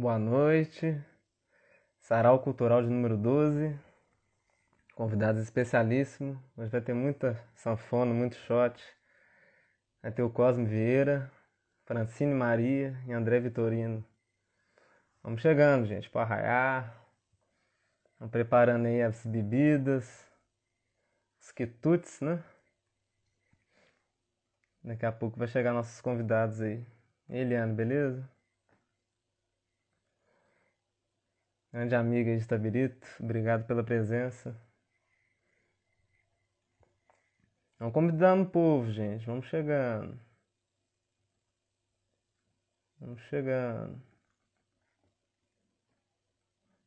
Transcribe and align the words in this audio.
Boa 0.00 0.16
noite. 0.16 0.96
Sarau 1.98 2.38
Cultural 2.38 2.84
de 2.84 2.88
número 2.88 3.16
12. 3.16 3.76
Convidados 4.94 5.42
especialíssimos. 5.42 6.38
Hoje 6.56 6.70
vai 6.70 6.80
ter 6.80 6.94
muita 6.94 7.36
sanfona, 7.56 8.14
muito 8.14 8.36
shot. 8.36 8.80
Vai 10.00 10.12
ter 10.12 10.22
o 10.22 10.30
Cosme 10.30 10.66
Vieira, 10.66 11.28
Francine 11.84 12.32
Maria 12.32 12.96
e 13.08 13.12
André 13.12 13.40
Vitorino. 13.40 14.06
Vamos 15.20 15.42
chegando, 15.42 15.84
gente, 15.84 16.08
para 16.08 16.22
arraiar. 16.22 17.04
Vamos 18.20 18.30
preparando 18.30 18.86
aí 18.86 19.02
as 19.02 19.26
bebidas, 19.26 20.24
os 21.40 21.50
quitutes, 21.50 22.20
né? 22.20 22.40
Daqui 24.80 25.04
a 25.04 25.10
pouco 25.10 25.36
vai 25.36 25.48
chegar 25.48 25.72
nossos 25.72 26.00
convidados 26.00 26.60
aí. 26.60 26.86
Eliane, 27.28 27.72
beleza? 27.74 28.37
Grande 31.70 31.94
amiga 31.94 32.34
de 32.34 32.46
Tabirito, 32.46 33.06
obrigado 33.20 33.66
pela 33.66 33.84
presença. 33.84 34.58
Vamos 37.78 37.92
convidando 37.92 38.44
o 38.44 38.50
povo, 38.50 38.90
gente. 38.90 39.26
Vamos 39.26 39.46
chegando. 39.46 40.18
Vamos 42.98 43.20
chegando. 43.24 44.00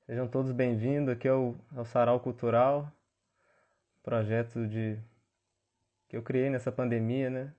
Sejam 0.08 0.28
todos 0.28 0.52
bem-vindos. 0.52 1.14
Aqui 1.14 1.28
é 1.28 1.34
o, 1.34 1.56
é 1.76 1.80
o 1.80 1.86
Sarau 1.86 2.20
Cultural, 2.20 2.92
projeto 4.02 4.68
de 4.68 5.00
que 6.10 6.18
eu 6.18 6.24
criei 6.24 6.50
nessa 6.50 6.72
pandemia, 6.72 7.30
né? 7.30 7.54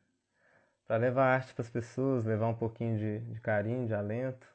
Para 0.87 0.97
levar 0.97 1.27
arte 1.37 1.55
para 1.55 1.63
as 1.63 1.71
pessoas, 1.71 2.25
levar 2.25 2.49
um 2.49 2.57
pouquinho 2.57 2.99
de, 2.99 3.21
de 3.33 3.41
carinho, 3.41 3.87
de 3.87 3.95
alento. 3.95 4.47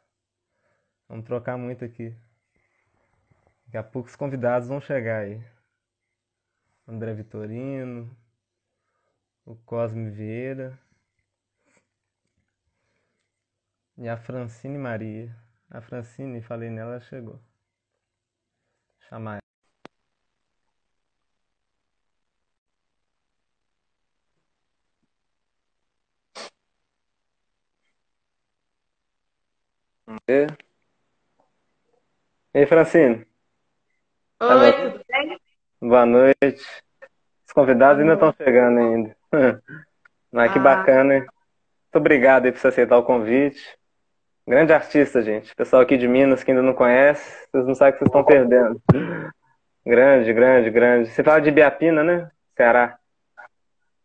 Vamos 1.07 1.25
trocar 1.25 1.57
muito 1.57 1.85
aqui. 1.85 2.13
Daqui 3.67 3.77
a 3.77 3.83
pouco 3.83 4.09
os 4.09 4.15
convidados 4.15 4.67
vão 4.67 4.81
chegar 4.81 5.21
aí. 5.21 5.41
André 6.87 7.13
Vitorino, 7.13 8.17
o 9.43 9.55
Cosme 9.55 10.11
Vieira 10.11 10.79
e 13.97 14.07
a 14.07 14.15
Francine 14.15 14.77
Maria. 14.77 15.35
A 15.69 15.81
Francine, 15.81 16.41
falei 16.41 16.69
nela, 16.69 16.91
ela 16.93 16.99
chegou. 17.01 17.37
Chamar 19.09 19.39
ela. 30.17 30.57
E 32.53 32.59
aí, 32.59 32.65
Francine? 32.65 33.26
Oi, 34.39 34.73
tudo 34.73 35.01
bem? 35.09 35.37
Boa 35.81 36.05
noite. 36.05 36.61
Os 37.45 37.53
convidados 37.53 37.99
ainda 38.01 38.13
estão 38.13 38.33
chegando 38.33 38.79
ainda. 38.79 39.15
Mas 40.31 40.51
que 40.51 40.59
Ah, 40.59 40.61
bacana, 40.61 41.15
hein? 41.15 41.21
Muito 41.21 41.95
obrigado 41.95 42.45
aí 42.45 42.51
por 42.51 42.59
você 42.59 42.67
aceitar 42.67 42.97
o 42.97 43.03
convite. 43.03 43.61
Grande 44.47 44.73
artista, 44.73 45.21
gente. 45.21 45.55
Pessoal 45.55 45.81
aqui 45.81 45.97
de 45.97 46.07
Minas 46.07 46.43
que 46.43 46.51
ainda 46.51 46.61
não 46.63 46.73
conhece, 46.73 47.47
vocês 47.51 47.65
não 47.65 47.75
sabem 47.75 47.93
o 47.93 47.97
que 47.97 47.99
vocês 47.99 48.09
estão 48.09 48.23
perdendo. 48.23 48.81
Grande, 49.85 50.33
grande, 50.33 50.69
grande. 50.69 51.09
Você 51.09 51.23
fala 51.23 51.39
de 51.39 51.47
Ibiapina, 51.47 52.03
né? 52.03 52.29
Ceará. 52.57 52.99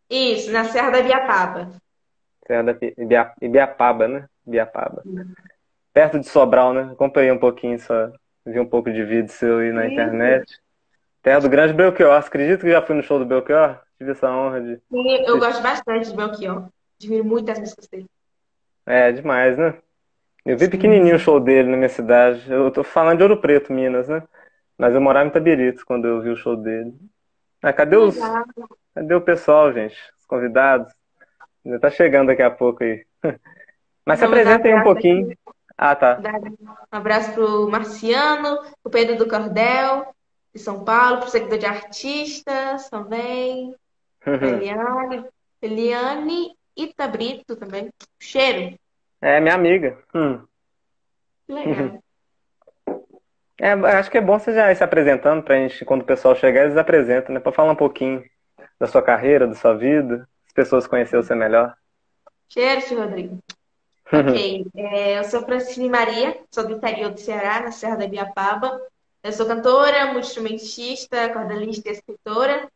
isso, 0.08 0.52
na 0.52 0.62
Serra 0.62 0.90
da 0.90 1.02
Biapaba. 1.02 1.72
Serra 2.46 2.62
da 2.62 2.72
Ibia- 2.96 3.32
Ibiapaba, 3.42 4.06
né? 4.06 4.26
Ibiapaba. 4.46 5.02
Perto 5.92 6.20
de 6.20 6.26
Sobral, 6.28 6.72
né? 6.72 6.90
Acompanhei 6.92 7.32
um 7.32 7.38
pouquinho 7.38 7.80
só. 7.80 8.12
Vi 8.44 8.58
um 8.58 8.66
pouco 8.66 8.92
de 8.92 9.04
vídeo 9.04 9.30
seu 9.30 9.58
aí 9.58 9.72
na 9.72 9.84
Isso. 9.84 9.92
internet. 9.92 10.60
Terra 11.22 11.40
do 11.40 11.48
grande 11.48 11.72
Belchior. 11.72 12.20
Você 12.20 12.28
acredita 12.28 12.64
que 12.64 12.70
já 12.70 12.82
fui 12.82 12.96
no 12.96 13.02
show 13.02 13.18
do 13.18 13.24
Belchior? 13.24 13.80
Tive 13.96 14.10
essa 14.10 14.30
honra 14.30 14.60
de. 14.60 14.76
Sim, 14.90 15.24
eu 15.26 15.38
gosto 15.38 15.62
bastante 15.62 16.10
de 16.10 16.16
Belchior. 16.16 16.68
Admiro 17.00 17.24
muito 17.24 17.50
as 17.50 17.58
músicas 17.58 17.86
dele. 17.86 18.06
É, 18.84 19.12
demais, 19.12 19.56
né? 19.56 19.74
Eu 20.44 20.58
vi 20.58 20.68
pequenininho 20.68 21.14
o 21.14 21.20
show 21.20 21.38
dele 21.38 21.70
na 21.70 21.76
minha 21.76 21.88
cidade. 21.88 22.50
Eu 22.50 22.68
tô 22.72 22.82
falando 22.82 23.18
de 23.18 23.22
Ouro 23.22 23.40
Preto, 23.40 23.72
Minas, 23.72 24.08
né? 24.08 24.22
Mas 24.76 24.92
eu 24.92 25.00
morava 25.00 25.24
em 25.24 25.28
Itabirito 25.28 25.86
quando 25.86 26.08
eu 26.08 26.20
vi 26.20 26.30
o 26.30 26.36
show 26.36 26.56
dele. 26.56 26.92
Ah, 27.62 27.72
cadê 27.72 27.96
os, 27.96 28.16
Legal. 28.16 28.44
cadê 28.92 29.14
o 29.14 29.20
pessoal, 29.20 29.72
gente? 29.72 29.96
Os 30.18 30.26
convidados? 30.26 30.92
Ainda 31.64 31.78
tá 31.78 31.88
chegando 31.90 32.26
daqui 32.26 32.42
a 32.42 32.50
pouco 32.50 32.82
aí. 32.82 33.06
Mas 34.04 34.18
se 34.18 34.26
Vamos 34.26 34.44
dar 34.44 34.54
apresentem 34.54 34.74
um 34.74 34.82
pouquinho. 34.82 35.26
aqui. 35.30 35.38
Ah, 35.84 35.96
tá. 35.96 36.20
Um 36.92 36.96
abraço 36.96 37.32
pro 37.32 37.68
Marciano, 37.68 38.56
pro 38.84 38.92
Pedro 38.92 39.16
do 39.16 39.26
Cordel, 39.26 40.14
de 40.54 40.60
São 40.60 40.84
Paulo, 40.84 41.18
pro 41.18 41.28
seguidor 41.28 41.58
de 41.58 41.66
artistas 41.66 42.88
também, 42.88 43.74
pra 44.20 44.48
Eliane, 44.48 45.26
Eliane 45.60 46.56
Itabrito 46.76 47.56
também. 47.56 47.90
Cheiro. 48.20 48.78
É, 49.20 49.40
minha 49.40 49.56
amiga. 49.56 49.98
Hum. 50.14 50.46
Legal. 51.48 51.98
É, 53.60 53.70
acho 53.70 54.10
que 54.10 54.18
é 54.18 54.20
bom 54.20 54.40
você 54.40 54.52
já 54.52 54.72
ir 54.72 54.76
se 54.76 54.82
apresentando 54.82 55.40
pra 55.40 55.54
gente, 55.54 55.84
quando 55.84 56.02
o 56.02 56.06
pessoal 56.06 56.34
chegar, 56.34 56.64
eles 56.64 56.76
apresentam, 56.76 57.32
né? 57.32 57.38
Pra 57.38 57.52
falar 57.52 57.70
um 57.70 57.76
pouquinho 57.76 58.24
da 58.76 58.88
sua 58.88 59.00
carreira, 59.00 59.46
da 59.46 59.54
sua 59.54 59.74
vida, 59.74 60.28
as 60.44 60.52
pessoas 60.52 60.84
conhecerem 60.84 61.24
você 61.24 61.32
melhor. 61.32 61.72
Cheiro, 62.48 62.82
tio 62.82 62.98
Rodrigo. 62.98 63.38
Ok, 64.14 64.66
é, 64.76 65.18
eu 65.18 65.24
sou 65.24 65.40
Francine 65.40 65.88
Maria, 65.88 66.38
sou 66.50 66.66
do 66.66 66.74
interior 66.74 67.12
do 67.12 67.18
Ceará, 67.18 67.62
na 67.62 67.72
Serra 67.72 67.96
da 67.96 68.06
Biapaba. 68.06 68.78
Eu 69.22 69.32
sou 69.32 69.46
cantora, 69.46 70.12
multi-instrumentista, 70.12 71.30
cordelista 71.30 71.88
e 71.88 71.92
escritora. 71.92 72.70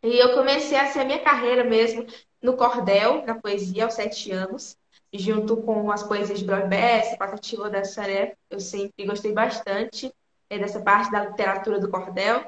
E 0.00 0.16
eu 0.16 0.32
comecei 0.34 0.78
a 0.78 0.86
ser 0.86 1.00
a 1.00 1.04
minha 1.04 1.18
carreira 1.18 1.64
mesmo 1.64 2.06
no 2.40 2.56
cordel, 2.56 3.24
na 3.26 3.34
poesia, 3.34 3.82
aos 3.82 3.94
sete 3.94 4.30
anos, 4.30 4.76
junto 5.12 5.56
com 5.56 5.90
as 5.90 6.04
poesias 6.04 6.38
de 6.38 6.44
Brod 6.44 6.68
Bessa, 6.68 7.16
Patativa 7.16 7.68
da 7.68 7.82
Saré. 7.82 8.36
Eu 8.48 8.60
sempre 8.60 9.06
gostei 9.06 9.32
bastante 9.32 10.14
eh, 10.48 10.58
dessa 10.58 10.80
parte 10.80 11.10
da 11.10 11.24
literatura 11.24 11.80
do 11.80 11.90
cordel. 11.90 12.44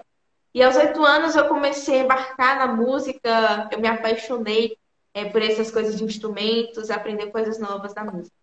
E 0.55 0.63
aos 0.63 0.77
oito 0.77 1.05
anos 1.05 1.35
eu 1.35 1.49
comecei 1.49 2.01
a 2.01 2.05
embarcar 2.05 2.59
na 2.59 2.69
música, 2.69 3.69
eu 3.73 3.81
me 3.81 3.89
apaixonei 3.89 4.79
eh, 5.17 5.31
por 5.31 5.41
essas 5.41 5.71
coisas 5.71 5.97
de 5.97 6.05
instrumentos, 6.05 6.91
aprender 6.91 7.31
coisas 7.31 7.59
novas 7.59 7.95
da 7.95 8.05
música. 8.05 8.37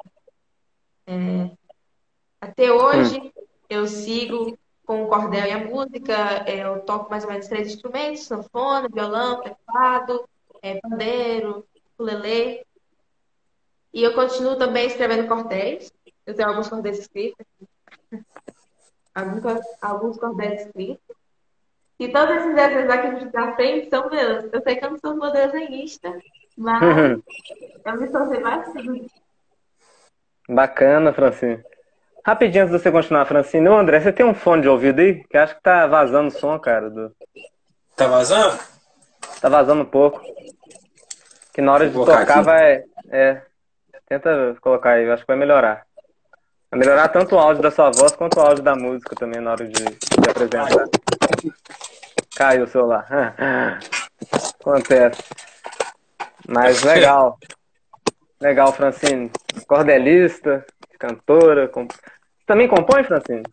Até 2.41 2.71
hoje 2.71 3.31
eu 3.69 3.85
sigo 3.85 4.57
com 4.83 5.03
o 5.03 5.07
cordel 5.07 5.45
e 5.45 5.51
a 5.51 5.59
música, 5.59 6.43
eh, 6.47 6.65
eu 6.65 6.79
toco 6.81 7.11
mais 7.11 7.23
ou 7.23 7.29
menos 7.29 7.47
três 7.47 7.67
instrumentos, 7.67 8.23
sanfona, 8.23 8.89
violão, 8.91 9.41
teclado, 9.41 10.27
eh, 10.63 10.79
pandeiro, 10.81 11.63
ukulele. 11.93 12.65
E 13.93 14.01
eu 14.01 14.15
continuo 14.15 14.57
também 14.57 14.87
escrevendo 14.87 15.27
cordéis. 15.27 15.93
Eu 16.25 16.33
tenho 16.33 16.49
alguns 16.49 16.69
cordéis 16.69 16.97
escritos, 16.97 17.45
alguns, 19.13 19.43
alguns 19.79 20.17
cordéis 20.17 20.65
escritos. 20.65 21.15
E 21.99 22.07
todos 22.09 22.35
esses 22.35 22.55
desenhos 22.55 22.89
aqui 22.89 23.09
que 23.09 23.15
a 23.15 23.19
gente 23.19 23.31
tá 23.31 23.55
frente 23.55 23.89
são 23.91 24.09
meus. 24.09 24.51
Eu 24.51 24.61
sei 24.63 24.75
que 24.75 24.83
eu 24.85 24.89
não 24.89 24.97
sou 24.97 25.13
uma 25.13 25.29
desenhista, 25.29 26.19
mas 26.57 26.81
eu 27.85 27.97
me 27.99 28.07
tornei 28.11 28.41
bastante. 28.41 29.07
Bacana, 30.49 31.13
Francine. 31.13 31.63
Rapidinho 32.25 32.63
antes 32.65 32.75
de 32.75 32.81
você 32.81 32.91
continuar, 32.91 33.25
Francine. 33.25 33.67
Ô, 33.67 33.77
André, 33.77 33.99
você 33.99 34.11
tem 34.13 34.25
um 34.25 34.33
fone 34.33 34.61
de 34.61 34.69
ouvido 34.69 34.99
aí? 34.99 35.23
Que 35.25 35.37
acho 35.37 35.55
que 35.55 35.61
tá 35.61 35.87
vazando 35.87 36.27
o 36.29 36.31
som, 36.31 36.57
cara. 36.59 36.89
do- 36.89 37.13
Tá 37.95 38.07
vazando? 38.07 38.57
Tá 39.41 39.49
vazando 39.49 39.81
um 39.81 39.85
pouco. 39.85 40.21
Que 41.53 41.61
na 41.61 41.73
hora 41.73 41.87
de 41.87 41.93
Vou 41.93 42.05
colocar 42.05 42.21
tocar 42.25 42.35
aqui. 42.39 42.45
vai. 42.45 42.83
É. 43.09 43.41
Tenta 44.07 44.55
colocar 44.61 44.91
aí, 44.91 45.05
eu 45.05 45.13
acho 45.13 45.23
que 45.23 45.27
vai 45.27 45.37
melhorar. 45.37 45.85
Vai 46.71 46.79
melhorar 46.79 47.07
tanto 47.09 47.35
o 47.35 47.39
áudio 47.39 47.61
da 47.61 47.69
sua 47.71 47.91
voz 47.91 48.15
quanto 48.15 48.37
o 48.39 48.41
áudio 48.41 48.63
da 48.63 48.75
música 48.75 49.15
também 49.15 49.39
na 49.41 49.51
hora 49.51 49.65
de, 49.67 49.73
de 49.83 50.29
apresentar. 50.29 50.69
Caiu 52.35 52.63
o 52.63 52.67
celular. 52.67 53.05
Acontece. 54.59 55.21
Mas 56.47 56.83
legal. 56.83 57.37
Legal, 58.39 58.73
Francine. 58.73 59.31
Cordelista, 59.67 60.65
cantora. 60.99 61.67
comp- 61.67 61.93
também 62.45 62.67
compõe, 62.67 63.03
Francine? 63.03 63.43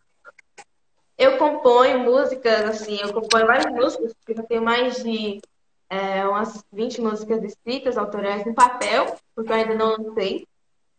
Eu 1.16 1.36
componho 1.36 1.98
músicas, 2.00 2.62
assim, 2.62 2.98
eu 3.00 3.12
componho 3.12 3.46
várias 3.46 3.70
músicas, 3.72 4.14
porque 4.14 4.40
eu 4.40 4.46
tenho 4.46 4.62
mais 4.62 5.02
de 5.02 5.40
é, 5.88 6.26
umas 6.26 6.64
20 6.72 7.00
músicas 7.00 7.42
escritas, 7.44 7.98
autorais 7.98 8.44
no 8.46 8.54
papel, 8.54 9.14
porque 9.34 9.52
eu 9.52 9.56
ainda 9.56 9.74
não 9.74 9.96
lancei. 9.96 10.46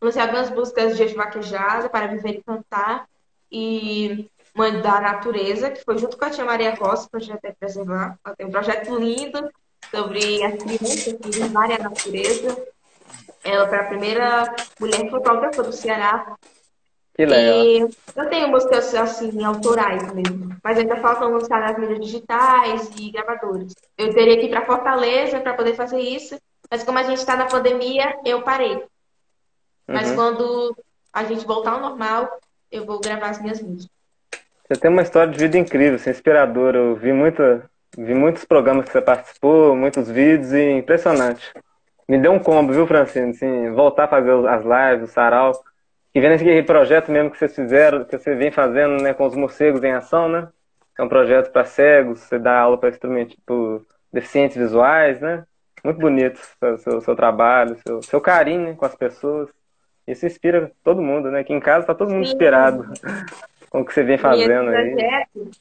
Lancei 0.01 0.21
algumas 0.21 0.49
músicas 0.51 0.95
de 0.95 1.05
vaquejada 1.07 1.89
para 1.89 2.07
viver 2.07 2.35
e 2.35 2.43
cantar, 2.43 3.07
e 3.51 4.29
Mãe 4.55 4.81
da 4.81 4.99
Natureza, 5.01 5.71
que 5.71 5.83
foi 5.83 5.97
junto 5.97 6.17
com 6.17 6.25
a 6.25 6.29
tia 6.29 6.45
Maria 6.45 6.75
Costa, 6.77 7.09
projeto 7.09 7.43
é 7.45 7.51
preservar. 7.53 8.17
Ela 8.23 8.35
tem 8.35 8.47
um 8.47 8.51
projeto 8.51 8.95
lindo 8.97 9.49
sobre 9.91 10.43
as 10.43 10.55
crianças 10.55 11.03
que 11.03 11.17
vivem 11.29 11.51
a 11.55 11.83
natureza. 11.83 12.65
Ela 13.43 13.67
foi 13.67 13.77
a 13.77 13.83
primeira 13.85 14.55
mulher 14.79 15.09
fotógrafa 15.09 15.63
do 15.63 15.73
Ceará 15.73 16.35
Que 17.15 17.23
Que 17.23 17.25
legal. 17.25 17.65
E 17.65 17.79
eu 18.15 18.29
tenho 18.29 18.47
músicas 18.47 18.93
assim, 18.95 19.43
autorais 19.43 20.13
mesmo. 20.13 20.55
Mas 20.63 20.77
ainda 20.77 20.95
faltam 20.97 21.31
lançar 21.31 21.59
nas 21.59 21.77
mídias 21.77 21.99
digitais 21.99 22.89
e 22.97 23.11
gravadores. 23.11 23.73
Eu 23.97 24.13
teria 24.13 24.38
que 24.38 24.45
ir 24.45 24.49
para 24.49 24.65
Fortaleza 24.65 25.39
para 25.41 25.53
poder 25.53 25.75
fazer 25.75 25.99
isso. 25.99 26.38
Mas 26.69 26.83
como 26.83 26.99
a 26.99 27.03
gente 27.03 27.17
está 27.17 27.35
na 27.35 27.47
pandemia, 27.47 28.17
eu 28.23 28.41
parei. 28.43 28.81
Mas 29.88 30.09
Uhum. 30.09 30.15
quando 30.15 30.77
a 31.11 31.23
gente 31.25 31.45
voltar 31.45 31.73
ao 31.73 31.81
normal, 31.81 32.39
eu 32.71 32.85
vou 32.85 33.01
gravar 33.01 33.29
as 33.29 33.41
minhas 33.41 33.61
músicas. 33.61 33.89
Você 34.65 34.79
tem 34.79 34.89
uma 34.89 35.01
história 35.01 35.33
de 35.33 35.38
vida 35.38 35.57
incrível, 35.57 35.95
assim, 35.95 36.11
inspiradora. 36.11 36.77
Eu 36.77 36.95
vi, 36.95 37.11
muita, 37.11 37.69
vi 37.97 38.13
muitos 38.13 38.45
programas 38.45 38.85
que 38.85 38.91
você 38.91 39.01
participou, 39.01 39.75
muitos 39.75 40.09
vídeos 40.09 40.53
e 40.53 40.71
impressionante. 40.71 41.53
Me 42.07 42.17
deu 42.17 42.31
um 42.31 42.39
combo, 42.39 42.73
viu, 42.73 42.88
Francine? 42.88 43.31
Assim, 43.31 43.71
voltar 43.71 44.05
a 44.05 44.07
fazer 44.07 44.31
as 44.47 44.63
lives, 44.63 45.09
o 45.09 45.13
sarau. 45.13 45.53
E 46.13 46.19
vendo 46.19 46.33
esse 46.33 46.63
projeto 46.63 47.09
mesmo 47.11 47.31
que 47.31 47.38
vocês 47.38 47.55
fizeram, 47.55 48.03
que 48.03 48.17
você 48.17 48.35
vem 48.35 48.51
fazendo 48.51 49.01
né, 49.01 49.13
com 49.13 49.25
os 49.25 49.35
morcegos 49.35 49.83
em 49.83 49.91
ação, 49.91 50.27
né? 50.27 50.49
É 50.97 51.03
um 51.03 51.07
projeto 51.07 51.51
para 51.51 51.63
cegos, 51.63 52.19
você 52.19 52.38
dá 52.38 52.59
aula 52.59 52.77
para 52.77 52.89
instrumentos 52.89 53.35
tipo, 53.35 53.85
deficientes 54.11 54.57
visuais, 54.57 55.21
né? 55.21 55.45
Muito 55.83 55.99
bonito 55.99 56.39
o 56.61 56.77
seu, 56.77 57.01
seu 57.01 57.15
trabalho, 57.15 57.77
seu, 57.88 58.03
seu 58.03 58.21
carinho 58.21 58.65
né, 58.65 58.73
com 58.75 58.85
as 58.85 58.95
pessoas. 58.95 59.49
Isso 60.05 60.25
inspira 60.25 60.71
todo 60.83 61.01
mundo, 61.01 61.31
né? 61.31 61.39
Aqui 61.39 61.53
em 61.53 61.59
casa 61.59 61.88
tá 61.88 61.95
todo 61.95 62.11
mundo 62.11 62.25
Sim. 62.25 62.31
inspirado 62.31 62.85
com 63.69 63.81
o 63.81 63.85
que 63.85 63.93
você 63.93 64.03
vem 64.03 64.17
fazendo 64.17 64.71
e 64.71 64.75
esse 64.75 64.77
aí. 64.77 64.91
projeto, 64.91 65.51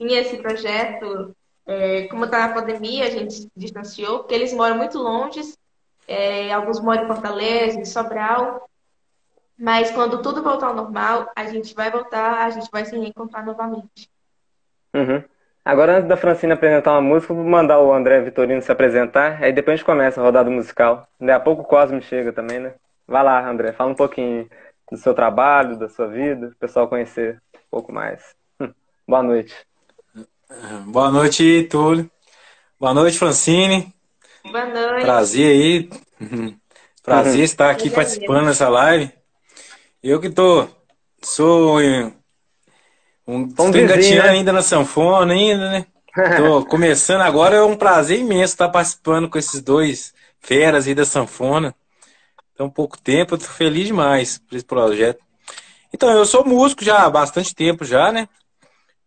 e 0.00 0.14
esse 0.14 0.36
projeto, 0.36 1.36
é, 1.68 2.08
como 2.08 2.24
está 2.24 2.48
na 2.48 2.54
pandemia, 2.54 3.04
a 3.04 3.10
gente 3.10 3.34
se 3.34 3.50
distanciou, 3.54 4.20
porque 4.20 4.34
eles 4.34 4.54
moram 4.54 4.78
muito 4.78 4.98
longe, 4.98 5.40
é, 6.08 6.50
alguns 6.50 6.80
moram 6.80 7.04
em 7.04 7.06
Fortaleza, 7.06 7.78
em 7.78 7.84
Sobral, 7.84 8.66
mas 9.58 9.90
quando 9.90 10.22
tudo 10.22 10.42
voltar 10.42 10.68
ao 10.68 10.74
normal, 10.74 11.30
a 11.36 11.44
gente 11.44 11.74
vai 11.74 11.90
voltar, 11.90 12.46
a 12.46 12.50
gente 12.50 12.70
vai 12.72 12.86
se 12.86 12.98
reencontrar 12.98 13.44
novamente. 13.44 14.08
Uhum. 14.94 15.22
Agora, 15.62 15.98
antes 15.98 16.08
da 16.08 16.16
Francine 16.16 16.54
apresentar 16.54 16.92
uma 16.92 17.02
música, 17.02 17.34
vou 17.34 17.44
mandar 17.44 17.78
o 17.80 17.92
André 17.92 18.22
Vitorino 18.22 18.62
se 18.62 18.72
apresentar, 18.72 19.42
aí 19.42 19.52
depois 19.52 19.74
a 19.74 19.76
gente 19.76 19.84
começa 19.84 20.18
a 20.18 20.24
rodada 20.24 20.48
musical. 20.48 21.06
Daí 21.20 21.32
a 21.32 21.40
pouco 21.40 21.60
o 21.60 21.66
Cosme 21.66 22.00
chega 22.00 22.32
também, 22.32 22.58
né? 22.58 22.72
Vai 23.06 23.22
lá, 23.22 23.46
André, 23.46 23.72
fala 23.72 23.90
um 23.90 23.94
pouquinho 23.94 24.48
do 24.90 24.96
seu 24.96 25.12
trabalho, 25.12 25.76
da 25.76 25.90
sua 25.90 26.06
vida, 26.06 26.46
o 26.46 26.56
pessoal 26.56 26.88
conhecer 26.88 27.42
um 27.54 27.58
pouco 27.70 27.92
mais. 27.92 28.34
Hum. 28.58 28.72
Boa 29.06 29.22
noite. 29.22 29.67
Boa 30.86 31.10
noite, 31.10 31.64
Túlio. 31.64 32.10
Boa 32.80 32.94
noite, 32.94 33.18
Francine. 33.18 33.92
Boa 34.44 34.64
noite. 34.64 35.04
Prazer 35.04 35.46
aí. 35.46 35.90
Prazer 37.02 37.40
estar 37.44 37.70
aqui 37.70 37.90
Prazer 37.90 37.94
participando 37.94 38.46
dessa 38.46 38.68
live. 38.68 39.12
Eu 40.02 40.18
que 40.20 40.30
tô. 40.30 40.66
Sou. 41.22 41.78
Um, 43.26 43.48
tô 43.48 43.64
Um 43.64 43.72
vizinho, 43.72 43.84
engatinhando 43.84 44.22
né? 44.22 44.30
ainda 44.30 44.52
na 44.52 44.62
sanfona, 44.62 45.34
ainda, 45.34 45.70
né? 45.70 45.86
Tô 46.38 46.64
começando 46.66 47.20
agora, 47.20 47.56
é 47.56 47.62
um 47.62 47.76
prazer 47.76 48.18
imenso 48.18 48.54
estar 48.54 48.70
participando 48.70 49.28
com 49.28 49.38
esses 49.38 49.60
dois 49.60 50.14
feras 50.40 50.86
aí 50.86 50.94
da 50.94 51.04
sanfona. 51.04 51.74
Tão 52.56 52.70
pouco 52.70 52.98
tempo, 52.98 53.34
eu 53.34 53.38
tô 53.38 53.44
feliz 53.44 53.86
demais 53.86 54.38
por 54.38 54.56
esse 54.56 54.64
projeto. 54.64 55.22
Então, 55.92 56.10
eu 56.10 56.24
sou 56.24 56.44
músico 56.44 56.82
já 56.84 57.04
há 57.04 57.10
bastante 57.10 57.54
tempo 57.54 57.84
já, 57.84 58.10
né? 58.10 58.28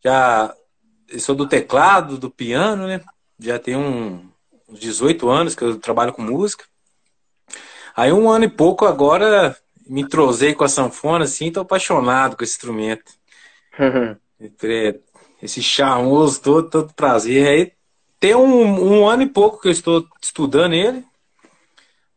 Já 0.04 0.54
sou 1.20 1.36
do 1.36 1.48
teclado, 1.48 2.18
do 2.18 2.30
piano, 2.30 2.88
né? 2.88 3.02
Já 3.40 3.60
tem 3.60 3.76
um, 3.76 4.30
uns 4.70 4.80
18 4.80 5.30
anos 5.30 5.56
que 5.56 5.64
eu 5.64 5.80
trabalho 5.80 6.14
com 6.14 6.22
música. 6.22 6.64
Aí 7.96 8.12
um 8.12 8.30
ano 8.30 8.46
e 8.46 8.50
pouco 8.50 8.86
agora 8.86 9.56
me 9.86 10.02
entrosei 10.02 10.54
com 10.54 10.64
a 10.64 10.70
sanfona, 10.70 11.26
assim, 11.26 11.52
tô 11.52 11.62
apaixonado 11.62 12.38
com 12.38 12.44
esse 12.44 12.54
instrumento. 12.54 13.12
Esse 15.42 15.62
charmoso 15.62 16.40
todo, 16.42 16.70
todo 16.70 16.94
prazer. 16.94 17.48
Aí 17.48 17.74
tem 18.20 18.36
um, 18.36 19.00
um 19.00 19.08
ano 19.08 19.24
e 19.24 19.28
pouco 19.28 19.60
que 19.60 19.68
eu 19.68 19.72
estou 19.72 20.08
estudando 20.22 20.74
ele, 20.74 21.04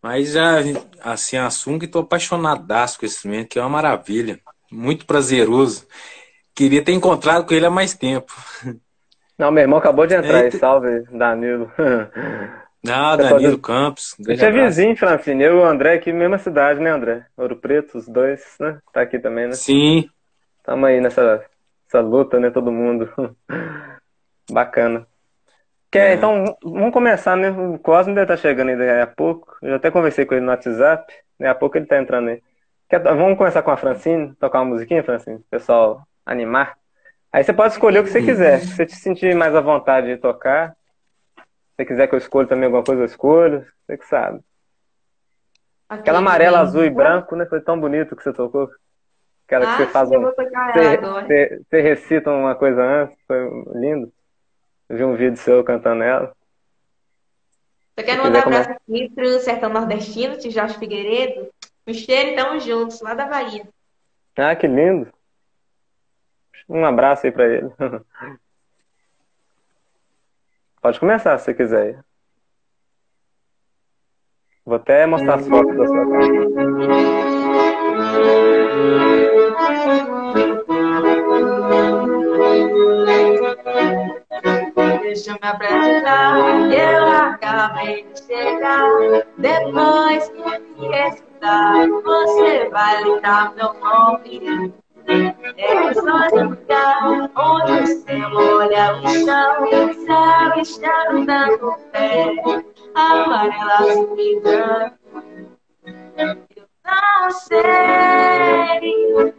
mas 0.03 0.33
já, 0.33 0.59
assim, 1.01 1.39
assunto 1.39 1.81
que 1.81 1.87
estou 1.87 2.03
apaixonadaço 2.03 2.99
com 2.99 3.07
esse 3.07 3.17
instrumento, 3.17 3.49
que 3.49 3.59
é 3.59 3.63
uma 3.63 3.71
maravilha. 3.71 4.39
Muito 4.71 5.07
prazeroso. 5.07 5.87
Queria 6.55 6.85
ter 6.85 6.93
encontrado 6.93 7.45
com 7.47 7.55
ele 7.55 7.67
há 7.67 7.71
mais 7.71 7.95
tempo. 7.95 8.33
Não, 9.39 9.51
meu 9.51 9.63
irmão 9.63 9.79
acabou 9.79 10.07
de 10.07 10.15
entrar 10.15 10.39
aí, 10.39 10.45
Eita. 10.45 10.59
salve, 10.59 11.01
Danilo. 11.11 11.71
Ah, 12.87 13.17
Danilo 13.17 13.53
do- 13.53 13.59
Campos. 13.59 14.15
Gente 14.21 14.45
é 14.45 14.53
vizinho, 14.53 14.97
Francine. 14.97 15.43
Eu 15.43 15.55
e 15.55 15.59
o 15.59 15.65
André 15.65 15.95
aqui, 15.95 16.13
mesma 16.13 16.39
cidade, 16.39 16.79
né, 16.81 16.91
André? 16.91 17.25
Ouro 17.37 17.57
Preto, 17.57 17.99
os 17.99 18.07
dois, 18.07 18.45
né? 18.61 18.79
Tá 18.93 19.01
aqui 19.01 19.19
também, 19.19 19.47
né? 19.47 19.53
Sim, 19.53 20.09
Tamo 20.63 20.87
aí 20.87 21.01
nessa, 21.01 21.45
nessa 21.87 22.01
luta, 22.01 22.39
né? 22.39 22.51
Todo 22.51 22.71
mundo. 22.71 23.11
Bacana. 24.51 25.07
Quer, 25.91 26.11
É. 26.11 26.15
Então, 26.15 26.45
vamos 26.63 26.93
começar, 26.93 27.37
né? 27.37 27.51
O 27.51 27.79
Cosme 27.79 28.15
deve 28.15 28.33
estar 28.33 28.37
chegando 28.37 28.69
aí 28.71 28.77
daqui 28.77 29.01
a 29.01 29.07
pouco. 29.07 29.57
Eu 29.63 29.71
já 29.71 29.77
até 29.77 29.91
conversei 29.91 30.25
com 30.25 30.35
ele 30.35 30.45
no 30.45 30.51
WhatsApp. 30.51 31.13
Daqui 31.39 31.51
a 31.51 31.55
pouco 31.55 31.77
ele 31.77 31.87
tá 31.87 31.99
entrando 31.99 32.29
aí. 32.31 32.43
Quer- 32.89 33.03
vamos 33.03 33.37
começar 33.39 33.63
com 33.63 33.71
a 33.71 33.77
Francine? 33.77 34.35
Tocar 34.37 34.61
uma 34.61 34.71
musiquinha, 34.73 35.03
Francine? 35.03 35.41
Pessoal 35.51 36.03
animar. 36.25 36.77
Aí 37.33 37.43
você 37.43 37.53
pode 37.53 37.73
escolher 37.73 37.99
o 38.01 38.05
que 38.05 38.11
você 38.11 38.23
quiser. 38.23 38.61
Se 38.61 38.69
você 38.69 38.87
te 38.87 38.97
sentir 38.97 39.35
mais 39.35 39.55
à 39.55 39.61
vontade 39.61 40.07
de 40.07 40.17
tocar. 40.17 40.77
Se 41.37 41.43
você 41.77 41.85
quiser 41.85 42.07
que 42.07 42.15
eu 42.15 42.19
escolha 42.19 42.47
também 42.47 42.65
alguma 42.67 42.85
coisa, 42.85 43.03
eu 43.03 43.07
escolho. 43.07 43.67
Você 43.87 43.99
que 43.99 44.07
sabe. 44.07 44.41
Aquela 45.89 46.19
amarela, 46.19 46.61
azul 46.61 46.85
e 46.85 46.91
branco, 46.91 47.37
né? 47.37 47.47
Foi 47.47 47.61
tão 47.61 47.79
bonito 47.79 48.17
que 48.17 48.23
você 48.23 48.33
tocou. 48.33 48.71
Aquela 49.47 49.67
que 49.67 49.73
Ah, 49.73 49.77
você 49.77 49.93
faz 49.93 50.09
sim, 50.09 50.15
eu 50.15 50.21
um. 50.21 50.25
Você, 50.25 50.97
você- 50.97 51.63
você 51.69 51.81
recita 51.81 52.31
uma 52.31 52.55
coisa 52.55 52.83
antes, 52.83 53.17
foi 53.27 53.39
lindo. 53.75 54.13
Eu 54.89 54.97
vi 54.97 55.05
um 55.05 55.17
vídeo 55.17 55.37
seu 55.37 55.63
cantando 55.65 56.03
ela. 56.03 56.35
Eu 57.97 58.05
quero 58.05 58.25
mandar 58.25 58.39
um 58.41 58.49
abraço 58.49 58.71
aqui 58.71 59.11
pro 59.15 59.39
Sertão 59.41 59.71
Nordestino, 59.71 60.37
de 60.37 60.51
Jorge 60.51 60.79
Figueiredo. 60.79 61.49
Cheiro 61.93 62.31
e 62.31 62.35
tamo 62.35 62.59
juntos, 62.59 63.01
lá 63.03 63.15
da 63.15 63.27
Bahia. 63.27 63.69
Ah, 64.37 64.57
que 64.57 64.67
lindo. 64.67 65.13
Um 66.69 66.85
abraço 66.85 67.27
aí 67.27 67.33
pra 67.33 67.47
ele. 67.47 67.71
Pode 70.81 71.01
começar 71.01 71.39
se 71.39 71.55
quiser. 71.55 72.05
Vou 74.65 74.77
até 74.77 75.07
mostrar 75.07 75.37
as 75.37 75.47
fotos 75.49 75.77
da 75.77 75.87
sua 75.87 76.11
casa. 76.11 76.45
Deixa 85.03 85.31
eu 85.31 85.35
me 85.35 85.49
apresentar, 85.49 86.39
eu 86.73 87.07
acabei 87.07 88.05
de 88.05 88.21
chegar. 88.23 88.89
Depois 89.39 90.29
que 90.29 90.59
me 90.81 91.09
escutar, 91.09 91.89
você 91.89 92.69
vai 92.71 93.05
lembrar 93.05 93.55
meu 93.55 93.73
nome. 93.75 94.75
É 95.07 95.95
só 95.95 96.17
lugar 96.43 97.31
onde 97.37 97.73
o 97.73 97.87
céu 97.87 98.31
olha 98.33 98.97
o 98.97 99.07
chão, 99.09 99.67
céu 100.07 100.61
está 100.61 101.05
dando 101.27 101.77
pé, 101.93 102.35
amarela, 102.95 103.79
branco. 104.43 104.99
Eu 106.17 106.37
não 106.87 107.31
sei, 107.31 107.61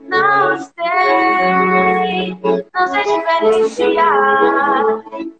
não 0.08 0.58
sei, 0.58 2.38
não 2.74 2.88
sei 2.88 3.04
diferenciar 3.04 4.86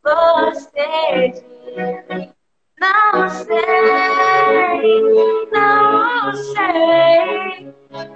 você 0.04 1.30
de 1.30 2.16
mim. 2.16 2.35
Não 2.86 3.30
sei, 3.30 3.56
não 5.52 6.34
sei, 6.34 7.74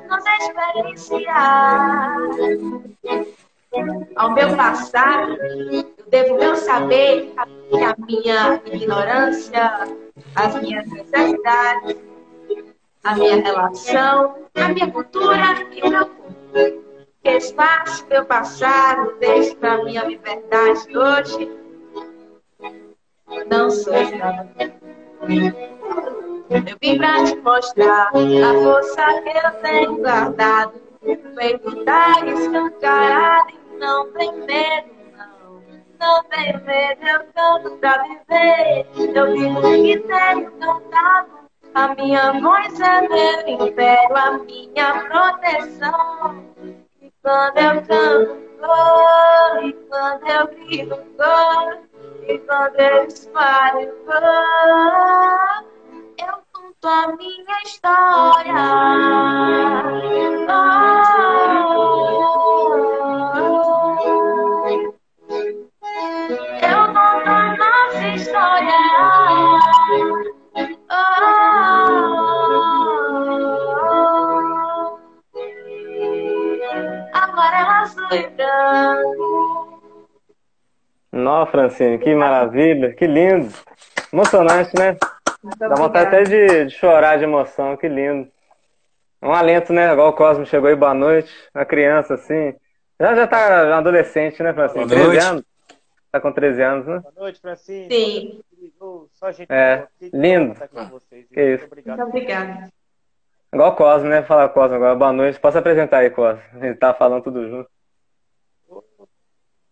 não 0.08 0.22
sei 0.22 0.38
diferenciar. 0.48 2.18
Ao 4.16 4.32
meu 4.32 4.56
passado, 4.56 5.38
eu 5.42 5.84
devo 6.10 6.38
meu 6.38 6.56
saber 6.56 7.34
a 7.38 7.96
minha 8.06 8.62
ignorância, 8.66 9.88
as 10.36 10.62
minhas 10.62 10.88
necessidades, 10.88 11.98
a 13.04 13.16
minha 13.16 13.38
relação, 13.42 14.36
a 14.56 14.70
minha 14.70 14.92
cultura 14.92 15.68
e 15.72 15.82
o 15.82 15.90
meu 15.90 16.06
corpo. 16.06 16.90
Espaço 17.24 18.06
meu 18.10 18.26
passado 18.26 19.16
deixa 19.20 19.56
pra 19.56 19.84
minha 19.84 20.04
liberdade 20.04 20.98
hoje. 20.98 21.59
Não 23.50 23.69
sou 23.69 23.93
escrava. 23.93 24.48
Eu 26.50 26.77
vim 26.81 26.98
pra 26.98 27.24
te 27.25 27.36
mostrar 27.38 28.09
a 28.09 28.53
força 28.63 29.21
que 29.21 29.29
eu 29.29 29.51
tenho 29.62 29.98
guardado. 29.98 30.74
O 31.01 31.15
peito 31.36 31.86
tá 31.86 32.15
escancarado 32.25 33.51
e 33.51 33.77
não 33.77 34.12
tem 34.13 34.31
medo, 34.45 34.89
não. 35.15 35.62
Não 36.00 36.24
tem 36.24 36.59
medo, 36.62 37.07
eu 37.07 37.19
canto 37.36 37.77
pra 37.77 38.03
viver. 38.03 38.88
Eu 39.15 39.33
digo 39.33 39.62
que 39.62 40.00
tenho 40.00 40.51
cantado. 40.53 41.39
A 41.75 41.95
minha 41.95 42.31
voz 42.33 42.79
é 42.79 43.07
meu 43.07 43.67
império, 43.67 44.17
a 44.17 44.31
minha 44.39 45.03
proteção. 45.05 46.43
quando 47.21 47.57
eu 47.57 47.81
canto 47.83 48.50
gol, 48.59 49.63
e 49.63 49.74
quando 49.88 50.27
eu 50.27 50.48
grito 50.48 50.98
gol, 51.15 51.88
e 52.29 52.38
quando 52.39 52.79
eu 52.79 53.07
conto 56.53 56.88
a 56.88 57.07
minha 57.17 57.62
história. 57.63 58.53
Oh, 60.48 60.69
eu 66.62 66.81
conto 66.93 67.29
a 67.29 67.55
nossa 67.57 68.07
história. 68.15 68.79
Amarelo, 77.13 77.71
azul 77.71 78.07
e. 78.12 79.49
Nossa, 81.12 81.51
Francine, 81.51 81.98
que 81.98 82.13
maravilha, 82.16 82.94
que 82.94 83.06
lindo. 83.08 83.51
Emocionante, 84.13 84.72
né? 84.78 84.98
Muito 85.44 85.58
Dá 85.58 85.70
vontade 85.75 86.08
até 86.08 86.22
obrigada. 86.22 86.48
de, 86.60 86.66
de 86.66 86.72
chorar 86.75 87.18
de 87.18 87.24
emoção, 87.24 87.75
que 87.78 87.88
lindo. 87.88 88.30
Um 89.22 89.34
alento, 89.34 89.74
né? 89.74 89.92
Igual 89.92 90.10
o 90.10 90.13
Cosmo 90.13 90.46
chegou 90.46 90.70
aí, 90.70 90.75
boa 90.75 90.94
noite. 90.94 91.32
Uma 91.54 91.66
criança 91.66 92.13
assim. 92.13 92.54
Já 93.00 93.16
já 93.16 93.28
tá 93.28 93.78
adolescente, 93.78 94.42
né, 94.44 94.54
Francine? 94.54 94.86
Boa 94.86 94.89
13 94.96 95.06
noite. 95.08 95.25
anos. 95.25 95.44
Tá 96.12 96.20
com 96.20 96.32
13 96.32 96.62
anos, 96.62 96.86
né? 96.88 97.00
Boa 97.00 97.13
noite, 97.18 97.39
Francine. 97.42 97.88
Sim. 97.92 98.39
Só 99.13 99.32
gente 99.32 99.51
É, 99.51 99.74
aqui. 99.74 100.10
lindo. 100.13 100.56
Tá 100.56 100.68
vocês. 100.86 101.25
Que 101.28 101.39
Muito 101.42 101.56
isso. 101.56 101.66
obrigado. 101.66 101.98
Muito 101.98 102.10
obrigada. 102.10 102.70
Igual 103.54 103.72
o 103.72 103.75
Cosmo, 103.75 104.10
né? 104.10 104.22
Falar 104.24 104.50
Cosmo 104.50 104.75
agora. 104.75 104.96
Boa 104.96 105.12
noite. 105.13 105.39
Posso 105.39 105.58
apresentar 105.58 106.00
aí, 106.00 106.10
Cosmo? 106.10 106.42
A 106.54 106.60
gente 106.66 106.78
tá 106.78 106.94
falando 106.94 107.24
tudo 107.24 107.48
junto. 107.50 107.70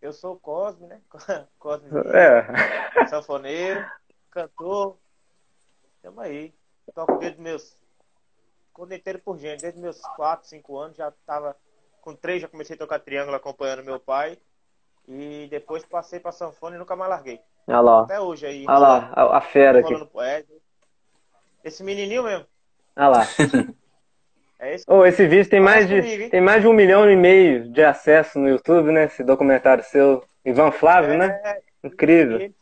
Eu 0.08 0.14
sou 0.14 0.36
o 0.36 0.40
Cosme, 0.40 0.88
né? 0.88 1.02
Cosme, 1.60 1.90
É. 2.14 3.06
sanfoneiro, 3.08 3.86
cantor. 4.32 4.98
Tamo 6.02 6.22
aí. 6.22 6.56
Toco 6.96 7.18
desde 7.18 7.42
meus. 7.42 7.78
Inteiro 8.92 9.20
por 9.20 9.38
gente, 9.38 9.62
desde 9.62 9.80
meus 9.80 10.00
4, 10.16 10.48
5 10.48 10.78
anos, 10.78 10.96
já 10.96 11.12
tava. 11.26 11.58
Com 12.00 12.16
3 12.16 12.42
já 12.42 12.48
comecei 12.48 12.78
a 12.78 12.80
tocar 12.80 13.00
triângulo 13.00 13.36
acompanhando 13.36 13.84
meu 13.84 14.00
pai. 14.00 14.40
E 15.06 15.48
depois 15.50 15.84
passei 15.84 16.22
pra 16.22 16.32
sanfona 16.32 16.78
e 16.78 16.80
nunca 16.80 16.96
mais 16.96 17.10
larguei. 17.10 17.42
Olha 17.68 17.82
lá. 17.82 18.02
Até 18.04 18.22
hoje 18.22 18.46
aí. 18.46 18.66
Olha 18.66 18.78
lá, 18.78 19.12
a, 19.14 19.38
a 19.38 19.42
fera 19.42 19.80
aqui. 19.80 19.94
é, 20.22 20.46
esse 21.66 21.84
menininho 21.84 22.24
mesmo. 22.24 22.48
Olha 22.96 23.08
lá. 23.10 23.24
É 24.60 24.76
esse. 24.76 24.86
Ô, 24.88 25.06
esse 25.06 25.28
vídeo 25.28 25.50
tem 25.50 25.60
mais, 25.60 25.88
de, 25.88 26.02
comigo, 26.02 26.30
tem 26.30 26.42
mais 26.42 26.62
de 26.62 26.68
um 26.68 26.74
milhão 26.74 27.10
e 27.10 27.16
meio 27.16 27.70
de 27.70 27.84
acessos 27.84 28.36
no 28.36 28.50
YouTube, 28.50 28.92
né? 28.92 29.06
Esse 29.06 29.24
documentário 29.24 29.84
seu. 29.84 30.24
Ivan 30.44 30.72
Flávio, 30.72 31.18
né? 31.18 31.40
É, 31.44 31.60
Incrível. 31.84 32.40
E, 32.40 32.54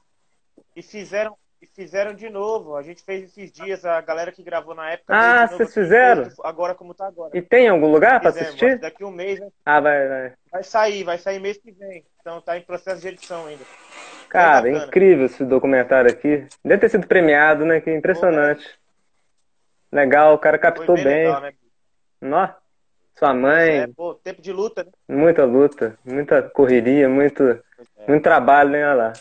e 0.75 0.81
fizeram 0.81 1.37
e 1.61 1.67
fizeram 1.67 2.13
de 2.13 2.29
novo. 2.29 2.75
A 2.75 2.81
gente 2.83 3.03
fez 3.03 3.23
esses 3.23 3.51
dias, 3.51 3.85
a 3.85 3.99
galera 4.01 4.31
que 4.31 4.43
gravou 4.43 4.75
na 4.75 4.91
época. 4.91 5.13
Ah, 5.15 5.47
vocês 5.47 5.73
fizeram? 5.73 6.27
Agora 6.43 6.75
como 6.75 6.93
tá 6.93 7.07
agora. 7.07 7.35
E 7.37 7.41
tem 7.41 7.65
em 7.65 7.69
algum 7.69 7.91
lugar 7.91 8.21
Fizemos, 8.21 8.47
assistir? 8.49 8.79
Daqui 8.79 9.03
um 9.03 9.11
mês 9.11 9.39
né, 9.39 9.47
Ah, 9.65 9.79
vai, 9.79 10.07
vai. 10.07 10.33
vai 10.51 10.63
sair, 10.63 11.03
vai 11.03 11.17
sair 11.17 11.39
mês 11.39 11.57
que 11.57 11.71
vem. 11.71 12.05
Então 12.21 12.41
tá 12.41 12.57
em 12.57 12.61
processo 12.61 13.01
de 13.01 13.07
edição 13.07 13.45
ainda. 13.47 13.63
Cara, 14.29 14.63
bacana. 14.63 14.85
incrível 14.85 15.25
esse 15.25 15.43
documentário 15.45 16.11
aqui. 16.11 16.45
Deve 16.63 16.81
ter 16.81 16.89
sido 16.89 17.07
premiado, 17.07 17.65
né? 17.65 17.79
Que 17.81 17.91
impressionante. 17.91 18.67
Legal, 19.91 20.33
o 20.33 20.39
cara 20.39 20.57
captou 20.57 20.95
bem, 20.95 21.03
bem. 21.03 21.25
legal, 21.25 21.41
né? 21.41 21.53
Nó, 22.22 22.50
sua 23.17 23.34
mãe, 23.34 23.81
É, 23.81 23.88
pô, 23.88 24.15
tempo 24.15 24.41
de 24.41 24.51
luta, 24.51 24.84
né? 24.84 24.91
muita 25.07 25.45
luta, 25.45 25.98
muita 26.03 26.41
correria, 26.50 27.07
muito, 27.07 27.43
é. 27.43 27.62
muito 28.07 28.24
trabalho, 28.24 28.72
né? 28.72 28.86
Olha 28.88 28.93
lá. 28.95 29.13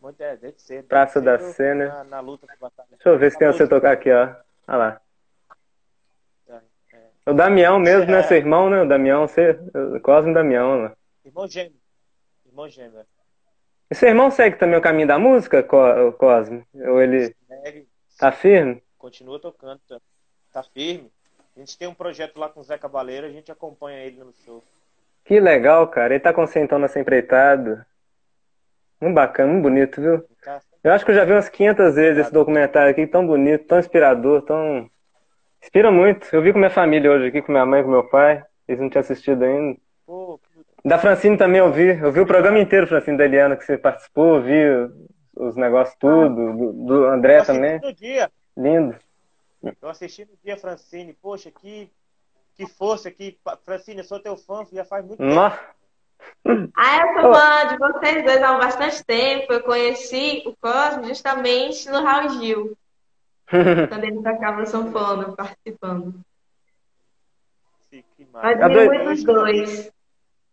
Muito, 0.00 0.20
é, 0.22 0.36
desde 0.36 0.62
cedo. 0.62 0.86
Praça 0.86 1.20
da 1.20 1.38
Sé, 1.38 1.74
né? 1.74 1.88
Na, 1.88 2.04
na 2.04 2.20
luta 2.20 2.46
de 2.46 2.56
batalha. 2.58 2.88
Deixa 2.90 3.08
eu 3.08 3.18
ver 3.18 3.32
se 3.32 3.38
tem 3.38 3.48
você 3.48 3.66
tocar 3.66 3.92
aqui, 3.92 4.10
ó. 4.12 4.34
Olha 4.68 4.76
lá. 4.76 5.00
É. 6.92 7.30
O 7.30 7.34
Damião 7.34 7.78
mesmo, 7.78 8.10
né? 8.10 8.20
É. 8.20 8.22
Seu 8.22 8.36
irmão, 8.36 8.70
né? 8.70 8.82
O 8.82 8.88
Damião, 8.88 9.26
você, 9.26 9.58
o 9.74 10.00
Cosme 10.00 10.32
Damião, 10.32 10.84
né? 10.84 10.92
Irmão 11.24 11.48
gêmeo. 11.48 11.80
Irmão 12.46 12.68
gêmeo. 12.68 13.00
é. 13.00 13.04
E 13.90 13.94
seu 13.94 14.08
irmão 14.08 14.30
segue 14.30 14.56
também 14.56 14.78
o 14.78 14.82
caminho 14.82 15.08
da 15.08 15.18
música, 15.18 15.62
Co- 15.62 16.12
Cosme? 16.12 16.64
Ou 16.74 17.00
ele 17.02 17.34
Segue, 17.48 17.88
tá 18.18 18.30
firme? 18.30 18.82
continua 18.98 19.40
tocando, 19.40 19.80
tá, 19.88 19.98
tá 20.62 20.68
firme. 20.72 21.10
A 21.56 21.60
gente 21.60 21.76
tem 21.76 21.88
um 21.88 21.94
projeto 21.94 22.38
lá 22.38 22.48
com 22.48 22.60
o 22.60 22.62
Zé 22.62 22.78
Cabaleiro, 22.78 23.26
a 23.26 23.30
gente 23.30 23.50
acompanha 23.50 24.04
ele 24.04 24.18
no 24.18 24.32
show. 24.44 24.62
Que 25.24 25.40
legal, 25.40 25.86
cara. 25.88 26.14
Ele 26.14 26.22
tá 26.22 26.32
concentrando 26.32 26.82
nessa 26.82 27.00
empreitada. 27.00 27.86
Muito 29.00 29.14
bacana, 29.14 29.52
muito 29.52 29.62
bonito, 29.62 30.00
viu? 30.00 30.24
Tá? 30.42 30.60
Eu 30.82 30.92
acho 30.92 31.04
que 31.04 31.10
eu 31.10 31.14
já 31.14 31.24
vi 31.24 31.32
umas 31.32 31.48
500 31.48 31.94
vezes 31.94 32.18
esse 32.18 32.32
documentário 32.32 32.90
aqui, 32.90 33.06
tão 33.06 33.26
bonito, 33.26 33.66
tão 33.66 33.78
inspirador, 33.78 34.42
tão. 34.42 34.88
Inspira 35.62 35.90
muito. 35.90 36.28
Eu 36.32 36.42
vi 36.42 36.52
com 36.52 36.58
minha 36.58 36.70
família 36.70 37.10
hoje 37.10 37.26
aqui, 37.26 37.42
com 37.42 37.52
minha 37.52 37.66
mãe, 37.66 37.82
com 37.82 37.90
meu 37.90 38.04
pai. 38.04 38.42
Eles 38.66 38.80
não 38.80 38.88
tinham 38.88 39.00
assistido 39.00 39.44
ainda. 39.44 39.78
Pô, 40.06 40.40
Da 40.84 40.98
Francine 40.98 41.36
também 41.36 41.58
eu 41.58 41.72
vi. 41.72 41.98
Eu 41.98 42.12
vi 42.12 42.20
o 42.20 42.26
programa 42.26 42.58
inteiro, 42.58 42.86
Francine 42.86 43.18
da 43.18 43.24
Eliana, 43.24 43.56
que 43.56 43.64
você 43.64 43.76
participou, 43.76 44.36
eu 44.36 44.42
vi 44.42 44.92
os 45.36 45.56
negócios 45.56 45.96
tudo, 45.98 46.52
do, 46.52 46.72
do 46.72 47.04
André 47.06 47.42
também. 47.42 47.80
no 47.80 47.92
dia, 47.92 48.30
Lindo. 48.56 48.96
Eu 49.62 49.88
assisti 49.88 50.24
no 50.24 50.36
dia, 50.42 50.56
Francine. 50.56 51.12
Poxa, 51.14 51.50
que, 51.50 51.90
que 52.54 52.66
força 52.66 53.10
que 53.10 53.38
Francine, 53.64 53.98
eu 53.98 54.04
sou 54.04 54.20
teu 54.20 54.36
fã, 54.36 54.64
já 54.72 54.84
faz 54.84 55.04
muito 55.04 55.18
tempo. 55.18 55.34
Ah, 56.76 56.98
eu 56.98 57.20
sou 57.20 57.34
fã 57.34 57.66
de 57.68 57.78
vocês 57.78 58.24
dois 58.24 58.42
há 58.42 58.58
bastante 58.58 59.04
tempo. 59.04 59.52
Eu 59.52 59.62
conheci 59.62 60.42
o 60.46 60.54
Cosmo 60.56 61.04
justamente 61.04 61.88
no 61.88 62.02
Raul 62.02 62.28
Gil, 62.30 62.76
quando 63.88 64.04
ele 64.04 64.22
tocava 64.22 64.66
sanfona, 64.66 65.34
participando. 65.34 66.20
Que 67.90 68.04
dois- 68.68 68.88
muito 68.88 69.10
os 69.10 69.24
dois. 69.24 69.92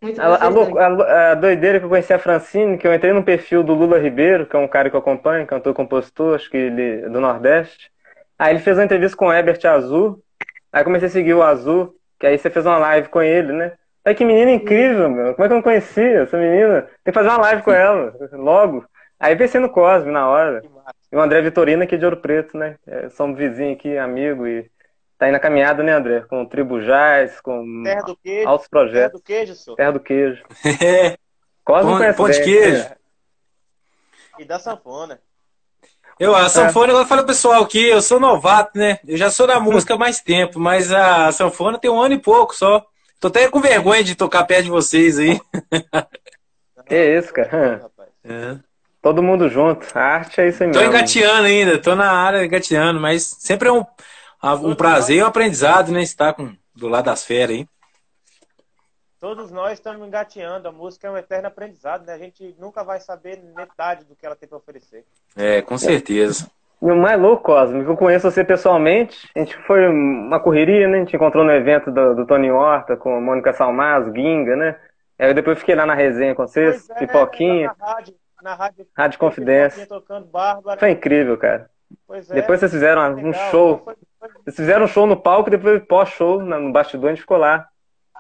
Muito 0.01 0.21
A, 0.21 0.35
a, 0.35 0.50
dois. 0.50 0.75
a- 0.77 1.31
a 1.31 1.35
doideira 1.35 1.79
que 1.79 1.85
eu 1.85 1.89
conheci 1.89 2.13
a 2.13 2.19
Francine, 2.19 2.77
que 2.77 2.88
eu 2.88 2.93
entrei 2.93 3.13
no 3.13 3.24
perfil 3.24 3.63
do 3.63 3.74
Lula 3.74 3.97
Ribeiro, 3.97 4.45
que 4.45 4.55
é 4.55 4.59
um 4.59 4.67
cara 4.67 4.89
que 4.89 4.95
eu 4.95 5.00
acompanho, 5.00 5.47
cantor 5.47 5.71
e 5.71 5.75
compositor, 5.75 6.35
acho 6.35 6.50
que 6.50 6.57
ele 6.57 7.01
é 7.05 7.09
do 7.09 7.19
Nordeste. 7.19 7.91
Aí 8.37 8.51
ele 8.53 8.59
fez 8.59 8.77
uma 8.77 8.83
entrevista 8.85 9.17
com 9.17 9.27
o 9.27 9.33
Herbert 9.33 9.59
Azul. 9.65 10.21
Aí 10.71 10.83
comecei 10.83 11.07
a 11.07 11.11
seguir 11.11 11.33
o 11.33 11.43
Azul, 11.43 11.95
que 12.19 12.27
aí 12.27 12.37
você 12.37 12.49
fez 12.49 12.65
uma 12.65 12.77
live 12.77 13.07
com 13.09 13.21
ele, 13.21 13.53
né? 13.53 13.73
Aí 14.03 14.13
que 14.13 14.25
menina 14.25 14.51
incrível, 14.51 15.09
meu. 15.09 15.33
Como 15.33 15.45
é 15.45 15.47
que 15.47 15.53
eu 15.53 15.55
não 15.55 15.63
conhecia 15.63 16.21
essa 16.23 16.37
menina? 16.37 16.81
Tem 17.03 17.11
que 17.11 17.13
fazer 17.13 17.29
uma 17.29 17.39
live 17.39 17.61
com 17.63 17.71
ela, 17.71 18.13
logo. 18.33 18.85
Aí 19.19 19.35
pensei 19.35 19.59
no 19.59 19.69
Cosme 19.69 20.11
na 20.11 20.27
hora. 20.27 20.61
Que 20.61 20.69
massa. 20.69 20.93
E 21.11 21.15
o 21.15 21.21
André 21.21 21.41
Vitorino 21.41 21.83
aqui 21.83 21.97
de 21.97 22.03
Ouro 22.05 22.17
Preto, 22.17 22.57
né? 22.57 22.77
É, 22.85 23.09
somos 23.09 23.37
vizinhos 23.37 23.77
aqui, 23.77 23.97
amigo, 23.97 24.45
e 24.45 24.69
tá 25.17 25.25
aí 25.27 25.31
na 25.31 25.39
caminhada, 25.39 25.81
né, 25.81 25.93
André? 25.93 26.21
Com 26.29 26.43
o 26.43 26.45
Tribo 26.45 26.79
Jazz, 26.81 27.39
com 27.41 27.81
Terra 27.83 28.01
do 28.01 28.17
queijo. 28.17 28.47
altos 28.49 28.67
Terra 28.67 28.81
projetos. 28.83 29.19
do 29.21 29.23
queijo, 29.23 29.55
senhor. 29.55 29.75
Terra 29.77 29.91
do 29.91 29.99
queijo. 30.01 30.43
É, 30.83 31.17
Cosme 31.63 31.89
pão, 31.91 32.13
conhece 32.17 32.43
bem. 32.43 32.43
queijo. 32.43 32.89
E 34.37 34.45
da 34.45 34.59
sanfona. 34.59 35.19
Eu, 36.19 36.36
É. 36.36 36.41
a 36.41 36.50
sanfona, 36.50 36.93
eu 36.93 37.05
falo 37.05 37.22
pro 37.22 37.27
pessoal 37.27 37.65
que 37.65 37.89
eu 37.89 38.01
sou 38.01 38.19
novato, 38.19 38.77
né? 38.77 39.00
Eu 39.07 39.17
já 39.17 39.29
sou 39.29 39.45
da 39.48 39.60
música 39.60 39.95
há 39.95 39.98
mais 39.98 40.22
tempo, 40.22 40.60
mas 40.60 40.91
a 40.91 41.31
sanfona 41.31 41.77
tem 41.77 41.91
um 41.91 42.01
ano 42.01 42.15
e 42.15 42.19
pouco 42.19 42.55
só. 42.55 42.86
Tô 43.19 43.27
até 43.27 43.48
com 43.50 43.60
vergonha 43.60 44.03
de 44.03 44.15
tocar 44.15 44.43
perto 44.45 44.65
de 44.65 44.69
vocês 44.69 45.17
aí. 45.19 45.39
Que 46.88 47.17
isso, 47.17 47.34
cara. 47.34 47.89
É. 48.24 48.55
Todo 49.01 49.24
mundo 49.24 49.50
junto. 49.50 49.88
A 49.98 50.01
arte 50.01 50.39
é 50.41 50.48
isso 50.50 50.63
aí 50.63 50.72
Tô 50.72 50.79
mesmo. 50.79 50.93
engateando 50.93 51.48
ainda, 51.48 51.77
tô 51.81 51.95
na 51.95 52.12
área 52.12 52.45
engateando, 52.45 53.00
mas 53.00 53.24
sempre 53.24 53.69
é 53.69 53.72
um, 53.72 53.84
um 54.63 54.75
prazer 54.75 55.17
e 55.17 55.24
um 55.24 55.25
aprendizado, 55.25 55.91
né? 55.91 56.03
Estar 56.03 56.34
com, 56.34 56.55
do 56.75 56.88
lado 56.88 57.05
das 57.05 57.24
feras 57.25 57.55
aí. 57.55 57.67
Todos 59.19 59.50
nós 59.51 59.74
estamos 59.74 60.05
engateando. 60.05 60.67
A 60.67 60.72
música 60.72 61.07
é 61.07 61.12
um 61.12 61.17
eterno 61.17 61.48
aprendizado, 61.48 62.05
né? 62.05 62.13
A 62.13 62.17
gente 62.17 62.55
nunca 62.60 62.84
vai 62.84 63.00
saber 63.00 63.41
metade 63.55 64.05
do 64.05 64.15
que 64.15 64.25
ela 64.25 64.36
tem 64.36 64.48
para 64.48 64.57
oferecer. 64.57 65.03
É, 65.36 65.62
com 65.62 65.77
certeza. 65.77 66.48
E 66.81 66.91
o 66.91 66.95
mais 66.95 67.19
louco, 67.19 67.43
Cosme, 67.43 67.84
que 67.84 67.89
eu 67.89 67.95
conheço 67.98 68.29
você 68.29 68.43
pessoalmente. 68.43 69.29
A 69.36 69.39
gente 69.39 69.57
foi 69.65 69.88
uma 69.88 70.39
correria, 70.39 70.88
né? 70.88 70.98
A 70.98 71.00
gente 71.00 71.15
encontrou 71.15 71.43
no 71.43 71.51
evento 71.51 71.89
do, 71.91 72.13
do 72.15 72.25
Tony 72.27 72.51
Horta 72.51 72.98
com 72.98 73.15
a 73.15 73.22
Mônica 73.22 73.53
Salmazo, 73.53 74.12
Guinga, 74.12 74.55
né? 74.55 74.77
Aí 75.17 75.29
eu 75.29 75.34
depois 75.34 75.57
fiquei 75.60 75.74
lá 75.75 75.86
na 75.86 75.95
resenha 75.95 76.36
com 76.36 76.45
vocês, 76.45 76.86
Pois 76.86 76.89
é, 77.01 77.05
pipoquinha. 77.07 77.74
Na 77.79 77.86
rádio, 77.93 78.15
na 78.43 78.53
rádio, 78.53 78.86
Rádio 78.95 79.19
Confidência. 79.19 79.88
Tocando 79.88 80.27
Bárbara. 80.27 80.77
Foi 80.79 80.91
incrível, 80.91 81.38
cara. 81.38 81.69
Pois 82.05 82.29
é, 82.29 82.34
Depois 82.34 82.60
vocês 82.60 82.72
fizeram 82.74 83.01
um 83.01 83.15
legal. 83.15 83.34
show. 83.50 83.81
Foi- 83.86 83.95
foi- 84.19 84.29
Vocês 84.43 84.55
fizeram 84.57 84.84
um 84.84 84.88
show 84.88 85.07
no 85.07 85.15
palco, 85.15 85.50
depois 85.50 85.81
pós-show, 85.86 86.41
no 86.43 86.72
bastidor, 86.74 87.07
a 87.07 87.13
gente 87.13 87.22
ficou 87.22 87.38
lá, 87.38 87.67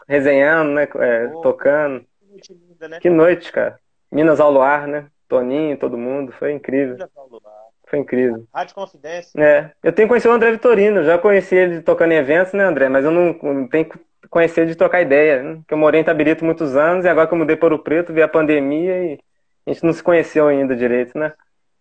resenhando, 0.07 0.71
né? 0.71 0.87
é, 0.99 1.27
Pô. 1.27 1.41
tocando. 1.41 2.05
muito 2.29 2.53
linda, 2.53 2.87
né? 2.87 2.99
Que 2.99 3.09
noite, 3.09 3.51
cara. 3.51 3.79
Minas 4.11 4.39
ao 4.39 4.51
luar, 4.51 4.87
né? 4.87 5.07
Toninho, 5.27 5.77
todo 5.77 5.97
mundo. 5.97 6.31
Foi 6.31 6.51
incrível. 6.51 6.93
Linda, 6.93 7.09
Paulo. 7.13 7.41
Foi 7.87 7.99
incrível. 7.99 8.47
Rádio 8.53 8.75
Confidência. 8.75 9.39
É, 9.39 9.71
eu 9.83 9.93
tenho 9.93 10.07
conhecido 10.07 10.31
o 10.31 10.35
André 10.35 10.51
Vitorino, 10.51 11.03
já 11.03 11.17
conheci 11.17 11.55
ele 11.55 11.81
tocando 11.81 12.13
em 12.13 12.17
eventos, 12.17 12.53
né, 12.53 12.63
André? 12.63 12.89
Mas 12.89 13.05
eu 13.05 13.11
não, 13.11 13.33
não 13.41 13.67
tenho 13.67 13.87
conhecer, 14.29 14.65
de 14.65 14.75
trocar 14.75 15.01
ideia. 15.01 15.41
Né? 15.41 15.55
Porque 15.55 15.73
eu 15.73 15.77
morei 15.77 16.01
em 16.01 16.03
Tabirito 16.03 16.43
muitos 16.43 16.75
anos 16.75 17.05
e 17.05 17.07
agora 17.07 17.27
que 17.27 17.33
eu 17.33 17.37
mudei 17.37 17.55
para 17.55 17.73
o 17.73 17.79
Preto, 17.79 18.13
vi 18.13 18.21
a 18.21 18.27
pandemia 18.27 19.13
e 19.13 19.19
a 19.65 19.71
gente 19.71 19.83
não 19.83 19.93
se 19.93 20.03
conheceu 20.03 20.47
ainda 20.47 20.75
direito, 20.75 21.17
né? 21.17 21.33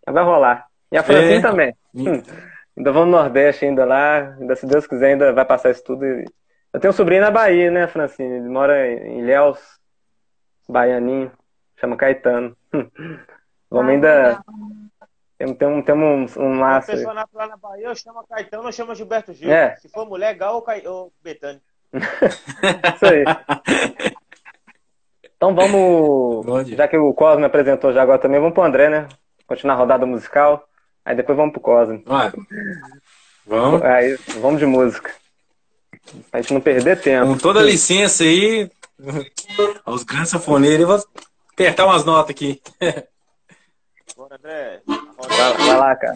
Mas 0.05 0.15
vai 0.15 0.23
rolar. 0.23 0.65
E 0.91 0.97
a 0.97 1.03
Francine 1.03 1.35
é. 1.35 1.41
também. 1.41 1.75
Hum. 1.93 2.21
Ainda 2.77 2.91
vamos 2.91 3.09
no 3.09 3.17
Nordeste 3.17 3.65
ainda 3.65 3.85
lá, 3.85 4.35
ainda 4.39 4.55
se 4.55 4.65
Deus 4.65 4.85
quiser 4.85 5.11
ainda 5.11 5.31
vai 5.33 5.45
passar 5.45 5.71
isso 5.71 5.83
tudo. 5.83 6.05
Eu 6.75 6.79
tenho 6.81 6.91
um 6.91 6.95
sobrinho 6.95 7.21
na 7.21 7.31
Bahia, 7.31 7.71
né, 7.71 7.87
Francine? 7.87 8.35
Ele 8.35 8.49
mora 8.49 8.85
em 8.85 9.19
Ilhéus, 9.19 9.79
baianinho, 10.67 11.31
chama 11.77 11.95
Caetano. 11.95 12.53
Vamos 13.71 13.93
ainda... 13.93 14.43
Temos, 15.37 15.57
temos, 15.57 15.85
temos 15.85 16.35
um, 16.35 16.43
um 16.43 16.59
laço. 16.59 16.91
pessoa 16.91 17.13
na, 17.13 17.25
lá 17.33 17.47
na 17.47 17.55
Bahia, 17.55 17.87
eu 17.87 17.95
chamo 17.95 18.27
Caetano, 18.27 18.67
eu 18.67 18.73
chamo 18.73 18.93
Gilberto 18.93 19.31
Gil. 19.31 19.49
É. 19.49 19.77
Se 19.77 19.87
for 19.87 20.05
mulher, 20.05 20.33
Gal 20.35 20.55
ou, 20.55 20.61
Ca... 20.61 20.73
ou 20.85 21.13
Betânia. 21.23 21.61
Isso 21.93 23.05
aí. 23.05 23.23
Então 25.37 25.55
vamos. 25.55 26.67
Já 26.67 26.89
que 26.89 26.97
o 26.97 27.13
Cosme 27.13 27.45
apresentou 27.45 27.93
já 27.93 28.01
agora 28.01 28.19
também, 28.19 28.39
vamos 28.39 28.53
pro 28.53 28.63
André, 28.63 28.89
né? 28.89 29.07
Continuar 29.47 29.75
a 29.75 29.77
rodada 29.77 30.05
musical. 30.05 30.67
Aí 31.05 31.15
depois 31.15 31.37
vamos 31.37 31.53
pro 31.53 31.61
Cosme. 31.61 32.03
Vai. 32.05 32.33
Vamos. 33.45 33.81
Aí, 33.81 34.17
vamos 34.41 34.59
de 34.59 34.65
música. 34.65 35.13
Pra 36.31 36.41
gente 36.41 36.53
não 36.53 36.61
perder 36.61 37.01
tempo. 37.01 37.27
Com 37.27 37.37
toda 37.37 37.59
a 37.59 37.63
licença 37.63 38.23
aí, 38.23 38.69
aos 39.85 40.03
grandes 40.03 40.29
safoneiros, 40.29 40.81
eu 40.81 40.87
vou 40.87 41.03
apertar 41.53 41.85
umas 41.85 42.05
notas 42.05 42.31
aqui. 42.31 42.61
Bora, 44.15 44.35
André. 44.35 44.81
Vai, 44.85 45.53
vai 45.57 45.77
lá, 45.77 45.95
cara. 45.95 46.15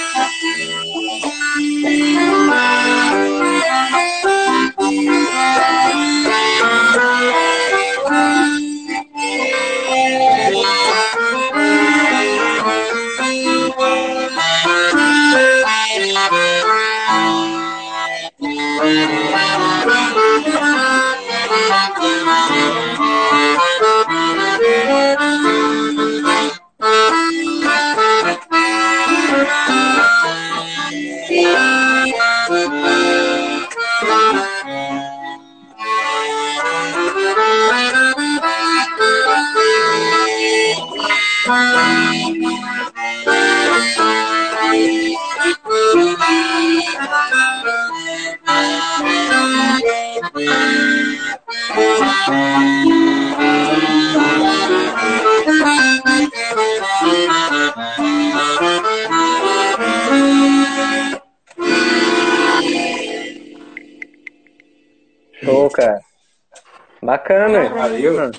Bacana. 67.01 67.67
Valeu. 67.69 68.31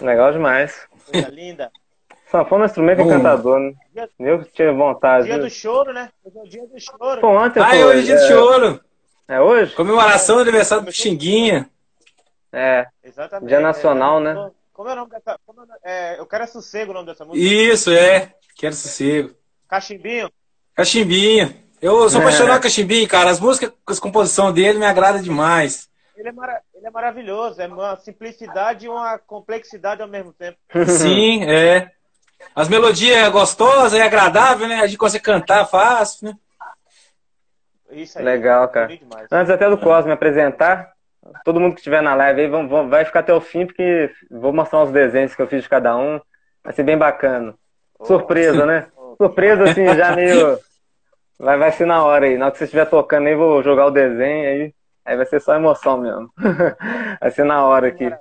Legal 0.00 0.32
demais. 0.32 0.88
Coisa 1.10 1.28
linda. 1.28 1.70
Sanfona 2.30 2.64
é 2.64 2.66
um 2.66 2.66
instrumento 2.66 2.98
Bom. 2.98 3.04
encantador, 3.04 3.60
né? 3.60 3.74
Eu 4.18 4.40
que 4.40 4.52
tinha 4.52 4.72
vontade. 4.72 5.26
Dia 5.26 5.38
do 5.38 5.48
choro, 5.48 5.92
né? 5.92 6.10
Hoje 6.24 6.38
é 6.38 6.42
o 6.42 6.48
dia 6.48 6.66
do 6.66 6.80
choro. 6.80 7.20
Pô, 7.20 7.28
ontem 7.28 7.60
ah, 7.60 7.70
foi, 7.70 7.84
hoje 7.84 8.00
é 8.00 8.02
dia 8.02 8.16
do 8.16 8.26
choro. 8.26 8.80
É 9.28 9.40
hoje? 9.40 9.74
Comemoração 9.74 10.36
do 10.36 10.42
aniversário 10.42 10.84
do 10.84 10.92
Xinguinha. 10.92 11.70
É. 12.52 12.86
Exatamente. 13.02 13.48
Dia 13.48 13.60
nacional, 13.60 14.20
é, 14.20 14.22
né? 14.22 14.50
Como 14.72 14.88
é 14.88 14.92
o 14.92 14.96
nome 14.96 15.10
dessa. 15.10 15.38
É, 15.84 16.18
eu 16.18 16.26
quero 16.26 16.44
é 16.44 16.46
sossego 16.46 16.90
o 16.90 16.94
nome 16.94 17.06
dessa 17.06 17.24
música. 17.24 17.44
Isso, 17.44 17.90
é. 17.90 18.34
Quero 18.56 18.74
sossego. 18.74 19.34
Cachimbinho? 19.68 20.30
Cachimbinho. 20.74 21.54
Eu 21.80 22.08
sou 22.08 22.20
é. 22.20 22.24
apaixonado 22.24 22.56
com 22.56 22.62
Cachimbinho, 22.62 23.08
cara. 23.08 23.30
As 23.30 23.40
músicas, 23.40 23.72
as 23.86 24.00
composições 24.00 24.54
dele 24.54 24.78
me 24.78 24.86
agradam 24.86 25.22
demais. 25.22 25.88
Ele 26.16 26.28
é, 26.28 26.32
mara... 26.32 26.62
ele 26.74 26.86
é 26.86 26.90
maravilhoso, 26.90 27.60
é 27.60 27.66
uma 27.66 27.96
simplicidade 27.96 28.86
e 28.86 28.88
uma 28.88 29.18
complexidade 29.18 30.00
ao 30.00 30.08
mesmo 30.08 30.32
tempo. 30.32 30.58
Sim, 30.86 31.44
é. 31.44 31.90
As 32.54 32.68
melodias 32.68 33.16
é 33.16 33.30
gostosas, 33.30 33.94
é 33.94 34.02
agradável, 34.02 34.68
né? 34.68 34.80
A 34.80 34.86
gente 34.86 34.98
consegue 34.98 35.24
cantar 35.24 35.66
fácil, 35.66 36.28
né? 36.28 36.36
Isso 37.90 38.18
aí. 38.18 38.24
Legal, 38.24 38.68
cara. 38.68 38.88
Antes 39.30 39.50
até 39.50 39.68
do 39.68 39.78
Cosme 39.78 40.12
apresentar, 40.12 40.92
todo 41.44 41.60
mundo 41.60 41.74
que 41.74 41.80
estiver 41.80 42.02
na 42.02 42.14
live 42.14 42.42
aí 42.42 42.48
vão, 42.48 42.68
vão, 42.68 42.88
vai 42.88 43.04
ficar 43.04 43.20
até 43.20 43.32
o 43.32 43.40
fim, 43.40 43.66
porque 43.66 44.10
vou 44.30 44.52
mostrar 44.52 44.82
os 44.82 44.90
desenhos 44.90 45.34
que 45.34 45.42
eu 45.42 45.46
fiz 45.46 45.62
de 45.62 45.68
cada 45.68 45.96
um. 45.96 46.20
Vai 46.62 46.72
ser 46.72 46.82
bem 46.82 46.98
bacana. 46.98 47.54
Surpresa, 48.02 48.64
oh. 48.64 48.66
né? 48.66 48.86
Surpresa, 49.16 49.64
assim, 49.64 49.86
já 49.96 50.14
meio. 50.14 50.58
Vai, 51.38 51.56
vai 51.58 51.72
ser 51.72 51.86
na 51.86 52.04
hora 52.04 52.26
aí. 52.26 52.36
Na 52.36 52.46
hora 52.46 52.52
que 52.52 52.58
você 52.58 52.64
estiver 52.64 52.86
tocando 52.86 53.26
aí, 53.28 53.34
vou 53.34 53.62
jogar 53.62 53.86
o 53.86 53.90
desenho 53.90 54.48
aí. 54.48 54.74
Aí 55.06 55.16
vai 55.16 55.24
ser 55.24 55.40
só 55.40 55.54
emoção 55.54 55.98
mesmo. 55.98 56.30
vai 57.20 57.30
ser 57.30 57.44
na 57.44 57.64
hora 57.64 57.86
aqui. 57.86 58.12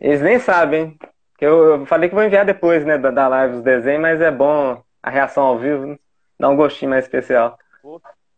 Eles 0.00 0.22
nem 0.22 0.38
sabem. 0.38 0.96
Que 1.36 1.44
eu, 1.44 1.80
eu, 1.80 1.86
falei 1.86 2.08
que 2.08 2.14
vou 2.14 2.22
enviar 2.22 2.44
depois, 2.44 2.84
né, 2.84 2.96
da, 2.96 3.10
da 3.10 3.26
live 3.26 3.56
os 3.56 3.62
desenhos, 3.62 4.00
mas 4.00 4.20
é 4.20 4.30
bom 4.30 4.80
a 5.02 5.10
reação 5.10 5.42
ao 5.42 5.58
vivo, 5.58 5.86
né? 5.86 5.98
dá 6.38 6.48
um 6.48 6.56
gostinho 6.56 6.90
mais 6.90 7.04
especial. 7.04 7.58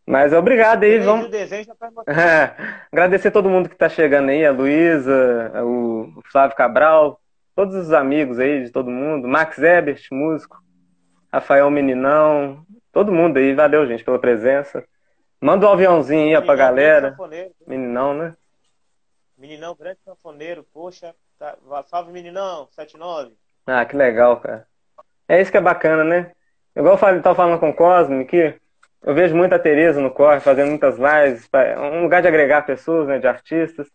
Mas 0.06 0.32
obrigado 0.32 0.84
aí, 0.84 0.98
vamos. 0.98 1.30
É, 1.32 2.54
agradecer 2.90 3.30
todo 3.30 3.48
mundo 3.48 3.68
que 3.68 3.74
está 3.74 3.88
chegando 3.88 4.30
aí, 4.30 4.44
a 4.44 4.52
Luísa, 4.52 5.52
o 5.62 6.22
Flávio 6.30 6.56
Cabral, 6.56 7.20
todos 7.54 7.74
os 7.74 7.92
amigos 7.92 8.38
aí 8.38 8.64
de 8.64 8.70
todo 8.70 8.90
mundo, 8.90 9.28
Max 9.28 9.58
Ebert, 9.58 10.02
músico, 10.10 10.62
Rafael 11.32 11.70
Meninão, 11.70 12.64
todo 12.92 13.12
mundo 13.12 13.38
aí, 13.38 13.54
valeu, 13.54 13.86
gente, 13.86 14.04
pela 14.04 14.18
presença. 14.18 14.84
Manda 15.40 15.68
um 15.68 15.72
aviãozinho 15.72 16.38
aí 16.38 16.44
pra 16.44 16.56
galera. 16.56 17.16
Meninão, 17.66 18.14
né? 18.14 18.34
Meninão, 19.36 19.74
grande 19.74 19.98
sanfoneiro, 20.04 20.64
poxa. 20.72 21.14
Tá... 21.38 21.56
Salve, 21.86 22.12
meninão, 22.12 22.66
79. 22.70 23.32
Ah, 23.66 23.84
que 23.84 23.96
legal, 23.96 24.38
cara. 24.40 24.66
É 25.28 25.40
isso 25.40 25.50
que 25.50 25.56
é 25.56 25.60
bacana, 25.60 26.04
né? 26.04 26.32
Igual 26.76 26.98
eu 26.98 27.22
tava 27.22 27.34
falando 27.34 27.60
com 27.60 27.70
o 27.70 27.74
Cosme 27.74 28.22
aqui, 28.22 28.54
eu 29.02 29.14
vejo 29.14 29.36
muita 29.36 29.58
Tereza 29.58 30.00
no 30.00 30.10
Corre, 30.10 30.40
fazendo 30.40 30.70
muitas 30.70 30.96
lives, 30.96 31.48
um 31.78 32.02
lugar 32.02 32.22
de 32.22 32.28
agregar 32.28 32.66
pessoas, 32.66 33.06
né, 33.06 33.18
de 33.18 33.26
artistas. 33.26 33.86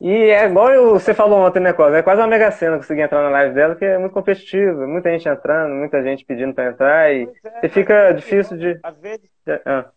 E 0.00 0.10
é 0.10 0.46
igual 0.46 0.70
eu, 0.72 0.92
você 0.92 1.12
falou 1.12 1.40
ontem, 1.40 1.60
né, 1.60 1.72
Cosme? 1.72 1.98
É 1.98 2.02
quase 2.02 2.20
uma 2.20 2.26
mega 2.26 2.50
cena 2.50 2.78
conseguir 2.78 3.02
entrar 3.02 3.22
na 3.22 3.28
live 3.28 3.54
dela, 3.54 3.76
que 3.76 3.84
é 3.84 3.98
muito 3.98 4.12
competitivo, 4.12 4.86
muita 4.86 5.10
gente 5.10 5.28
entrando, 5.28 5.74
muita 5.74 6.02
gente 6.02 6.24
pedindo 6.24 6.54
para 6.54 6.70
entrar, 6.70 7.14
e 7.14 7.28
é, 7.62 7.68
fica 7.68 8.12
difícil 8.12 8.56
de. 8.56 8.80
Às 8.82 8.98
vezes. 8.98 9.30
Ah 9.66 9.90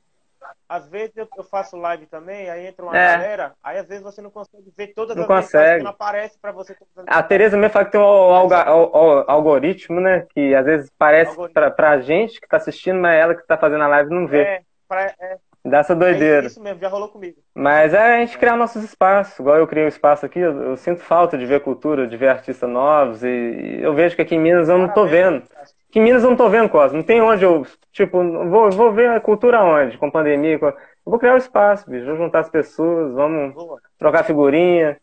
às 0.74 0.88
vezes 0.88 1.16
eu, 1.16 1.28
eu, 1.38 1.44
faço 1.44 1.78
live 1.78 2.08
também, 2.08 2.50
aí 2.50 2.66
entra 2.66 2.84
uma 2.84 2.98
é. 2.98 3.16
galera, 3.16 3.54
aí 3.64 3.78
às 3.78 3.88
vezes 3.88 4.04
você 4.04 4.24
não 4.24 4.32
consegue 4.32 4.74
ver 4.76 4.88
todas 4.88 5.16
não 5.16 5.22
as 5.24 5.28
consegue. 5.28 5.78
que 5.78 5.84
não 5.84 5.92
aparece 5.92 6.36
para 6.40 6.52
você. 6.52 6.76
A 7.06 7.22
Tereza 7.22 7.56
mesmo 7.56 7.72
fala 7.72 7.86
que 7.86 7.92
tem 7.92 8.02
um 8.02 8.04
algoritmo, 8.04 10.02
né? 10.02 10.26
Que 10.34 10.56
às 10.56 10.66
vezes 10.66 10.92
parece 10.98 11.38
pra, 11.54 11.70
pra 11.70 12.00
gente 12.00 12.42
que 12.42 12.48
tá 12.48 12.58
assistindo, 12.58 13.00
mas 13.00 13.22
ela 13.22 13.36
que 13.36 13.46
tá 13.46 13.56
fazendo 13.56 13.84
a 13.84 13.88
live 13.88 14.10
não 14.10 14.26
vê. 14.26 14.42
É, 14.42 14.62
pra, 14.88 15.04
é, 15.04 15.38
Dá 15.64 15.78
essa 15.78 15.96
doideira. 15.96 16.48
É 16.48 16.48
isso 16.48 16.62
mesmo, 16.62 16.82
já 16.82 16.90
rolou 16.90 17.08
comigo. 17.08 17.38
Mas 17.54 17.94
é 17.94 18.16
a 18.16 18.20
gente 18.20 18.38
criar 18.38 18.58
nossos 18.58 18.84
espaços. 18.84 19.38
Igual 19.38 19.58
eu 19.58 19.68
criei 19.68 19.86
um 19.86 19.90
espaço 19.90 20.26
aqui, 20.26 20.40
eu, 20.40 20.60
eu 20.60 20.78
sinto 20.78 21.02
falta 21.02 21.38
de 21.38 21.46
ver 21.46 21.62
cultura, 21.62 22.08
de 22.08 22.18
ver 22.18 22.30
artistas 22.30 22.70
novos. 22.70 23.24
E, 23.24 23.28
e 23.28 23.84
eu 23.84 23.94
vejo 23.94 24.16
que 24.16 24.24
aqui 24.24 24.34
em 24.34 24.40
Minas 24.40 24.70
eu 24.70 24.78
não 24.78 24.90
tô 24.90 25.06
vendo. 25.06 25.44
Aqui 25.56 25.74
em 26.00 26.02
Minas 26.02 26.24
eu 26.24 26.30
não 26.30 26.38
tô 26.38 26.50
vendo, 26.50 26.70
Cosmo. 26.70 26.98
Não 26.98 27.04
tem 27.04 27.22
onde 27.22 27.44
eu, 27.44 27.66
tipo, 27.92 28.18
vou, 28.50 28.72
vou 28.72 28.92
ver 28.92 29.10
a 29.10 29.20
cultura 29.20 29.64
onde? 29.64 29.98
Com 29.98 30.10
pandemia. 30.10 30.58
Com... 30.60 30.68
Eu 30.68 30.76
vou 31.06 31.20
criar 31.20 31.34
um 31.34 31.38
espaço, 31.38 31.90
bicho. 31.90 32.06
Vou 32.06 32.18
juntar 32.18 32.40
as 32.40 32.50
pessoas, 32.50 33.14
vamos 33.14 33.54
Boa. 33.54 33.80
trocar 33.98 34.24
figurinha. 34.24 34.98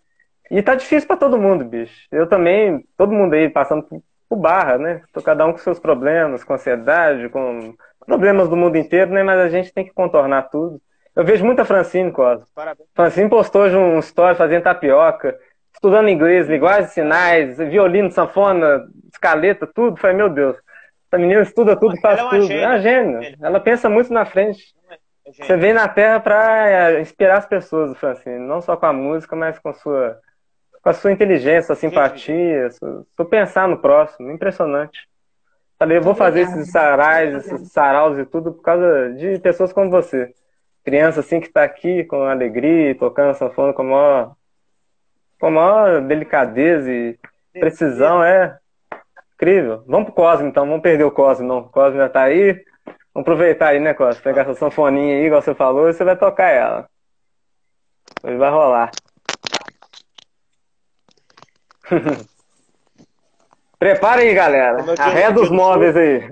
E 0.50 0.62
tá 0.62 0.74
difícil 0.74 1.07
pra 1.07 1.16
todo 1.16 1.38
mundo, 1.38 1.64
bicho. 1.64 2.09
Eu 2.11 2.26
também, 2.26 2.85
todo 2.96 3.12
mundo 3.12 3.35
aí 3.35 3.48
passando 3.48 3.85
por, 4.29 4.37
barra, 4.37 4.79
né? 4.79 5.03
Tô 5.12 5.22
cada 5.22 5.46
um 5.46 5.53
com 5.53 5.59
seus 5.59 5.79
problemas, 5.79 6.42
com 6.42 6.55
ansiedade, 6.55 7.29
com 7.29 7.74
problemas 8.05 8.48
do 8.48 8.57
mundo 8.57 8.76
inteiro, 8.76 9.12
né? 9.12 9.22
Mas 9.22 9.38
a 9.40 9.48
gente 9.48 9.72
tem 9.72 9.85
que 9.85 9.92
contornar 9.92 10.50
tudo. 10.50 10.81
Eu 11.14 11.24
vejo 11.24 11.44
muita 11.44 11.64
Francine, 11.64 12.11
Cosmo. 12.11 12.46
Parabéns. 12.55 12.88
Francine 12.94 13.29
postou 13.29 13.62
hoje 13.62 13.76
um 13.76 13.98
story 13.98 14.37
fazendo 14.37 14.62
tapioca, 14.62 15.38
estudando 15.72 16.09
inglês, 16.09 16.48
linguagem 16.48 16.87
de 16.87 16.92
sinais, 16.92 17.59
violino, 17.59 18.11
sanfona, 18.11 18.88
escaleta, 19.12 19.66
tudo. 19.66 19.96
Falei, 19.96 20.16
meu 20.16 20.29
Deus, 20.29 20.57
essa 21.11 21.18
menina 21.18 21.42
estuda 21.42 21.75
tudo, 21.75 22.01
faz 22.01 22.20
Ela 22.20 22.29
é 22.29 22.31
tudo. 22.31 22.46
gênia. 22.46 22.62
É 22.62 22.68
uma 22.68 22.79
gênia. 22.79 23.37
Ela 23.42 23.59
pensa 23.59 23.88
muito 23.88 24.12
na 24.12 24.25
frente. 24.25 24.62
É. 24.88 25.33
Você 25.33 25.57
vem 25.57 25.73
na 25.73 25.88
Terra 25.88 26.20
para 26.20 27.01
inspirar 27.01 27.38
as 27.38 27.46
pessoas, 27.46 27.99
Francine, 27.99 28.38
não 28.38 28.61
só 28.61 28.77
com 28.77 28.87
a 28.87 28.92
música, 28.92 29.35
mas 29.35 29.59
com 29.59 29.73
sua, 29.75 30.18
com 30.81 30.88
a 30.88 30.92
sua 30.92 31.11
inteligência, 31.11 31.62
sua 31.62 31.75
simpatia, 31.75 32.70
seu, 32.70 33.05
seu 33.16 33.25
pensar 33.25 33.66
no 33.66 33.79
próximo. 33.79 34.31
Impressionante. 34.31 35.09
Falei, 35.77 35.99
eu 35.99 36.03
vou 36.03 36.14
fazer 36.14 36.42
esses 36.42 36.70
sarais, 36.70 37.35
esses 37.35 37.73
saraus 37.73 38.16
e 38.18 38.25
tudo 38.25 38.53
por 38.53 38.62
causa 38.62 39.12
de 39.14 39.38
pessoas 39.40 39.73
como 39.73 39.90
você. 39.90 40.33
Criança 40.85 41.20
assim 41.20 41.40
que 41.40 41.49
está 41.49 41.64
aqui 41.64 42.05
com 42.05 42.23
alegria, 42.23 42.94
tocando 42.94 43.35
sanfona 43.35 43.73
com 43.73 43.83
a 43.83 43.85
maior, 43.85 44.37
com 45.40 45.46
a 45.46 45.51
maior 45.51 46.01
delicadeza 46.03 46.90
e 46.90 47.18
precisão, 47.53 48.23
é 48.23 48.59
incrível. 49.40 49.83
Vamos 49.87 50.07
pro 50.07 50.14
Cosme 50.14 50.48
então, 50.48 50.66
vamos 50.66 50.83
perder 50.83 51.05
o 51.05 51.11
Cosme 51.11 51.46
não. 51.46 51.61
O 51.61 51.68
Cosme 51.70 51.96
já 51.96 52.11
tá 52.11 52.24
aí. 52.24 52.53
Vamos 53.14 53.26
aproveitar 53.26 53.68
aí, 53.68 53.81
né, 53.81 53.94
Cosme? 53.94 54.22
Pegar 54.22 54.42
essa 54.42 54.55
sanfoninha 54.55 55.16
aí, 55.16 55.24
igual 55.24 55.40
você 55.40 55.55
falou, 55.55 55.88
e 55.88 55.94
você 55.94 56.05
vai 56.05 56.16
tocar 56.16 56.48
ela. 56.48 56.87
Hoje 58.22 58.37
vai 58.37 58.50
rolar. 58.50 58.90
Prepara 63.79 64.20
aí, 64.20 64.35
galera. 64.35 64.76
Como 64.76 64.90
é 64.90 64.94
é 64.94 65.00
Arreda 65.00 65.33
dia 65.33 65.42
os 65.42 65.48
do 65.48 65.55
móveis 65.55 65.96
aí. 65.96 66.20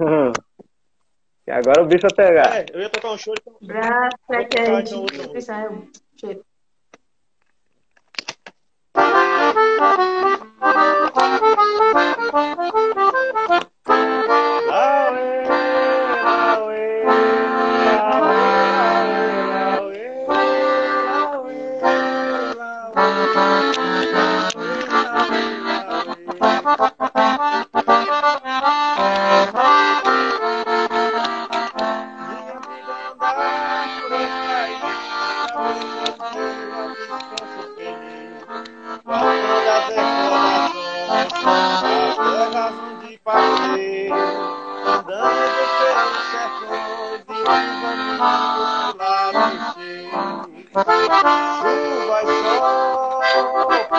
E 1.47 1.51
agora 1.51 1.83
o 1.83 1.87
bicho 1.87 2.03
vai 2.03 2.27
pegar. 2.27 2.59
É, 2.59 2.67
eu 2.75 2.81
ia 2.83 2.91
tocar 2.91 3.11
um 3.11 3.17
show 3.17 3.33
então. 3.41 3.55
Pra, 3.67 4.11
pra 4.27 4.45
que 4.45 4.59
a 4.59 4.83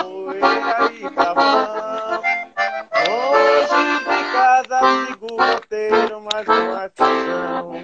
sol, 0.02 0.26
poeira 0.26 0.92
e 0.94 1.10
carvão. 1.12 2.22
Longe 3.08 3.84
de 4.00 4.20
casa 4.32 4.80
sigo 5.06 5.28
o 5.32 5.38
roteiro, 5.38 6.22
mas 6.32 6.46
não 6.48 6.86
estação. 6.86 7.84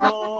oh. 0.00 0.31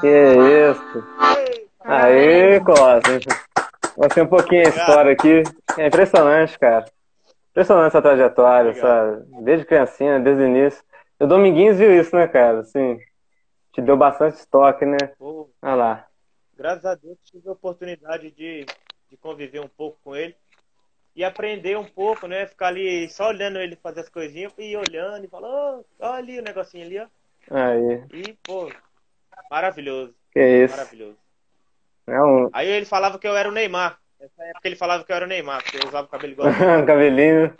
Que 0.00 0.70
isso. 0.70 1.04
Aê. 1.84 2.60
Vou 3.96 4.10
ser 4.12 4.22
um 4.22 4.26
pouquinho 4.26 4.66
a 4.66 4.70
história 4.70 5.12
aqui. 5.12 5.42
É 5.78 5.86
impressionante, 5.86 6.58
cara. 6.58 6.84
Impressionante 7.50 7.88
essa 7.88 8.02
trajetória, 8.02 8.70
essa... 8.70 9.26
desde 9.42 9.66
criancinha, 9.66 10.18
desde 10.18 10.42
o 10.42 10.46
início. 10.46 10.82
O 11.20 11.26
Dominguinhos 11.26 11.78
viu 11.78 11.92
isso, 12.00 12.16
né, 12.16 12.26
cara? 12.26 12.60
Assim, 12.60 12.98
te 13.72 13.80
deu 13.82 13.96
bastante 13.96 14.44
toque, 14.48 14.84
né? 14.84 14.96
Pô, 15.18 15.50
Olha 15.62 15.74
lá. 15.74 16.06
graças 16.56 16.84
a 16.84 16.94
Deus 16.94 17.18
tive 17.24 17.48
a 17.48 17.52
oportunidade 17.52 18.30
de, 18.30 18.64
de 19.10 19.16
conviver 19.18 19.60
um 19.60 19.68
pouco 19.68 19.98
com 20.02 20.16
ele 20.16 20.34
e 21.14 21.22
aprender 21.22 21.76
um 21.76 21.84
pouco, 21.84 22.26
né? 22.26 22.46
Ficar 22.46 22.68
ali 22.68 23.08
só 23.10 23.28
olhando 23.28 23.58
ele 23.58 23.76
fazer 23.76 24.00
as 24.00 24.08
coisinhas 24.08 24.52
e 24.58 24.74
olhando 24.76 25.24
e 25.24 25.28
falar, 25.28 25.48
"Ô, 25.48 25.84
olha 26.00 26.14
ali 26.14 26.38
o 26.40 26.42
negocinho 26.42 26.86
ali, 26.86 26.98
ó. 26.98 27.06
Aí, 27.50 28.02
E, 28.14 28.32
pô, 28.42 28.70
maravilhoso, 29.50 30.14
que 30.32 30.40
isso. 30.40 30.76
maravilhoso. 30.76 31.16
É 32.06 32.20
um 32.20 32.50
Aí 32.52 32.68
ele 32.68 32.86
falava 32.86 33.18
que 33.18 33.26
eu 33.26 33.36
era 33.36 33.48
o 33.48 33.52
Neymar. 33.52 33.98
Nessa 34.20 34.44
época 34.44 34.68
ele 34.68 34.76
falava 34.76 35.04
que 35.04 35.12
eu 35.12 35.16
era 35.16 35.24
o 35.24 35.28
Neymar, 35.28 35.62
porque 35.62 35.78
eu 35.78 35.88
usava 35.88 36.06
o 36.06 36.10
cabelo 36.10 36.32
igual. 36.32 36.48
cabelinho. 36.86 37.54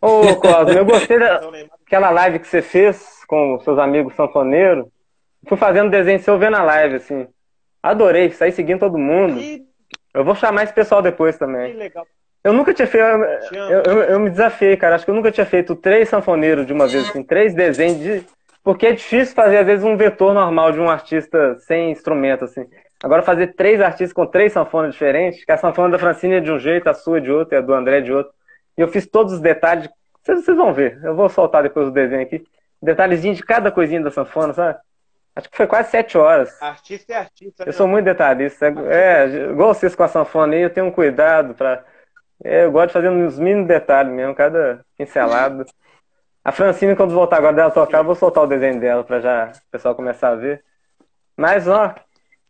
Ô, 0.00 0.36
Cosme, 0.36 0.76
eu 0.76 0.84
gostei 0.84 1.18
da, 1.18 1.40
Então, 1.86 2.00
live 2.12 2.38
que 2.38 2.46
você 2.46 2.62
fez 2.62 3.24
com 3.26 3.56
os 3.56 3.64
seus 3.64 3.78
amigos 3.78 4.14
sanfoneiros. 4.14 4.86
Fui 5.46 5.56
fazendo 5.56 5.90
desenho 5.90 6.20
seu 6.20 6.38
vendo 6.38 6.56
a 6.56 6.62
live, 6.62 6.96
assim. 6.96 7.28
Adorei, 7.82 8.30
saí 8.30 8.52
seguindo 8.52 8.80
todo 8.80 8.98
mundo. 8.98 9.38
que, 9.38 9.66
Eu 10.14 10.24
vou 10.24 10.34
chamar 10.34 10.64
esse 10.64 10.72
pessoal 10.72 11.02
depois 11.02 11.34
que 11.34 11.40
também. 11.40 11.74
legal. 11.74 12.06
Eu 12.42 12.52
nunca 12.54 12.72
tinha 12.72 12.86
feito. 12.86 13.04
Eu, 13.04 13.82
eu, 13.82 14.02
eu 14.02 14.20
me 14.20 14.30
desafiei, 14.30 14.76
cara. 14.76 14.94
Acho 14.94 15.04
que 15.04 15.10
eu 15.10 15.14
nunca 15.14 15.30
tinha 15.30 15.44
feito 15.44 15.76
três 15.76 16.08
sanfoneiros 16.08 16.66
de 16.66 16.72
uma 16.72 16.86
vez, 16.86 17.08
assim, 17.08 17.22
três 17.22 17.54
desenhos 17.54 17.98
de. 17.98 18.26
Porque 18.62 18.86
é 18.86 18.92
difícil 18.92 19.34
fazer, 19.34 19.58
às 19.58 19.66
vezes, 19.66 19.84
um 19.84 19.96
vetor 19.96 20.34
normal 20.34 20.72
de 20.72 20.80
um 20.80 20.90
artista 20.90 21.56
sem 21.60 21.90
instrumento, 21.90 22.44
assim. 22.44 22.66
Agora, 23.02 23.22
fazer 23.22 23.54
três 23.54 23.80
artistas 23.80 24.12
com 24.12 24.26
três 24.26 24.52
sanfonas 24.52 24.92
diferentes, 24.92 25.44
que 25.44 25.52
a 25.52 25.56
sanfona 25.56 25.90
da 25.90 25.98
Francine 25.98 26.34
é 26.34 26.40
de 26.40 26.52
um 26.52 26.58
jeito, 26.58 26.88
a 26.88 26.94
sua 26.94 27.18
é 27.18 27.20
de 27.20 27.30
outro, 27.30 27.54
e 27.54 27.58
a 27.58 27.60
do 27.62 27.72
André 27.72 27.98
é 27.98 28.02
de 28.02 28.12
outro. 28.12 28.32
E 28.76 28.82
eu 28.82 28.88
fiz 28.88 29.06
todos 29.06 29.32
os 29.32 29.40
detalhes. 29.40 29.88
Vocês, 30.22 30.44
vocês 30.44 30.56
vão 30.56 30.74
ver. 30.74 31.00
Eu 31.02 31.14
vou 31.14 31.28
soltar 31.28 31.62
depois 31.62 31.88
o 31.88 31.90
desenho 31.90 32.22
aqui. 32.22 32.44
Detalhezinho 32.82 33.34
de 33.34 33.42
cada 33.42 33.70
coisinha 33.70 34.02
da 34.02 34.10
sanfona, 34.10 34.52
sabe? 34.52 34.78
Acho 35.34 35.48
que 35.48 35.56
foi 35.56 35.66
quase 35.66 35.90
sete 35.90 36.18
horas. 36.18 36.60
Artista 36.60 37.12
é 37.12 37.16
artista. 37.16 37.62
Eu 37.62 37.66
né? 37.66 37.72
sou 37.72 37.86
muito 37.86 38.04
detalhista. 38.04 38.66
É, 38.66 39.24
é, 39.24 39.26
igual 39.50 39.72
vocês 39.72 39.94
com 39.94 40.02
a 40.02 40.08
sanfona 40.08 40.54
aí, 40.54 40.62
eu 40.62 40.70
tenho 40.70 40.86
um 40.86 40.90
cuidado 40.90 41.54
pra. 41.54 41.84
é, 42.44 42.64
eu 42.64 42.72
gosto 42.72 42.88
de 42.88 42.92
fazer 42.92 43.10
nos 43.10 43.38
mínimos 43.38 43.68
detalhes 43.68 44.12
mesmo, 44.12 44.34
cada 44.34 44.84
pincelada. 44.98 45.64
A 46.42 46.52
Francine, 46.52 46.96
quando 46.96 47.14
voltar 47.14 47.36
agora 47.36 47.54
dela 47.54 47.70
tocar, 47.70 47.98
eu 47.98 48.04
vou 48.04 48.14
soltar 48.14 48.44
o 48.44 48.46
desenho 48.46 48.80
dela 48.80 49.04
pra 49.04 49.20
já 49.20 49.52
o 49.54 49.70
pessoal 49.70 49.94
começar 49.94 50.30
a 50.30 50.36
ver. 50.36 50.64
Mas, 51.36 51.68
ó, 51.68 51.94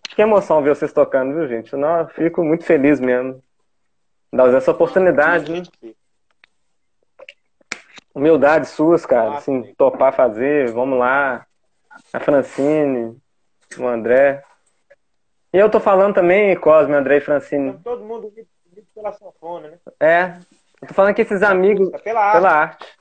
que 0.02 0.22
emoção 0.22 0.62
ver 0.62 0.74
vocês 0.74 0.92
tocando, 0.92 1.34
viu, 1.34 1.48
gente? 1.48 1.74
Não, 1.74 2.00
eu 2.00 2.08
fico 2.08 2.44
muito 2.44 2.64
feliz 2.64 3.00
mesmo. 3.00 3.42
Dar 4.32 4.52
essa 4.54 4.70
oportunidade. 4.70 5.52
Né? 5.52 5.92
Humildade 8.14 8.68
suas, 8.68 9.04
cara. 9.04 9.38
Assim, 9.38 9.74
topar 9.74 10.12
fazer, 10.12 10.70
vamos 10.72 10.98
lá. 10.98 11.44
A 12.12 12.20
Francine, 12.20 13.20
o 13.76 13.86
André. 13.86 14.44
E 15.52 15.58
eu 15.58 15.68
tô 15.68 15.80
falando 15.80 16.14
também, 16.14 16.56
Cosme, 16.56 16.94
André 16.94 17.16
e 17.16 17.20
Francine. 17.20 17.78
Todo 17.82 18.04
mundo 18.04 18.32
pela 18.94 19.12
sanfona, 19.12 19.68
né? 19.68 19.78
É. 19.98 20.36
Eu 20.80 20.88
tô 20.88 20.94
falando 20.94 21.14
que 21.14 21.22
esses 21.22 21.42
amigos. 21.42 21.90
Pela 22.02 22.20
arte. 22.20 22.32
Pela 22.34 22.50
arte. 22.50 22.99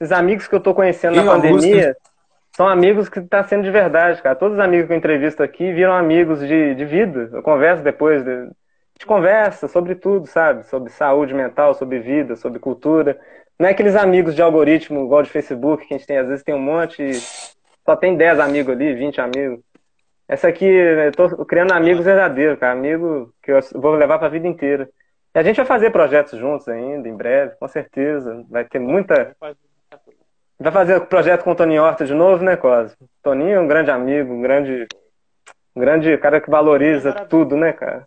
Esses 0.00 0.12
amigos 0.12 0.48
que 0.48 0.54
eu 0.54 0.60
tô 0.60 0.74
conhecendo 0.74 1.16
na 1.16 1.24
pandemia 1.24 1.94
são 2.56 2.66
amigos 2.66 3.08
que 3.08 3.20
tá 3.20 3.42
sendo 3.44 3.64
de 3.64 3.70
verdade, 3.70 4.22
cara. 4.22 4.34
Todos 4.34 4.56
os 4.58 4.64
amigos 4.64 4.86
que 4.86 4.92
eu 4.92 4.96
entrevisto 4.96 5.42
aqui 5.42 5.72
viram 5.72 5.92
amigos 5.92 6.40
de, 6.40 6.74
de 6.74 6.84
vida. 6.84 7.28
Eu 7.32 7.42
converso 7.42 7.82
depois. 7.82 8.24
De, 8.24 8.50
de 8.98 9.06
conversa 9.06 9.66
sobre 9.66 9.94
tudo, 9.94 10.26
sabe? 10.26 10.66
Sobre 10.66 10.90
saúde 10.90 11.32
mental, 11.32 11.74
sobre 11.74 11.98
vida, 12.00 12.36
sobre 12.36 12.58
cultura. 12.58 13.18
Não 13.58 13.66
é 13.66 13.70
aqueles 13.72 13.96
amigos 13.96 14.34
de 14.34 14.42
algoritmo, 14.42 15.04
igual 15.04 15.22
de 15.22 15.30
Facebook, 15.30 15.86
que 15.86 15.94
a 15.94 15.96
gente 15.96 16.06
tem, 16.06 16.18
às 16.18 16.28
vezes 16.28 16.44
tem 16.44 16.54
um 16.54 16.60
monte, 16.60 17.12
só 17.84 17.96
tem 17.96 18.16
10 18.16 18.40
amigos 18.40 18.74
ali, 18.74 18.94
20 18.94 19.20
amigos. 19.20 19.60
Essa 20.28 20.48
aqui, 20.48 20.66
eu 20.66 21.12
tô 21.12 21.44
criando 21.44 21.72
amigos 21.72 22.04
verdadeiros, 22.04 22.58
cara. 22.58 22.72
Amigo 22.72 23.34
que 23.42 23.50
eu 23.50 23.58
vou 23.74 23.94
levar 23.94 24.18
pra 24.18 24.28
vida 24.28 24.46
inteira. 24.46 24.88
E 25.34 25.38
a 25.38 25.42
gente 25.42 25.56
vai 25.56 25.66
fazer 25.66 25.90
projetos 25.90 26.38
juntos 26.38 26.68
ainda, 26.68 27.08
em 27.08 27.16
breve, 27.16 27.54
com 27.58 27.66
certeza. 27.68 28.44
Vai 28.50 28.64
ter 28.64 28.78
muita. 28.78 29.34
Vai 30.60 30.70
fazer 30.70 30.96
o 30.96 31.06
projeto 31.06 31.42
com 31.42 31.52
o 31.52 31.54
Toninho 31.54 31.82
Horta 31.82 32.04
de 32.04 32.12
novo, 32.12 32.44
né, 32.44 32.54
Cosmo? 32.54 33.08
Toninho 33.22 33.54
é 33.54 33.60
um 33.60 33.66
grande 33.66 33.90
amigo, 33.90 34.34
um 34.34 34.42
grande. 34.42 34.86
Um 35.74 35.80
grande 35.80 36.18
cara 36.18 36.40
que 36.40 36.50
valoriza 36.50 37.12
tudo, 37.26 37.56
né, 37.56 37.72
cara? 37.72 38.06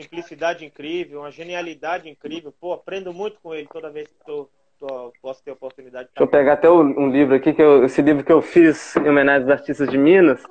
Simplicidade 0.00 0.64
incrível, 0.64 1.20
uma 1.20 1.30
genialidade 1.30 2.08
incrível. 2.08 2.54
Pô, 2.58 2.72
aprendo 2.72 3.12
muito 3.12 3.38
com 3.42 3.54
ele 3.54 3.68
toda 3.70 3.90
vez 3.90 4.08
que 4.08 4.24
tô, 4.24 4.48
tô 4.78 5.12
posso 5.20 5.42
ter 5.44 5.50
oportunidade. 5.50 6.08
Deixa 6.14 6.22
eu 6.22 6.28
pegar 6.28 6.54
até 6.54 6.70
um 6.70 7.10
livro 7.10 7.34
aqui, 7.34 7.52
que 7.52 7.60
eu, 7.60 7.84
esse 7.84 8.00
livro 8.00 8.24
que 8.24 8.32
eu 8.32 8.40
fiz 8.40 8.96
em 8.96 9.08
homenagem 9.08 9.42
aos 9.42 9.50
artistas 9.50 9.88
de 9.88 9.98
Minas 9.98 10.42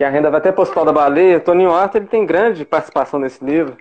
que 0.00 0.04
a 0.04 0.08
renda 0.08 0.30
vai 0.30 0.40
até 0.40 0.48
Hospital 0.48 0.86
da 0.86 0.92
Baleia. 0.94 1.38
Toninho 1.40 1.70
Horta 1.70 1.98
ele 1.98 2.06
tem 2.06 2.24
grande 2.24 2.64
participação 2.64 3.20
nesse 3.20 3.44
livro. 3.44 3.76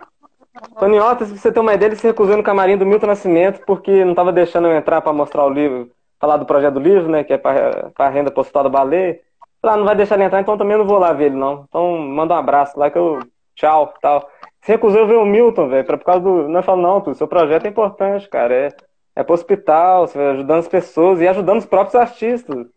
Toninho 0.77 1.03
Horta, 1.03 1.25
se 1.25 1.38
você 1.38 1.51
ter 1.51 1.59
uma 1.59 1.73
ideia, 1.73 1.89
ele 1.89 1.95
se 1.95 2.07
recusou 2.07 2.35
no 2.35 2.43
camarim 2.43 2.77
do 2.77 2.85
Milton 2.85 3.07
Nascimento 3.07 3.62
porque 3.65 4.03
não 4.03 4.12
estava 4.12 4.31
deixando 4.31 4.67
eu 4.67 4.75
entrar 4.75 5.01
para 5.01 5.13
mostrar 5.13 5.45
o 5.45 5.49
livro, 5.49 5.91
falar 6.19 6.38
do 6.38 6.45
projeto 6.45 6.73
do 6.75 6.79
livro, 6.79 7.09
né, 7.09 7.23
que 7.23 7.33
é 7.33 7.38
para 7.38 7.91
a 7.97 8.09
renda 8.09 8.31
para 8.31 8.39
o 8.39 8.41
Hospital 8.41 8.63
da 8.63 8.69
Baleia. 8.69 9.19
Lá, 9.62 9.73
ah, 9.73 9.77
não 9.77 9.85
vai 9.85 9.95
deixar 9.95 10.15
ele 10.15 10.23
entrar, 10.23 10.39
então 10.39 10.57
também 10.57 10.77
não 10.77 10.85
vou 10.85 10.97
lá 10.97 11.12
ver 11.12 11.25
ele, 11.25 11.35
não. 11.35 11.65
Então 11.67 11.97
manda 11.97 12.33
um 12.33 12.38
abraço 12.38 12.79
lá 12.79 12.89
que 12.89 12.97
eu. 12.97 13.19
Tchau, 13.55 13.93
tal. 14.01 14.29
Se 14.62 14.71
recusou 14.71 15.05
ver 15.05 15.17
o 15.17 15.25
Milton, 15.25 15.67
velho, 15.67 15.85
por 15.85 15.99
causa 15.99 16.21
do. 16.21 16.47
Não, 16.47 16.59
eu 16.59 16.63
falo, 16.63 16.81
não, 16.81 17.01
tu, 17.01 17.13
seu 17.13 17.27
projeto 17.27 17.65
é 17.65 17.69
importante, 17.69 18.29
cara. 18.29 18.53
É, 18.53 18.69
é 19.17 19.23
pro 19.23 19.33
hospital, 19.33 20.07
você 20.07 20.17
vai 20.17 20.27
ajudando 20.29 20.59
as 20.59 20.67
pessoas 20.67 21.19
e 21.19 21.27
ajudando 21.27 21.57
os 21.57 21.65
próprios 21.65 21.95
artistas 21.95 22.67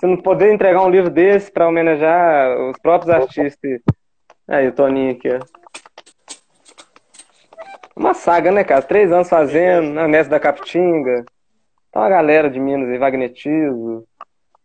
você 0.00 0.06
não 0.06 0.16
poder 0.16 0.52
entregar 0.52 0.82
um 0.82 0.90
livro 0.90 1.10
desse 1.10 1.52
para 1.52 1.68
homenagear 1.68 2.58
os 2.70 2.78
próprios 2.78 3.14
artistas. 3.14 3.80
Aí, 4.48 4.66
o 4.66 4.72
Toninho 4.72 5.12
aqui, 5.12 5.28
ó. 5.28 5.38
Uma 8.00 8.14
saga, 8.14 8.50
né, 8.50 8.64
cara? 8.64 8.80
Três 8.80 9.12
anos 9.12 9.28
fazendo, 9.28 9.90
na 9.90 10.08
Mestre 10.08 10.30
da 10.30 10.40
Capitinga. 10.40 11.22
Tá 11.92 12.00
uma 12.00 12.08
galera 12.08 12.48
de 12.48 12.58
Minas 12.58 12.88
aí, 12.88 12.96
Vagnetizo, 12.96 14.08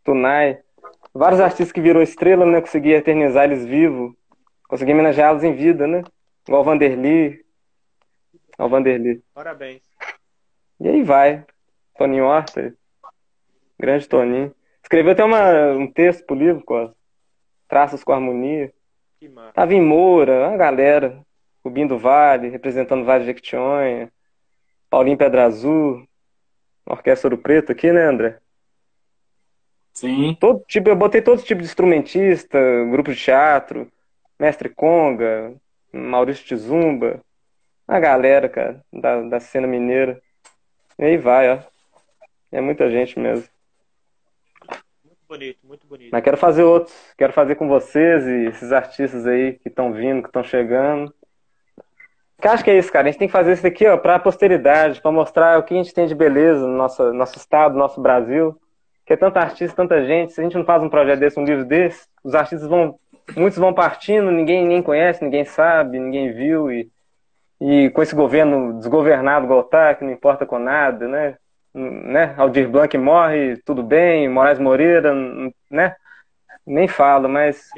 Tunai. 0.06 0.60
Vários 1.14 1.42
artistas 1.42 1.74
que 1.74 1.82
virou 1.82 2.02
estrela, 2.02 2.46
né? 2.46 2.62
Consegui 2.62 2.94
eternizar 2.94 3.44
eles 3.44 3.66
vivos. 3.66 4.14
Consegui 4.70 4.94
homenageá-los 4.94 5.44
em 5.44 5.54
vida, 5.54 5.86
né? 5.86 6.02
Igual 6.48 6.62
o 6.62 6.64
Vanderly. 6.64 7.44
Igual 8.54 8.70
o 8.70 8.70
Vanderly. 8.70 9.22
Parabéns. 9.34 9.82
E 10.80 10.88
aí 10.88 11.04
vai. 11.04 11.44
Toninho 11.98 12.24
Horta. 12.24 12.74
Grande 13.78 14.08
Toninho. 14.08 14.56
Escreveu 14.82 15.12
até 15.12 15.26
uma, 15.26 15.74
um 15.74 15.92
texto 15.92 16.26
pro 16.26 16.38
livro, 16.38 16.64
com 16.64 16.90
traços 17.68 18.02
com 18.02 18.14
harmonia. 18.14 18.72
Que 19.20 19.28
massa. 19.28 19.52
Tava 19.52 19.74
em 19.74 19.82
Moura, 19.82 20.48
uma 20.48 20.56
galera. 20.56 21.22
Rubinho 21.66 21.88
do 21.88 21.98
Vale, 21.98 22.50
representando 22.50 23.02
o 23.02 23.06
Vale 23.06 23.22
de 23.22 23.28
Jequitinhonha. 23.28 24.12
Paulinho 24.90 25.18
Pedra 25.18 25.46
Azul. 25.46 26.08
Orquestra 26.86 27.28
Ouro 27.28 27.42
Preto 27.42 27.72
aqui, 27.72 27.92
né, 27.92 28.06
André? 28.06 28.38
Sim. 29.92 30.38
Todo 30.40 30.64
tipo, 30.68 30.90
eu 30.90 30.96
botei 30.96 31.22
todo 31.22 31.42
tipo 31.42 31.62
de 31.62 31.68
instrumentista, 31.68 32.60
grupo 32.92 33.12
de 33.12 33.20
teatro, 33.20 33.92
Mestre 34.40 34.70
Conga, 34.70 35.54
Maurício 35.92 36.46
Tizumba. 36.46 37.22
A 37.88 38.00
galera, 38.00 38.48
cara, 38.48 38.84
da, 38.94 39.22
da 39.22 39.40
cena 39.40 39.66
mineira. 39.66 40.22
E 41.00 41.06
aí 41.06 41.18
vai, 41.18 41.52
ó. 41.52 41.60
É 42.52 42.62
muita 42.62 42.90
gente 42.92 43.20
mesmo 43.20 43.50
bonito, 45.28 45.60
muito 45.64 45.88
bonito. 45.88 46.10
Mas 46.12 46.24
quero 46.24 46.38
fazer 46.38 46.64
outros. 46.64 46.96
Quero 47.18 47.34
fazer 47.34 47.56
com 47.56 47.68
vocês 47.68 48.26
e 48.26 48.46
esses 48.48 48.72
artistas 48.72 49.28
aí 49.28 49.54
que 49.54 49.70
estão 49.70 49.94
vindo, 49.94 50.22
que 50.22 50.30
estão 50.30 50.44
chegando. 50.44 51.14
Que 52.42 52.48
acho 52.48 52.64
que 52.64 52.70
é 52.70 52.78
isso, 52.78 52.92
cara. 52.92 53.08
A 53.08 53.12
gente 53.12 53.20
tem 53.20 53.28
que 53.28 53.32
fazer 53.32 53.54
isso 53.54 53.66
aqui, 53.66 53.88
ó, 53.88 53.98
para 53.98 54.16
a 54.16 54.20
posteridade, 54.20 55.02
para 55.02 55.12
mostrar 55.12 55.60
o 55.60 55.64
que 55.64 55.74
a 55.74 55.78
gente 55.78 55.94
tem 55.94 56.06
de 56.06 56.16
beleza 56.16 56.66
no 56.68 56.76
nosso, 56.76 57.14
nosso 57.14 57.38
estado, 57.38 57.74
no 57.74 57.80
nosso 57.80 58.02
Brasil. 58.02 58.60
Que 59.06 59.14
é 59.14 59.18
tanta 59.18 59.40
artista, 59.40 59.76
tanta 59.76 60.04
gente. 60.06 60.34
Se 60.34 60.42
a 60.42 60.44
gente 60.44 60.58
não 60.58 60.66
faz 60.66 60.84
um 60.84 60.90
projeto 60.90 61.20
desse, 61.20 61.40
um 61.40 61.46
livro 61.46 61.66
desse, 61.66 62.08
os 62.24 62.36
artistas 62.36 62.68
vão. 62.68 63.00
Muitos 63.36 63.58
vão 63.58 63.74
partindo, 63.74 64.30
ninguém 64.30 64.68
nem 64.68 64.84
conhece, 64.84 65.24
ninguém 65.24 65.46
sabe, 65.46 66.00
ninguém 66.00 66.32
viu. 66.32 66.72
E, 66.72 66.90
e 67.60 67.90
com 67.90 68.02
esse 68.04 68.14
governo 68.14 68.74
desgovernado 68.78 69.46
igual 69.46 69.64
tá, 69.64 69.96
que 69.96 70.04
não 70.04 70.12
importa 70.12 70.46
com 70.46 70.60
nada, 70.60 71.08
né? 71.08 71.36
né? 71.76 72.34
Aldir 72.38 72.70
Blanc 72.70 72.98
morre, 72.98 73.58
tudo 73.66 73.84
bem, 73.84 74.30
Moraes 74.30 74.60
Moreira, 74.60 75.14
né? 75.70 75.96
Nem 76.66 76.88
falo, 76.88 77.28
mas. 77.28 77.70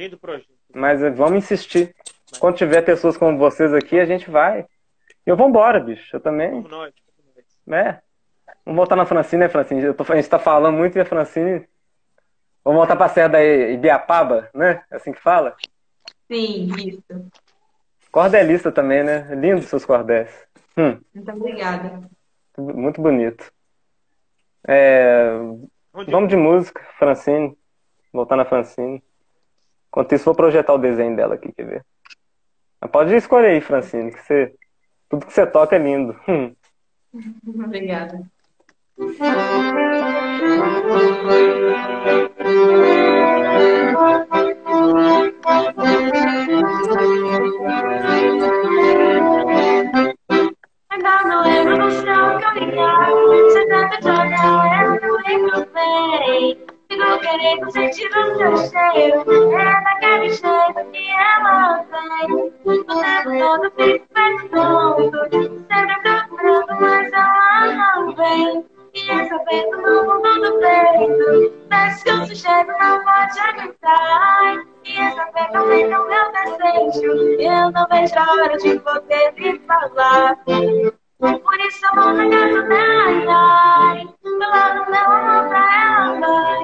Mas 0.74 1.02
vamos 1.16 1.38
insistir. 1.38 1.94
Quando 2.40 2.58
tiver 2.58 2.82
pessoas 2.82 3.18
como 3.18 3.38
vocês 3.38 3.74
aqui, 3.74 4.00
a 4.00 4.06
gente 4.06 4.30
vai. 4.30 4.66
E 5.26 5.30
eu 5.30 5.38
vou 5.38 5.48
embora, 5.48 5.80
bicho. 5.80 6.16
Eu 6.16 6.20
também. 6.20 6.52
Como 6.52 6.68
nós. 6.68 6.94
É. 7.70 8.00
Vamos 8.66 8.78
voltar 8.78 8.96
na 8.96 9.06
Francine, 9.06 9.44
né, 9.44 9.50
Francine? 9.50 9.94
Tô, 9.94 10.04
a 10.12 10.16
gente 10.16 10.30
tá 10.30 10.40
falando 10.40 10.76
muito 10.76 10.98
e 10.98 11.02
a 11.02 11.06
Francine. 11.06 11.68
Vamos 12.64 12.80
voltar 12.80 12.96
pra 12.96 13.08
Serra 13.08 13.30
da 13.30 13.44
Ibiapaba, 13.44 14.50
né? 14.54 14.84
É 14.92 14.98
assim 14.98 15.14
que 15.14 15.22
fala? 15.22 15.56
Sim, 16.30 16.70
isso. 16.76 17.32
Cordelista 18.12 18.72
também, 18.72 19.04
né? 19.04 19.34
Lindo 19.36 19.62
seus 19.62 19.86
cordéis. 19.86 20.30
Hum. 20.78 21.00
Muito 21.14 21.32
obrigada. 21.32 22.02
Muito 22.58 23.02
bonito. 23.02 23.52
É, 24.68 25.30
vamos 25.94 26.30
de 26.30 26.36
música, 26.36 26.82
Francine. 26.98 27.58
Voltar 28.12 28.36
na 28.36 28.46
Francine. 28.46 29.02
Enquanto 29.88 30.14
isso, 30.14 30.26
vou 30.26 30.36
projetar 30.36 30.74
o 30.74 30.78
desenho 30.78 31.16
dela 31.16 31.36
aqui, 31.36 31.52
quer 31.54 31.66
ver? 31.66 31.86
Pode 32.92 33.16
escolher 33.16 33.48
aí, 33.48 33.62
Francine, 33.62 34.12
que 34.12 34.22
você, 34.22 34.54
tudo 35.10 35.26
que 35.26 35.34
você 35.34 35.48
toca 35.48 35.76
é 35.76 35.80
lindo. 35.80 36.16
Hum. 36.28 36.56
Obrigada. 37.66 38.22
Ainda 50.90 51.78
no 51.78 51.92
chão 51.92 52.40
caminhar 52.40 53.08
Fico 56.98 57.20
querendo 57.20 57.72
sentir 57.72 58.10
o 58.10 58.36
seu 58.38 58.58
cheiro 58.58 59.54
É 59.54 59.82
daquele 59.84 60.30
jeito 60.30 60.92
que 60.92 61.12
ela 61.12 61.86
tem 61.86 62.34
O 62.66 62.84
tempo 62.84 63.38
todo 63.40 63.72
fico 63.76 64.08
pensando 64.16 65.12
Sempre 65.32 66.02
procurando, 66.02 66.82
mas 66.82 67.14
ela 67.14 67.74
não 67.76 68.16
vem 68.16 68.66
E 68.96 69.12
essa 69.12 69.38
vez 69.44 69.66
no 69.78 70.06
mundo 70.06 70.42
do 70.42 70.60
peito 70.60 71.54
Parece 71.70 72.04
que 72.04 72.12
o 72.12 72.26
sujeito 72.26 72.72
não 72.80 73.04
pode 73.04 73.40
aguentar 73.42 74.66
E 74.84 75.00
essa 75.00 75.32
vez 75.34 75.52
também 75.52 75.88
no 75.88 76.08
meu 76.08 76.32
desejo 76.32 77.14
Eu 77.40 77.72
não 77.74 77.88
vejo 77.92 78.18
a 78.18 78.32
hora 78.32 78.58
de 78.58 78.80
poder 78.80 79.34
me 79.38 79.60
falar 79.68 80.36
por 81.20 81.60
isso 81.62 81.84
eu 81.84 81.96
vou 81.96 82.14
na 82.14 82.30
casa 82.30 82.62
dela, 82.62 83.34
ai. 83.90 84.08
Pela 84.22 84.74
no 84.76 84.92
meu 84.92 85.12
amor 85.12 85.50
pra 85.50 86.14
ela, 86.14 86.57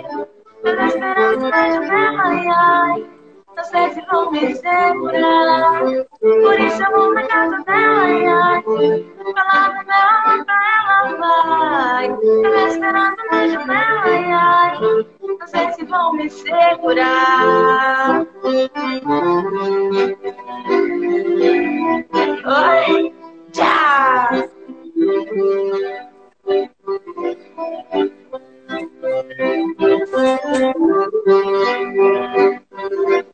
Toda 0.64 0.86
esperança 0.86 1.52
de 1.52 1.88
remanhar, 1.90 2.98
não 3.54 3.64
sei 3.66 3.90
se 3.92 4.02
vão 4.10 4.32
me 4.32 4.56
segurar. 4.56 5.82
Por 6.22 6.58
isso 6.58 6.84
eu 6.84 6.92
vou 6.92 7.14
na 7.14 7.24
casa 7.28 7.58
dela, 7.66 8.54
ai, 8.54 8.64
palavra 9.34 9.84
dela 9.84 10.46
pra 10.46 10.60
ela 10.80 11.18
vai. 11.18 12.08
Toda 12.16 12.68
esperança 12.70 13.24
de 13.30 13.50
janela, 13.52 14.04
ai, 14.32 14.80
não 15.22 15.48
sei 15.48 15.74
se 15.74 15.84
vão 15.84 16.14
me 16.14 16.30
segurar. 16.30 18.26
Oi, 22.46 23.14
tchau! 23.52 24.30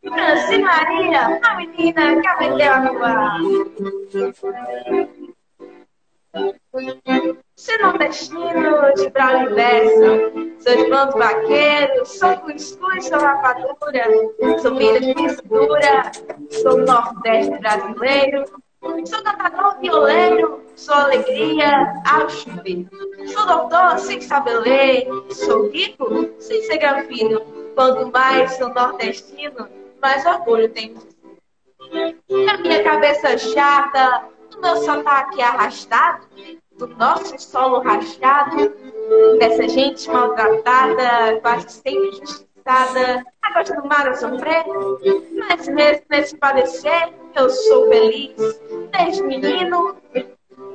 Franci 0.04 0.58
Maria, 0.60 1.39
a 1.43 1.56
menina 1.56 2.21
que 2.21 2.28
aprendeu 2.28 2.73
a 2.73 2.91
voar. 2.91 3.39
Se 7.56 7.78
não 7.78 7.91
é 7.91 7.97
destino 7.97 8.93
de 8.95 9.10
brau 9.10 9.43
inversa, 9.43 10.32
de 10.75 10.89
bandos 10.89 11.15
vaqueiros, 11.15 12.19
sou 12.19 12.38
cuscuz, 12.38 13.06
sou 13.08 13.19
rapadura, 13.19 14.06
sou 14.62 14.75
filha 14.78 14.99
de 14.99 15.15
mistura, 15.15 16.12
sou 16.62 16.78
nordeste 16.86 17.58
brasileiro, 17.60 18.45
sou 18.81 19.23
cantador 19.23 19.79
violeiro, 19.79 20.63
sou 20.75 20.95
alegria 20.95 21.93
ao 22.09 22.29
chover. 22.29 22.87
Sou 23.27 23.45
doutor 23.45 23.99
sem 23.99 24.21
saber 24.21 24.59
ler, 24.59 25.07
sou 25.31 25.69
rico 25.69 26.29
sem 26.39 26.61
ser 26.63 26.77
granfino. 26.77 27.41
Quanto 27.75 28.11
mais 28.11 28.51
sou 28.53 28.69
nordestino, 28.73 29.67
mais 30.01 30.25
orgulho 30.25 30.69
tenho. 30.69 30.97
Na 32.45 32.57
minha 32.57 32.83
cabeça 32.83 33.37
chata, 33.37 34.25
no 34.53 34.61
meu 34.61 34.77
sotaque 34.77 35.41
arrastado, 35.41 36.27
do 36.77 36.87
nosso 36.87 37.37
solo 37.39 37.79
rachado, 37.79 38.73
dessa 39.39 39.67
gente 39.67 40.09
maltratada, 40.09 41.39
quase 41.41 41.69
sempre 41.71 42.07
injustiçada, 42.07 43.23
acostumada 43.41 44.11
a 44.11 44.15
sofrer, 44.15 44.65
mas 45.37 45.67
mesmo 45.67 46.05
nesse 46.09 46.37
padecer, 46.37 47.13
eu 47.35 47.49
sou 47.49 47.89
feliz, 47.89 48.61
desde 48.91 49.23
menino. 49.23 49.95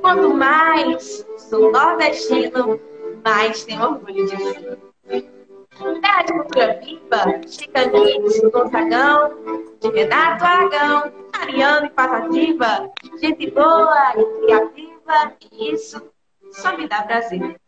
Quanto 0.01 0.33
mais 0.33 1.25
sou 1.37 1.71
nordestino, 1.71 2.79
mais 3.23 3.63
tenho 3.63 3.83
orgulho 3.83 4.25
de 4.25 4.37
si. 4.37 5.29
Terra 6.01 6.23
de 6.23 6.33
cultura 6.33 6.79
viva, 6.81 7.41
Chicanite, 7.47 8.49
Gonzagão, 8.49 9.31
de 9.81 9.89
Renato 9.89 10.45
Aragão, 10.45 11.11
Ariano 11.33 11.87
e 11.87 11.89
Patativa, 11.89 12.89
gente 13.19 13.51
boa 13.51 14.13
e 14.15 14.45
criativa, 14.45 15.33
e 15.51 15.73
isso 15.73 16.01
só 16.51 16.77
me 16.77 16.87
dá 16.87 17.03
prazer. 17.03 17.59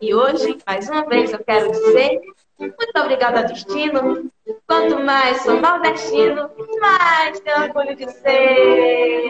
E 0.00 0.14
hoje, 0.14 0.58
mais 0.64 0.88
uma 0.88 1.04
vez, 1.06 1.32
eu 1.32 1.42
quero 1.42 1.72
dizer 1.72 2.20
muito 2.64 3.00
obrigada 3.00 3.44
destino. 3.44 4.30
Quanto 4.66 4.98
mais 5.00 5.40
sou 5.42 5.60
nordestino, 5.60 6.50
mais 6.80 7.40
tenho 7.40 7.62
orgulho 7.62 7.96
de 7.96 8.10
ser. 8.10 9.28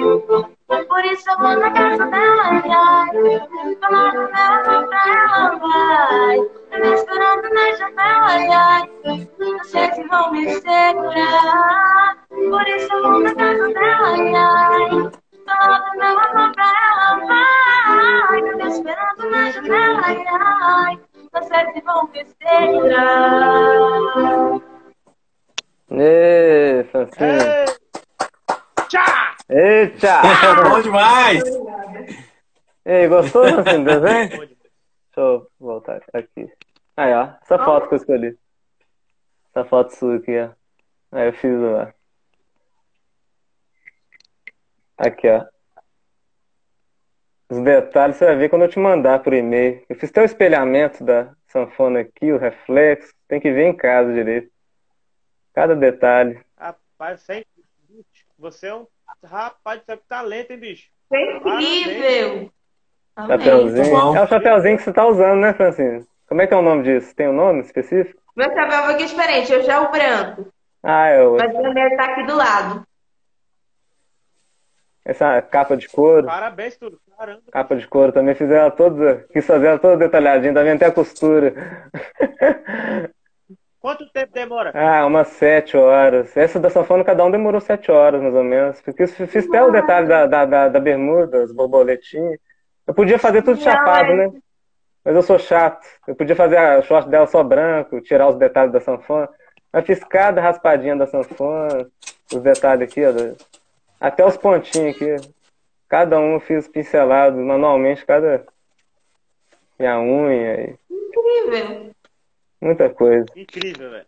Por 0.66 1.04
isso 1.04 1.30
eu 1.30 1.36
vou 1.38 1.56
na 1.56 1.70
casa 1.70 2.06
dela, 2.06 2.44
ai, 2.44 2.62
falando 3.80 4.28
dela 4.32 4.86
pra 4.88 5.02
ela, 5.08 5.56
vai. 5.56 6.38
Me 6.80 6.94
esperando 6.94 7.48
na 7.50 7.72
janela, 7.76 8.26
ai, 8.50 8.90
não 9.38 9.64
sei 9.64 9.92
se 9.92 10.02
vão 10.08 10.32
me 10.32 10.48
segurar. 10.50 12.16
Por 12.28 12.68
isso 12.68 12.92
eu 12.92 13.02
vou 13.02 13.20
na 13.20 13.34
casa 13.34 13.68
dela, 13.68 14.08
ai, 14.08 14.90
falando 15.46 15.90
dela 15.98 16.52
pra 16.52 16.72
ela, 16.90 17.08
vai. 17.26 18.42
Me 18.42 18.66
esperando 18.68 19.30
na 19.30 19.50
janela, 19.50 20.02
ai, 20.04 21.00
não 21.34 21.42
sei 21.42 21.72
se 21.72 21.80
vão 21.80 22.08
segurar. 22.12 23.24
Ê, 25.90 26.84
Francinho. 26.90 27.38
Tchá! 28.88 29.36
Eita! 29.48 30.22
Bom 30.62 30.80
demais! 30.80 31.42
Ei, 32.84 33.08
gostou, 33.08 33.48
Francinho, 33.48 33.84
do 33.84 34.00
desenho? 34.00 34.28
Deixa 34.28 34.56
eu 35.16 35.50
voltar 35.58 36.00
aqui. 36.12 36.48
Aí, 36.96 37.12
ó. 37.12 37.34
Essa 37.42 37.58
foto 37.58 37.88
que 37.88 37.94
eu 37.94 37.98
escolhi. 37.98 38.38
Essa 39.50 39.64
foto 39.68 39.94
sua 39.94 40.16
aqui, 40.16 40.38
ó. 40.38 40.50
Aí 41.12 41.28
eu 41.28 41.32
fiz 41.32 41.60
ó. 41.60 41.92
Aqui, 44.98 45.28
ó. 45.28 45.53
Os 47.50 47.60
detalhes 47.60 48.16
você 48.16 48.24
vai 48.24 48.36
ver 48.36 48.48
quando 48.48 48.62
eu 48.62 48.68
te 48.68 48.78
mandar 48.78 49.20
por 49.20 49.32
e-mail. 49.32 49.82
Eu 49.88 49.96
fiz 49.96 50.10
até 50.10 50.22
o 50.22 50.24
espelhamento 50.24 51.04
da 51.04 51.30
sanfona 51.46 52.00
aqui, 52.00 52.32
o 52.32 52.38
reflexo. 52.38 53.12
Tem 53.28 53.40
que 53.40 53.52
ver 53.52 53.64
em 53.64 53.76
casa 53.76 54.12
direito. 54.12 54.50
Cada 55.52 55.76
detalhe. 55.76 56.40
Rapaz, 56.58 57.20
você 57.20 57.32
é 57.32 57.44
Você 58.38 58.66
é 58.66 58.74
um 58.74 58.86
rapaz 59.22 59.82
de 59.86 59.96
talento, 60.08 60.50
hein, 60.50 60.58
bicho? 60.58 60.88
Foi 61.08 61.36
incrível! 61.36 62.50
Amei. 63.16 63.38
Chapeuzinho. 63.38 63.90
bom. 63.90 64.16
É 64.16 64.22
o 64.22 64.26
chapeuzinho 64.26 64.76
que 64.76 64.82
você 64.82 64.92
tá 64.92 65.06
usando, 65.06 65.40
né, 65.40 65.52
Francisco? 65.52 66.10
Como 66.26 66.42
é 66.42 66.46
que 66.46 66.54
é 66.54 66.56
o 66.56 66.62
nome 66.62 66.82
disso? 66.82 67.14
Tem 67.14 67.28
um 67.28 67.32
nome 67.32 67.60
específico? 67.60 68.20
Meu 68.34 68.52
chapéu 68.52 68.84
aqui 68.84 69.04
é 69.04 69.06
diferente, 69.06 69.52
eu 69.52 69.62
já 69.62 69.80
o 69.82 69.92
branco. 69.92 70.52
Ah, 70.82 71.06
é 71.06 71.22
o, 71.22 71.36
Mas 71.36 71.54
o 71.54 71.62
meu 71.62 71.96
tá 71.96 72.04
aqui 72.06 72.24
do 72.24 72.36
lado. 72.36 72.84
Essa 75.04 75.42
capa 75.42 75.76
de 75.76 75.88
couro. 75.88 76.26
Parabéns, 76.26 76.76
tudo. 76.76 76.98
Caramba. 77.16 77.42
Capa 77.52 77.76
de 77.76 77.86
couro 77.86 78.12
também 78.12 78.34
fizeram 78.34 78.62
ela 78.62 78.70
toda. 78.70 79.26
Quis 79.32 79.46
fazer 79.46 79.66
ela 79.66 79.78
toda 79.78 79.96
detalhadinha, 79.98 80.52
vendo 80.52 80.76
até 80.76 80.86
a 80.86 80.92
costura. 80.92 81.54
Quanto 83.78 84.10
tempo 84.10 84.32
demora? 84.32 84.72
Ah, 84.74 85.04
umas 85.04 85.28
sete 85.28 85.76
horas. 85.76 86.34
Essa 86.34 86.58
da 86.58 86.70
sanfona, 86.70 87.04
cada 87.04 87.22
um 87.22 87.30
demorou 87.30 87.60
sete 87.60 87.90
horas, 87.92 88.22
mais 88.22 88.34
ou 88.34 88.42
menos. 88.42 88.80
Porque 88.80 89.02
eu 89.02 89.08
fiz 89.08 89.46
até 89.46 89.62
o 89.62 89.70
detalhe 89.70 90.08
da, 90.08 90.26
da, 90.26 90.46
da, 90.46 90.68
da 90.70 90.80
bermuda, 90.80 91.42
as 91.42 91.52
borboletinhas. 91.52 92.38
Eu 92.86 92.94
podia 92.94 93.18
fazer 93.18 93.42
tudo 93.42 93.60
chapado, 93.60 94.14
né? 94.14 94.32
Mas 95.04 95.14
eu 95.14 95.22
sou 95.22 95.38
chato. 95.38 95.86
Eu 96.08 96.16
podia 96.16 96.34
fazer 96.34 96.56
a 96.56 96.80
short 96.80 97.10
dela 97.10 97.26
só 97.26 97.42
branco, 97.42 98.00
tirar 98.00 98.26
os 98.28 98.36
detalhes 98.36 98.72
da 98.72 98.80
sanfona. 98.80 99.28
Mas 99.70 99.84
fiz 99.84 100.02
cada 100.02 100.40
raspadinha 100.40 100.96
da 100.96 101.06
sanfona, 101.06 101.86
os 102.32 102.40
detalhes 102.40 102.88
aqui, 102.88 103.02
ó. 103.04 103.12
Até 104.00 104.24
os 104.24 104.36
pontinhos 104.36 104.94
aqui. 104.96 105.16
Cada 105.88 106.18
um 106.18 106.34
eu 106.34 106.40
fiz 106.40 106.66
pincelado 106.68 107.36
manualmente, 107.38 108.04
cada. 108.04 108.44
Minha 109.78 109.98
unha, 110.00 110.60
e 110.60 110.76
Incrível. 110.90 111.90
muita 112.60 112.88
coisa. 112.90 113.26
Incrível, 113.36 113.90
velho. 113.90 114.06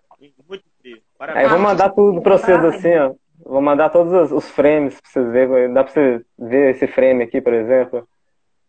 Muito 0.49 0.65
incrível. 0.79 1.03
Aí 1.19 1.29
eu 1.29 1.35
Parabéns. 1.35 1.51
vou 1.51 1.59
mandar 1.59 1.91
tudo 1.91 2.23
pra 2.23 2.39
vocês 2.39 2.65
assim, 2.65 2.97
ó. 2.97 3.15
Vou 3.45 3.61
mandar 3.61 3.91
todos 3.91 4.33
os- 4.33 4.49
frames 4.51 5.01
pra 5.01 5.11
vocês 5.11 5.29
verem. 5.31 5.73
Dá 5.73 5.85
pra 5.85 5.93
você 5.93 6.25
ver 6.39 6.71
esse 6.75 6.87
frame 6.87 7.23
aqui, 7.25 7.41
por 7.41 7.53
exemplo. 7.53 8.09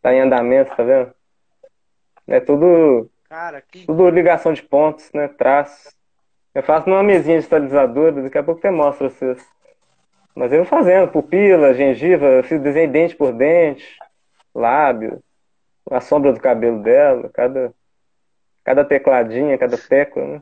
Tá 0.01 0.13
em 0.13 0.21
andamento, 0.21 0.75
tá 0.75 0.83
vendo? 0.83 1.11
É 2.27 2.39
tudo, 2.39 3.09
Cara, 3.29 3.61
que 3.61 3.85
tudo 3.85 4.09
ligação 4.09 4.53
de 4.53 4.61
pontos, 4.61 5.09
né? 5.13 5.27
Traços. 5.29 5.95
Eu 6.53 6.61
faço 6.63 6.89
numa 6.89 7.03
mesinha 7.03 7.37
digitalizadora, 7.37 8.23
daqui 8.23 8.37
a 8.37 8.43
pouco 8.43 8.59
até 8.59 8.69
mostro 8.71 9.09
pra 9.09 9.17
vocês. 9.17 9.45
Mas 10.37 10.53
eu 10.53 10.63
fazendo 10.63 11.07
pupila, 11.11 11.73
gengiva, 11.73 12.27
eu 12.27 12.43
fiz 12.43 12.61
desenho 12.61 12.91
dente 12.91 13.15
por 13.15 13.33
dente, 13.33 13.83
lábio, 14.53 15.19
a 15.89 15.99
sombra 15.99 16.31
do 16.31 16.39
cabelo 16.39 16.83
dela, 16.83 17.27
cada, 17.33 17.73
cada 18.63 18.85
tecladinha, 18.85 19.57
cada 19.57 19.75
tecla, 19.79 20.23
né? 20.23 20.41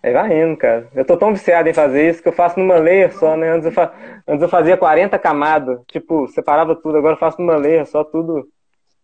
Aí 0.00 0.12
vai 0.12 0.40
indo, 0.40 0.56
cara. 0.56 0.86
Eu 0.94 1.04
tô 1.04 1.16
tão 1.16 1.32
viciado 1.32 1.68
em 1.68 1.74
fazer 1.74 2.08
isso 2.08 2.22
que 2.22 2.28
eu 2.28 2.32
faço 2.32 2.60
numa 2.60 2.76
layer 2.76 3.12
só, 3.12 3.36
né? 3.36 3.50
Antes 3.50 3.66
eu, 3.66 3.72
fa... 3.72 3.92
Antes 4.24 4.40
eu 4.40 4.48
fazia 4.48 4.76
40 4.76 5.18
camadas, 5.18 5.80
tipo, 5.88 6.28
separava 6.28 6.76
tudo, 6.76 6.96
agora 6.96 7.14
eu 7.14 7.18
faço 7.18 7.40
numa 7.40 7.56
layer 7.56 7.86
só, 7.86 8.04
tudo 8.04 8.48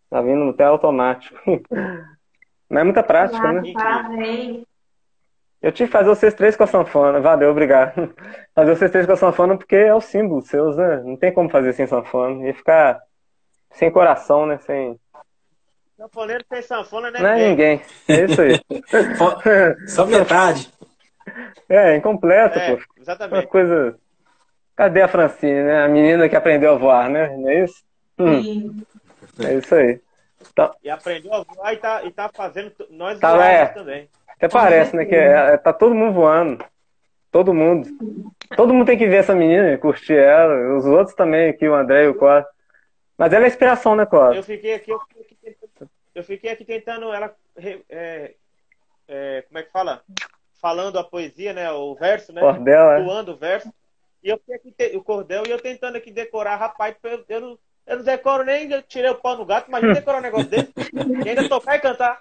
tá 0.09 0.23
vindo 0.23 0.49
até 0.49 0.63
automático. 0.63 1.37
Mas 2.71 2.81
é 2.81 2.85
muita 2.85 3.03
prática, 3.03 3.53
né? 3.53 3.73
Parabéns. 3.73 4.65
Eu 5.65 5.73
tive 5.73 5.89
que 5.89 5.93
fazer 5.97 6.09
vocês 6.11 6.35
três 6.35 6.57
com 6.57 6.65
a 6.65 6.67
sanfona. 6.67 7.21
Valeu, 7.21 7.51
obrigado. 7.51 8.15
Fazer 8.55 8.77
vocês 8.77 8.91
três 8.91 9.07
com 9.07 9.13
a 9.13 9.17
sanfona 9.17 9.57
porque 9.57 9.75
é 9.75 9.95
o 9.95 10.01
símbolo 10.01 10.43
seus, 10.43 10.77
né? 10.77 11.01
Não 11.03 11.17
tem 11.17 11.33
como 11.33 11.49
fazer 11.49 11.73
sem 11.73 11.87
sanfona. 11.87 12.47
Ia 12.47 12.53
ficar 12.55 13.01
sem 13.71 13.91
coração, 13.91 14.45
né? 14.45 14.59
Sem. 14.59 15.01
sanfoneiro 15.97 16.45
sem 16.53 16.61
sanfona, 16.61 17.11
né? 17.11 17.19
Não 17.19 17.29
é 17.31 17.49
ninguém. 17.49 17.81
É 18.07 18.25
isso 18.27 18.43
aí. 18.43 18.61
Só 19.89 20.05
metade. 20.05 20.71
É, 21.67 21.97
incompleto, 21.97 22.59
É, 22.59 22.67
pô. 22.71 22.75
Uma 22.75 22.85
exatamente. 23.01 23.47
coisa. 23.47 23.99
Cadê 24.77 25.01
a 25.01 25.09
Francine, 25.09 25.63
né? 25.63 25.85
A 25.85 25.89
menina 25.89 26.29
que 26.29 26.37
aprendeu 26.37 26.75
a 26.75 26.79
voar, 26.79 27.09
né? 27.09 27.35
Não 27.39 27.49
é 27.49 27.65
isso? 27.65 27.83
Hum, 28.19 28.43
Sim. 28.43 28.87
é 29.47 29.55
isso 29.55 29.75
aí. 29.75 29.99
E 30.83 30.91
aprendeu 30.91 31.33
a 31.33 31.43
voar 31.43 31.73
e 31.73 31.77
tá, 31.79 32.05
e 32.05 32.11
tá 32.11 32.31
fazendo 32.35 32.71
nós 32.91 33.19
Tá, 33.19 33.35
é. 33.47 33.67
também. 33.67 34.11
Até 34.45 34.49
parece, 34.49 34.97
né? 34.97 35.05
Que 35.05 35.15
é- 35.15 35.57
tá 35.57 35.73
todo 35.73 35.95
mundo 35.95 36.13
voando. 36.13 36.65
Todo 37.31 37.53
mundo. 37.53 37.89
Todo 38.57 38.73
mundo 38.73 38.87
tem 38.87 38.99
que 38.99 39.07
ver 39.07 39.17
essa 39.17 39.35
menina 39.35 39.73
e 39.73 39.79
curtir 39.79 40.15
ela. 40.15 40.77
Os 40.77 40.87
outros 40.87 41.17
também 41.17 41.51
aqui, 41.51 41.69
o 41.69 41.75
André 41.75 42.05
e 42.05 42.09
o 42.09 42.15
Cosme. 42.15 42.49
Mas 43.17 43.33
ela 43.33 43.45
é 43.45 43.49
inspiração, 43.49 43.97
né, 43.97 44.07
Cosme? 44.07 44.37
Eu 44.37 44.43
fiquei 44.43 44.75
aqui, 44.75 44.91
eu 44.91 45.01
fiquei 45.01 45.23
aqui 45.23 45.37
tentando, 45.43 45.91
eu 46.15 46.25
fiquei 46.25 46.51
aqui 46.51 46.65
tentando 46.65 47.13
ela. 47.13 47.35
é, 47.89 48.35
é, 49.09 49.43
como 49.49 49.59
é 49.59 49.63
que 49.63 49.71
fala? 49.71 50.03
Falando 50.61 50.99
a 50.99 51.05
poesia, 51.05 51.53
né? 51.53 51.71
O 51.73 51.95
verso, 51.95 52.33
né? 52.33 52.41
Cordel, 52.41 52.93
é. 52.93 53.03
Doando 53.03 53.33
o 53.33 53.37
verso. 53.37 53.73
E 54.23 54.31
eu 54.31 54.39
fiquei 54.39 54.87
aqui, 54.87 54.97
o 54.97 55.05
cordel, 55.05 55.43
e 55.47 55.51
eu 55.51 55.61
tentando 55.61 55.97
aqui 55.97 56.11
decorar, 56.11 56.57
rapaz, 56.57 56.97
eu, 57.03 57.25
eu 57.29 57.41
não, 57.41 57.59
eu 57.87 57.97
não 57.99 58.05
decoro 58.05 58.45
nem, 58.45 58.71
eu 58.71 58.83
tirei 58.83 59.11
o 59.11 59.15
pau 59.17 59.37
no 59.37 59.45
gato, 59.45 59.69
imagina 59.69 59.95
decorar 59.95 60.19
um 60.19 60.23
negócio 60.23 60.49
desse. 60.49 60.73
E 61.25 61.29
ainda 61.29 61.49
tocar 61.49 61.77
e 61.77 61.81
cantar. 61.81 62.19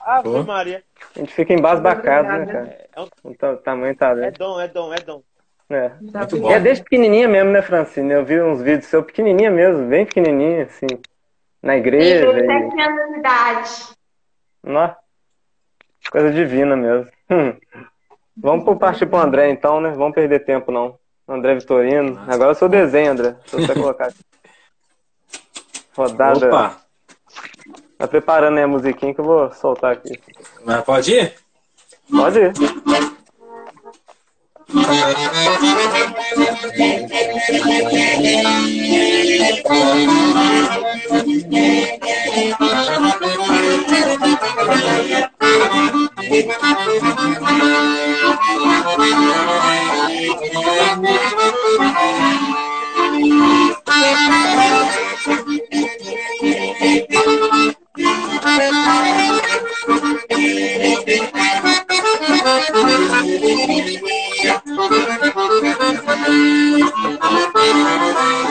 Ave 0.00 0.22
Pô. 0.24 0.42
Maria. 0.42 0.82
A 1.14 1.18
gente 1.20 1.32
fica 1.32 1.52
embasbacado, 1.52 2.28
né, 2.28 2.46
cara? 2.46 2.66
É, 2.68 2.88
é 2.96 3.00
um- 3.00 3.08
O 3.30 3.34
ta- 3.36 3.56
tamanho 3.56 3.94
tá 3.96 4.10
é 4.10 4.14
dentro. 4.16 4.38
dom, 4.38 4.60
é 4.60 4.68
dom, 4.68 4.92
é 4.94 4.98
dom. 5.00 5.22
É. 5.70 5.90
Muito 6.00 6.36
E 6.36 6.40
bom. 6.40 6.50
é 6.50 6.60
desde 6.60 6.82
pequenininha 6.84 7.28
mesmo, 7.28 7.50
né, 7.50 7.62
Francine? 7.62 8.12
Eu 8.12 8.24
vi 8.24 8.40
uns 8.42 8.60
vídeos 8.60 8.86
seu 8.86 9.02
pequenininha 9.02 9.50
mesmo, 9.50 9.86
bem 9.88 10.04
pequenininha, 10.04 10.64
assim, 10.64 10.86
na 11.62 11.72
Tem 11.72 11.80
igreja. 11.80 12.26
E... 12.26 12.32
17 12.42 12.80
anos 12.80 13.12
de 13.12 13.18
idade. 13.18 13.70
Nó, 14.64 14.90
coisa 16.10 16.30
divina 16.32 16.76
mesmo. 16.76 17.10
Hum. 17.30 17.54
Vamos 18.36 18.64
pro- 18.64 18.76
partir 18.78 19.06
pro 19.06 19.18
André, 19.18 19.50
então, 19.50 19.80
né? 19.80 19.90
Vamos 19.90 20.14
perder 20.14 20.40
tempo, 20.40 20.70
não. 20.72 20.98
André 21.28 21.54
Vitorino. 21.54 22.20
Agora 22.28 22.50
eu 22.50 22.54
sou 22.54 22.68
desenho, 22.68 23.12
André. 23.12 23.36
Se 23.46 23.56
você 23.56 23.72
colocar 23.74 24.06
aqui. 24.08 24.18
Rodada. 25.96 26.46
Opa, 26.46 26.76
Tá 27.98 28.08
preparando 28.08 28.56
aí 28.58 28.64
a 28.64 28.68
musiquinha 28.68 29.14
que 29.14 29.20
eu 29.20 29.24
vou 29.24 29.52
soltar 29.52 29.92
aqui. 29.92 30.20
mas 30.64 30.82
pode 30.84 31.12
ir? 31.12 31.34
Pode 32.10 32.38
ir. 32.40 32.52
Thank 60.42 61.08
you. 68.36 68.41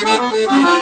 Eita! 0.00 0.78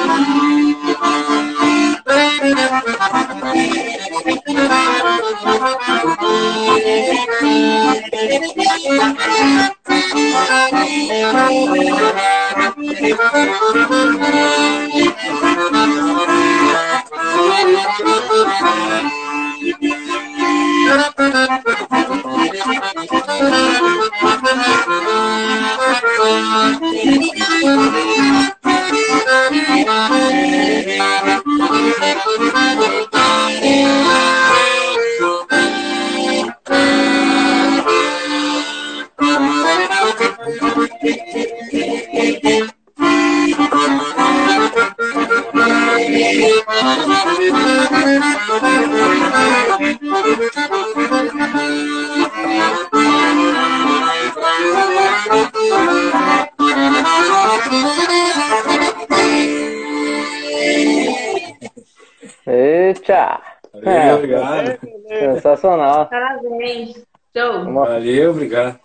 Valeu, 68.06 68.30
obrigado. 68.30 68.78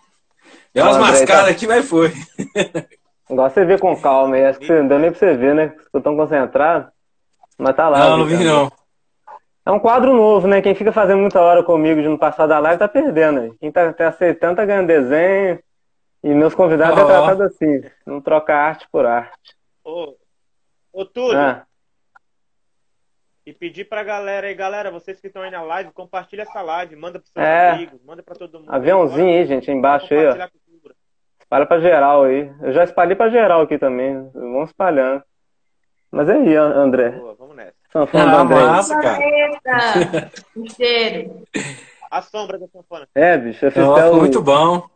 Deu 0.73 0.83
umas 0.83 0.95
André, 0.97 1.11
mascadas 1.11 1.45
tá- 1.45 1.51
aqui, 1.51 1.67
mas 1.67 1.87
foi. 1.87 2.11
Igual 3.29 3.49
você 3.49 3.63
vê 3.63 3.77
com 3.77 3.95
calma 4.01 4.35
aí. 4.35 4.45
Acho 4.45 4.59
que 4.59 4.71
não 4.73 4.87
deu 4.87 4.97
nem 4.99 5.11
pra 5.11 5.19
você 5.19 5.35
ver, 5.35 5.53
né? 5.53 5.69
Ficou 5.83 6.01
tão 6.01 6.15
concentrado. 6.15 6.91
Mas 7.57 7.75
tá 7.75 7.87
lá. 7.87 7.99
Não, 7.99 8.17
não 8.17 8.25
vi 8.25 8.43
não. 8.43 8.71
É 9.63 9.69
um 9.71 9.79
quadro 9.79 10.13
novo, 10.15 10.47
né? 10.47 10.59
Quem 10.61 10.73
fica 10.73 10.91
fazendo 10.91 11.19
muita 11.19 11.39
hora 11.39 11.61
comigo 11.63 12.01
de 12.01 12.07
não 12.07 12.17
passar 12.17 12.47
da 12.47 12.57
live 12.57 12.79
tá 12.79 12.87
perdendo. 12.87 13.55
Quem 13.59 13.71
tá, 13.71 13.93
tá 13.93 14.07
aceitando 14.07 14.55
tá 14.55 14.65
ganhando 14.65 14.87
desenho. 14.87 15.59
E 16.23 16.29
meus 16.33 16.55
convidados 16.55 16.97
é 16.97 17.03
Ó. 17.03 17.05
tratado 17.05 17.43
assim. 17.43 17.83
Não 18.05 18.19
troca 18.21 18.55
arte 18.55 18.87
por 18.91 19.05
arte. 19.05 19.55
Ô, 19.83 20.15
ô 20.93 21.05
Túlio, 21.05 21.37
Ah, 21.37 21.63
e 23.45 23.51
pedir 23.53 23.85
pra 23.85 24.03
galera 24.03 24.47
aí, 24.47 24.53
galera, 24.53 24.91
vocês 24.91 25.19
que 25.19 25.27
estão 25.27 25.41
aí 25.41 25.49
na 25.51 25.61
live, 25.63 25.91
compartilha 25.91 26.43
essa 26.43 26.61
live, 26.61 26.95
manda 26.95 27.19
pros 27.19 27.31
seus 27.31 27.45
É. 27.45 27.71
amigos, 27.71 27.99
manda 28.03 28.21
pra 28.21 28.35
todo 28.35 28.59
mundo. 28.59 28.71
aviãozinho 28.73 29.27
aí, 29.27 29.45
gente, 29.45 29.69
embaixo 29.71 30.13
aí, 30.13 30.27
ó. 30.27 30.47
Espalha 31.41 31.65
pra 31.65 31.79
geral 31.79 32.23
aí. 32.23 32.49
Eu 32.61 32.71
já 32.71 32.83
espalhei 32.83 33.15
pra 33.15 33.29
geral 33.29 33.61
aqui 33.61 33.77
também. 33.77 34.29
Vamos 34.33 34.69
espalhando. 34.69 35.21
Mas 36.09 36.29
é 36.29 36.33
aí, 36.33 36.55
André. 36.55 37.09
Boa, 37.11 37.35
vamos 37.35 37.55
nessa. 37.55 37.73
Sanfona 37.91 38.31
Ah, 38.31 38.41
André. 38.41 38.55
massa, 38.65 39.01
cara. 39.01 40.31
Cheiro. 40.75 41.43
A 42.09 42.21
sombra 42.21 42.57
da 42.57 42.67
sanfona. 42.67 43.07
É, 43.15 43.37
bicho, 43.37 43.65
eu 43.65 43.71
fiz 43.71 43.83
ficou 43.83 44.13
o... 44.13 44.17
muito 44.17 44.41
bom. 44.41 44.87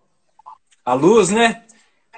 A 0.85 0.93
luz, 0.93 1.29
né? 1.31 1.63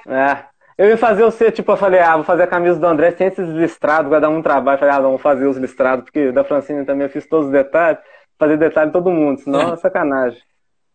É. 0.06 0.44
Eu 0.78 0.86
ia 0.86 0.96
fazer 0.96 1.24
o 1.24 1.30
C, 1.32 1.50
tipo, 1.50 1.72
eu 1.72 1.76
falei, 1.76 1.98
ah, 1.98 2.14
vou 2.14 2.24
fazer 2.24 2.44
a 2.44 2.46
camisa 2.46 2.78
do 2.78 2.86
André 2.86 3.10
sem 3.10 3.26
esses 3.26 3.48
listrados, 3.48 4.08
vai 4.08 4.20
dar 4.20 4.30
muito 4.30 4.44
trabalho. 4.44 4.76
Eu 4.76 4.78
falei, 4.78 4.94
ah, 4.94 5.00
não, 5.00 5.10
vou 5.10 5.18
fazer 5.18 5.44
os 5.46 5.56
listrados, 5.56 6.04
porque 6.04 6.30
da 6.30 6.44
Francine 6.44 6.84
também 6.86 7.04
eu 7.04 7.10
fiz 7.10 7.26
todos 7.26 7.46
os 7.46 7.52
detalhes. 7.52 8.00
Fazer 8.38 8.56
detalhe 8.56 8.92
todo 8.92 9.10
mundo, 9.10 9.40
senão 9.40 9.74
é 9.74 9.76
sacanagem. 9.76 10.40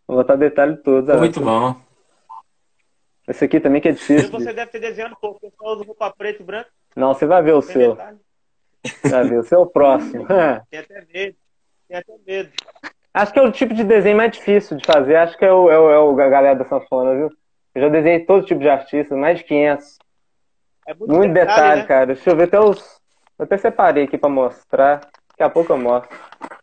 Vou 0.08 0.16
botar 0.16 0.38
detalhe 0.38 0.78
todos. 0.78 1.06
Ficou 1.06 1.18
ó. 1.18 1.20
muito 1.20 1.42
bom. 1.42 1.76
Esse 3.28 3.44
aqui 3.44 3.60
também 3.60 3.82
que 3.82 3.90
é 3.90 3.92
difícil. 3.92 4.32
você 4.32 4.46
bicho. 4.46 4.56
deve 4.56 4.72
ter 4.72 4.80
desenhado 4.80 5.18
pouco, 5.20 5.42
porque 5.42 5.54
só 5.58 5.74
usa 5.74 5.84
roupa 5.84 6.14
preta 6.18 6.42
e 6.42 6.46
branca, 6.46 6.70
Não, 6.96 7.14
você 7.14 7.26
vai 7.26 7.44
ver 7.44 7.54
o 7.54 7.62
tem 7.62 7.74
seu. 7.74 7.92
detalhe. 7.92 8.18
Vai 9.10 9.24
ver, 9.28 9.40
o 9.40 9.44
seu 9.44 9.60
é 9.60 9.62
o 9.62 9.68
próximo. 9.68 10.32
É. 10.32 10.62
Tem 10.70 10.80
até 10.80 11.06
medo. 11.14 11.36
Tem 11.90 11.98
até 11.98 12.14
medo. 12.26 12.50
Acho 13.14 13.34
que 13.34 13.40
é 13.40 13.42
o 13.42 13.52
tipo 13.52 13.74
de 13.74 13.84
desenho 13.84 14.16
mais 14.16 14.32
difícil 14.32 14.78
de 14.78 14.86
fazer. 14.86 15.18
Acho 15.18 15.38
que 15.38 15.44
é 15.44 15.52
o, 15.52 15.70
é 15.70 15.78
o, 15.78 15.90
é 15.90 16.00
o 16.00 16.20
a 16.20 16.30
galera 16.30 16.56
da 16.56 16.66
sanfona, 16.66 17.16
viu? 17.16 17.30
Eu 17.76 17.82
já 17.84 17.90
desenhei 17.90 18.20
todo 18.26 18.46
tipo 18.46 18.60
de 18.60 18.70
artista, 18.70 19.16
mais 19.16 19.40
de 19.40 19.44
500. 19.46 19.98
É 20.88 20.94
muito, 20.94 21.14
Muito 21.14 21.34
detalhe, 21.34 21.82
né? 21.82 21.88
cara. 21.88 22.06
Deixa 22.08 22.30
eu 22.30 22.36
ver 22.36 22.44
até 22.44 22.60
os. 22.60 23.02
Eu 23.40 23.46
até 23.46 23.58
separei 23.58 24.04
aqui 24.04 24.18
pra 24.18 24.30
mostrar. 24.30 25.02
Daqui 25.32 25.44
a 25.44 25.50
pouco 25.50 25.74
eu 25.74 25.78
mostro. 25.78 26.10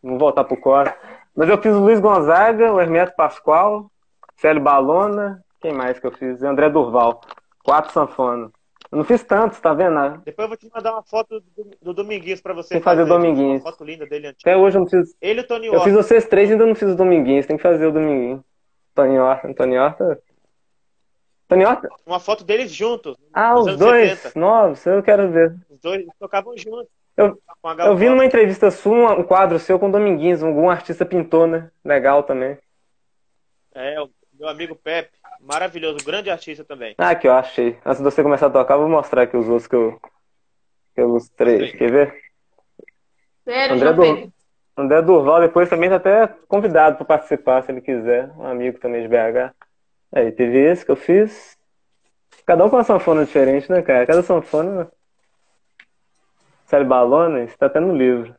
Vou 0.03 0.19
voltar 0.19 0.45
pro 0.45 0.57
core. 0.57 0.93
Mas 1.35 1.49
eu 1.49 1.61
fiz 1.61 1.75
o 1.75 1.81
Luiz 1.81 1.99
Gonzaga, 2.01 2.73
o 2.73 2.81
Hermeto 2.81 3.15
Pascoal, 3.17 3.91
Célio 4.37 4.63
Balona. 4.63 5.43
Quem 5.61 5.73
mais 5.73 5.99
que 5.99 6.07
eu 6.07 6.13
fiz? 6.13 6.43
André 6.43 6.69
Durval. 6.71 7.21
Quatro 7.65 7.93
sanfonas. 7.93 8.51
Eu 8.91 8.99
não 8.99 9.05
fiz 9.05 9.23
tantos, 9.23 9.61
tá 9.61 9.73
vendo? 9.73 10.19
Depois 10.25 10.45
eu 10.45 10.49
vou 10.49 10.57
te 10.57 10.69
mandar 10.75 10.93
uma 10.93 11.03
foto 11.03 11.41
do, 11.57 11.71
do 11.81 11.95
Dominguinhos 11.95 12.41
pra 12.41 12.53
você 12.53 12.71
Tem 12.71 12.79
que 12.79 12.85
fazer 12.85 13.03
o 13.03 13.07
fazer. 13.07 13.19
Dominguinhos. 13.19 13.63
Uma 13.63 13.71
foto 13.71 13.85
linda 13.85 14.05
dele 14.07 14.27
antigo. 14.29 14.41
Até 14.43 14.57
hoje 14.57 14.77
eu 14.77 14.81
não 14.81 14.89
fiz. 14.89 15.15
Ele 15.21 15.41
e 15.41 15.45
o 15.45 15.47
Tony 15.47 15.67
Eu 15.67 15.73
Horta. 15.75 15.85
fiz 15.85 15.95
vocês 15.95 16.25
três 16.27 16.49
e 16.51 16.53
ainda 16.53 16.67
não 16.67 16.75
fiz 16.75 16.89
o 16.91 16.97
Dominguinhos. 16.97 17.47
Tem 17.47 17.57
que 17.57 17.63
fazer 17.63 17.87
o 17.87 17.93
Dominguinho. 17.93 18.45
Tony 18.95 19.19
Horta. 19.19 19.55
Tony 19.55 19.79
Horta. 19.79 20.21
Uma 22.07 22.21
foto 22.21 22.45
deles 22.45 22.71
juntos. 22.73 23.17
Ah, 23.33 23.55
os 23.59 23.77
dois. 23.77 24.19
70. 24.19 24.39
Nossa, 24.39 24.91
eu 24.91 25.03
quero 25.03 25.31
ver. 25.31 25.55
Os 25.69 25.79
dois 25.81 26.05
tocavam 26.19 26.57
juntos. 26.57 26.87
Eu- 27.17 27.39
Eu 27.81 27.97
vi 27.97 28.09
numa 28.09 28.25
entrevista 28.25 28.71
sua 28.71 29.13
um 29.19 29.23
quadro 29.23 29.59
seu 29.59 29.79
com 29.79 29.89
o 29.89 29.93
Dominguinhos, 29.93 30.43
algum 30.43 30.71
artista 30.71 31.05
pintou, 31.05 31.47
né? 31.47 31.71
Legal 31.85 32.23
também. 32.23 32.57
É, 33.75 34.01
o 34.01 34.09
meu 34.39 34.49
amigo 34.49 34.75
Pepe. 34.75 35.11
Maravilhoso, 35.41 36.05
grande 36.05 36.31
artista 36.31 36.65
também. 36.65 36.95
Ah, 36.99 37.11
aqui, 37.11 37.27
ó, 37.29 37.35
achei. 37.39 37.79
Antes 37.85 37.99
de 37.99 38.05
você 38.05 38.23
começar 38.23 38.47
a 38.47 38.51
tocar, 38.51 38.75
eu 38.75 38.81
vou 38.81 38.89
mostrar 38.89 39.23
aqui 39.23 39.37
os 39.37 39.49
outros 39.49 39.67
que 39.67 39.75
eu, 39.77 39.99
que 40.95 41.01
eu 41.01 41.09
ilustrei. 41.09 41.59
Mostrei. 41.61 41.79
Quer 41.79 41.91
ver? 41.91 42.15
Sério, 43.45 43.75
André 43.77 43.93
Dur-. 43.93 44.33
André 44.77 45.03
Durval 45.03 45.41
depois 45.41 45.69
também 45.69 45.89
tá 45.91 45.97
até 45.97 46.27
convidado 46.49 46.97
para 46.97 47.05
participar, 47.05 47.63
se 47.63 47.73
ele 47.73 47.81
quiser. 47.81 48.31
Um 48.37 48.47
amigo 48.47 48.79
também 48.79 49.03
de 49.03 49.09
BH. 49.09 49.53
Aí, 50.13 50.33
teve 50.33 50.59
esse 50.59 50.85
que 50.85 50.91
eu 50.91 50.97
fiz. 50.97 51.57
Cada 52.47 52.65
um 52.65 52.71
com 52.71 52.77
uma 52.77 52.85
sanfona 52.85 53.25
diferente, 53.25 53.71
né, 53.71 53.83
cara? 53.83 54.07
Cada 54.07 54.23
sanfona. 54.23 54.91
Célio 56.67 56.87
Balona, 56.87 57.45
isso 57.45 57.59
tá 57.59 57.67
até 57.67 57.81
no 57.81 57.95
livro. 57.95 58.35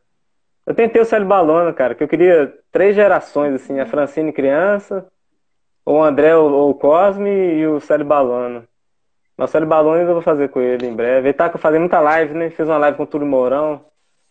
Eu 0.66 0.74
tentei 0.74 1.02
o 1.02 1.06
Célio 1.06 1.28
Balona, 1.28 1.74
cara, 1.74 1.96
que 1.96 2.04
eu 2.04 2.08
queria 2.08 2.54
três 2.72 2.96
gerações, 2.96 3.54
assim, 3.54 3.80
a 3.80 3.86
Francine 3.86 4.32
criança, 4.32 5.06
o 5.86 6.02
André 6.02 6.36
ou 6.36 6.70
o 6.70 6.76
Cosme 6.76 7.30
e 7.30 7.68
o 7.68 7.80
Célio 7.80 8.06
Balona. 8.06 8.64
Mas 9.36 9.50
o 9.50 9.52
Célio 9.52 9.68
Balona 9.68 10.02
eu 10.04 10.14
vou 10.14 10.22
fazer 10.22 10.50
com 10.50 10.62
ele 10.62 10.86
em 10.86 10.96
breve. 10.96 11.30
Ele 11.30 11.34
tá 11.34 11.50
fazendo 11.58 11.82
muita 11.82 12.00
live, 12.00 12.34
né? 12.34 12.50
Fez 12.52 12.70
uma 12.70 12.78
live 12.78 12.98
com 12.98 13.04
o 13.04 13.08
Túlio 13.08 13.28
Mourão. 13.28 13.84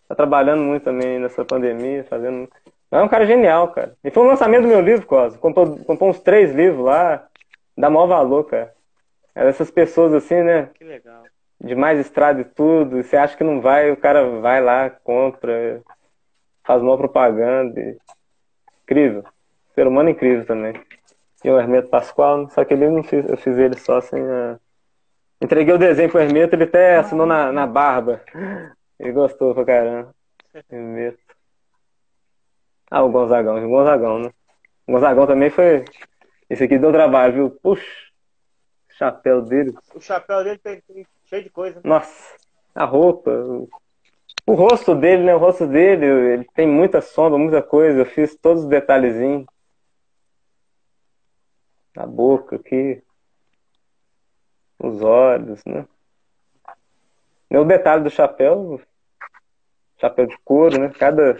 Tá 0.08 0.14
trabalhando 0.14 0.62
muito 0.62 0.84
também 0.84 1.18
nessa 1.18 1.44
pandemia, 1.44 2.04
fazendo. 2.04 2.48
Mas 2.90 3.00
é 3.00 3.04
um 3.04 3.08
cara 3.08 3.26
genial, 3.26 3.68
cara. 3.68 3.96
E 4.04 4.10
foi 4.10 4.24
o 4.24 4.28
lançamento 4.28 4.62
do 4.62 4.68
meu 4.68 4.80
livro, 4.80 5.06
Cosme. 5.06 5.38
Comprou, 5.38 5.76
comprou 5.78 6.10
uns 6.10 6.20
três 6.20 6.54
livros 6.54 6.84
lá. 6.84 7.26
Dá 7.80 7.88
maior 7.88 8.06
valor, 8.06 8.44
cara. 8.44 8.74
É 9.34 9.44
dessas 9.44 9.70
pessoas 9.70 10.12
assim, 10.12 10.42
né? 10.42 10.70
Que 10.74 10.84
legal. 10.84 11.22
De 11.58 11.74
mais 11.74 11.98
estrada 11.98 12.40
e 12.40 12.44
tudo. 12.44 13.02
Você 13.02 13.16
acha 13.16 13.36
que 13.36 13.44
não 13.44 13.60
vai, 13.60 13.90
o 13.90 13.96
cara 13.96 14.40
vai 14.40 14.60
lá, 14.62 14.90
compra, 14.90 15.82
faz 16.62 16.82
uma 16.82 16.96
propaganda. 16.96 17.80
E... 17.80 17.96
Incrível. 18.82 19.24
Ser 19.74 19.86
humano 19.86 20.10
incrível 20.10 20.44
também. 20.44 20.74
E 21.42 21.50
o 21.50 21.58
Hermeto 21.58 21.88
Pascoal, 21.88 22.50
só 22.50 22.64
que 22.64 22.74
ele 22.74 22.88
não 22.88 23.02
fiz, 23.02 23.26
eu 23.28 23.36
fiz 23.36 23.56
ele 23.56 23.78
só 23.78 24.00
sem 24.00 24.20
a. 24.20 24.58
Entreguei 25.40 25.72
o 25.72 25.78
desenho 25.78 26.10
pro 26.10 26.20
Hermeto, 26.20 26.54
ele 26.54 26.64
até 26.64 26.96
assinou 26.96 27.24
na, 27.24 27.50
na 27.50 27.66
barba. 27.66 28.20
Ele 28.98 29.12
gostou 29.12 29.54
pra 29.54 29.64
caramba. 29.64 30.14
Hermeto. 30.70 31.18
Ah, 32.90 33.02
o 33.02 33.10
Gonzagão, 33.10 33.64
o 33.64 33.68
Gonzagão, 33.70 34.18
né? 34.18 34.30
O 34.86 34.92
Gonzagão 34.92 35.26
também 35.26 35.48
foi. 35.48 35.84
Esse 36.50 36.64
aqui 36.64 36.76
deu 36.76 36.90
trabalho, 36.90 37.32
viu? 37.32 37.50
Puxa, 37.62 37.86
o 38.90 38.94
chapéu 38.94 39.40
dele. 39.40 39.72
O 39.94 40.00
chapéu 40.00 40.42
dele 40.42 40.58
tem, 40.58 40.80
tem 40.80 41.06
cheio 41.26 41.44
de 41.44 41.50
coisa. 41.50 41.80
Nossa, 41.84 42.36
a 42.74 42.84
roupa, 42.84 43.30
o, 43.30 43.68
o 44.44 44.54
rosto 44.54 44.96
dele, 44.96 45.22
né? 45.22 45.32
O 45.32 45.38
rosto 45.38 45.64
dele, 45.64 46.04
ele 46.06 46.44
tem 46.52 46.66
muita 46.66 47.00
sombra, 47.00 47.38
muita 47.38 47.62
coisa. 47.62 48.00
Eu 48.00 48.06
fiz 48.06 48.34
todos 48.34 48.64
os 48.64 48.68
detalhezinhos. 48.68 49.46
A 51.96 52.04
boca 52.04 52.56
aqui. 52.56 53.00
Os 54.76 55.00
olhos, 55.02 55.62
né? 55.64 55.86
O 57.48 57.64
detalhe 57.64 58.02
do 58.02 58.10
chapéu, 58.10 58.80
chapéu 59.98 60.26
de 60.26 60.36
couro, 60.38 60.80
né? 60.80 60.88
Cada. 60.98 61.38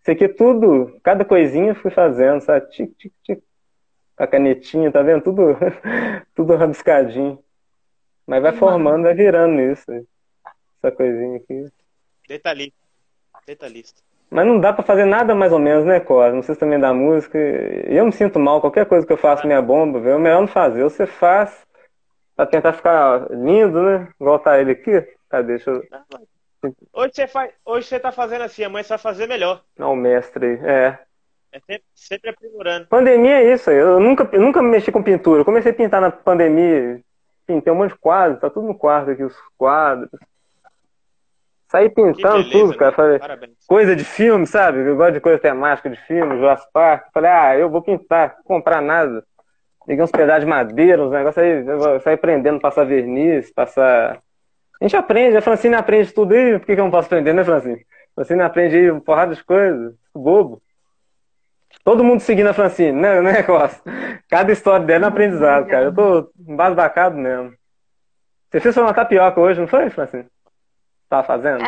Isso 0.00 0.10
aqui 0.10 0.28
tudo, 0.28 0.98
cada 1.00 1.24
coisinha 1.24 1.68
eu 1.68 1.74
fui 1.76 1.92
fazendo, 1.92 2.40
sabe? 2.40 2.68
Tic, 2.70 2.96
tic, 2.96 3.12
tic. 3.22 3.44
A 4.16 4.26
canetinha, 4.26 4.92
tá 4.92 5.02
vendo? 5.02 5.22
Tudo, 5.22 5.56
tudo 6.34 6.56
rabiscadinho. 6.56 7.38
Mas 8.26 8.42
vai 8.42 8.52
formando, 8.52 9.02
vai 9.02 9.14
virando 9.14 9.60
isso. 9.60 9.90
Essa 10.82 10.94
coisinha 10.94 11.36
aqui. 11.36 11.66
Detalhista. 12.28 12.76
Detalhista. 13.46 14.02
Mas 14.30 14.46
não 14.46 14.58
dá 14.58 14.72
pra 14.72 14.82
fazer 14.82 15.04
nada 15.04 15.34
mais 15.34 15.52
ou 15.52 15.58
menos, 15.58 15.84
né, 15.84 16.00
Cos? 16.00 16.32
Não 16.32 16.42
sei 16.42 16.54
se 16.54 16.60
também 16.60 16.80
da 16.80 16.94
música. 16.94 17.38
Eu 17.38 18.06
me 18.06 18.12
sinto 18.12 18.38
mal, 18.38 18.62
qualquer 18.62 18.86
coisa 18.86 19.06
que 19.06 19.12
eu 19.12 19.18
faço 19.18 19.46
minha 19.46 19.60
bomba, 19.60 20.00
viu? 20.00 20.12
é 20.12 20.18
melhor 20.18 20.40
não 20.40 20.48
fazer. 20.48 20.82
Você 20.82 21.06
faz 21.06 21.66
pra 22.34 22.46
tentar 22.46 22.72
ficar 22.72 23.30
lindo, 23.30 23.82
né? 23.82 24.08
Igual 24.18 24.38
tá 24.38 24.58
ele 24.58 24.72
aqui. 24.72 25.06
Cadê? 25.28 25.56
Deixa 25.56 25.70
eu. 25.70 25.82
Hoje 26.92 27.12
você, 27.14 27.26
faz, 27.26 27.52
hoje 27.64 27.88
você 27.88 28.00
tá 28.00 28.10
fazendo 28.10 28.42
assim, 28.42 28.64
amanhã 28.64 28.82
você 28.82 28.90
vai 28.90 28.98
fazer 28.98 29.26
melhor. 29.26 29.62
Não, 29.76 29.94
mestre. 29.94 30.58
É. 30.64 30.98
É 31.52 31.60
sempre, 31.60 31.84
sempre 31.94 32.30
aprimorando. 32.30 32.86
Pandemia 32.86 33.42
é 33.42 33.52
isso 33.52 33.68
aí. 33.68 33.76
Eu 33.76 34.00
nunca, 34.00 34.28
eu 34.32 34.40
nunca 34.40 34.62
mexi 34.62 34.90
com 34.90 35.02
pintura. 35.02 35.42
Eu 35.42 35.44
comecei 35.44 35.70
a 35.70 35.74
pintar 35.74 36.00
na 36.00 36.10
pandemia. 36.10 37.00
Pintei 37.46 37.72
um 37.72 37.76
monte 37.76 37.92
de 37.92 37.98
quadros, 37.98 38.40
tá 38.40 38.48
tudo 38.48 38.66
no 38.66 38.74
quarto 38.74 39.10
aqui, 39.10 39.22
os 39.22 39.36
quadros. 39.58 40.08
Saí 41.68 41.88
pintando 41.88 42.44
beleza, 42.44 42.50
tudo, 42.50 42.76
cara. 42.76 42.90
né? 42.90 42.96
Falei, 42.96 43.18
Parabéns. 43.18 43.52
coisa 43.66 43.96
de 43.96 44.04
filme, 44.04 44.46
sabe? 44.46 44.78
Eu 44.80 44.96
gosto 44.96 45.14
de 45.14 45.20
coisa 45.20 45.38
temática 45.38 45.90
de 45.90 45.96
filme, 46.06 46.36
Jurassic 46.36 46.70
Park. 46.72 47.06
Falei, 47.12 47.30
ah, 47.30 47.56
eu 47.56 47.70
vou 47.70 47.82
pintar, 47.82 48.36
comprar 48.44 48.80
nada. 48.80 49.24
Liguei 49.88 50.04
uns 50.04 50.10
pedaços 50.10 50.44
de 50.44 50.50
madeira, 50.50 51.02
uns 51.02 51.10
negócios 51.10 51.42
aí, 51.42 52.00
sair 52.00 52.14
aprendendo, 52.14 52.60
passar 52.60 52.84
verniz, 52.84 53.52
passar. 53.52 54.22
A 54.80 54.84
gente 54.84 54.96
aprende, 54.96 55.36
a 55.36 55.42
Francine 55.42 55.74
aprende 55.74 56.12
tudo 56.12 56.34
aí, 56.34 56.58
por 56.58 56.66
que, 56.66 56.74
que 56.74 56.80
eu 56.80 56.84
não 56.84 56.90
posso 56.90 57.06
aprender, 57.06 57.32
né, 57.32 57.42
Francine? 57.42 57.84
A 58.12 58.14
Francine 58.16 58.42
aprende 58.42 58.76
aí 58.76 59.00
porrada 59.00 59.34
de 59.34 59.42
coisas, 59.42 59.94
bobo. 60.14 60.62
Todo 61.84 62.04
mundo 62.04 62.20
seguindo 62.20 62.48
a 62.48 62.54
Francine, 62.54 62.92
né, 62.92 63.20
né, 63.20 63.42
Costa? 63.42 63.82
Cada 64.28 64.52
história 64.52 64.86
dela 64.86 65.04
é 65.04 65.08
um 65.08 65.10
aprendizado, 65.10 65.66
cara. 65.66 65.86
Eu 65.86 65.94
tô 65.94 66.32
embasbacado 66.46 67.16
mesmo. 67.16 67.54
Você 68.50 68.60
fez 68.60 68.76
uma 68.76 68.94
tapioca 68.94 69.40
hoje, 69.40 69.60
não 69.60 69.66
foi, 69.66 69.90
Francine? 69.90 70.26
Tava 71.08 71.24
fazendo? 71.24 71.64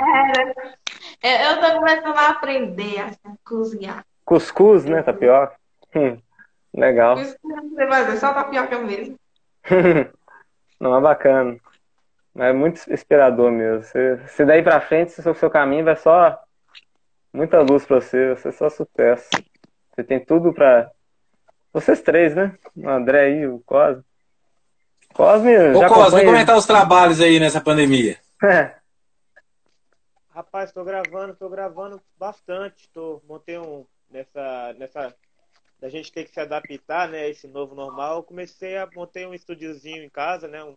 É, 1.22 1.52
eu 1.52 1.60
tô 1.60 1.78
começando 1.78 2.16
a 2.16 2.28
aprender 2.28 3.00
a 3.00 3.10
cozinhar. 3.44 4.04
Cuscuz, 4.24 4.84
né, 4.84 5.02
tapioca? 5.02 5.54
Hum, 5.94 6.18
legal. 6.72 7.16
Não 7.16 7.24
sei 7.24 7.86
fazer, 7.88 8.16
só 8.18 8.32
tapioca 8.32 8.78
mesmo. 8.78 9.16
Não, 10.80 10.96
é 10.96 11.00
bacana. 11.00 11.56
Mas 12.34 12.48
é 12.48 12.52
muito 12.52 12.92
inspirador 12.92 13.50
mesmo. 13.50 13.82
Você, 13.82 14.20
se 14.28 14.44
daí 14.44 14.62
pra 14.62 14.80
frente, 14.80 15.18
o 15.18 15.22
seu, 15.22 15.34
seu 15.34 15.50
caminho 15.50 15.84
vai 15.84 15.96
só 15.96 16.38
muita 17.32 17.60
luz 17.60 17.84
pra 17.84 18.00
você, 18.00 18.34
você 18.34 18.48
é 18.48 18.52
só 18.52 18.68
sucesso. 18.68 19.28
Você 19.94 20.02
tem 20.02 20.24
tudo 20.24 20.52
pra. 20.52 20.90
Vocês 21.72 22.00
três, 22.02 22.34
né? 22.34 22.56
O 22.76 22.88
André 22.88 23.20
aí, 23.26 23.46
o 23.46 23.60
Cosme. 23.60 24.04
Cosme, 25.12 25.56
Ô, 25.56 25.80
já 25.80 25.88
Cosme, 25.88 26.02
acompanha... 26.02 26.24
como 26.24 26.36
é 26.36 26.44
tá 26.44 26.56
os 26.56 26.66
trabalhos 26.66 27.20
aí 27.20 27.38
nessa 27.38 27.60
pandemia? 27.60 28.18
É. 28.42 28.74
Rapaz, 30.30 30.72
tô 30.72 30.82
gravando, 30.82 31.36
tô 31.36 31.48
gravando 31.48 32.02
bastante. 32.18 32.88
Tô, 32.90 33.22
montei 33.28 33.58
um. 33.58 33.86
Nessa. 34.10 34.74
nessa 34.78 35.14
da 35.80 35.88
gente 35.88 36.10
ter 36.10 36.24
que 36.24 36.32
se 36.32 36.40
adaptar, 36.40 37.08
né? 37.08 37.24
a 37.24 37.28
Esse 37.28 37.46
novo 37.46 37.74
normal. 37.74 38.16
Eu 38.16 38.22
comecei 38.24 38.76
a. 38.76 38.88
Montei 38.94 39.24
um 39.26 39.34
estúdiozinho 39.34 40.02
em 40.02 40.10
casa, 40.10 40.48
né? 40.48 40.64
Um, 40.64 40.76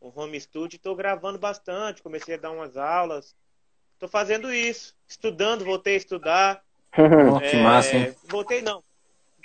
um 0.00 0.12
home 0.14 0.40
studio. 0.40 0.78
Tô 0.78 0.94
gravando 0.94 1.38
bastante. 1.38 2.02
Comecei 2.02 2.36
a 2.36 2.38
dar 2.38 2.52
umas 2.52 2.76
aulas. 2.76 3.36
Tô 3.98 4.08
fazendo 4.08 4.52
isso. 4.52 4.94
Estudando, 5.06 5.64
voltei 5.64 5.94
a 5.94 5.98
estudar. 5.98 6.65
Que 7.40 7.56
É, 7.56 7.62
massa, 7.62 7.96
hein? 7.96 8.14
Voltei 8.24 8.62
não. 8.62 8.82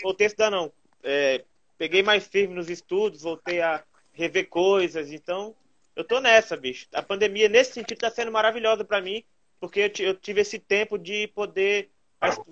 Voltei 0.02 0.26
a 0.26 0.30
estudar 0.30 0.50
não. 0.50 0.72
É, 1.04 1.44
peguei 1.78 2.02
mais 2.04 2.28
firme 2.28 2.56
nos 2.56 2.70
estudos, 2.70 3.22
voltei 3.22 3.62
a 3.62 3.84
rever 4.14 4.48
coisas. 4.50 5.12
Então, 5.12 5.54
eu 5.96 6.04
tô 6.04 6.20
nessa, 6.20 6.56
bicho. 6.56 6.88
A 6.94 7.02
pandemia, 7.02 7.50
nesse 7.50 7.74
sentido, 7.74 8.00
tá 8.00 8.10
sendo 8.10 8.32
maravilhosa 8.32 8.84
pra 8.84 9.02
mim, 9.02 9.24
porque 9.60 9.92
eu, 10.00 10.06
eu 10.08 10.16
tive 10.16 10.42
esse 10.42 10.60
tempo 10.60 10.98
de 10.98 11.28
poder 11.28 11.90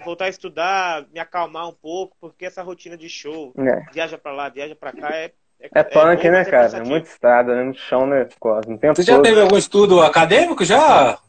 voltar 0.04 0.26
a 0.26 0.30
estudar, 0.30 1.06
me 1.14 1.20
acalmar 1.20 1.68
um 1.70 1.74
pouco, 1.74 2.16
porque 2.20 2.46
essa 2.46 2.64
rotina 2.64 2.98
de 2.98 3.08
show, 3.08 3.54
É. 3.58 3.92
viaja 3.92 4.18
pra 4.18 4.32
lá, 4.32 4.50
viaja 4.50 4.76
pra 4.76 4.92
cá, 4.92 5.16
é. 5.16 5.32
É 5.62 5.84
punk, 5.84 6.24
bom, 6.24 6.32
né, 6.32 6.38
mas 6.40 6.48
é 6.48 6.52
cara? 6.52 6.78
É 6.78 6.84
muito 6.84 7.06
estrada, 7.08 7.54
né? 7.54 7.64
Muito 7.66 7.80
chão, 7.82 8.08
né, 8.08 8.30
Cosme? 8.40 8.76
O 8.76 8.78
tempo 8.78 8.96
Você 8.96 9.04
já 9.04 9.16
todo. 9.16 9.26
teve 9.26 9.42
algum 9.42 9.58
estudo 9.58 10.02
acadêmico 10.02 10.64
já, 10.64 11.20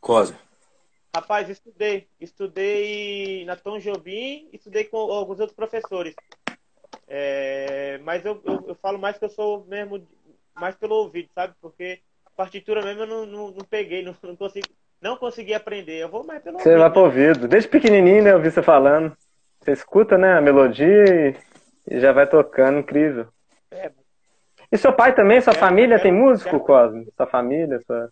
Cosme? 0.00 0.36
Rapaz, 1.18 1.48
estudei. 1.50 2.06
Estudei 2.20 3.44
na 3.44 3.56
Tom 3.56 3.80
Jobim, 3.80 4.48
estudei 4.52 4.84
com 4.84 4.98
alguns 4.98 5.40
outros 5.40 5.56
professores. 5.56 6.14
É, 7.08 7.98
mas 8.04 8.24
eu, 8.24 8.40
eu, 8.44 8.64
eu 8.68 8.74
falo 8.76 9.00
mais 9.00 9.18
que 9.18 9.24
eu 9.24 9.28
sou 9.28 9.64
mesmo 9.66 10.06
mais 10.54 10.76
pelo 10.76 10.94
ouvido, 10.94 11.28
sabe? 11.34 11.54
Porque 11.60 11.98
partitura 12.36 12.82
mesmo 12.84 13.02
eu 13.02 13.06
não, 13.08 13.26
não, 13.26 13.50
não 13.50 13.64
peguei, 13.68 14.04
não, 14.04 14.14
não, 14.22 14.36
consegui, 14.36 14.70
não 15.00 15.16
consegui 15.16 15.54
aprender. 15.54 15.98
Eu 16.00 16.08
vou 16.08 16.24
mais 16.24 16.40
pelo 16.40 16.60
Você 16.60 16.68
ouvido. 16.68 16.80
vai 16.82 16.90
pro 16.92 17.00
né? 17.00 17.06
ouvido. 17.08 17.48
Desde 17.48 17.68
pequenininho, 17.68 18.22
né? 18.22 18.32
Eu 18.32 18.40
vi 18.40 18.52
você 18.52 18.62
falando. 18.62 19.16
Você 19.60 19.72
escuta, 19.72 20.16
né? 20.16 20.34
A 20.34 20.40
melodia 20.40 21.34
e, 21.90 21.96
e 21.96 21.98
já 21.98 22.12
vai 22.12 22.28
tocando. 22.28 22.78
Incrível. 22.78 23.26
É. 23.72 23.90
E 24.70 24.78
seu 24.78 24.92
pai 24.92 25.16
também? 25.16 25.40
Sua 25.40 25.52
Quero- 25.52 25.66
família 25.66 25.96
quero- 25.98 26.02
tem 26.02 26.12
músico, 26.12 26.50
quero- 26.50 26.64
Cosme? 26.64 27.08
Sua 27.16 27.26
família? 27.26 27.80
Sua... 27.84 28.08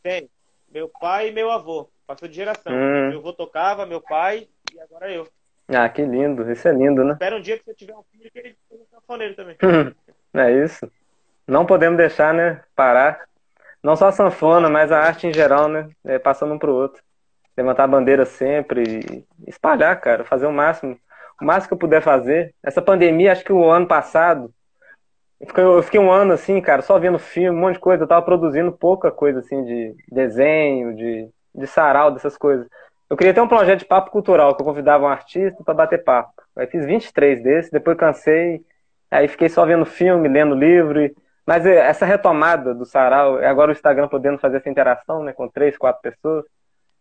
Tem. 0.00 0.30
Meu 0.70 0.88
pai 0.88 1.28
e 1.28 1.32
meu 1.32 1.50
avô. 1.50 1.88
Passou 2.06 2.28
de 2.28 2.34
geração. 2.34 2.72
Hum. 2.72 3.10
Meu 3.10 3.18
avô 3.18 3.32
tocava, 3.32 3.86
meu 3.86 4.00
pai 4.00 4.48
e 4.72 4.80
agora 4.80 5.10
eu. 5.10 5.26
Ah, 5.68 5.88
que 5.88 6.02
lindo. 6.02 6.50
Isso 6.50 6.68
é 6.68 6.72
lindo, 6.72 7.02
né? 7.02 7.14
Espero 7.14 7.36
um 7.36 7.40
dia 7.40 7.58
que 7.58 7.70
eu 7.70 7.74
tiver 7.74 7.94
um 7.94 8.02
filho 8.02 8.30
que 8.30 8.38
ele 8.38 8.56
seja 8.68 8.84
sanfoneiro 8.90 9.34
também. 9.34 9.56
É 10.36 10.50
isso. 10.50 10.90
Não 11.46 11.64
podemos 11.64 11.96
deixar, 11.96 12.34
né? 12.34 12.60
Parar. 12.74 13.20
Não 13.80 13.94
só 13.94 14.08
a 14.08 14.12
sanfona, 14.12 14.68
mas 14.68 14.90
a 14.90 14.98
arte 14.98 15.28
em 15.28 15.32
geral, 15.32 15.68
né? 15.68 15.88
É, 16.04 16.18
passando 16.18 16.52
um 16.52 16.58
pro 16.58 16.74
outro. 16.74 17.00
Levantar 17.56 17.84
a 17.84 17.86
bandeira 17.86 18.24
sempre 18.24 18.82
e 18.82 19.48
espalhar, 19.48 20.00
cara. 20.00 20.24
Fazer 20.24 20.46
o 20.46 20.52
máximo. 20.52 20.98
O 21.40 21.44
máximo 21.44 21.68
que 21.68 21.74
eu 21.74 21.78
puder 21.78 22.02
fazer. 22.02 22.52
Essa 22.64 22.82
pandemia, 22.82 23.30
acho 23.30 23.44
que 23.44 23.52
o 23.52 23.70
ano 23.70 23.86
passado. 23.86 24.52
Eu 25.40 25.46
fiquei, 25.46 25.62
eu 25.62 25.82
fiquei 25.84 26.00
um 26.00 26.10
ano 26.10 26.32
assim, 26.32 26.60
cara, 26.60 26.82
só 26.82 26.98
vendo 26.98 27.18
filme, 27.20 27.56
um 27.56 27.60
monte 27.60 27.74
de 27.74 27.80
coisa. 27.80 28.02
Eu 28.02 28.08
tava 28.08 28.24
produzindo 28.24 28.72
pouca 28.72 29.12
coisa, 29.12 29.38
assim, 29.38 29.62
de 29.64 29.94
desenho, 30.10 30.96
de, 30.96 31.28
de 31.54 31.66
sarau, 31.66 32.10
dessas 32.10 32.36
coisas. 32.36 32.66
Eu 33.08 33.16
queria 33.16 33.34
ter 33.34 33.40
um 33.40 33.48
projeto 33.48 33.80
de 33.80 33.84
papo 33.84 34.10
cultural, 34.10 34.54
que 34.54 34.62
eu 34.62 34.66
convidava 34.66 35.04
um 35.04 35.08
artista 35.08 35.62
para 35.62 35.74
bater 35.74 36.02
papo. 36.02 36.42
Aí 36.56 36.66
fiz 36.66 36.84
23 36.84 37.42
desses, 37.42 37.70
depois 37.70 37.96
cansei. 37.96 38.62
Aí 39.10 39.28
fiquei 39.28 39.48
só 39.48 39.64
vendo 39.64 39.84
filme, 39.84 40.28
lendo 40.28 40.54
livro. 40.54 41.00
E... 41.00 41.14
Mas 41.46 41.66
é, 41.66 41.76
essa 41.76 42.06
retomada 42.06 42.74
do 42.74 42.84
sarau, 42.84 43.36
agora 43.36 43.70
o 43.70 43.72
Instagram 43.72 44.08
podendo 44.08 44.38
fazer 44.38 44.56
essa 44.56 44.70
interação 44.70 45.22
né, 45.22 45.32
com 45.32 45.48
três, 45.48 45.76
quatro 45.76 46.00
pessoas, 46.02 46.44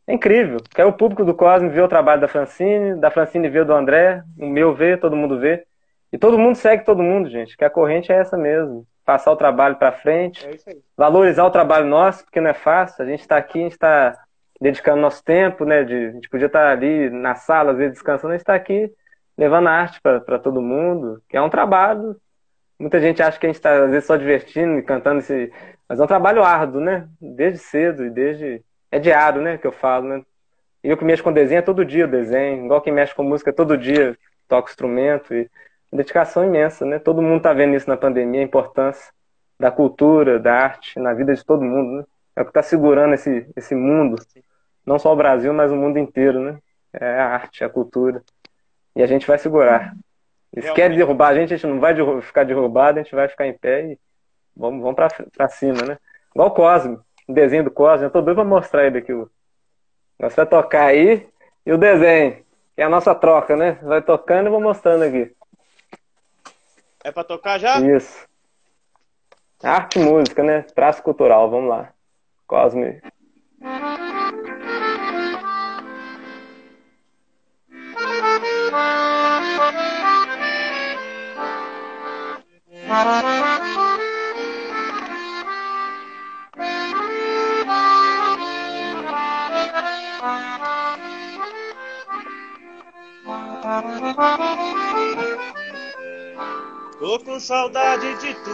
é 0.05 0.13
incrível. 0.13 0.57
Que 0.69 0.81
é 0.81 0.85
o 0.85 0.93
público 0.93 1.23
do 1.23 1.33
Cosme 1.33 1.69
ver 1.69 1.81
o 1.81 1.87
trabalho 1.87 2.21
da 2.21 2.27
Francine, 2.27 2.95
da 2.95 3.09
Francine 3.09 3.49
ver 3.49 3.61
o 3.61 3.65
do 3.65 3.73
André, 3.73 4.21
o 4.37 4.45
meu 4.45 4.73
ver, 4.73 4.99
todo 4.99 5.15
mundo 5.15 5.39
vê. 5.39 5.65
E 6.11 6.17
todo 6.17 6.37
mundo 6.37 6.55
segue 6.55 6.83
todo 6.85 7.01
mundo, 7.01 7.29
gente. 7.29 7.55
Que 7.57 7.65
a 7.65 7.69
corrente 7.69 8.11
é 8.11 8.15
essa 8.15 8.37
mesmo. 8.37 8.85
Passar 9.05 9.31
o 9.31 9.35
trabalho 9.35 9.77
para 9.77 9.91
frente, 9.91 10.45
É 10.45 10.51
isso 10.51 10.69
aí. 10.69 10.79
valorizar 10.95 11.45
o 11.45 11.51
trabalho 11.51 11.85
nosso, 11.85 12.23
porque 12.23 12.39
não 12.39 12.49
é 12.49 12.53
fácil. 12.53 13.03
A 13.03 13.07
gente 13.07 13.21
está 13.21 13.37
aqui, 13.37 13.59
a 13.59 13.63
gente 13.63 13.71
está 13.71 14.17
dedicando 14.63 15.01
nosso 15.01 15.21
tempo, 15.23 15.65
né? 15.65 15.83
De, 15.83 15.93
a 15.93 16.11
gente 16.11 16.29
podia 16.29 16.47
estar 16.47 16.71
ali 16.71 17.09
na 17.09 17.35
sala, 17.35 17.71
às 17.71 17.77
vezes 17.77 17.93
descansando, 17.95 18.29
a 18.29 18.37
gente 18.37 18.43
está 18.43 18.55
aqui 18.55 18.89
levando 19.37 19.67
arte 19.67 19.99
para 20.01 20.39
todo 20.39 20.61
mundo, 20.61 21.21
que 21.27 21.35
é 21.35 21.41
um 21.41 21.49
trabalho. 21.49 22.15
Muita 22.79 22.99
gente 22.99 23.21
acha 23.21 23.37
que 23.37 23.45
a 23.45 23.49
gente 23.49 23.57
está, 23.57 23.83
às 23.83 23.91
vezes, 23.91 24.05
só 24.05 24.15
divertindo 24.15 24.79
e 24.79 24.81
cantando 24.81 25.19
esse. 25.19 25.51
Mas 25.87 25.99
é 25.99 26.03
um 26.03 26.07
trabalho 26.07 26.43
árduo, 26.43 26.79
né? 26.79 27.07
Desde 27.19 27.59
cedo 27.59 28.05
e 28.05 28.09
desde. 28.09 28.63
É 28.89 28.99
diário, 28.99 29.41
né? 29.41 29.57
Que 29.57 29.67
eu 29.67 29.71
falo, 29.71 30.07
né? 30.07 30.23
E 30.83 30.89
eu 30.89 30.97
que 30.97 31.03
mexo 31.03 31.23
com 31.23 31.33
desenho 31.33 31.59
é 31.59 31.61
todo 31.61 31.85
dia 31.85 32.05
o 32.05 32.09
desenho, 32.09 32.65
igual 32.65 32.81
quem 32.81 32.93
mexe 32.93 33.15
com 33.15 33.23
música 33.23 33.49
é 33.49 33.53
todo 33.53 33.77
dia 33.77 34.17
toca 34.47 34.69
instrumento 34.69 35.33
e 35.33 35.49
dedicação 35.91 36.45
imensa, 36.45 36.85
né? 36.85 36.99
Todo 36.99 37.21
mundo 37.21 37.41
tá 37.41 37.53
vendo 37.53 37.75
isso 37.75 37.89
na 37.89 37.97
pandemia, 37.97 38.41
a 38.41 38.43
importância 38.43 39.11
da 39.59 39.71
cultura, 39.71 40.39
da 40.39 40.53
arte 40.53 40.99
na 40.99 41.13
vida 41.13 41.33
de 41.33 41.43
todo 41.43 41.63
mundo, 41.63 41.97
né? 41.97 42.03
É 42.35 42.41
o 42.41 42.45
que 42.45 42.51
está 42.51 42.61
segurando 42.61 43.13
esse, 43.13 43.47
esse 43.55 43.75
mundo, 43.75 44.15
não 44.85 44.99
só 44.99 45.13
o 45.13 45.15
Brasil, 45.15 45.53
mas 45.53 45.71
o 45.71 45.75
mundo 45.75 45.97
inteiro, 45.97 46.39
né? 46.39 46.59
É 46.93 47.19
a 47.19 47.27
arte, 47.27 47.63
a 47.63 47.69
cultura. 47.69 48.23
E 48.95 49.01
a 49.01 49.07
gente 49.07 49.25
vai 49.25 49.37
segurar. 49.37 49.95
Realmente. 50.53 50.75
querem 50.75 50.97
derrubar 50.97 51.29
a 51.29 51.35
gente, 51.35 51.53
a 51.53 51.57
gente 51.57 51.67
não 51.67 51.79
vai 51.79 51.95
ficar 52.21 52.43
derrubado, 52.43 52.99
a 52.99 53.03
gente 53.03 53.15
vai 53.15 53.27
ficar 53.27 53.47
em 53.47 53.57
pé 53.57 53.85
e 53.87 53.99
vamos, 54.55 54.81
vamos 54.81 54.95
pra, 54.95 55.09
pra 55.35 55.49
cima, 55.49 55.81
né? 55.83 55.97
Igual 56.33 56.49
o 56.49 56.51
Cosme, 56.51 56.99
o 57.27 57.33
desenho 57.33 57.63
do 57.63 57.71
Cosme, 57.71 58.05
eu 58.05 58.11
tô 58.11 58.21
doido 58.21 58.37
pra 58.37 58.45
mostrar 58.45 58.85
ele 58.85 58.99
aqui. 58.99 59.13
Nós 60.19 60.35
vai 60.35 60.45
tocar 60.45 60.85
aí 60.85 61.27
e 61.65 61.73
o 61.73 61.77
desenho, 61.77 62.37
que 62.75 62.81
é 62.81 62.83
a 62.83 62.89
nossa 62.89 63.15
troca, 63.15 63.55
né? 63.55 63.79
Vai 63.81 64.01
tocando 64.01 64.47
e 64.47 64.49
vou 64.51 64.61
mostrando 64.61 65.03
aqui. 65.03 65.35
É 67.03 67.11
pra 67.11 67.23
tocar 67.23 67.59
já? 67.59 67.79
Isso. 67.79 68.27
Arte 69.61 69.99
e 69.99 70.03
música, 70.03 70.43
né? 70.43 70.65
Praça 70.75 71.01
cultural, 71.01 71.49
vamos 71.49 71.69
lá. 71.69 71.91
Cosme. 72.45 73.01
Tô 82.93 82.99
com 97.25 97.39
saudade 97.39 98.15
de 98.17 98.35
tu, 98.35 98.51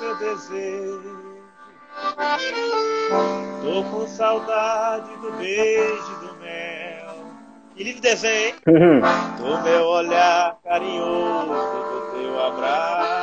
meu 0.00 0.16
desejo. 0.16 1.18
Tô 3.62 3.84
com 3.84 4.06
saudade 4.06 5.16
do 5.22 5.32
beijo 5.38 6.16
do 6.20 6.34
mel. 6.36 7.14
Que 7.74 7.84
lindo 7.84 8.02
desenho, 8.02 8.48
hein? 8.48 8.54
Do 9.38 9.62
meu 9.62 9.86
olhar 9.86 10.58
carinhoso, 10.62 11.48
do 11.48 12.12
teu 12.12 12.46
abraço 12.46 13.19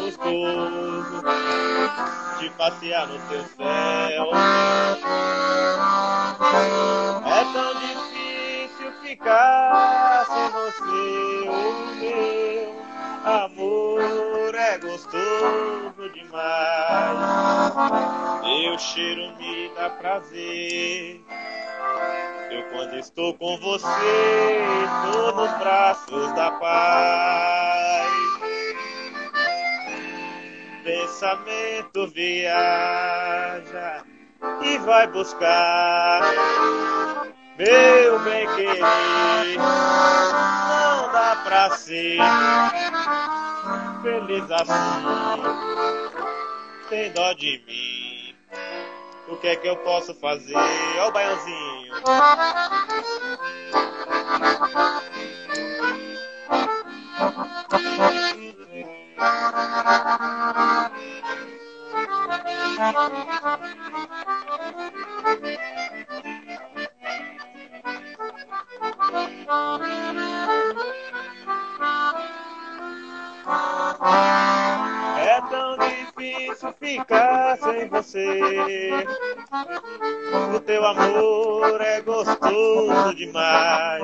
gostoso, 0.00 1.22
de 2.38 2.50
passear 2.50 3.06
no 3.06 3.18
teu 3.28 3.44
céu. 3.56 4.30
É 7.26 7.44
tão 7.52 7.74
difícil 7.80 8.92
ficar 9.02 10.26
sem 10.26 10.48
você, 10.50 11.48
o 11.48 11.60
meu 12.00 12.82
amor 13.24 14.54
é 14.54 14.78
gostoso 14.78 16.08
demais. 16.12 17.72
Teu 18.42 18.78
cheiro 18.78 19.36
me 19.36 19.70
dá 19.76 19.90
prazer. 19.90 21.20
Eu 22.50 22.62
quando 22.70 22.94
estou 22.98 23.34
com 23.34 23.56
você, 23.58 24.60
estou 24.84 25.34
nos 25.34 25.58
braços 25.58 26.32
da 26.32 26.50
paz. 26.52 28.31
Pensamento 31.12 32.08
viaja 32.08 34.02
e 34.62 34.78
vai 34.78 35.06
buscar 35.08 36.22
meu 37.58 38.18
bem 38.20 38.46
querer. 38.56 38.80
Não 39.58 41.12
dá 41.12 41.42
pra 41.44 41.70
ser 41.76 42.16
feliz 44.02 44.50
assim, 44.50 44.72
sem 46.88 47.12
dó 47.12 47.34
de 47.34 47.62
mim. 47.66 48.34
O 49.28 49.36
que 49.36 49.48
é 49.48 49.56
que 49.56 49.68
eu 49.68 49.76
posso 49.76 50.14
fazer? 50.14 50.56
Ó 50.98 51.08
o 51.08 51.12
baiãozinho. 59.22 59.62
É 74.00 74.71
tão 75.48 75.76
difícil 75.78 76.74
ficar 76.78 77.58
sem 77.58 77.88
você. 77.88 79.06
O 80.54 80.60
teu 80.60 80.84
amor 80.84 81.80
é 81.80 82.00
gostoso 82.00 83.14
demais. 83.14 84.02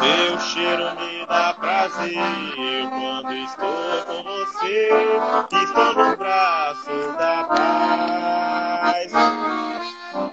Teu 0.00 0.38
cheiro 0.40 0.94
me 0.96 1.26
dá 1.26 1.54
prazer 1.54 2.88
quando 2.90 3.32
estou 3.34 4.04
com 4.06 4.22
você. 4.22 4.90
Estou 5.62 5.94
no 5.94 6.16
braço 6.16 6.90
da 7.18 7.44
paz. 7.44 9.12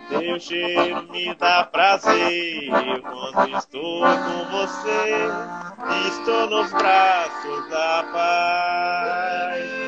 Teu 0.09 0.39
cheiro 0.39 1.03
me 1.11 1.35
dá 1.35 1.65
prazer 1.65 2.71
quando 3.01 3.57
estou 3.57 4.01
com 4.01 4.45
você. 4.51 5.27
Estou 6.07 6.49
nos 6.49 6.71
braços 6.71 7.69
da 7.69 8.03
paz. 8.13 9.85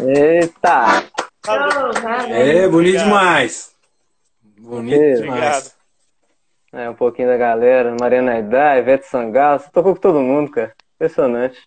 Eita! 0.00 1.04
É, 2.30 2.68
bonito 2.68 2.98
demais. 2.98 3.72
Bonito 4.58 4.94
Obrigado. 4.94 5.22
demais. 5.22 5.77
É, 6.72 6.88
um 6.88 6.94
pouquinho 6.94 7.28
da 7.28 7.36
galera. 7.36 7.94
Mariana 7.98 8.32
Aidá, 8.32 8.78
Ivete 8.78 9.06
Sangalo. 9.06 9.58
Você 9.60 9.70
tocou 9.70 9.94
com 9.94 10.00
todo 10.00 10.20
mundo, 10.20 10.50
cara. 10.50 10.74
Impressionante. 10.96 11.64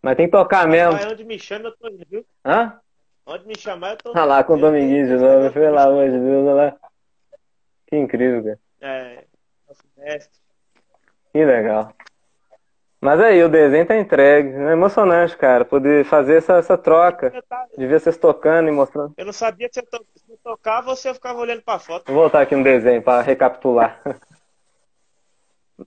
Mas 0.00 0.16
tem 0.16 0.26
que 0.26 0.32
tocar 0.32 0.68
mesmo. 0.68 0.92
Mas 0.92 1.06
onde 1.06 1.24
me 1.24 1.38
chama, 1.38 1.68
eu 1.68 1.76
tô 1.76 1.88
indo, 1.88 2.06
viu? 2.08 2.24
Hã? 2.44 2.80
Onde 3.26 3.46
me 3.46 3.58
chamar, 3.58 3.90
eu 3.90 3.96
tô 3.96 4.10
Olha 4.10 4.24
lá 4.24 4.44
com 4.44 4.54
o 4.54 4.58
Dominguinho 4.58 5.06
de 5.06 5.16
novo. 5.16 5.52
Pelo 5.52 5.78
amor 5.78 6.10
de 6.10 6.18
Deus, 6.18 6.46
olha 6.46 6.54
lá. 6.54 6.76
Que 7.86 7.96
incrível, 7.96 8.44
cara. 8.44 8.60
É, 8.80 9.24
nosso 9.66 9.82
mestre. 9.96 10.40
Que 11.32 11.44
legal. 11.44 11.92
Mas 13.00 13.20
aí, 13.20 13.42
o 13.44 13.48
desenho 13.48 13.86
tá 13.86 13.96
entregue. 13.96 14.50
É 14.50 14.72
emocionante, 14.72 15.36
cara, 15.36 15.64
poder 15.64 16.04
fazer 16.04 16.36
essa, 16.36 16.54
essa 16.54 16.76
troca. 16.76 17.32
De 17.76 17.86
ver 17.86 18.00
vocês 18.00 18.16
tocando 18.16 18.68
e 18.68 18.72
mostrando. 18.72 19.14
eu 19.16 19.26
não 19.26 19.32
sabia 19.32 19.68
se 19.70 19.80
eu, 19.80 19.84
to... 19.86 20.04
se 20.16 20.36
tocava 20.42 20.90
eu 20.90 21.14
ficava 21.14 21.38
olhando 21.38 21.62
pra 21.62 21.78
foto. 21.78 22.12
Vou 22.12 22.22
voltar 22.22 22.40
aqui 22.40 22.56
no 22.56 22.64
desenho 22.64 23.00
para 23.00 23.22
recapitular. 23.22 24.00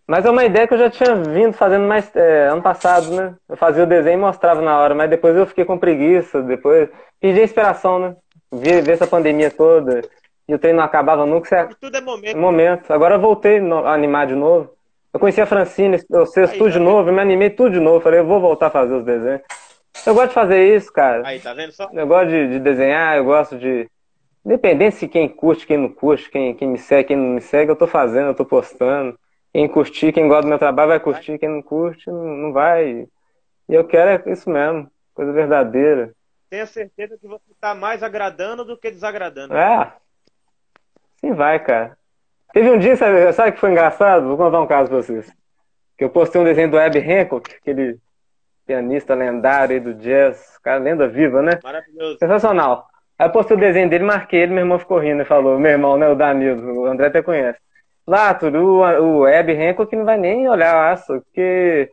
Mas 0.08 0.26
é 0.26 0.30
uma 0.30 0.46
ideia 0.46 0.66
que 0.68 0.74
eu 0.74 0.78
já 0.78 0.90
tinha 0.90 1.16
vindo 1.16 1.54
fazendo 1.54 1.86
mais 1.86 2.16
é, 2.16 2.48
ano 2.48 2.62
passado, 2.62 3.12
né? 3.12 3.36
Eu 3.50 3.58
fazia 3.58 3.84
o 3.84 3.88
desenho 3.88 4.18
e 4.18 4.22
mostrava 4.22 4.62
na 4.62 4.80
hora, 4.80 4.96
mas 4.96 5.10
depois 5.10 5.36
eu 5.36 5.46
fiquei 5.46 5.66
com 5.66 5.78
preguiça, 5.78 6.42
depois 6.42 6.90
perdi 7.20 7.42
a 7.42 7.44
inspiração, 7.44 8.00
né? 8.00 8.16
Vi, 8.54 8.82
vi 8.82 8.92
essa 8.92 9.06
pandemia 9.06 9.52
toda 9.52 10.02
e 10.48 10.56
o 10.56 10.60
treino 10.60 10.78
não 10.78 10.86
acabava 10.86 11.26
nunca, 11.26 11.48
você 11.48 11.74
E 11.74 11.76
tudo 11.76 11.98
é 11.98 12.02
momento. 12.02 12.38
momento. 12.38 12.94
Agora 12.94 13.16
eu 13.16 13.20
voltei 13.20 13.60
a 13.60 13.94
animar 13.94 14.28
de 14.28 14.36
novo. 14.36 14.70
Eu 15.14 15.20
conheci 15.20 15.42
a 15.42 15.46
Francine, 15.46 15.98
vocês 16.10 16.52
Aí, 16.52 16.58
tudo 16.58 16.68
tá 16.68 16.72
de 16.74 16.80
vendo? 16.80 16.90
novo, 16.90 17.10
eu 17.10 17.14
me 17.14 17.22
animei 17.22 17.50
tudo 17.50 17.72
de 17.72 17.80
novo. 17.80 18.00
Falei, 18.02 18.20
eu 18.20 18.26
vou 18.26 18.40
voltar 18.40 18.68
a 18.68 18.72
fazer 18.72 18.94
os 18.94 19.04
desenhos. 19.04 19.42
Eu 20.06 20.14
gosto 20.14 20.30
de 20.30 20.34
fazer 20.34 20.76
isso, 20.76 20.92
cara. 20.92 21.28
Aí, 21.28 21.40
tá 21.40 21.54
vendo 21.54 21.72
só? 21.72 21.90
Eu 21.92 22.08
gosto 22.08 22.30
de, 22.30 22.50
de 22.52 22.60
desenhar, 22.60 23.18
eu 23.18 23.26
gosto 23.26 23.58
de, 23.58 23.90
Independente 24.44 24.96
se 24.96 25.08
quem 25.08 25.30
curte, 25.30 25.68
quem 25.68 25.78
não 25.78 25.90
curte, 25.90 26.30
quem, 26.30 26.56
quem 26.56 26.68
me 26.68 26.78
segue, 26.78 27.10
quem 27.10 27.18
não 27.18 27.36
me 27.36 27.42
segue, 27.42 27.72
eu 27.72 27.76
tô 27.76 27.86
fazendo, 27.86 28.28
eu 28.28 28.36
tô 28.36 28.44
postando. 28.44 29.18
Quem 29.54 29.68
curtir, 29.68 30.12
quem 30.12 30.28
gosta 30.28 30.44
do 30.44 30.48
meu 30.48 30.58
trabalho 30.58 30.90
vai 30.90 31.00
curtir, 31.00 31.38
quem 31.38 31.50
não 31.50 31.62
curte, 31.62 32.10
não, 32.10 32.24
não 32.24 32.54
vai. 32.54 33.08
E 33.70 33.74
eu 33.74 33.86
quero 33.86 34.10
é 34.10 34.34
isso 34.34 34.50
mesmo, 34.50 34.90
coisa 35.14 35.32
verdadeira. 35.32 36.14
Tenha 36.50 36.66
certeza 36.66 37.18
que 37.18 37.28
você 37.28 37.54
tá 37.60 37.76
mais 37.76 38.02
agradando 38.02 38.66
do 38.66 38.78
que 38.78 38.90
desagradando. 38.90 39.56
É. 39.56 39.94
Sim 41.18 41.34
vai, 41.34 41.64
cara. 41.64 41.98
Teve 42.54 42.70
um 42.70 42.78
dia, 42.78 42.96
sabe, 42.96 43.32
sabe 43.34 43.52
que 43.54 43.60
foi 43.60 43.72
engraçado? 43.72 44.28
Vou 44.28 44.38
contar 44.38 44.62
um 44.62 44.68
caso 44.68 44.90
pra 44.90 44.98
vocês. 44.98 45.32
Que 45.98 46.04
eu 46.04 46.10
postei 46.10 46.42
um 46.42 46.44
desenho 46.44 46.70
do 46.70 46.78
Web 46.78 47.00
Hancock, 47.00 47.56
aquele 47.56 47.98
pianista 48.66 49.16
lendário 49.16 49.76
aí 49.76 49.80
do 49.80 49.94
jazz, 49.94 50.58
cara, 50.64 50.80
lenda 50.80 51.08
viva, 51.08 51.42
né? 51.42 51.60
Maravilhoso. 51.64 52.18
Sensacional. 52.20 52.86
Aí 53.18 53.28
eu 53.28 53.32
postei 53.32 53.56
o 53.56 53.60
desenho 53.60 53.90
dele, 53.90 54.04
marquei 54.04 54.42
ele, 54.42 54.54
meu 54.54 54.64
irmão 54.64 54.80
ficou 54.80 54.98
rindo 54.98 55.22
e 55.22 55.26
falou, 55.26 55.60
meu 55.60 55.72
irmão, 55.72 55.98
né, 55.98 56.08
o 56.10 56.16
Danilo, 56.16 56.82
o 56.82 56.86
André 56.86 57.08
até 57.08 57.22
conhece. 57.22 57.60
Lá, 58.08 58.34
tudo, 58.34 58.58
o, 58.60 59.20
Web 59.20 59.54
Hancock 59.54 59.96
não 59.96 60.06
vai 60.06 60.18
nem 60.18 60.50
olhar 60.50 60.92
aço, 60.92 61.22
porque 61.22 61.92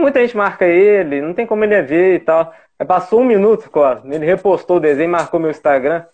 muita 0.00 0.20
gente 0.20 0.36
marca 0.36 0.64
ele, 0.64 1.20
não 1.20 1.34
tem 1.34 1.46
como 1.46 1.62
ele 1.62 1.82
ver 1.82 2.14
e 2.16 2.20
tal. 2.20 2.54
Aí 2.78 2.86
passou 2.86 3.20
um 3.20 3.24
minuto, 3.24 3.70
Cosmo, 3.70 4.12
ele 4.12 4.24
repostou 4.24 4.78
o 4.78 4.80
desenho, 4.80 5.10
marcou 5.10 5.38
meu 5.38 5.50
Instagram. 5.50 6.04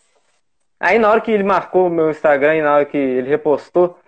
Aí 0.78 0.98
na 0.98 1.10
hora 1.10 1.20
que 1.20 1.30
ele 1.30 1.42
marcou 1.42 1.86
o 1.86 1.90
meu 1.90 2.10
Instagram 2.10 2.56
e 2.56 2.62
na 2.62 2.74
hora 2.74 2.84
que 2.84 2.96
ele 2.96 3.28
repostou, 3.28 3.98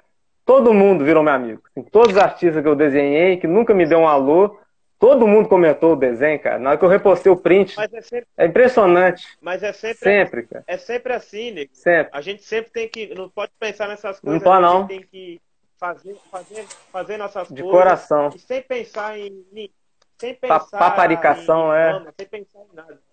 todo 0.44 0.74
mundo 0.74 1.04
virou 1.04 1.22
meu 1.22 1.32
amigo. 1.32 1.62
Assim, 1.70 1.82
todos 1.82 2.12
os 2.16 2.22
artistas 2.22 2.62
que 2.62 2.68
eu 2.68 2.74
desenhei, 2.76 3.36
que 3.36 3.46
nunca 3.46 3.74
me 3.74 3.86
deu 3.86 3.98
um 4.00 4.08
alô, 4.08 4.58
todo 4.98 5.26
mundo 5.26 5.48
comentou 5.48 5.92
o 5.92 5.96
desenho, 5.96 6.38
cara. 6.40 6.58
Na 6.58 6.70
hora 6.70 6.78
que 6.78 6.84
eu 6.84 6.88
repostei 6.88 7.30
o 7.30 7.36
print, 7.36 7.74
é, 7.78 8.02
sempre... 8.02 8.26
é, 8.36 8.46
impressionante. 8.46 9.26
Mas 9.40 9.62
é 9.62 9.72
sempre, 9.72 9.98
sempre 9.98 10.42
cara. 10.44 10.64
É 10.66 10.76
sempre 10.76 11.12
assim, 11.12 11.50
Nico. 11.52 11.74
Sempre. 11.74 12.10
A 12.12 12.20
gente 12.20 12.42
sempre 12.42 12.70
tem 12.70 12.88
que, 12.88 13.14
não 13.14 13.28
pode 13.28 13.52
pensar 13.58 13.88
nessas 13.88 14.20
coisas. 14.20 14.42
Não 14.42 14.44
pode 14.44 14.62
não. 14.62 14.76
A 14.76 14.80
gente 14.80 14.88
tem 14.88 15.02
que 15.02 15.40
fazer, 15.78 16.16
fazer, 16.30 16.66
fazer 16.92 17.16
nossas 17.16 17.48
De 17.48 17.62
coisas. 17.62 17.70
coração. 17.70 18.30
sem 18.32 18.62
pensar 18.62 19.18
em, 19.18 19.70
sem 20.18 20.34
pensar 20.34 20.78
Paparicação, 20.78 21.72
em, 21.72 21.78
é. 21.78 22.12
sem 22.18 22.26
pensar 22.26 22.58
em 22.60 22.76
nada. 22.76 23.07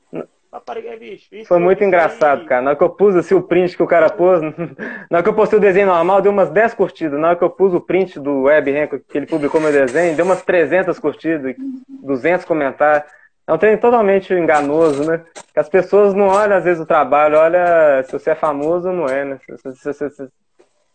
Rapariga, 0.56 0.96
bicho. 0.96 1.28
Isso, 1.36 1.50
Foi 1.50 1.60
muito 1.60 1.84
engraçado, 1.84 2.42
aí... 2.42 2.48
cara. 2.48 2.62
Na 2.62 2.70
hora 2.70 2.78
que 2.78 2.84
eu 2.84 2.90
pus 2.90 3.14
assim, 3.14 3.36
o 3.36 3.44
print 3.44 3.76
que 3.76 3.84
o 3.84 3.88
cara 3.88 4.10
pôs, 4.10 4.40
na 5.12 5.18
hora 5.18 5.24
que 5.24 5.28
eu 5.28 5.34
postei 5.34 5.60
o 5.60 5.62
desenho 5.62 5.88
normal, 5.88 6.22
deu 6.22 6.32
umas 6.32 6.50
10 6.50 6.74
curtidas. 6.76 7.20
Na 7.20 7.28
hora 7.28 7.36
que 7.36 7.44
eu 7.44 7.50
pus 7.50 7.74
o 7.74 7.82
print 7.82 8.18
do 8.22 8.44
Web 8.44 8.72
Hancock, 8.72 9.04
que 9.06 9.18
ele 9.18 9.26
publicou 9.26 9.60
meu 9.60 9.72
desenho, 9.72 10.16
deu 10.16 10.24
umas 10.24 10.42
300 10.44 10.98
curtidas, 10.98 11.56
200 11.90 12.46
comentários. 12.46 13.12
É 13.46 13.52
um 13.52 13.58
treino 13.58 13.78
totalmente 13.78 14.34
enganoso, 14.34 15.06
né? 15.06 15.26
Que 15.54 15.60
as 15.60 15.68
pessoas 15.68 16.14
não 16.14 16.28
olham, 16.30 16.56
às 16.56 16.64
vezes, 16.64 16.82
o 16.82 16.86
trabalho, 16.86 17.38
olha 17.38 18.02
se 18.04 18.14
você 18.14 18.30
é 18.30 18.36
famoso 18.36 18.88
ou 18.88 18.96
não 18.96 19.08
é, 19.08 19.26
né? 19.26 19.40
Se, 19.46 19.76
se, 19.76 19.94
se, 19.94 20.10
se 20.10 20.30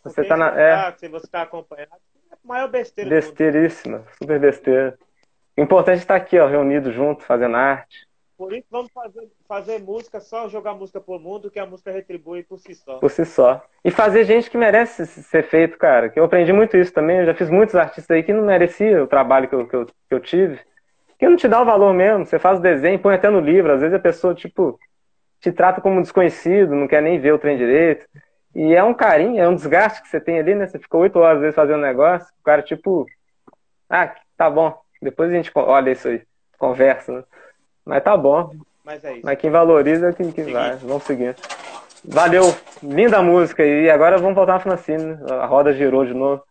você 0.03 0.25
tá 0.25 0.39
na. 0.39 0.59
É... 0.59 0.93
Se 0.97 1.07
você 1.07 1.27
tá 1.27 1.43
acompanhado, 1.43 1.93
é 2.33 2.35
a 2.35 2.39
maior 2.49 2.69
besteira. 2.69 3.11
Besteiríssima, 3.11 4.05
super 4.19 4.41
besteira. 4.41 4.99
O 5.55 5.61
importante 5.61 5.99
é 5.99 5.99
estar 5.99 6.17
aqui, 6.17 6.39
ó, 6.39 6.47
reunido 6.47 6.91
junto, 6.91 7.23
fazendo 7.25 7.57
arte. 7.57 8.10
Por 8.41 8.55
isso 8.55 8.69
vamos 8.71 8.91
fazer, 8.91 9.29
fazer 9.47 9.79
música, 9.81 10.19
só 10.19 10.49
jogar 10.49 10.73
música 10.73 10.99
por 10.99 11.21
mundo, 11.21 11.51
que 11.51 11.59
a 11.59 11.67
música 11.67 11.91
retribui 11.91 12.43
por 12.43 12.59
si 12.59 12.75
só. 12.75 12.97
Por 12.97 13.11
si 13.11 13.27
só. 13.27 13.63
E 13.85 13.91
fazer 13.91 14.25
gente 14.25 14.51
que 14.51 14.57
merece 14.57 15.05
ser 15.05 15.43
feito, 15.43 15.77
cara. 15.77 16.09
Que 16.09 16.19
eu 16.19 16.25
aprendi 16.25 16.51
muito 16.51 16.75
isso 16.75 16.91
também. 16.91 17.19
Eu 17.19 17.27
já 17.27 17.35
fiz 17.35 17.51
muitos 17.51 17.75
artistas 17.75 18.17
aí 18.17 18.23
que 18.23 18.33
não 18.33 18.47
mereciam 18.47 19.05
o 19.05 19.07
trabalho 19.07 19.47
que 19.47 19.55
eu, 19.55 19.69
que 19.69 19.77
eu, 19.77 19.85
que 19.85 19.93
eu 20.15 20.21
tive. 20.21 20.59
Que 21.19 21.29
não 21.29 21.37
te 21.37 21.47
dá 21.47 21.61
o 21.61 21.67
valor 21.67 21.93
mesmo. 21.93 22.25
Você 22.25 22.39
faz 22.39 22.59
o 22.59 22.63
desenho, 22.63 22.99
põe 22.99 23.15
até 23.15 23.29
no 23.29 23.41
livro. 23.41 23.75
Às 23.75 23.83
vezes 23.83 23.95
a 23.95 24.01
pessoa, 24.01 24.35
tipo, 24.35 24.81
te 25.39 25.53
trata 25.53 25.83
como 25.83 26.01
desconhecido, 26.01 26.75
não 26.75 26.89
quer 26.89 27.03
nem 27.03 27.21
ver 27.21 27.35
o 27.35 27.39
trem 27.39 27.59
direito. 27.59 28.07
E 28.55 28.75
é 28.75 28.83
um 28.83 28.95
carinho, 28.95 29.39
é 29.39 29.47
um 29.47 29.55
desgaste 29.55 30.01
que 30.01 30.09
você 30.09 30.19
tem 30.19 30.39
ali, 30.39 30.55
né? 30.55 30.67
Você 30.67 30.79
ficou 30.79 31.03
oito 31.03 31.19
horas 31.19 31.37
às 31.37 31.43
vezes 31.43 31.57
fazendo 31.57 31.77
um 31.77 31.83
negócio, 31.83 32.27
o 32.41 32.43
cara, 32.43 32.63
tipo, 32.63 33.05
ah, 33.91 34.15
tá 34.35 34.49
bom, 34.49 34.81
depois 35.03 35.31
a 35.31 35.35
gente 35.35 35.53
olha 35.55 35.91
isso 35.91 36.09
aí, 36.09 36.23
conversa, 36.59 37.13
né? 37.13 37.25
Mas 37.85 38.03
tá 38.03 38.17
bom. 38.17 38.53
Mas 38.85 39.05
é 39.05 39.15
isso. 39.15 39.23
Mas 39.25 39.39
quem 39.39 39.51
valoriza 39.51 40.09
é 40.09 40.13
quem, 40.13 40.33
quem 40.33 40.53
vai. 40.53 40.77
Vamos 40.77 41.05
seguir. 41.05 41.37
Valeu, 42.05 42.55
linda 42.83 43.23
música. 43.23 43.65
E 43.65 43.91
agora 43.91 44.19
vamos 44.19 44.35
voltar 44.35 44.55
na 44.55 44.61
Francine. 44.61 45.19
A 45.29 45.47
roda 45.47 45.73
girou 45.73 46.05
de 46.05 46.15
novo. 46.15 46.43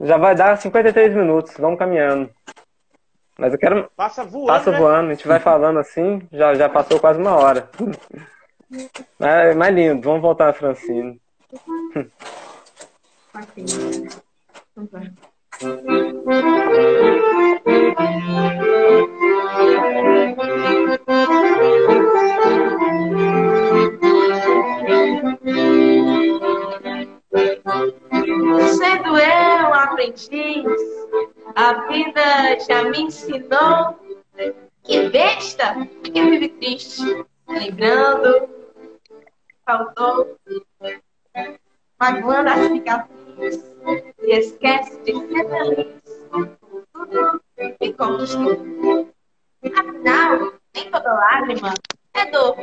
Já 0.00 0.16
vai 0.16 0.34
dar 0.34 0.56
53 0.56 1.14
minutos. 1.14 1.54
Vamos 1.58 1.78
caminhando. 1.78 2.30
Mas 3.38 3.52
eu 3.52 3.58
quero. 3.58 3.90
Passa 3.96 4.24
voando. 4.24 4.46
Passa 4.46 4.70
né? 4.70 4.78
voando. 4.78 5.10
A 5.10 5.14
gente 5.14 5.28
vai 5.28 5.40
falando 5.40 5.78
assim. 5.78 6.22
Já, 6.32 6.54
já 6.54 6.68
passou 6.68 7.00
quase 7.00 7.20
uma 7.20 7.36
hora. 7.36 7.68
Mas, 9.18 9.56
mais 9.56 9.74
lindo. 9.74 10.02
Vamos 10.02 10.22
voltar 10.22 10.46
na 10.46 10.52
Francine. 10.52 11.20
Sendo 28.76 29.18
eu 29.18 29.68
um 29.68 29.74
aprendiz, 29.74 30.64
a 31.54 31.86
vida 31.88 32.58
já 32.66 32.84
me 32.84 33.02
ensinou 33.02 33.98
que 34.82 35.08
besta 35.08 35.74
que 36.02 36.10
vive 36.10 36.48
triste, 36.48 37.24
lembrando 37.48 38.48
faltou, 39.64 40.38
magoando 41.98 42.50
as 42.50 42.68
cicatrizes 42.68 43.76
e 44.22 44.38
esquece 44.38 45.02
de 45.02 45.12
ser 45.12 45.48
feliz. 45.48 46.58
Tudo 46.92 47.40
me 47.80 47.92
conquistou. 47.94 49.08
Afinal, 49.72 50.52
nem 50.74 50.90
toda 50.90 51.12
lágrima 51.12 51.74
é 52.12 52.30
dor, 52.30 52.56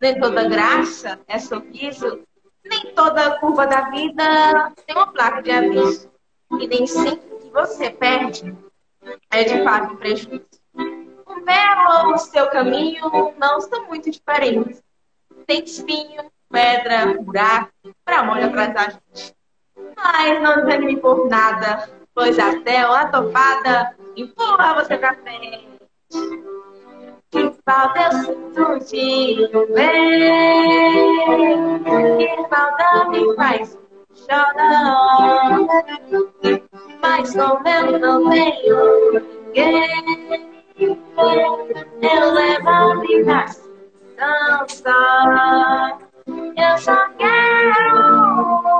nem 0.00 0.20
toda 0.20 0.48
graça 0.48 1.20
é 1.28 1.38
sorriso, 1.38 2.22
nem 2.64 2.94
toda 2.94 3.38
curva 3.38 3.66
da 3.66 3.90
vida 3.90 4.72
tem 4.86 4.96
uma 4.96 5.12
placa 5.12 5.42
de 5.42 5.50
aviso. 5.50 6.10
E 6.58 6.66
nem 6.66 6.86
sempre 6.86 7.36
que 7.38 7.50
você 7.50 7.90
perde 7.90 8.56
é 9.30 9.44
de 9.44 9.62
fato 9.62 9.92
um 9.92 9.96
prejuízo. 9.96 10.46
O 10.74 11.34
meu 11.34 12.08
ou 12.08 12.18
seu 12.18 12.48
caminho 12.48 13.34
não 13.36 13.60
são 13.60 13.86
muito 13.86 14.10
diferentes. 14.10 14.82
Tem 15.46 15.62
espinho, 15.62 16.30
pedra, 16.50 17.14
buraco, 17.20 17.70
pra 18.04 18.22
molho 18.22 18.46
atrás 18.46 18.72
da 18.74 18.82
gente. 18.88 19.34
Mas 19.96 20.42
não 20.42 20.64
desanime 20.64 20.96
por 20.96 21.28
nada, 21.28 21.90
pois 22.14 22.38
até 22.38 22.86
uma 22.86 23.06
topada 23.08 23.94
empurra 24.16 24.74
você 24.74 24.96
pra 24.96 25.14
frente. 25.14 25.77
Que 26.10 27.52
falta 27.66 28.08
eu 28.56 28.80
sinto 28.80 29.58
de 29.58 29.66
ver, 29.74 30.30
que 32.16 32.28
falta 32.48 33.08
me 33.10 33.34
faz 33.36 33.78
chorar. 34.14 35.58
Mas 37.02 37.34
como 37.34 37.68
eu 37.68 37.98
não 37.98 38.30
tenho 38.30 39.12
ninguém, 39.12 39.88
eu 40.78 42.32
levo 42.32 42.68
a 42.68 42.94
vida. 43.00 43.44
Eu 46.56 46.78
só 46.78 47.08
quero 47.18 47.96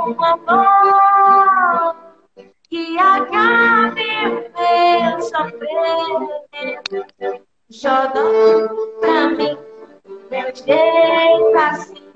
um 0.09 0.25
amor 0.25 1.18
que 2.69 2.99
acabe 2.99 4.03
o 4.27 4.51
meu 4.57 5.23
sofrer. 5.23 6.69
Jogando 7.71 8.99
pra 9.01 9.29
mim 9.29 9.59
meu 10.31 10.55
jeito 10.55 11.59
assim 11.59 12.09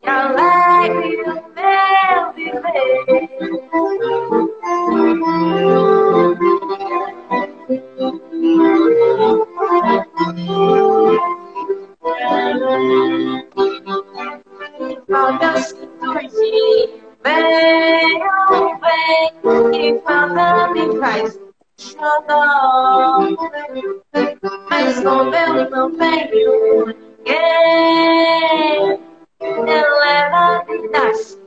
que 0.00 0.08
alegre 0.08 1.22
o 1.22 1.34
meu 1.54 2.32
viver. 2.34 3.06
Quando 15.06 15.42
eu 15.42 15.56
sinto 15.58 16.12
de 16.28 17.05
venho, 17.24 18.78
vem, 18.80 19.32
que 19.72 20.00
falta 20.02 20.68
me 20.68 20.98
faz 20.98 21.38
chorar. 21.78 23.18
Mas 24.70 25.00
como 25.02 25.34
eu 25.34 25.70
não 25.70 25.90
tenho 25.92 26.86
ninguém, 26.86 27.36
eu 29.40 29.98
levo 30.00 30.36
a 30.36 30.64
vida 30.68 31.08
assim, 31.08 31.40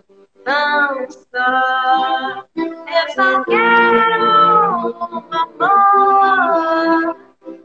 não 0.45 1.09
só. 1.09 2.45
Eu 2.55 3.05
só 3.15 3.43
quero 3.43 4.87
um 4.87 5.23
amor 5.31 7.15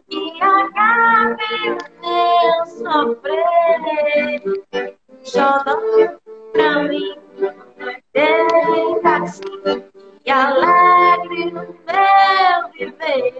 que 0.08 0.22
acabe 0.42 1.52
o 1.70 1.76
meu 2.02 2.66
sofrer. 2.66 3.44
Deita-se 8.12 9.42
e 10.24 10.30
alegre 10.30 11.52
meu 11.52 12.70
viver. 12.72 13.34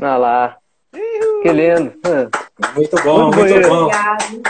Ah 0.00 0.16
lá. 0.18 0.56
Que 1.42 1.52
lindo. 1.52 1.92
Muito 2.74 2.96
bom, 3.02 3.30
muito, 3.32 3.68
bom. 3.68 3.84
Obrigado. 3.84 4.42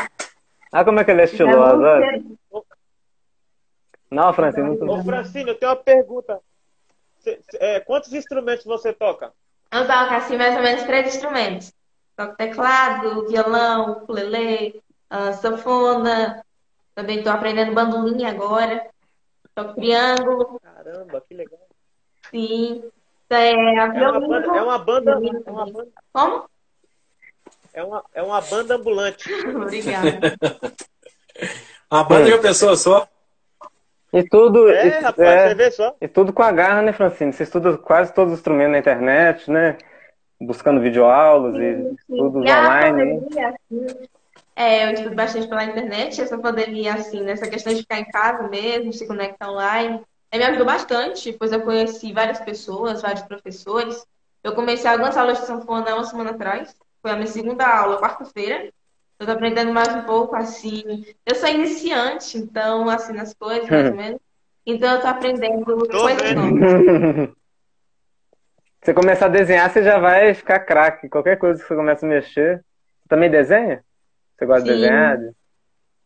Ah, 0.72 0.84
como 0.84 1.01
é 1.01 1.05
que 1.05 1.11
ele 1.11 1.22
é 1.22 1.24
estiloso. 1.24 1.82
Não, 4.11 4.32
Francine, 4.32 4.66
muito 4.68 4.84
Ô, 4.84 5.02
Francine, 5.02 5.50
eu 5.50 5.59
tenho 5.59 5.70
uma 5.70 5.76
pergunta. 5.76 6.40
É, 7.54 7.80
quantos 7.80 8.12
instrumentos 8.12 8.64
você 8.64 8.92
toca? 8.92 9.32
Eu 9.72 9.86
toco 9.86 10.14
assim 10.14 10.36
mais 10.36 10.54
ou 10.57 10.62
menos 10.62 10.84
três 10.84 11.14
instrumentos. 11.14 11.72
Toco 12.16 12.36
teclado, 12.36 13.26
violão, 13.26 13.92
ukulele, 13.92 14.80
ah, 15.11 15.32
sanfona. 15.32 16.44
Também 16.94 17.18
estou 17.18 17.32
aprendendo 17.32 17.74
bandolim 17.74 18.24
agora. 18.24 18.88
Toco 19.54 19.74
triângulo, 19.74 20.61
Caramba, 20.61 21.20
que 21.26 21.34
legal. 21.34 21.59
sim. 22.30 22.84
É, 23.28 23.78
a 23.80 23.86
É 23.86 24.09
uma 24.09 24.20
banda, 24.20 24.46
é 24.46 24.62
uma 24.62 24.78
banda, 24.78 25.11
é 25.12 25.50
uma 25.50 25.66
banda, 25.66 25.90
Como? 26.12 26.48
é 27.72 27.82
uma, 27.82 28.04
é 28.14 28.22
uma 28.22 28.40
banda 28.40 28.76
ambulante. 28.76 29.28
Obrigada. 29.50 30.36
Uma 31.90 32.04
banda 32.04 32.24
de 32.26 32.32
uma 32.34 32.42
pessoa 32.42 32.76
só. 32.76 33.09
E 34.16 34.28
tudo, 34.28 34.68
É, 34.70 34.86
e, 34.86 35.00
rapaz, 35.00 35.18
é, 35.28 35.48
você 35.48 35.54
vê 35.54 35.70
só. 35.70 35.94
e 36.00 36.08
tudo 36.08 36.32
com 36.32 36.42
a 36.42 36.52
garra, 36.52 36.82
né, 36.82 36.92
Francine? 36.92 37.32
Você 37.32 37.42
estuda 37.42 37.76
quase 37.78 38.12
todos 38.14 38.32
os 38.32 38.38
instrumentos 38.38 38.72
na 38.72 38.78
internet, 38.78 39.50
né? 39.50 39.76
Buscando 40.40 40.80
videoaulas 40.80 41.56
e 41.56 41.94
estudos 41.94 42.44
E 42.44 42.50
online. 42.50 43.04
né? 43.04 43.20
pandemia, 43.20 43.48
assim, 43.48 44.08
é, 44.54 44.86
eu 44.88 44.92
estudo 44.94 45.14
bastante 45.14 45.48
pela 45.48 45.64
internet. 45.64 46.20
Essa 46.20 46.38
pandemia, 46.38 46.94
assim, 46.94 47.22
nessa 47.22 47.48
questão 47.48 47.72
de 47.74 47.80
ficar 47.80 47.98
em 47.98 48.04
casa 48.10 48.48
mesmo, 48.48 48.92
se 48.92 49.06
conectar 49.06 49.50
online, 49.50 50.02
é, 50.30 50.38
me 50.38 50.44
ajudou 50.44 50.66
bastante, 50.66 51.32
pois 51.32 51.52
eu 51.52 51.60
conheci 51.62 52.12
várias 52.12 52.40
pessoas, 52.40 53.02
vários 53.02 53.22
professores. 53.22 54.06
Eu 54.42 54.54
comecei 54.54 54.90
algumas 54.90 55.16
aulas 55.16 55.40
de 55.40 55.46
sanfona 55.46 55.94
uma 55.94 56.04
semana 56.04 56.30
atrás. 56.30 56.74
Foi 57.02 57.10
a 57.10 57.14
minha 57.16 57.26
segunda 57.26 57.66
aula, 57.66 58.00
quarta-feira. 58.00 58.72
Eu 59.18 59.26
tô 59.26 59.32
aprendendo 59.32 59.72
mais 59.72 59.94
um 59.94 60.02
pouco, 60.02 60.36
assim. 60.36 61.04
Eu 61.24 61.34
sou 61.34 61.48
iniciante, 61.48 62.36
então, 62.36 62.88
assim, 62.88 63.14
nas 63.14 63.32
coisas, 63.34 63.68
mais 63.68 63.88
ou 63.90 63.96
menos. 63.96 64.20
Então, 64.66 64.94
eu 64.94 65.00
tô 65.00 65.06
aprendendo 65.06 65.64
coisas 65.88 66.22
vendo. 66.22 66.40
novas. 66.40 67.36
Você 68.82 68.94
começar 68.94 69.26
a 69.26 69.30
desenhar, 69.30 69.68
você 69.68 69.82
já 69.82 69.98
vai 69.98 70.32
ficar 70.32 70.60
craque. 70.60 71.08
Qualquer 71.08 71.36
coisa 71.38 71.60
que 71.60 71.66
você 71.66 71.74
começa 71.74 72.06
a 72.06 72.08
mexer. 72.08 72.58
Você 73.02 73.08
também 73.08 73.28
desenha? 73.28 73.82
Você 74.38 74.46
gosta 74.46 74.62
de 74.62 74.68
Sim. 74.68 74.74
desenhar? 74.80 75.18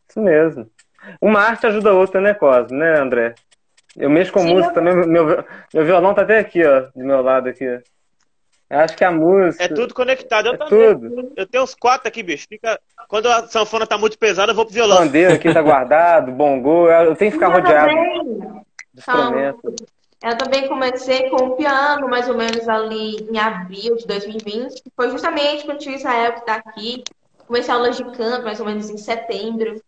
Isso 0.09 0.19
mesmo. 0.19 0.67
Uma 1.21 1.41
arte 1.41 1.67
ajuda 1.67 1.91
a 1.91 1.93
outra, 1.93 2.19
né, 2.19 2.33
Cosmo? 2.33 2.75
Né, 2.79 2.97
André? 2.99 3.35
Eu 3.95 4.09
mexo 4.09 4.33
com 4.33 4.39
Sim, 4.39 4.53
música 4.55 4.71
eu- 4.71 4.73
também. 4.73 4.95
Meu, 5.07 5.45
meu 5.71 5.85
violão 5.85 6.15
tá 6.15 6.23
até 6.23 6.39
aqui, 6.39 6.65
ó, 6.65 6.81
do 6.95 7.05
meu 7.05 7.21
lado 7.21 7.49
aqui. 7.49 7.65
Eu 8.71 8.79
acho 8.79 8.95
que 8.95 9.03
a 9.03 9.11
música. 9.11 9.65
É 9.65 9.67
tudo 9.67 9.93
conectado. 9.93 10.47
Eu 10.47 10.53
é 10.53 10.57
também. 10.57 10.97
tudo. 10.97 11.33
Eu 11.35 11.45
tenho 11.45 11.63
uns 11.63 11.75
quatro 11.75 12.07
aqui, 12.07 12.23
bicho. 12.23 12.47
Fica... 12.47 12.79
Quando 13.09 13.27
a 13.27 13.45
sanfona 13.47 13.85
tá 13.85 13.97
muito 13.97 14.17
pesada, 14.17 14.53
eu 14.53 14.55
vou 14.55 14.63
pro 14.65 14.73
violão. 14.73 14.97
Pandeiro 14.99 15.33
aqui 15.33 15.53
tá 15.53 15.61
guardado, 15.61 16.31
bongô. 16.31 16.89
Eu 16.89 17.13
tenho 17.17 17.31
que 17.31 17.37
ficar 17.37 17.47
Eu 17.47 17.51
rodeado 17.51 17.89
também. 19.05 19.45
Eu 20.23 20.37
também 20.37 20.67
comecei 20.69 21.29
com 21.29 21.47
o 21.47 21.55
piano, 21.57 22.07
mais 22.07 22.29
ou 22.29 22.37
menos 22.37 22.69
ali 22.69 23.17
em 23.29 23.37
abril 23.37 23.97
de 23.97 24.07
2020. 24.07 24.83
que 24.83 24.91
Foi 24.95 25.09
justamente 25.09 25.65
quando 25.65 25.77
o 25.77 25.79
tio 25.79 25.91
Israel 25.93 26.33
que 26.33 26.39
está 26.39 26.55
aqui. 26.55 27.03
Comecei 27.47 27.73
aulas 27.73 27.97
de 27.97 28.05
canto, 28.15 28.45
mais 28.45 28.61
ou 28.61 28.65
menos 28.65 28.89
em 28.89 28.97
setembro. 28.97 29.81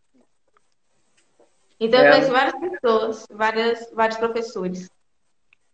Então, 1.79 1.99
eu 2.01 2.05
É. 2.07 2.11
conheci 2.11 2.31
várias 2.31 2.55
pessoas, 2.59 3.27
várias, 3.31 3.91
vários 3.93 4.17
professores. 4.17 4.89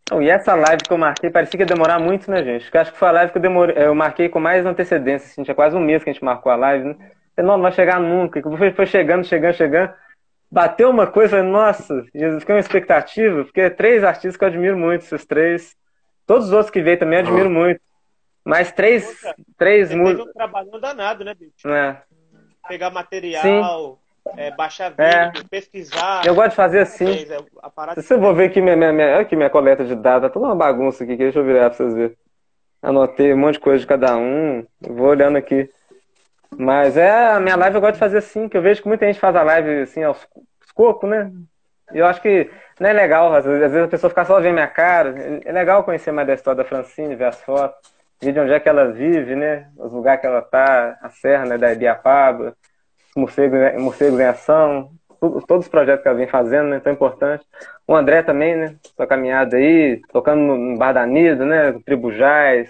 Não, 0.09 0.21
e 0.21 0.29
essa 0.29 0.55
live 0.55 0.83
que 0.83 0.91
eu 0.91 0.97
marquei 0.97 1.29
parecia 1.29 1.57
que 1.57 1.63
ia 1.63 1.65
demorar 1.67 1.99
muito, 1.99 2.29
né, 2.31 2.43
gente? 2.43 2.63
Porque 2.63 2.77
acho 2.77 2.91
que 2.91 2.97
foi 2.97 3.07
a 3.09 3.11
live 3.11 3.31
que 3.31 3.37
eu, 3.37 3.41
demorei, 3.41 3.75
eu 3.77 3.93
marquei 3.93 4.27
com 4.29 4.39
mais 4.39 4.65
antecedência. 4.65 5.27
Assim, 5.27 5.43
tinha 5.43 5.55
quase 5.55 5.75
um 5.75 5.79
mês 5.79 6.03
que 6.03 6.09
a 6.09 6.13
gente 6.13 6.23
marcou 6.23 6.51
a 6.51 6.55
live. 6.55 6.85
Né? 6.89 6.93
Falei, 7.35 7.47
Não, 7.47 7.57
não 7.57 7.61
vai 7.61 7.71
chegar 7.71 7.99
nunca. 7.99 8.39
E 8.39 8.41
Foi, 8.41 8.71
foi 8.71 8.85
chegando, 8.85 9.23
chegando, 9.23 9.53
chegando. 9.53 9.93
Bateu 10.51 10.89
uma 10.89 11.05
coisa, 11.05 11.37
falei, 11.37 11.51
nossa, 11.51 12.05
Jesus, 12.13 12.39
fiquei 12.41 12.55
uma 12.55 12.59
expectativa, 12.59 13.43
porque 13.43 13.61
é 13.61 13.69
três 13.69 14.03
artistas 14.03 14.35
que 14.35 14.43
eu 14.43 14.47
admiro 14.47 14.75
muito, 14.75 15.03
esses 15.03 15.23
três. 15.23 15.75
Todos 16.25 16.47
os 16.47 16.53
outros 16.53 16.71
que 16.71 16.81
veio 16.81 16.97
também 16.97 17.19
eu 17.19 17.25
admiro 17.25 17.49
muito. 17.51 17.79
Mas 18.43 18.71
três, 18.71 19.05
Poxa, 19.05 19.35
três 19.57 19.93
músicos. 19.93 20.27
um 20.27 20.33
trabalho 20.33 20.71
danado, 20.79 21.23
né, 21.23 21.35
bicho? 21.35 21.67
né? 21.67 22.01
Pegar 22.67 22.89
material, 22.89 23.99
é, 24.37 24.51
baixar 24.51 24.93
É. 24.97 25.25
vídeo, 25.25 25.47
pesquisar. 25.49 26.25
Eu 26.25 26.35
gosto 26.35 26.51
de 26.51 26.55
fazer 26.55 26.79
assim. 26.79 27.09
É, 27.09 27.95
Se 27.95 28.03
você 28.03 28.19
for 28.19 28.33
ver 28.33 28.45
aqui 28.45 28.61
minha, 28.61 28.75
minha, 28.75 28.93
minha, 28.93 29.19
aqui 29.19 29.35
minha 29.35 29.49
coleta 29.49 29.83
de 29.83 29.95
dados, 29.95 30.27
tá 30.27 30.33
toda 30.33 30.45
uma 30.45 30.55
bagunça 30.55 31.03
aqui, 31.03 31.15
deixa 31.15 31.39
eu 31.39 31.43
virar 31.45 31.69
pra 31.69 31.77
vocês 31.77 31.93
verem. 31.93 32.17
Anotei 32.81 33.33
um 33.33 33.37
monte 33.37 33.53
de 33.55 33.59
coisa 33.59 33.79
de 33.79 33.87
cada 33.87 34.15
um, 34.15 34.65
vou 34.81 35.07
olhando 35.07 35.37
aqui. 35.37 35.69
Mas 36.57 36.97
é, 36.97 37.27
a 37.33 37.39
minha 37.39 37.55
live 37.55 37.75
eu 37.75 37.81
gosto 37.81 37.93
de 37.93 37.99
fazer 37.99 38.17
assim, 38.19 38.47
que 38.49 38.57
eu 38.57 38.61
vejo 38.61 38.81
que 38.81 38.87
muita 38.87 39.05
gente 39.05 39.19
faz 39.19 39.35
a 39.35 39.43
live 39.43 39.81
assim 39.81 40.03
aos, 40.03 40.17
aos 40.35 40.71
cocos, 40.73 41.09
né? 41.09 41.31
E 41.93 41.97
eu 41.99 42.05
acho 42.05 42.21
que 42.21 42.49
não 42.79 42.89
é 42.89 42.93
legal, 42.93 43.33
às 43.33 43.45
vezes, 43.45 43.63
às 43.63 43.71
vezes 43.71 43.87
a 43.87 43.89
pessoa 43.91 44.09
fica 44.09 44.25
só 44.25 44.39
vendo 44.39 44.53
minha 44.53 44.67
cara. 44.67 45.13
É 45.45 45.51
legal 45.51 45.83
conhecer 45.83 46.11
mais 46.11 46.27
da 46.27 46.33
história 46.33 46.63
da 46.63 46.69
Francine, 46.69 47.15
ver 47.15 47.25
as 47.25 47.41
fotos, 47.41 47.77
ver 48.21 48.31
de 48.31 48.39
onde 48.39 48.53
é 48.53 48.59
que 48.59 48.69
ela 48.69 48.91
vive, 48.91 49.35
né? 49.35 49.67
Os 49.77 49.91
lugares 49.91 50.21
que 50.21 50.27
ela 50.27 50.41
tá, 50.41 50.97
a 51.01 51.09
serra, 51.09 51.45
né, 51.45 51.57
da 51.57 51.71
Ibiapaba, 51.73 52.55
os 53.15 53.21
morcegos, 53.77 54.19
em 54.19 54.25
ação, 54.25 54.91
tudo- 55.19 55.41
todos 55.45 55.65
os 55.65 55.71
projetos 55.71 56.01
que 56.03 56.07
ela 56.07 56.17
vem 56.17 56.27
fazendo, 56.27 56.69
né? 56.69 56.79
Tão 56.79 56.93
importante. 56.93 57.45
O 57.87 57.95
André 57.95 58.23
também, 58.23 58.55
né? 58.55 58.75
Sua 58.95 59.07
caminhada 59.07 59.57
aí, 59.57 60.01
tocando 60.11 60.41
no, 60.41 60.57
no 60.57 60.77
Bar 60.77 60.93
da 60.93 61.05
Nida, 61.05 61.45
né? 61.45 61.73
Tribujais. 61.85 62.69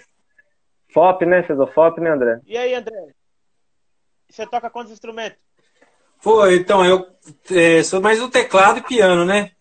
FOP, 0.94 1.26
né? 1.26 1.44
Fez 1.44 1.60
o 1.60 1.68
FOP, 1.68 2.02
né, 2.02 2.10
André? 2.12 2.40
E 2.46 2.58
aí, 2.58 2.74
André? 2.74 2.96
Você 4.30 4.46
toca 4.46 4.70
quantos 4.70 4.92
instrumentos? 4.92 5.38
Pô, 6.22 6.46
então, 6.48 6.86
eu 6.86 7.08
é, 7.52 7.82
sou 7.84 8.02
mais 8.02 8.20
do 8.20 8.30
teclado 8.30 8.80
e 8.80 8.84
piano, 8.84 9.26
né? 9.26 9.52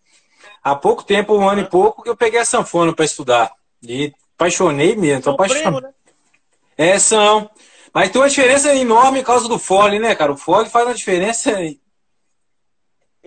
Há 0.63 0.75
pouco 0.75 1.03
tempo, 1.03 1.37
um 1.37 1.47
ano 1.47 1.61
e 1.61 1.69
pouco, 1.69 2.03
que 2.03 2.09
eu 2.09 2.17
peguei 2.17 2.39
a 2.39 2.45
sanfona 2.45 2.93
para 2.93 3.05
estudar. 3.05 3.51
E 3.81 4.13
apaixonei 4.35 4.95
mesmo, 4.95 5.23
tô 5.23 5.29
apaixonado. 5.31 5.81
né? 5.81 5.93
É, 6.77 6.99
são. 6.99 7.49
Mas 7.93 8.09
tem 8.09 8.21
uma 8.21 8.29
diferença 8.29 8.73
enorme 8.75 9.19
por 9.19 9.27
causa 9.27 9.47
do 9.47 9.57
fole, 9.59 9.99
né, 9.99 10.15
cara? 10.15 10.31
O 10.31 10.37
fole 10.37 10.69
faz 10.69 10.85
uma 10.85 10.93
diferença. 10.93 11.59
E 11.61 11.79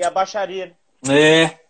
a 0.05 0.11
baixaria, 0.11 0.75
né? 1.07 1.21
É. 1.45 1.61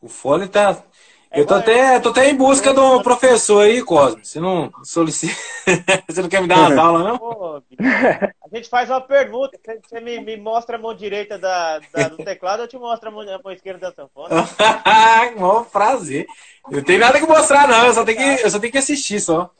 O 0.00 0.08
fole 0.08 0.48
tá. 0.48 0.82
É 1.30 1.40
Eu 1.40 1.46
tô 1.46 1.54
até, 1.54 2.00
tô 2.00 2.08
até 2.08 2.30
em 2.30 2.34
busca 2.34 2.72
de 2.72 2.80
um 2.80 3.02
professor 3.02 3.64
aí, 3.66 3.82
Cosme. 3.82 4.24
Você 4.24 4.40
não 4.40 4.72
solicita. 4.82 5.36
Você 6.08 6.22
não 6.22 6.28
quer 6.28 6.40
me 6.40 6.48
dar 6.48 6.56
umas 6.56 6.76
aulas, 6.78 7.04
não? 7.04 7.18
Pô, 7.18 7.56
a 7.78 8.56
gente 8.56 8.68
faz 8.70 8.88
uma 8.88 9.00
pergunta. 9.00 9.58
Você- 9.62 9.80
Você 9.86 10.00
me, 10.00 10.18
me 10.20 10.36
mostra 10.38 10.76
a 10.76 10.80
mão 10.80 10.94
direita 10.94 11.38
da, 11.38 11.80
da- 11.92 12.08
do 12.08 12.16
teclado, 12.16 12.62
eu 12.62 12.68
te 12.68 12.78
mostro 12.78 13.08
a 13.10 13.12
mão, 13.12 13.20
a 13.22 13.40
mão 13.44 13.52
esquerda 13.52 13.90
da 13.90 13.94
sanfona. 13.94 14.34
Mó 15.36 15.64
prazer. 15.64 16.26
Eu 16.70 16.78
não 16.78 16.82
tenho 16.84 17.00
nada 17.00 17.20
que 17.20 17.26
mostrar, 17.26 17.68
não. 17.68 17.84
Eu 17.86 17.92
só 17.92 18.04
tenho 18.04 18.16
que, 18.16 18.44
eu 18.46 18.50
só 18.50 18.58
tenho 18.58 18.72
que 18.72 18.78
assistir 18.78 19.20
só. 19.20 19.50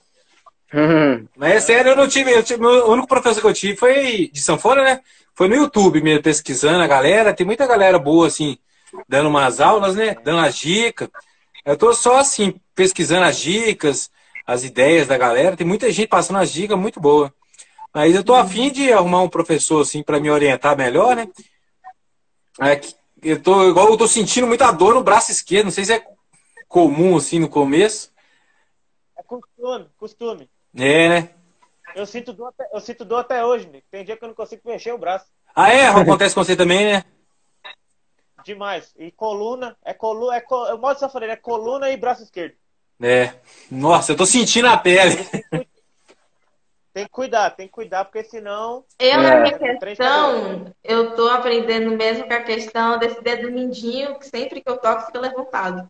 Mas 1.37 1.55
é 1.55 1.61
sério, 1.61 1.91
eu 1.93 1.97
não 1.97 2.09
tive, 2.09 2.31
eu 2.33 2.43
tive- 2.43 2.65
O 2.65 2.93
único 2.93 3.09
professor 3.09 3.41
que 3.41 3.47
eu 3.47 3.55
tive 3.55 3.77
foi 3.77 4.29
de 4.29 4.41
sanfona, 4.41 4.83
né? 4.85 5.01
Foi 5.35 5.49
no 5.49 5.55
YouTube 5.55 6.03
mesmo, 6.03 6.23
pesquisando 6.23 6.83
a 6.83 6.87
galera. 6.87 7.33
Tem 7.35 7.47
muita 7.47 7.67
galera 7.67 7.99
boa, 7.99 8.27
assim, 8.27 8.59
dando 9.09 9.29
umas 9.29 9.61
aulas, 9.61 9.95
né? 9.97 10.15
Dando 10.23 10.41
as 10.41 10.57
dicas. 10.57 11.09
Eu 11.65 11.77
tô 11.77 11.93
só, 11.93 12.17
assim, 12.19 12.61
pesquisando 12.75 13.25
as 13.25 13.39
dicas, 13.39 14.11
as 14.47 14.65
ideias 14.65 15.07
da 15.07 15.17
galera. 15.17 15.57
Tem 15.57 15.67
muita 15.67 15.91
gente 15.91 16.09
passando 16.09 16.39
as 16.39 16.51
dicas 16.53 16.79
muito 16.79 17.01
boas. 17.01 17.31
Mas 17.95 18.15
eu 18.15 18.23
tô 18.25 18.35
afim 18.35 18.71
de 18.71 18.93
arrumar 18.93 19.23
um 19.23 19.29
professor, 19.29 19.81
assim, 19.81 20.03
para 20.03 20.21
me 20.21 20.31
orientar 20.31 20.77
melhor, 20.77 21.17
né? 21.17 21.29
É 22.61 22.77
que 22.77 22.95
eu 23.23 23.41
tô, 23.41 23.69
igual 23.71 23.89
eu 23.89 23.97
tô 23.97 24.07
sentindo 24.07 24.47
muita 24.47 24.71
dor 24.71 24.95
no 24.95 25.03
braço 25.03 25.31
esquerdo. 25.31 25.67
Não 25.67 25.73
sei 25.73 25.85
se 25.85 25.93
é 25.95 26.07
comum, 26.69 27.17
assim, 27.17 27.39
no 27.39 27.49
começo. 27.49 28.13
É 29.17 29.23
costume, 29.23 29.87
costume. 29.97 30.51
É, 30.79 31.09
né? 31.09 31.31
Eu 31.95 32.07
sinto 32.07 32.33
dor 32.33 32.49
até, 32.49 32.69
eu 32.73 32.81
sinto 32.81 33.05
dor 33.05 33.19
até 33.19 33.45
hoje, 33.45 33.67
Nick. 33.67 33.85
Tem 33.91 34.05
dia 34.05 34.17
que 34.17 34.25
eu 34.25 34.29
não 34.29 34.35
consigo 34.35 34.63
mexer 34.65 34.93
o 34.93 34.99
braço. 34.99 35.27
Ah, 35.55 35.73
é? 35.73 35.87
Acontece 35.89 36.35
com 36.35 36.45
você 36.45 36.55
também, 36.55 36.85
né? 36.93 37.05
Demais. 38.45 38.95
E 38.97 39.11
coluna, 39.11 39.77
é 39.85 39.93
coluna, 39.93 40.37
é, 40.37 40.41
co, 40.41 40.67
é 40.67 40.75
o 40.75 40.79
modo 40.79 40.95
de 40.95 41.01
sanfoneiro, 41.01 41.33
é 41.33 41.37
coluna 41.37 41.91
e 41.91 41.97
braço 41.97 42.23
esquerdo. 42.23 42.55
É. 43.03 43.35
Nossa, 43.71 44.13
eu 44.13 44.17
tô 44.17 44.25
sentindo 44.25 44.69
a 44.69 44.77
pele. 44.77 45.17
Tem 46.93 47.05
que 47.05 47.11
cuidar, 47.11 47.51
tem 47.51 47.67
que 47.67 47.73
cuidar, 47.73 48.05
porque 48.05 48.25
senão. 48.25 48.85
Eu, 48.99 49.11
É. 49.11 49.17
na 49.17 49.41
minha 49.41 49.79
Três 49.79 49.99
questão, 49.99 50.75
eu 50.83 51.15
tô 51.15 51.29
aprendendo 51.29 51.91
mesmo 51.97 52.27
com 52.27 52.35
a 52.35 52.41
questão 52.43 52.99
desse 52.99 53.21
dedo 53.23 53.51
mindinho, 53.53 54.19
que 54.19 54.27
sempre 54.27 54.61
que 54.61 54.69
eu 54.69 54.79
toco 54.79 55.07
fica 55.07 55.21
levantado. 55.21 55.89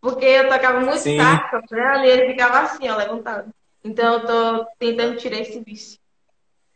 Porque 0.00 0.24
eu 0.24 0.48
tocava 0.48 0.80
muito 0.80 0.98
Sim. 0.98 1.18
saco, 1.18 1.60
né? 1.70 2.06
E 2.06 2.10
ele 2.10 2.26
ficava 2.30 2.60
assim, 2.60 2.88
ó, 2.88 2.96
levantado. 2.96 3.52
Então 3.82 4.14
eu 4.14 4.26
tô 4.26 4.66
tentando 4.78 5.16
tirar 5.16 5.38
esse 5.38 5.60
vício. 5.60 5.98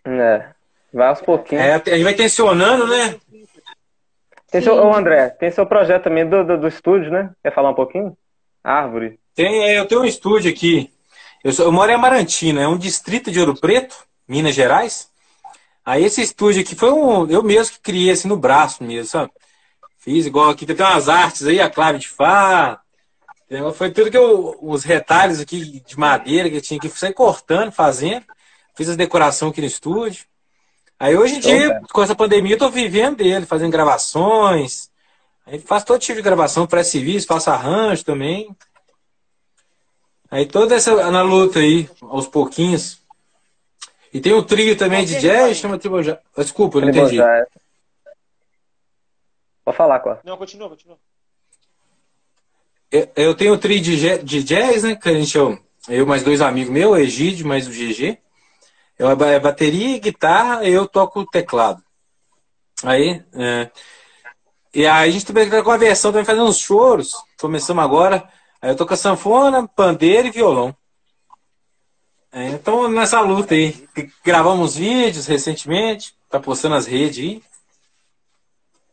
É. 0.04 0.48
Vai 0.92 1.08
aos 1.08 1.20
pouquinhos. 1.20 1.64
É, 1.64 1.74
a 1.74 1.78
gente 1.78 2.04
vai 2.04 2.14
tensionando, 2.14 2.86
né? 2.86 3.18
Tem 4.50 4.62
seu, 4.62 4.76
ô 4.76 4.94
André, 4.94 5.30
tem 5.30 5.50
seu 5.50 5.66
projeto 5.66 6.04
também 6.04 6.28
do, 6.28 6.44
do, 6.44 6.60
do 6.60 6.68
estúdio, 6.68 7.10
né? 7.10 7.30
Quer 7.42 7.52
falar 7.52 7.70
um 7.70 7.74
pouquinho? 7.74 8.16
Árvore. 8.62 9.18
Tem, 9.34 9.64
é, 9.64 9.80
eu 9.80 9.86
tenho 9.86 10.02
um 10.02 10.04
estúdio 10.04 10.50
aqui. 10.50 10.92
Eu, 11.42 11.52
sou, 11.52 11.66
eu 11.66 11.72
moro 11.72 11.90
em 11.90 11.94
Amarantina, 11.94 12.62
é 12.62 12.68
um 12.68 12.78
distrito 12.78 13.30
de 13.30 13.40
Ouro 13.40 13.58
Preto, 13.60 13.96
Minas 14.28 14.54
Gerais. 14.54 15.10
Aí 15.84 16.04
esse 16.04 16.22
estúdio 16.22 16.62
aqui 16.62 16.76
foi 16.76 16.92
um. 16.92 17.28
Eu 17.28 17.42
mesmo 17.42 17.74
que 17.74 17.80
criei 17.80 18.12
assim 18.12 18.28
no 18.28 18.36
braço 18.36 18.84
mesmo, 18.84 19.06
sabe? 19.06 19.32
Fiz 19.98 20.24
igual 20.24 20.50
aqui, 20.50 20.64
tem 20.64 20.76
umas 20.76 21.08
artes 21.08 21.46
aí, 21.46 21.60
a 21.60 21.68
clave 21.68 21.98
de 21.98 22.08
Fá. 22.08 22.80
Foi 23.74 23.90
tudo 23.90 24.10
que 24.10 24.16
eu. 24.16 24.58
Os 24.60 24.84
retalhos 24.84 25.40
aqui 25.40 25.80
de 25.80 25.98
madeira 25.98 26.48
que 26.48 26.56
eu 26.56 26.62
tinha 26.62 26.80
que 26.80 26.88
sair 26.88 27.12
cortando, 27.12 27.70
fazendo. 27.70 28.24
Fiz 28.74 28.88
as 28.88 28.96
decorações 28.96 29.52
aqui 29.52 29.60
no 29.60 29.66
estúdio. 29.66 30.24
Aí 30.98 31.16
hoje 31.16 31.36
em 31.36 31.40
dia, 31.40 31.80
com 31.92 32.02
essa 32.02 32.14
pandemia, 32.14 32.54
eu 32.54 32.58
tô 32.58 32.70
vivendo 32.70 33.16
dele, 33.16 33.46
fazendo 33.46 33.70
gravações. 33.70 34.90
Aí 35.46 35.58
faço 35.58 35.86
todo 35.86 36.00
tipo 36.00 36.16
de 36.16 36.22
gravação, 36.22 36.66
pré-serviço, 36.66 37.26
faço 37.26 37.50
arranjo 37.50 38.04
também. 38.04 38.56
Aí 40.30 40.46
toda 40.46 40.74
essa 40.74 41.10
na 41.10 41.22
luta 41.22 41.58
aí, 41.58 41.88
aos 42.00 42.26
pouquinhos. 42.26 43.02
E 44.12 44.20
tem 44.20 44.32
o 44.32 44.38
um 44.38 44.42
trio 44.42 44.76
também 44.76 45.04
de 45.04 45.20
jazz, 45.20 45.56
chama 45.56 45.78
Tribojá. 45.78 46.18
Desculpa, 46.36 46.78
eu 46.78 46.82
não 46.82 46.88
entendi. 46.88 47.18
Pode 49.64 49.76
falar, 49.76 50.00
Cor. 50.00 50.20
Não, 50.24 50.36
continua, 50.36 50.68
continua. 50.68 50.98
Eu 53.16 53.34
tenho 53.34 53.54
o 53.54 53.58
trio 53.58 53.80
de 53.80 54.42
jazz, 54.42 54.82
né? 54.82 54.94
Que 54.94 55.08
a 55.08 55.14
gente, 55.14 55.36
eu, 55.36 55.58
eu 55.88 56.06
mais 56.06 56.22
dois 56.22 56.40
amigos 56.40 56.74
o 56.74 56.96
Egídio 56.96 57.46
mais 57.46 57.66
o 57.66 57.70
GG. 57.70 58.18
Eu 58.98 59.10
é 59.10 59.40
bateria, 59.40 59.98
guitarra, 59.98 60.64
eu 60.64 60.86
toco 60.86 61.26
teclado. 61.26 61.82
Aí, 62.84 63.24
é, 63.32 63.70
e 64.74 64.86
aí 64.86 65.08
a 65.08 65.12
gente 65.12 65.26
também 65.26 65.48
tá 65.48 65.62
com 65.62 65.70
a 65.70 65.76
versão 65.76 66.12
também 66.12 66.24
fazendo 66.24 66.46
uns 66.46 66.58
choros. 66.58 67.12
Começamos 67.40 67.82
agora. 67.82 68.28
Aí 68.60 68.70
eu 68.70 68.76
toco 68.76 68.96
sanfona, 68.96 69.68
pandeiro 69.68 70.28
e 70.28 70.30
violão. 70.30 70.76
É, 72.32 72.48
então 72.48 72.88
nessa 72.88 73.20
luta 73.20 73.54
aí. 73.54 73.88
Gravamos 74.24 74.76
vídeos 74.76 75.26
recentemente, 75.26 76.16
tá 76.28 76.40
postando 76.40 76.74
as 76.74 76.86
redes 76.86 77.18
aí. 77.18 77.42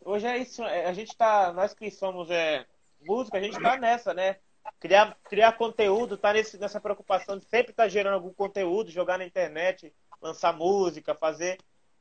Hoje 0.04 0.28
é 0.28 0.38
isso, 0.38 0.64
é, 0.64 0.86
a 0.86 0.94
gente 0.94 1.16
tá. 1.16 1.54
Nós 1.54 1.74
que 1.74 1.90
somos 1.90 2.30
é, 2.30 2.66
música, 3.06 3.38
a 3.38 3.42
gente 3.42 3.60
tá 3.60 3.78
nessa, 3.78 4.14
né? 4.14 4.38
criar, 4.80 5.16
criar 5.30 5.52
conteúdo, 5.54 6.18
tá 6.18 6.34
nesse, 6.34 6.60
nessa 6.60 6.80
preocupação 6.80 7.38
de 7.38 7.46
sempre 7.46 7.72
estar 7.72 7.84
tá 7.84 7.90
gerando 7.90 8.14
algum 8.14 8.34
conteúdo, 8.34 8.92
jogar 8.92 9.18
na 9.18 9.26
internet, 9.26 9.94
lançar 10.22 10.54
música, 10.54 11.16
fazer. 11.16 11.58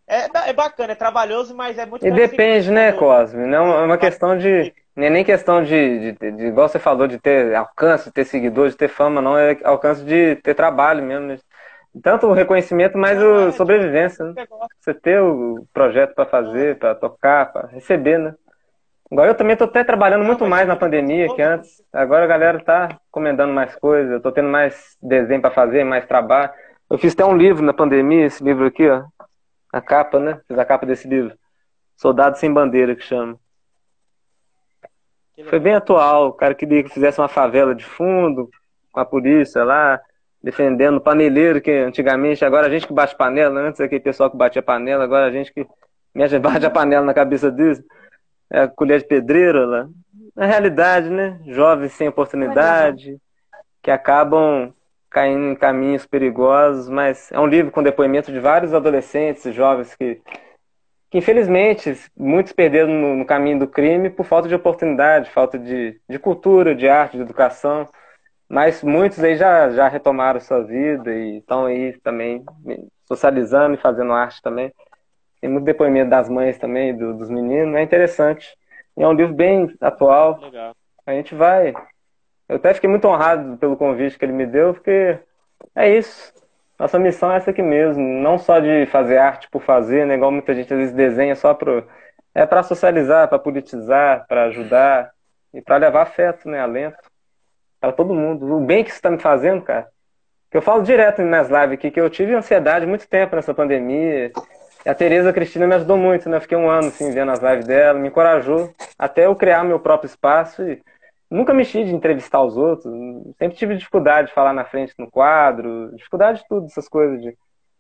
É, 0.06 0.50
é 0.50 0.52
bacana, 0.52 0.92
é 0.92 0.96
trabalhoso, 0.96 1.54
mas 1.54 1.78
é 1.78 1.86
muito 1.86 2.04
E 2.04 2.10
depende, 2.10 2.70
né, 2.70 2.92
Cosme? 2.92 3.46
Não 3.46 3.72
é 3.72 3.84
uma 3.84 3.98
questão 3.98 4.36
de. 4.36 4.74
Não 4.96 5.04
é 5.04 5.10
nem 5.10 5.24
questão 5.24 5.62
de, 5.62 6.14
de, 6.14 6.32
de, 6.32 6.46
igual 6.46 6.68
você 6.68 6.80
falou, 6.80 7.06
de 7.06 7.18
ter 7.18 7.54
alcance, 7.54 8.06
de 8.06 8.12
ter 8.12 8.24
seguidores, 8.24 8.72
de 8.72 8.78
ter 8.78 8.88
fama, 8.88 9.22
não. 9.22 9.38
É 9.38 9.56
alcance 9.62 10.02
de 10.04 10.36
ter 10.36 10.54
trabalho 10.54 11.02
mesmo. 11.04 11.28
Né? 11.28 11.38
Tanto 12.02 12.26
o 12.26 12.32
reconhecimento, 12.32 12.98
mas 12.98 13.22
o 13.22 13.48
é, 13.48 13.52
sobrevivência. 13.52 14.24
Né? 14.24 14.46
Você 14.80 14.92
ter 14.92 15.20
o 15.20 15.64
projeto 15.72 16.14
para 16.14 16.26
fazer, 16.26 16.76
para 16.78 16.94
tocar, 16.94 17.52
para 17.52 17.68
receber, 17.68 18.18
né? 18.18 18.34
Igual 19.10 19.26
eu 19.26 19.34
também 19.34 19.56
tô 19.56 19.64
até 19.64 19.82
trabalhando 19.82 20.24
muito 20.24 20.46
mais 20.46 20.68
na 20.68 20.76
pandemia 20.76 21.34
que 21.34 21.42
antes. 21.42 21.82
Agora 21.92 22.24
a 22.24 22.28
galera 22.28 22.62
tá 22.62 23.00
comendando 23.10 23.52
mais 23.52 23.74
coisas, 23.74 24.12
eu 24.12 24.20
tô 24.20 24.30
tendo 24.30 24.48
mais 24.48 24.96
desenho 25.02 25.40
para 25.40 25.50
fazer, 25.50 25.82
mais 25.82 26.06
trabalho. 26.06 26.52
Eu 26.88 26.96
fiz 26.96 27.12
até 27.12 27.24
um 27.24 27.36
livro 27.36 27.62
na 27.62 27.72
pandemia, 27.72 28.26
esse 28.26 28.42
livro 28.42 28.66
aqui, 28.66 28.88
ó. 28.88 29.04
A 29.72 29.80
capa, 29.80 30.20
né? 30.20 30.40
Fiz 30.46 30.56
a 30.58 30.64
capa 30.64 30.86
desse 30.86 31.08
livro. 31.08 31.36
Soldado 31.96 32.38
Sem 32.38 32.52
Bandeira, 32.52 32.94
que 32.94 33.02
chama. 33.02 33.36
Foi 35.48 35.58
bem 35.58 35.74
atual. 35.74 36.28
O 36.28 36.32
cara 36.32 36.54
queria 36.54 36.82
que 36.82 36.90
fizesse 36.90 37.20
uma 37.20 37.28
favela 37.28 37.74
de 37.74 37.84
fundo, 37.84 38.48
com 38.92 39.00
a 39.00 39.04
polícia 39.04 39.64
lá, 39.64 40.00
defendendo 40.42 40.96
o 40.96 41.00
paneleiro, 41.00 41.60
que 41.60 41.70
antigamente, 41.70 42.44
agora 42.44 42.66
a 42.66 42.70
gente 42.70 42.86
que 42.86 42.92
bate 42.92 43.16
panela, 43.16 43.60
antes 43.60 43.80
aquele 43.80 44.00
pessoal 44.00 44.30
que 44.30 44.36
batia 44.36 44.62
panela, 44.62 45.02
agora 45.02 45.26
a 45.26 45.32
gente 45.32 45.52
que 45.52 45.66
mexe, 46.14 46.38
bate 46.38 46.64
a 46.64 46.70
panela 46.70 47.04
na 47.04 47.14
cabeça 47.14 47.50
deles 47.50 47.82
é 48.50 48.62
a 48.62 48.68
colher 48.68 49.00
de 49.00 49.06
pedreiro 49.06 49.66
lá. 49.66 49.88
Na 50.34 50.46
realidade, 50.46 51.08
né? 51.08 51.40
Jovens 51.46 51.92
sem 51.92 52.08
oportunidade, 52.08 53.18
que 53.82 53.90
acabam 53.90 54.72
caindo 55.10 55.46
em 55.46 55.56
caminhos 55.56 56.06
perigosos, 56.06 56.88
mas 56.88 57.30
é 57.32 57.40
um 57.40 57.46
livro 57.46 57.72
com 57.72 57.82
depoimento 57.82 58.30
de 58.30 58.38
vários 58.38 58.72
adolescentes 58.72 59.44
e 59.44 59.52
jovens 59.52 59.94
que, 59.96 60.22
que 61.10 61.18
infelizmente, 61.18 61.98
muitos 62.16 62.52
perderam 62.52 62.92
no, 62.92 63.16
no, 63.16 63.26
caminho 63.26 63.58
do 63.58 63.66
crime 63.66 64.08
por 64.08 64.24
falta 64.24 64.48
de 64.48 64.54
oportunidade, 64.54 65.30
falta 65.30 65.58
de, 65.58 66.00
de 66.08 66.18
cultura, 66.18 66.76
de 66.76 66.88
arte, 66.88 67.16
de 67.16 67.22
educação, 67.24 67.88
mas 68.48 68.82
muitos 68.84 69.22
aí 69.22 69.36
já, 69.36 69.70
já 69.70 69.88
retomaram 69.88 70.40
sua 70.40 70.62
vida 70.62 71.12
e 71.12 71.38
estão 71.38 71.66
aí 71.66 71.98
também 72.00 72.44
socializando 73.06 73.74
e 73.74 73.80
fazendo 73.80 74.12
arte 74.12 74.40
também. 74.40 74.72
Tem 75.40 75.50
muito 75.50 75.64
depoimento 75.64 76.10
das 76.10 76.28
mães 76.28 76.58
também, 76.58 76.96
do, 76.96 77.14
dos 77.14 77.30
meninos. 77.30 77.74
É 77.74 77.82
interessante. 77.82 78.56
E 78.96 79.02
é 79.02 79.08
um 79.08 79.12
livro 79.12 79.34
bem 79.34 79.74
atual. 79.80 80.38
Legal. 80.40 80.74
A 81.06 81.12
gente 81.12 81.34
vai. 81.34 81.74
Eu 82.48 82.56
até 82.56 82.74
fiquei 82.74 82.90
muito 82.90 83.06
honrado 83.06 83.56
pelo 83.56 83.76
convite 83.76 84.18
que 84.18 84.24
ele 84.24 84.32
me 84.32 84.46
deu, 84.46 84.74
porque 84.74 85.18
é 85.74 85.96
isso. 85.96 86.32
Nossa 86.78 86.98
missão 86.98 87.32
é 87.32 87.36
essa 87.36 87.50
aqui 87.50 87.62
mesmo. 87.62 88.02
Não 88.02 88.38
só 88.38 88.58
de 88.58 88.86
fazer 88.86 89.18
arte 89.18 89.48
por 89.50 89.62
fazer, 89.62 90.06
né? 90.06 90.14
Igual 90.14 90.32
muita 90.32 90.54
gente 90.54 90.72
às 90.72 90.78
vezes 90.78 90.94
desenha 90.94 91.34
só 91.34 91.54
para. 91.54 91.84
É 92.34 92.46
para 92.46 92.62
socializar, 92.62 93.28
para 93.28 93.38
politizar, 93.38 94.26
para 94.28 94.44
ajudar 94.44 95.10
e 95.52 95.60
para 95.60 95.78
levar 95.78 96.02
afeto, 96.02 96.48
né? 96.48 96.60
Alento 96.60 97.10
para 97.80 97.92
todo 97.92 98.14
mundo. 98.14 98.54
O 98.54 98.60
bem 98.60 98.84
que 98.84 98.90
isso 98.90 98.98
está 98.98 99.10
me 99.10 99.18
fazendo, 99.18 99.62
cara. 99.62 99.88
Que 100.50 100.56
eu 100.56 100.62
falo 100.62 100.82
direto 100.82 101.22
nas 101.22 101.48
lives 101.48 101.72
aqui 101.72 101.90
que 101.90 102.00
eu 102.00 102.10
tive 102.10 102.34
ansiedade 102.34 102.86
muito 102.86 103.08
tempo 103.08 103.34
nessa 103.34 103.54
pandemia. 103.54 104.30
A 104.86 104.94
Tereza 104.94 105.32
Cristina 105.32 105.66
me 105.66 105.74
ajudou 105.74 105.96
muito, 105.96 106.28
né? 106.28 106.40
Fiquei 106.40 106.56
um 106.56 106.70
ano 106.70 106.88
assim 106.88 107.10
vendo 107.12 107.30
as 107.30 107.40
lives 107.40 107.66
dela, 107.66 107.98
me 107.98 108.08
encorajou 108.08 108.72
até 108.98 109.26
eu 109.26 109.36
criar 109.36 109.62
meu 109.62 109.78
próprio 109.78 110.08
espaço 110.08 110.62
e 110.62 110.80
nunca 111.30 111.52
mexi 111.52 111.84
de 111.84 111.94
entrevistar 111.94 112.42
os 112.42 112.56
outros, 112.56 112.92
sempre 113.38 113.56
tive 113.56 113.76
dificuldade 113.76 114.28
de 114.28 114.34
falar 114.34 114.52
na 114.52 114.64
frente 114.64 114.94
no 114.98 115.10
quadro, 115.10 115.94
dificuldade 115.94 116.40
de 116.40 116.48
tudo, 116.48 116.66
essas 116.66 116.88
coisas 116.88 117.20
de 117.20 117.28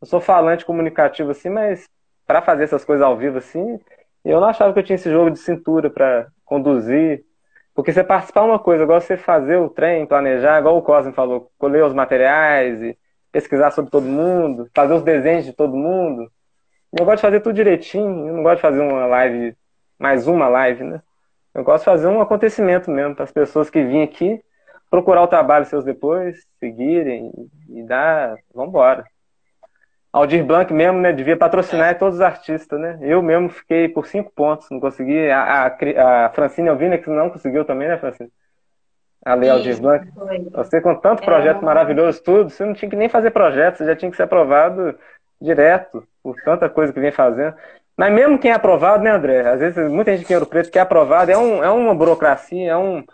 eu 0.00 0.06
sou 0.06 0.20
falante 0.20 0.64
comunicativo 0.64 1.30
assim, 1.30 1.50
mas 1.50 1.86
para 2.26 2.40
fazer 2.40 2.64
essas 2.64 2.84
coisas 2.84 3.04
ao 3.04 3.16
vivo 3.16 3.38
assim, 3.38 3.78
eu 4.24 4.40
não 4.40 4.48
achava 4.48 4.72
que 4.72 4.78
eu 4.78 4.82
tinha 4.82 4.94
esse 4.94 5.10
jogo 5.10 5.30
de 5.30 5.38
cintura 5.38 5.90
para 5.90 6.28
conduzir, 6.44 7.22
porque 7.74 7.92
você 7.92 8.04
participar 8.04 8.42
é 8.42 8.44
uma 8.44 8.58
coisa, 8.58 8.84
igual 8.84 9.00
você 9.00 9.16
fazer 9.16 9.56
o 9.56 9.68
trem, 9.68 10.06
planejar, 10.06 10.58
igual 10.58 10.76
o 10.76 10.82
Cosme 10.82 11.12
falou, 11.12 11.50
colher 11.58 11.84
os 11.84 11.94
materiais 11.94 12.80
e 12.82 12.98
pesquisar 13.32 13.70
sobre 13.70 13.90
todo 13.90 14.04
mundo, 14.04 14.68
fazer 14.74 14.94
os 14.94 15.02
desenhos 15.02 15.44
de 15.44 15.52
todo 15.52 15.76
mundo. 15.76 16.30
Eu 16.98 17.04
gosto 17.04 17.16
de 17.16 17.22
fazer 17.22 17.40
tudo 17.40 17.54
direitinho, 17.54 18.28
eu 18.28 18.34
não 18.34 18.42
gosto 18.42 18.56
de 18.56 18.62
fazer 18.62 18.80
uma 18.80 19.06
live, 19.06 19.56
mais 19.98 20.26
uma 20.26 20.48
live, 20.48 20.84
né? 20.84 21.02
Eu 21.54 21.62
gosto 21.62 21.80
de 21.80 21.84
fazer 21.84 22.06
um 22.08 22.20
acontecimento 22.20 22.90
mesmo, 22.90 23.14
para 23.14 23.24
as 23.24 23.32
pessoas 23.32 23.70
que 23.70 23.82
vêm 23.82 24.02
aqui 24.02 24.42
procurar 24.90 25.22
o 25.22 25.28
trabalho 25.28 25.64
seus 25.64 25.84
depois, 25.84 26.44
seguirem 26.58 27.30
e 27.68 27.82
dar. 27.84 28.36
Vambora. 28.52 29.04
Aldir 30.12 30.44
Blanc 30.44 30.72
mesmo, 30.74 30.98
né? 30.98 31.12
Devia 31.12 31.36
patrocinar 31.36 31.96
todos 31.96 32.16
os 32.16 32.20
artistas, 32.20 32.78
né? 32.80 32.98
Eu 33.00 33.22
mesmo 33.22 33.48
fiquei 33.48 33.88
por 33.88 34.06
cinco 34.06 34.32
pontos, 34.34 34.66
não 34.68 34.80
consegui. 34.80 35.30
A, 35.30 35.66
a, 35.66 36.26
a 36.26 36.30
Francine 36.30 36.68
Alvina 36.68 36.98
que 36.98 37.08
não 37.08 37.30
conseguiu 37.30 37.64
também, 37.64 37.86
né, 37.86 37.96
Francine? 37.96 38.30
A 39.24 39.34
Lei 39.34 39.48
Aldir 39.48 39.80
Blanc. 39.80 40.08
Você 40.52 40.80
com 40.80 40.96
tanto 40.96 41.22
projeto 41.22 41.58
é... 41.58 41.64
maravilhoso, 41.64 42.20
tudo, 42.24 42.50
você 42.50 42.64
não 42.64 42.74
tinha 42.74 42.90
que 42.90 42.96
nem 42.96 43.08
fazer 43.08 43.30
projeto, 43.30 43.76
você 43.76 43.86
já 43.86 43.94
tinha 43.94 44.10
que 44.10 44.16
ser 44.16 44.24
aprovado 44.24 44.98
direto 45.40 46.06
por 46.22 46.36
tanta 46.42 46.68
coisa 46.68 46.92
que 46.92 47.00
vem 47.00 47.12
fazendo. 47.12 47.54
Mas 47.96 48.12
mesmo 48.12 48.38
quem 48.38 48.50
é 48.50 48.54
aprovado, 48.54 49.02
né, 49.02 49.10
André? 49.10 49.48
Às 49.48 49.60
vezes 49.60 49.90
muita 49.90 50.16
gente 50.16 50.26
que 50.26 50.34
Ouro 50.34 50.46
Preto 50.46 50.70
que 50.70 50.78
é 50.78 50.82
aprovado, 50.82 51.30
é, 51.30 51.36
um, 51.36 51.62
é 51.62 51.70
uma 51.70 51.94
burocracia, 51.94 52.72
é 52.72 52.76
um, 52.76 53.04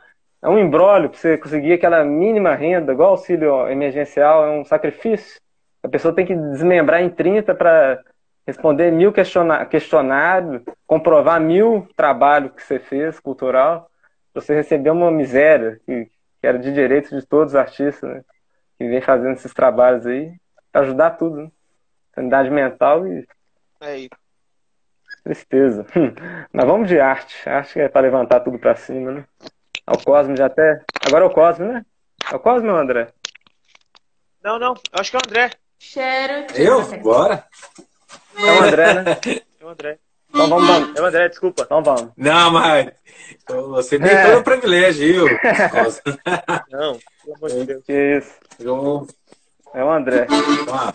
é 0.42 0.48
um 0.48 0.58
embrólio 0.58 1.10
para 1.10 1.18
você 1.18 1.36
conseguir 1.36 1.72
aquela 1.72 2.04
mínima 2.04 2.54
renda, 2.54 2.92
igual 2.92 3.10
auxílio 3.10 3.68
emergencial, 3.68 4.44
é 4.44 4.50
um 4.50 4.64
sacrifício. 4.64 5.40
A 5.82 5.88
pessoa 5.88 6.14
tem 6.14 6.26
que 6.26 6.34
desmembrar 6.34 7.02
em 7.02 7.10
30 7.10 7.54
para 7.54 8.00
responder 8.46 8.92
mil 8.92 9.12
questionários, 9.12 10.62
comprovar 10.86 11.40
mil 11.40 11.88
trabalhos 11.96 12.52
que 12.52 12.62
você 12.62 12.78
fez, 12.78 13.18
cultural, 13.18 13.90
você 14.32 14.54
receber 14.54 14.90
uma 14.90 15.10
miséria 15.10 15.80
que, 15.84 16.08
era 16.42 16.58
de 16.58 16.72
direito 16.72 17.10
de 17.10 17.26
todos 17.26 17.54
os 17.54 17.56
artistas, 17.56 18.08
né? 18.08 18.22
Que 18.78 18.86
vem 18.86 19.00
fazendo 19.00 19.32
esses 19.32 19.52
trabalhos 19.52 20.06
aí, 20.06 20.32
ajudar 20.72 21.10
tudo, 21.12 21.36
né? 21.38 21.50
Sanidade 22.16 22.50
mental 22.50 23.06
e. 23.06 23.24
É 23.80 24.08
Tristeza. 25.22 25.84
Mas 26.52 26.64
vamos 26.66 26.88
de 26.88 26.98
arte. 27.00 27.48
Arte 27.48 27.80
é 27.80 27.88
para 27.88 28.00
levantar 28.02 28.40
tudo 28.40 28.58
para 28.58 28.74
cima, 28.76 29.10
né? 29.12 29.24
É 29.86 29.92
o 29.92 29.98
Cosme 30.04 30.36
já 30.36 30.46
até. 30.46 30.82
Agora 31.06 31.24
é 31.24 31.28
o 31.28 31.32
Cosme, 31.32 31.66
né? 31.66 31.84
É 32.32 32.34
o 32.36 32.40
Cosme 32.40 32.68
ou 32.68 32.76
André? 32.76 33.08
Não, 34.42 34.58
não, 34.58 34.74
eu 34.74 35.00
acho 35.00 35.10
que 35.10 35.16
é 35.16 35.20
o 35.20 35.22
André. 35.28 35.50
Cheiro. 35.78 36.46
Eu? 36.54 36.82
Bora. 37.02 37.44
É 38.38 38.52
o 38.52 38.62
André, 38.62 38.94
né? 38.94 39.02
É 39.60 39.64
o 39.64 39.68
André. 39.68 39.98
Então 40.28 40.48
vamos, 40.48 40.66
vamos. 40.68 40.96
É 40.96 41.02
o 41.02 41.04
André, 41.06 41.28
desculpa. 41.28 41.62
Então 41.64 41.82
vamos. 41.82 42.10
Não, 42.16 42.50
mas 42.52 42.92
você 43.48 43.98
tem 43.98 44.10
É. 44.10 44.26
todo 44.30 44.40
o 44.40 44.44
privilégio, 44.44 45.26
viu? 45.26 45.38
Não, 46.70 46.98
pelo 47.24 47.36
amor 47.36 47.50
de 47.50 47.64
Deus. 47.66 47.84
Que 47.84 48.18
isso. 48.18 48.38
Eu- 48.60 49.06
É 49.74 49.82
o 49.84 49.90
André. 49.90 50.26
Vamos 50.28 50.66
lá. 50.66 50.94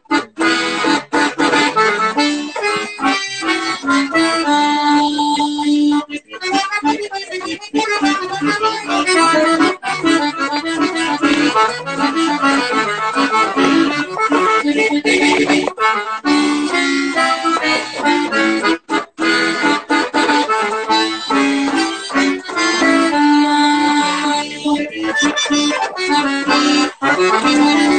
Aê! 27.33 27.90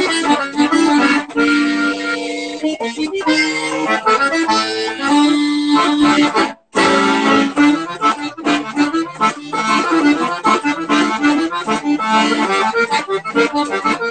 Thank 13.33 13.53
you. 13.53 14.02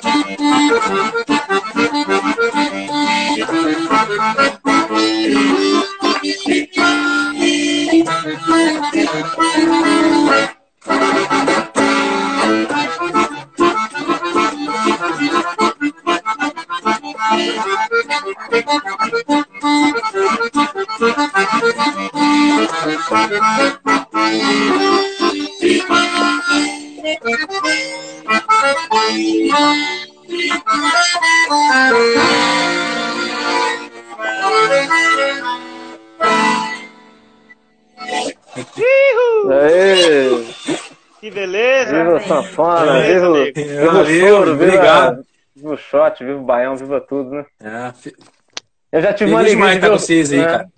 Sanfona, 43.26 43.52
Beleza, 43.52 43.80
viva, 43.80 43.92
o- 43.94 44.00
amigo. 44.00 44.04
viva 44.06 44.22
o 44.22 44.28
Valeu, 44.28 44.36
choro, 44.36 44.52
obrigado. 44.52 45.24
viva 45.56 45.70
o 45.74 45.76
shot, 45.76 46.24
viva 46.24 46.38
o 46.38 46.44
baião, 46.44 46.76
viva 46.76 47.00
tudo, 47.00 47.30
né? 47.30 47.44
É, 47.62 47.92
fi- 47.92 48.14
Eu 48.92 49.00
já 49.00 49.12
tive 49.12 49.30
uma 49.30 49.38
Feliz 49.40 49.52
alegria 49.54 49.56
demais 49.56 49.74
de 49.74 49.80
ver 49.80 49.90
vocês 49.98 50.32
aí, 50.32 50.38
né? 50.40 50.46
cara. 50.46 50.68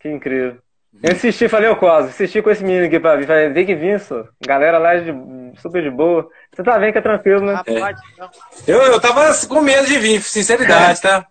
Que 0.00 0.08
incrível. 0.08 0.56
Eu 1.02 1.12
insisti, 1.12 1.48
falei, 1.48 1.68
ô 1.68 1.76
Cosmo, 1.76 2.08
insisti 2.08 2.40
com 2.40 2.50
esse 2.50 2.64
menino 2.64 2.86
aqui 2.86 2.98
pra 2.98 3.16
vir. 3.16 3.26
Falei, 3.26 3.52
tem 3.52 3.66
que 3.66 3.74
vir, 3.74 4.00
só. 4.00 4.24
Galera 4.46 4.78
lá 4.78 4.94
é 4.94 5.00
de, 5.00 5.12
super 5.60 5.82
de 5.82 5.90
boa. 5.90 6.26
Você 6.54 6.62
tá 6.62 6.78
vendo 6.78 6.92
que 6.92 6.98
é 6.98 7.02
tranquilo, 7.02 7.40
né? 7.44 7.52
Rapaz, 7.54 7.98
não. 8.16 8.30
Eu, 8.66 8.80
eu 8.82 9.00
tava 9.00 9.30
com 9.46 9.60
medo 9.60 9.86
de 9.86 9.98
vir, 9.98 10.22
sinceridade, 10.22 11.02
tá? 11.02 11.26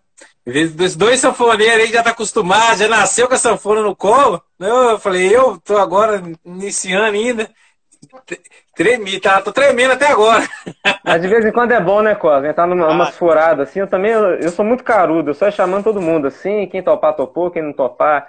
Dos 0.76 0.96
dois 0.96 1.20
sanfoneiros 1.20 1.84
aí 1.86 1.92
já 1.92 2.04
tá 2.04 2.12
acostumado, 2.12 2.78
já 2.78 2.88
nasceu 2.88 3.28
com 3.28 3.34
a 3.34 3.38
sanfona 3.38 3.82
no 3.82 3.96
colo. 3.96 4.40
Eu, 4.60 4.92
eu 4.92 5.00
falei, 5.00 5.36
eu 5.36 5.58
tô 5.66 5.78
agora 5.80 6.22
iniciando 6.46 7.06
ainda. 7.06 7.50
Tremi, 8.76 9.20
tá? 9.20 9.42
Tô 9.42 9.52
tremendo 9.54 9.92
até 9.94 10.08
agora. 10.08 10.44
Mas 11.04 11.22
de 11.22 11.28
vez 11.28 11.46
em 11.46 11.52
quando 11.52 11.72
é 11.72 11.80
bom, 11.80 12.02
né, 12.02 12.16
Cosmo? 12.16 12.48
Entrar 12.48 12.68
numa 12.68 12.88
Ah. 12.88 12.92
umas 12.92 13.18
furadas 13.18 13.70
assim. 13.70 13.80
Eu 13.80 13.88
também, 13.88 14.12
eu, 14.12 14.36
eu 14.36 14.50
sou 14.50 14.66
muito 14.66 14.84
carudo. 14.84 15.30
Eu 15.30 15.34
só 15.34 15.46
ia 15.46 15.52
chamando 15.52 15.84
todo 15.86 16.02
mundo 16.02 16.28
assim. 16.28 16.68
Quem 16.68 16.84
topar, 16.84 17.16
topou. 17.16 17.50
Quem 17.52 17.62
não 17.62 17.74
topar. 17.74 18.28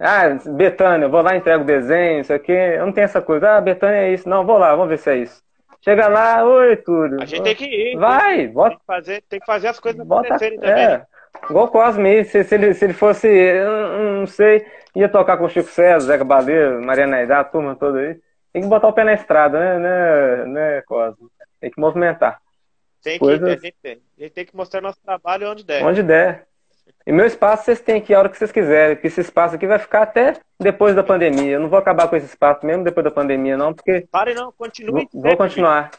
Ah, 0.00 0.28
Betânia, 0.56 1.06
eu 1.06 1.10
vou 1.10 1.20
lá, 1.22 1.34
entrego 1.36 1.64
o 1.64 1.66
desenho, 1.66 2.20
isso 2.20 2.32
aqui. 2.32 2.52
Eu 2.52 2.86
não 2.86 2.92
tenho 2.92 3.06
essa 3.06 3.20
coisa. 3.20 3.56
Ah, 3.56 3.60
Betânia 3.60 3.96
é 4.02 4.12
isso. 4.12 4.28
Não, 4.28 4.46
vou 4.46 4.56
lá, 4.58 4.70
vamos 4.76 4.88
ver 4.90 4.98
se 4.98 5.10
é 5.10 5.16
isso. 5.16 5.42
Chega 5.80 6.06
lá, 6.08 6.44
oi, 6.44 6.76
Túlio. 6.76 7.20
A 7.20 7.24
gente 7.24 7.42
tem 7.42 7.54
que 7.56 7.64
ir. 7.64 7.96
Vai, 7.96 8.46
bota 8.48 8.70
Tem 8.70 8.78
que 8.78 8.84
fazer, 8.86 9.22
tem 9.28 9.40
que 9.40 9.46
fazer 9.46 9.68
as 9.68 9.80
coisas 9.80 10.04
Bota, 10.06 10.26
acontecerem 10.28 10.58
também. 10.58 10.74
né? 10.74 10.92
é, 10.94 11.02
igual 11.50 11.66
o 11.66 11.68
Cosme 11.68 12.08
aí, 12.08 12.24
se, 12.24 12.42
se, 12.44 12.54
ele, 12.54 12.74
se 12.74 12.84
ele 12.84 12.92
fosse, 12.92 13.28
eu 13.28 14.16
não 14.20 14.26
sei, 14.26 14.66
ia 14.94 15.08
tocar 15.08 15.36
com 15.36 15.44
o 15.44 15.48
Chico 15.48 15.68
César, 15.68 16.00
Zé 16.00 16.18
Cabaleiro, 16.18 16.84
Mariana 16.84 17.16
Aidá, 17.18 17.40
a 17.40 17.44
turma 17.44 17.76
toda 17.76 17.98
aí. 18.00 18.16
Tem 18.52 18.62
que 18.62 18.68
botar 18.68 18.88
o 18.88 18.92
pé 18.92 19.04
na 19.04 19.12
estrada, 19.14 19.58
né, 19.58 19.78
né, 19.78 20.44
né 20.46 20.82
Cosme? 20.82 21.28
Tem 21.60 21.70
que 21.70 21.80
movimentar, 21.80 22.40
Tem 23.02 23.14
que, 23.14 23.18
Coisas- 23.18 23.48
a, 23.48 23.56
gente 23.56 23.76
tem, 23.82 24.00
a 24.18 24.22
gente 24.22 24.32
tem 24.32 24.44
que 24.46 24.56
mostrar 24.56 24.80
nosso 24.80 25.00
trabalho 25.02 25.50
onde 25.50 25.64
der. 25.64 25.84
onde 25.84 26.02
der. 26.02 26.46
E 27.06 27.12
meu 27.12 27.26
espaço 27.26 27.64
vocês 27.64 27.80
têm 27.80 27.96
aqui 27.96 28.14
a 28.14 28.18
hora 28.18 28.28
que 28.28 28.36
vocês 28.36 28.52
quiserem, 28.52 28.96
porque 28.96 29.08
esse 29.08 29.20
espaço 29.20 29.54
aqui 29.54 29.66
vai 29.66 29.78
ficar 29.78 30.02
até 30.02 30.34
depois 30.60 30.94
da 30.94 31.02
pandemia. 31.02 31.52
Eu 31.52 31.60
não 31.60 31.68
vou 31.68 31.78
acabar 31.78 32.08
com 32.08 32.16
esse 32.16 32.26
espaço 32.26 32.64
mesmo 32.66 32.84
depois 32.84 33.04
da 33.04 33.10
pandemia, 33.10 33.56
não, 33.56 33.72
porque 33.72 34.06
Pare 34.10 34.34
não, 34.34 34.52
continue. 34.52 35.08
Vou, 35.12 35.22
vou 35.22 35.36
continuar. 35.36 35.90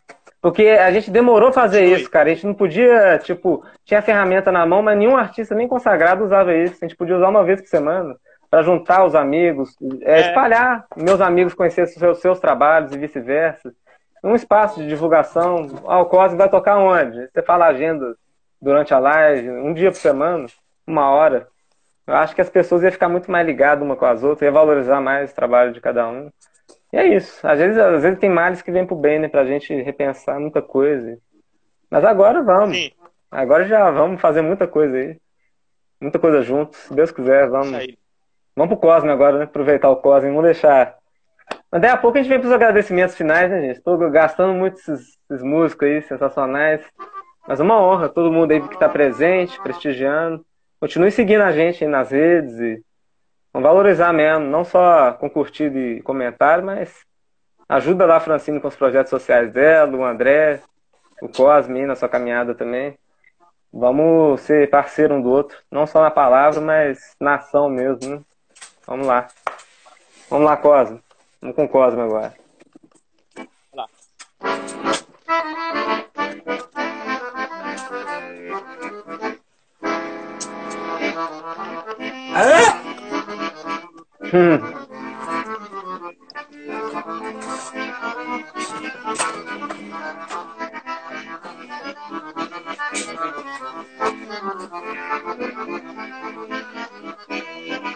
Porque 0.41 0.67
a 0.67 0.89
gente 0.91 1.11
demorou 1.11 1.49
a 1.49 1.53
fazer 1.53 1.79
Continue. 1.81 2.01
isso, 2.01 2.09
cara. 2.09 2.29
A 2.29 2.33
gente 2.33 2.45
não 2.45 2.53
podia, 2.53 3.17
tipo, 3.19 3.65
tinha 3.83 3.99
a 3.99 4.03
ferramenta 4.03 4.51
na 4.51 4.65
mão, 4.65 4.81
mas 4.81 4.97
nenhum 4.97 5.17
artista 5.17 5.53
nem 5.53 5.67
consagrado 5.67 6.23
usava 6.23 6.55
isso. 6.55 6.75
A 6.81 6.87
gente 6.87 6.95
podia 6.95 7.17
usar 7.17 7.27
uma 7.27 7.43
vez 7.43 7.59
por 7.59 7.67
semana 7.67 8.15
para 8.49 8.63
juntar 8.63 9.05
os 9.05 9.15
amigos, 9.15 9.75
é, 10.01 10.19
É. 10.19 10.19
espalhar, 10.21 10.85
meus 10.95 11.21
amigos 11.21 11.53
conhecer 11.53 11.83
os 11.83 11.93
seus, 11.93 12.19
seus 12.19 12.39
trabalhos 12.39 12.91
e 12.93 12.97
vice-versa. 12.97 13.73
Um 14.23 14.35
espaço 14.35 14.81
de 14.81 14.87
divulgação. 14.87 15.67
Ah, 15.87 15.99
o 15.99 16.05
Cosme 16.05 16.37
vai 16.37 16.49
tocar 16.49 16.77
onde? 16.77 17.27
Você 17.27 17.41
fala 17.41 17.65
a 17.65 17.69
agenda 17.69 18.15
durante 18.61 18.93
a 18.93 18.99
live, 18.99 19.49
um 19.49 19.73
dia 19.73 19.91
por 19.91 19.97
semana, 19.97 20.47
uma 20.85 21.09
hora. 21.09 21.47
Eu 22.05 22.15
acho 22.15 22.33
que 22.35 22.41
as 22.41 22.49
pessoas 22.49 22.81
iam 22.81 22.91
ficar 22.91 23.07
muito 23.07 23.31
mais 23.31 23.45
ligadas 23.45 23.83
uma 23.83 23.95
com 23.95 24.05
as 24.05 24.23
outras, 24.23 24.41
ia 24.41 24.51
valorizar 24.51 24.99
mais 24.99 25.31
o 25.31 25.35
trabalho 25.35 25.71
de 25.71 25.79
cada 25.79 26.07
um. 26.09 26.29
E 26.91 26.97
é 26.97 27.05
isso. 27.07 27.47
Às 27.47 27.59
vezes, 27.59 27.77
às 27.77 28.01
vezes 28.01 28.19
tem 28.19 28.29
males 28.31 28.63
que 28.63 28.71
vêm 28.71 28.85
pro 28.85 28.95
bem, 28.95 29.19
né? 29.19 29.27
Pra 29.27 29.45
gente 29.45 29.73
repensar 29.81 30.39
muita 30.39 30.59
coisa. 30.61 31.17
Mas 31.89 32.03
agora 32.03 32.41
vamos. 32.41 32.75
Sim, 32.75 32.91
Agora 33.31 33.63
já 33.65 33.91
vamos 33.91 34.19
fazer 34.19 34.41
muita 34.41 34.67
coisa 34.67 34.97
aí. 34.97 35.17
Muita 36.01 36.17
coisa 36.17 36.41
juntos. 36.41 36.77
Se 36.79 36.93
Deus 36.95 37.11
quiser, 37.11 37.47
vamos. 37.47 37.85
Vamos 38.55 38.77
pro 38.77 38.89
Cosme 38.89 39.09
agora, 39.09 39.37
né? 39.37 39.43
Aproveitar 39.45 39.89
o 39.89 39.97
Cosme. 39.97 40.29
Vamos 40.29 40.43
deixar. 40.43 40.97
Mas 41.71 41.81
daí 41.81 41.91
a 41.91 41.97
pouco 41.97 42.17
a 42.17 42.21
gente 42.21 42.29
vem 42.29 42.39
pros 42.39 42.51
agradecimentos 42.51 43.15
finais, 43.15 43.49
né, 43.49 43.61
gente? 43.61 43.77
Estou 43.77 43.97
gastando 44.09 44.53
muito 44.53 44.79
esses, 44.79 45.17
esses 45.29 45.43
músicos 45.43 45.87
aí, 45.87 46.01
sensacionais. 46.01 46.85
Mas 47.47 47.59
uma 47.59 47.81
honra, 47.81 48.09
todo 48.09 48.31
mundo 48.31 48.51
aí 48.51 48.61
que 48.61 48.73
está 48.73 48.89
presente, 48.89 49.59
prestigiando. 49.61 50.45
Continue 50.79 51.11
seguindo 51.11 51.41
a 51.41 51.51
gente 51.51 51.83
aí 51.83 51.89
nas 51.89 52.11
redes 52.11 52.59
e 52.59 52.83
vamos 53.51 53.67
valorizar 53.67 54.13
mesmo, 54.13 54.45
não 54.45 54.63
só 54.63 55.13
com 55.13 55.29
curtida 55.29 55.77
e 55.77 56.01
comentário, 56.01 56.63
mas 56.63 57.05
ajuda 57.67 58.05
lá 58.05 58.17
a 58.17 58.19
Francine 58.19 58.59
com 58.61 58.67
os 58.67 58.75
projetos 58.75 59.09
sociais 59.09 59.51
dela, 59.51 59.95
o 59.95 60.05
André, 60.05 60.61
o 61.21 61.27
Cosme 61.27 61.85
na 61.85 61.95
sua 61.95 62.07
caminhada 62.07 62.55
também. 62.55 62.97
Vamos 63.71 64.41
ser 64.41 64.69
parceiro 64.69 65.15
um 65.15 65.21
do 65.21 65.29
outro, 65.29 65.57
não 65.71 65.85
só 65.85 66.01
na 66.01 66.09
palavra, 66.09 66.61
mas 66.61 67.15
na 67.19 67.35
ação 67.35 67.69
mesmo, 67.69 68.15
né? 68.15 68.21
Vamos 68.89 69.05
lá. 69.05 69.27
Vamos 70.31 70.45
lá, 70.49 70.57
Cosme. 70.57 70.99
Vamos 71.39 71.55
com 71.55 71.65
o 71.65 71.69
Cosme 71.69 72.01
agora. 72.01 72.33
Hum. 84.31 84.79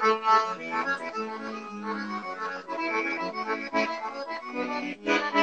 Esse 0.04 0.12
é 5.38 5.43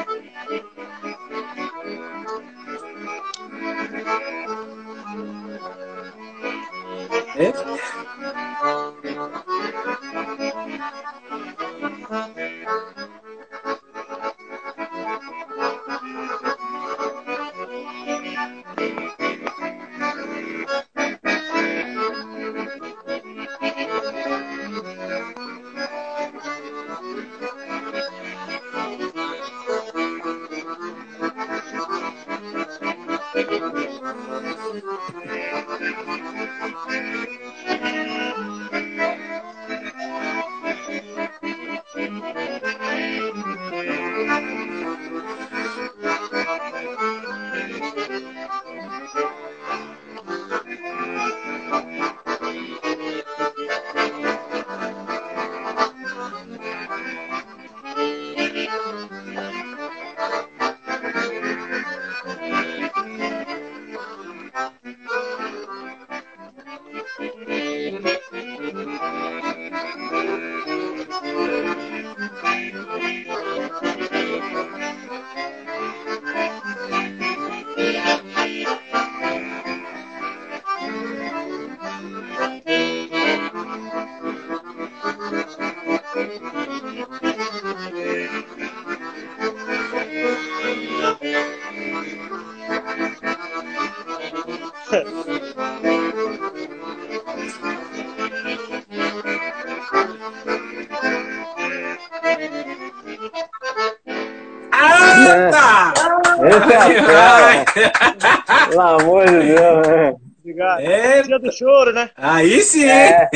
choro, 111.61 111.93
né? 111.93 112.11
Aí 112.17 112.61
sim. 112.63 112.89
É. 112.89 113.29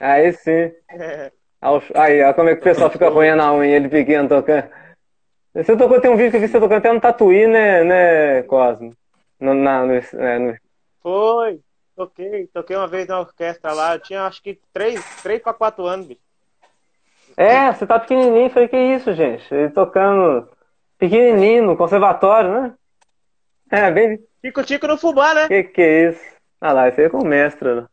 Aí 0.00 0.32
sim. 0.32 0.72
Aí, 1.94 2.22
ó, 2.22 2.32
como 2.32 2.48
é 2.48 2.54
que 2.54 2.60
o 2.60 2.64
pessoal 2.64 2.90
fica 2.90 3.10
roendo 3.10 3.42
a 3.42 3.52
unha, 3.52 3.76
ele 3.76 3.88
pequeno 3.88 4.28
tocando. 4.28 4.68
Você 5.52 5.76
tocou, 5.76 6.00
tem 6.00 6.10
um 6.10 6.16
vídeo 6.16 6.30
que 6.30 6.36
eu 6.38 6.40
vi 6.40 6.48
você 6.48 6.58
tocando 6.58 6.78
até 6.78 6.92
no 6.92 7.00
Tatuí, 7.00 7.46
né, 7.46 7.84
né 7.84 8.42
Cosmo? 8.44 8.94
No, 9.38 9.52
na, 9.52 9.84
no, 9.84 9.94
é, 9.94 10.38
no... 10.38 10.56
Foi. 11.02 11.60
Toquei. 11.96 12.46
Toquei 12.46 12.76
uma 12.76 12.86
vez 12.86 13.08
na 13.08 13.20
orquestra 13.20 13.72
lá. 13.72 13.94
Eu 13.94 14.00
tinha 14.00 14.26
acho 14.26 14.42
que 14.42 14.58
três, 14.72 15.04
três 15.22 15.42
pra 15.42 15.52
quatro 15.52 15.86
anos, 15.86 16.06
bicho. 16.06 16.20
É, 17.36 17.72
você 17.72 17.86
tá 17.86 17.98
pequenininho. 17.98 18.50
Falei, 18.50 18.68
que 18.68 18.76
isso, 18.76 19.12
gente? 19.12 19.52
Ele 19.52 19.70
tocando 19.70 20.48
pequenininho 20.98 21.64
no 21.64 21.76
conservatório, 21.76 22.50
né? 22.52 22.74
É, 23.70 23.90
bem... 23.90 24.18
Tico-tico 24.42 24.86
no 24.86 24.96
fubá, 24.96 25.34
né? 25.34 25.48
Que 25.48 25.64
que 25.64 25.82
é 25.82 26.10
isso? 26.10 26.39
Ah 26.60 26.72
lá, 26.72 26.88
isso 26.88 27.00
aí 27.00 27.06
é 27.06 27.10
com 27.10 27.18
o 27.18 27.26
mestre. 27.26 27.74
né? 27.74 27.88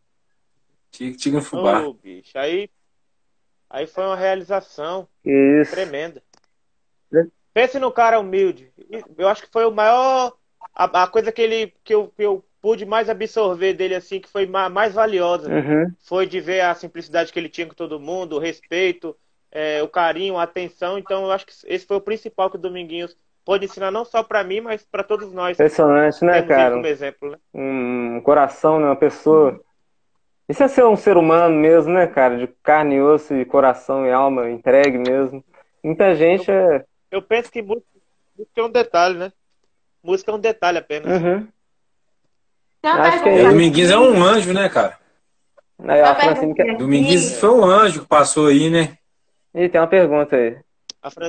No 1.31 1.41
fubá. 1.41 1.81
Ô, 1.81 1.93
bicho. 1.93 2.37
Aí, 2.37 2.69
aí 3.69 3.87
foi 3.87 4.03
uma 4.03 4.15
realização 4.15 5.07
isso. 5.23 5.71
tremenda. 5.71 6.21
Pense 7.53 7.79
no 7.79 7.91
cara 7.91 8.19
humilde. 8.19 8.71
Eu 9.17 9.27
acho 9.27 9.43
que 9.43 9.51
foi 9.51 9.65
o 9.65 9.71
maior. 9.71 10.33
A, 10.75 11.03
a 11.03 11.07
coisa 11.07 11.31
que, 11.31 11.41
ele, 11.41 11.73
que, 11.83 11.93
eu, 11.93 12.09
que 12.09 12.21
eu 12.23 12.45
pude 12.61 12.85
mais 12.85 13.09
absorver 13.09 13.73
dele, 13.73 13.95
assim, 13.95 14.19
que 14.19 14.29
foi 14.29 14.45
ma- 14.45 14.69
mais 14.69 14.93
valiosa. 14.93 15.49
Uhum. 15.49 15.91
Foi 15.99 16.27
de 16.27 16.39
ver 16.39 16.61
a 16.61 16.75
simplicidade 16.75 17.31
que 17.33 17.39
ele 17.39 17.49
tinha 17.49 17.65
com 17.65 17.73
todo 17.73 17.99
mundo, 17.99 18.35
o 18.35 18.39
respeito, 18.39 19.17
é, 19.51 19.81
o 19.81 19.87
carinho, 19.87 20.37
a 20.37 20.43
atenção. 20.43 20.97
Então, 20.99 21.23
eu 21.25 21.31
acho 21.31 21.45
que 21.45 21.53
esse 21.65 21.85
foi 21.85 21.97
o 21.97 22.01
principal 22.01 22.49
que 22.49 22.57
o 22.57 22.59
Dominguinhos 22.59 23.15
pôde 23.47 23.63
ensinar, 23.63 23.91
não 23.91 24.03
só 24.03 24.21
pra 24.21 24.43
mim, 24.43 24.59
mas 24.59 24.85
pra 24.91 25.03
todos 25.03 25.31
nós. 25.31 25.53
Impressionante, 25.53 26.23
né, 26.25 26.41
cara? 26.41 26.75
como 26.75 26.85
exemplo, 26.85 27.31
né? 27.31 27.37
um 27.53 28.19
coração, 28.21 28.77
né? 28.77 28.87
Uma 28.87 28.95
pessoa. 28.97 29.57
Isso 30.49 30.61
é 30.63 30.67
ser 30.67 30.83
um 30.83 30.97
ser 30.97 31.15
humano 31.15 31.55
mesmo, 31.55 31.93
né, 31.93 32.07
cara? 32.07 32.37
De 32.37 32.47
carne 32.61 32.95
e 32.95 33.01
osso 33.01 33.33
e 33.33 33.45
coração 33.45 34.05
e 34.05 34.11
alma 34.11 34.49
entregue 34.49 34.97
mesmo. 34.97 35.41
Muita 35.81 36.13
gente 36.13 36.51
é. 36.51 36.83
Eu 37.09 37.21
penso 37.21 37.49
que 37.49 37.61
música, 37.61 37.87
música 38.37 38.61
é 38.61 38.63
um 38.63 38.69
detalhe, 38.69 39.17
né? 39.17 39.31
Música 40.03 40.31
é 40.31 40.35
um 40.35 40.39
detalhe 40.39 40.77
apenas. 40.79 41.21
Uhum. 41.21 41.47
Uma 42.83 43.01
Acho 43.07 43.23
que 43.23 43.29
é 43.29 43.43
E 43.43 43.47
Dominguinhos 43.47 43.91
é 43.91 43.97
um 43.97 44.23
anjo, 44.23 44.53
né, 44.53 44.67
cara? 44.67 44.97
Aí, 45.79 46.01
ó, 46.01 46.03
Uma 46.03 46.11
a 46.11 46.15
Francine 46.15 46.35
pergunta 46.35 46.63
quer... 46.63 46.69
aqui. 46.71 46.79
Dominguinhos 46.79 47.39
foi 47.39 47.49
um 47.49 47.63
anjo 47.63 48.01
que 48.01 48.07
passou 48.07 48.47
aí, 48.47 48.69
né? 48.69 48.97
Ih, 49.55 49.69
tem 49.69 49.79
uma 49.79 49.87
pergunta 49.87 50.35
aí. 50.35 50.57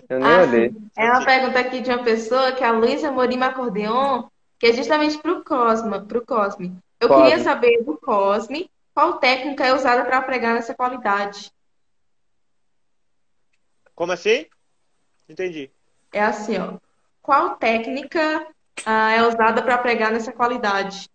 Eu 0.08 0.18
nem 0.20 0.28
Ah, 0.28 0.42
olhei. 0.42 0.74
é 0.96 1.04
uma 1.04 1.24
pergunta 1.24 1.60
aqui 1.60 1.80
de 1.80 1.90
uma 1.90 2.02
pessoa, 2.02 2.52
que 2.52 2.64
é 2.64 2.66
a 2.66 2.72
Luísa 2.72 3.10
Morima 3.12 3.46
Acordeon, 3.46 4.24
que 4.58 4.66
é 4.66 4.72
justamente 4.72 5.18
pro 5.18 5.44
Cosma, 5.44 6.04
pro 6.04 6.24
Cosme. 6.24 6.76
Eu 7.00 7.08
Cosme. 7.08 7.22
queria 7.24 7.38
saber 7.44 7.84
do 7.84 7.96
Cosme 7.98 8.70
qual 8.94 9.18
técnica 9.18 9.64
é 9.66 9.72
usada 9.72 10.04
para 10.04 10.22
pregar 10.22 10.54
nessa 10.54 10.74
qualidade. 10.74 11.52
Como 13.94 14.12
assim? 14.12 14.46
Entendi. 15.28 15.70
É 16.12 16.20
assim, 16.22 16.58
ó. 16.58 16.78
Qual 17.22 17.56
técnica 17.56 18.46
ah, 18.84 19.12
é 19.12 19.22
usada 19.22 19.62
para 19.62 19.78
pregar 19.78 20.10
nessa 20.10 20.32
qualidade? 20.32 21.08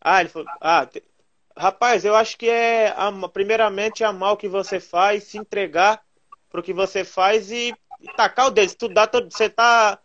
Ah, 0.00 0.20
ele 0.20 0.28
falou. 0.28 0.48
Ah, 0.60 0.86
te- 0.86 1.02
rapaz, 1.60 2.04
eu 2.04 2.16
acho 2.16 2.36
que 2.38 2.48
é 2.48 2.92
am- 2.96 3.28
primeiramente 3.28 4.02
amar 4.02 4.32
o 4.32 4.36
que 4.36 4.48
você 4.48 4.80
faz, 4.80 5.24
se 5.24 5.38
entregar 5.38 6.00
pro 6.50 6.62
que 6.62 6.72
você 6.72 7.04
faz 7.04 7.50
e, 7.50 7.74
e 8.00 8.08
tacar 8.16 8.46
o 8.46 8.50
dedo, 8.50 8.66
estudar 8.66 9.06
todo. 9.06 9.30
Você 9.30 9.48
tá 9.48 9.98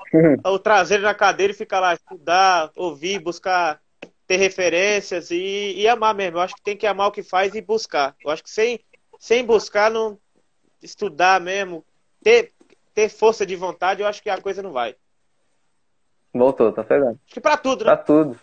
o 0.45 0.59
traseiro 0.59 1.03
na 1.03 1.15
cadeira 1.15 1.51
e 1.53 1.55
fica 1.55 1.79
lá, 1.79 1.93
estudar, 1.93 2.71
ouvir, 2.75 3.19
buscar 3.19 3.79
ter 4.27 4.37
referências 4.37 5.31
e, 5.31 5.73
e 5.75 5.87
amar 5.87 6.13
mesmo. 6.13 6.37
Eu 6.37 6.41
acho 6.41 6.55
que 6.55 6.61
tem 6.63 6.77
que 6.77 6.85
amar 6.87 7.07
o 7.07 7.11
que 7.11 7.23
faz 7.23 7.55
e 7.55 7.61
buscar. 7.61 8.15
Eu 8.23 8.31
acho 8.31 8.43
que 8.43 8.49
sem, 8.49 8.79
sem 9.19 9.43
buscar, 9.43 9.89
não 9.89 10.19
estudar 10.81 11.39
mesmo, 11.41 11.83
ter, 12.21 12.51
ter 12.93 13.09
força 13.09 13.45
de 13.45 13.55
vontade, 13.55 14.01
eu 14.01 14.07
acho 14.07 14.21
que 14.21 14.29
a 14.29 14.41
coisa 14.41 14.61
não 14.61 14.71
vai. 14.71 14.95
Voltou, 16.33 16.71
tá 16.71 16.83
pegando. 16.83 17.19
Acho 17.25 17.33
que 17.33 17.41
pra 17.41 17.57
tudo, 17.57 17.85
Pra 17.85 17.95
né? 17.95 18.03
tudo. 18.03 18.39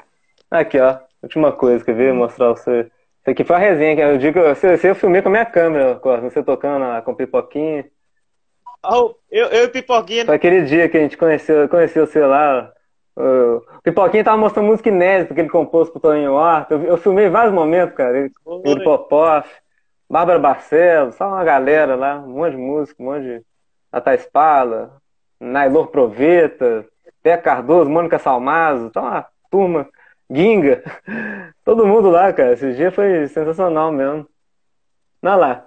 Aqui, 0.51 0.80
ó. 0.80 0.98
Última 1.22 1.52
coisa 1.52 1.84
que 1.84 1.90
eu 1.90 1.94
vi 1.97 2.10
mostrar 2.12 2.48
você. 2.48 2.90
Isso 3.23 3.31
aqui 3.31 3.44
foi 3.44 3.55
a 3.55 3.59
resenha, 3.59 3.94
que 3.94 4.03
eu 4.03 4.19
digo, 4.19 4.40
você 4.40 4.90
eu 4.90 4.94
filmei 4.97 5.23
com 5.23 5.28
a 5.28 5.31
minha 5.31 5.47
câmera, 5.47 6.01
você 6.20 6.43
tocando 6.43 6.85
com 7.05 7.15
pipoquinha. 7.15 7.86
Ah, 8.82 8.97
Eu, 9.31 9.47
eu 9.47 9.65
e 9.65 9.69
Pipoquinha, 9.69 10.27
Foi 10.27 10.35
aquele 10.35 10.62
dia 10.62 10.89
que 10.89 10.97
a 10.97 11.01
gente 11.01 11.16
conheceu, 11.16 11.69
conheceu 11.69 12.05
você 12.05 12.19
lá. 12.27 12.73
O 13.15 13.81
Pipoquinha 13.85 14.24
tava 14.24 14.36
mostrando 14.36 14.66
música 14.66 14.89
inédita 14.89 15.35
que 15.35 15.40
ele 15.40 15.49
compôs 15.49 15.89
pro 15.89 16.01
Toninho 16.01 16.32
Horta. 16.32 16.74
Eu, 16.74 16.82
eu 16.82 16.97
filmei 16.97 17.28
vários 17.28 17.55
momentos, 17.55 17.94
cara. 17.94 18.19
Ele, 18.19 18.32
Popov, 18.82 19.47
Bárbara 20.11 20.40
Barcelos, 20.40 21.15
só 21.15 21.28
uma 21.28 21.44
galera 21.44 21.94
lá, 21.94 22.19
um 22.19 22.32
monte 22.32 22.53
de 22.53 22.57
música, 22.57 23.01
um 23.01 23.07
monte 23.07 23.23
de. 23.23 23.43
Tata 23.89 24.16
Spala, 24.16 24.97
Nailor 25.39 25.89
Proveta, 25.89 26.85
Pé 27.23 27.36
Cardoso, 27.36 27.90
Mônica 27.90 28.19
Salmazo, 28.19 28.90
tá 28.90 29.01
uma 29.01 29.27
turma 29.51 29.89
Ginga. 30.33 30.83
Todo 31.65 31.87
mundo 31.87 32.11
lá, 32.11 32.33
cara. 32.33 32.55
Esse 32.55 32.73
dia 32.75 32.91
foi 32.91 33.27
sensacional 33.29 33.93
mesmo. 33.93 34.27
Não 35.21 35.39
lá. 35.39 35.67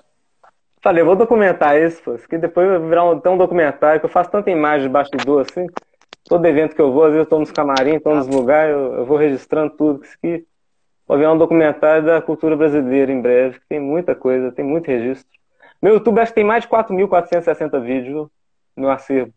Falei, 0.82 1.02
eu 1.02 1.06
vou 1.06 1.16
documentar 1.16 1.80
isso, 1.80 2.02
pô. 2.04 2.16
Que 2.18 2.38
depois 2.38 2.68
vai 2.68 2.80
virar 2.80 3.06
um, 3.06 3.12
um 3.14 3.38
documentário, 3.38 4.00
que 4.00 4.06
eu 4.06 4.10
faço 4.10 4.32
tanta 4.32 4.52
imagem 4.52 4.88
de 4.88 4.94
bastidor 4.94 5.42
assim. 5.42 5.68
Todo 6.28 6.46
evento 6.46 6.76
que 6.76 6.82
eu 6.82 6.92
vou, 6.92 7.04
às 7.04 7.12
vezes 7.12 7.26
eu 7.26 7.30
tô 7.30 7.40
nos 7.40 7.52
camarim, 7.52 8.00
tô 8.00 8.14
nos 8.14 8.28
lugares, 8.28 8.76
eu, 8.76 8.94
eu 8.96 9.06
vou 9.06 9.18
registrando 9.18 9.76
tudo. 9.76 10.04
Isso 10.04 10.18
aqui 10.18 10.46
vou 11.08 11.18
ver 11.18 11.28
um 11.30 11.38
documentário 11.38 12.04
da 12.04 12.22
cultura 12.22 12.56
brasileira 12.56 13.12
em 13.12 13.22
breve, 13.22 13.60
que 13.60 13.68
tem 13.68 13.80
muita 13.80 14.16
coisa, 14.16 14.52
tem 14.52 14.66
muito 14.66 14.88
registro. 14.88 15.30
Meu 15.82 15.94
YouTube 15.94 16.20
acho 16.20 16.32
que 16.32 16.36
tem 16.36 16.44
mais 16.44 16.64
de 16.64 16.70
4.460 16.70 17.80
vídeos 17.82 18.28
no 18.76 18.90
acervo. 18.90 19.32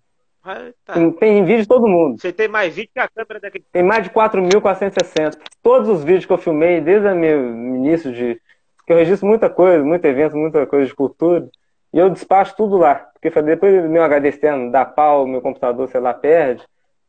Tá. 0.85 0.95
Tem, 0.95 1.13
tem 1.13 1.45
vídeo 1.45 1.63
de 1.63 1.69
todo 1.69 1.87
mundo. 1.87 2.21
Você 2.21 2.33
tem 2.33 2.49
mais 2.49 2.75
vídeo 2.75 2.91
que 2.93 3.01
a 3.01 3.09
câmera 3.09 3.41
daquele. 3.41 3.65
Tem 3.73 3.83
mais 3.83 4.05
de 4.05 4.11
4.460. 4.11 5.39
Todos 5.63 5.89
os 5.89 6.05
vídeos 6.05 6.27
que 6.27 6.33
eu 6.33 6.39
filmei, 6.39 6.81
desde 6.81 7.09
o 7.09 7.15
meu 7.15 7.51
início 7.51 8.13
de. 8.13 8.41
que 8.87 8.93
eu 8.93 8.97
registro 8.97 9.29
muita 9.29 9.51
coisa, 9.51 9.85
muito 9.85 10.05
evento, 10.05 10.37
muita 10.37 10.67
coisa 10.67 10.87
de 10.87 10.95
cultura. 10.95 11.49
E 11.93 11.99
eu 11.99 12.11
despacho 12.11 12.57
tudo 12.57 12.77
lá. 12.77 13.07
Porque 13.21 13.43
depois 13.43 13.89
meu 13.91 14.03
HD 14.03 14.29
externo 14.29 14.71
dá 14.71 14.85
pau, 14.85 15.27
meu 15.27 15.41
computador, 15.41 15.89
sei 15.89 16.01
lá, 16.01 16.15
perde. 16.15 16.65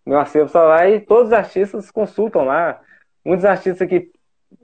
Meu 0.05 0.19
acervo 0.19 0.47
está 0.47 0.63
lá 0.63 0.87
e 0.89 0.99
todos 0.99 1.27
os 1.27 1.33
artistas 1.33 1.91
consultam 1.91 2.45
lá. 2.45 2.79
Muitos 3.23 3.45
artistas 3.45 3.87
que 3.87 4.09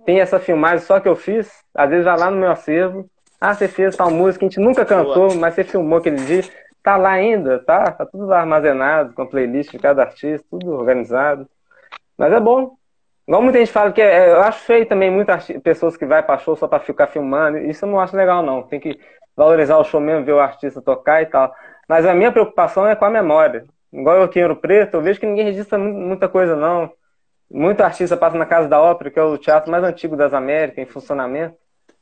tem 0.06 0.20
essa 0.20 0.40
filmagem 0.40 0.80
só 0.80 1.00
que 1.00 1.08
eu 1.08 1.16
fiz, 1.16 1.52
às 1.74 1.90
vezes 1.90 2.06
vai 2.06 2.18
lá 2.18 2.32
no 2.32 2.38
meu 2.38 2.50
acervo. 2.50 3.08
Ah, 3.40 3.54
você 3.54 3.68
fez 3.68 3.96
tal 3.96 4.10
música 4.10 4.40
que 4.40 4.46
a 4.46 4.50
gente 4.50 4.60
nunca 4.60 4.86
cantou, 4.86 5.28
Boa. 5.28 5.36
mas 5.36 5.54
você 5.54 5.64
filmou 5.64 6.00
aquele 6.00 6.18
dia. 6.18 6.44
Tá 6.86 6.98
lá 6.98 7.14
ainda, 7.14 7.58
tá? 7.58 7.92
Tá 7.92 8.06
tudo 8.06 8.28
lá 8.28 8.42
armazenado, 8.42 9.12
com 9.16 9.24
a 9.24 9.26
playlist 9.26 9.72
de 9.72 9.80
cada 9.80 10.04
artista, 10.04 10.46
tudo 10.52 10.72
organizado. 10.72 11.50
Mas 12.16 12.32
é 12.32 12.40
bom. 12.40 12.76
Igual 13.28 13.42
muita 13.42 13.58
gente 13.58 13.72
fala 13.72 13.92
que 13.92 14.00
é, 14.00 14.32
eu 14.32 14.42
acho 14.42 14.60
feio 14.60 14.86
também 14.86 15.10
muitas 15.10 15.48
pessoas 15.64 15.98
que 15.98 16.06
vai 16.06 16.22
pra 16.22 16.38
show 16.38 16.56
só 16.56 16.68
pra 16.68 16.80
ficar 16.80 17.08
filmando. 17.08 17.58
Isso 17.58 17.86
eu 17.86 17.90
não 17.90 18.00
acho 18.00 18.16
legal, 18.16 18.44
não. 18.44 18.62
Tem 18.62 18.80
que 18.80 19.00
valorizar 19.36 19.78
o 19.80 19.84
show 19.84 20.00
mesmo, 20.00 20.24
ver 20.24 20.34
o 20.34 20.40
artista 20.40 20.80
tocar 20.80 21.24
e 21.24 21.26
tal. 21.26 21.52
Mas 21.90 22.06
a 22.06 22.14
minha 22.14 22.32
preocupação 22.32 22.88
é 22.88 22.96
com 22.96 23.06
a 23.06 23.10
memória. 23.10 23.66
Igual 23.92 24.18
eu 24.18 24.24
aqui 24.24 24.40
em 24.40 24.44
Ouro 24.44 24.56
Preto, 24.56 24.98
eu 24.98 25.02
vejo 25.02 25.20
que 25.20 25.26
ninguém 25.26 25.46
registra 25.46 25.80
muita 25.80 26.30
coisa, 26.30 26.56
não. 26.56 26.92
Muito 27.50 27.82
artista 27.82 28.16
passa 28.16 28.38
na 28.38 28.46
Casa 28.46 28.68
da 28.68 28.80
Ópera, 28.80 29.10
que 29.10 29.18
é 29.18 29.24
o 29.24 29.40
teatro 29.40 29.72
mais 29.72 29.84
antigo 29.84 30.16
das 30.16 30.36
Américas, 30.36 30.78
em 30.78 30.86
funcionamento. 30.86 31.56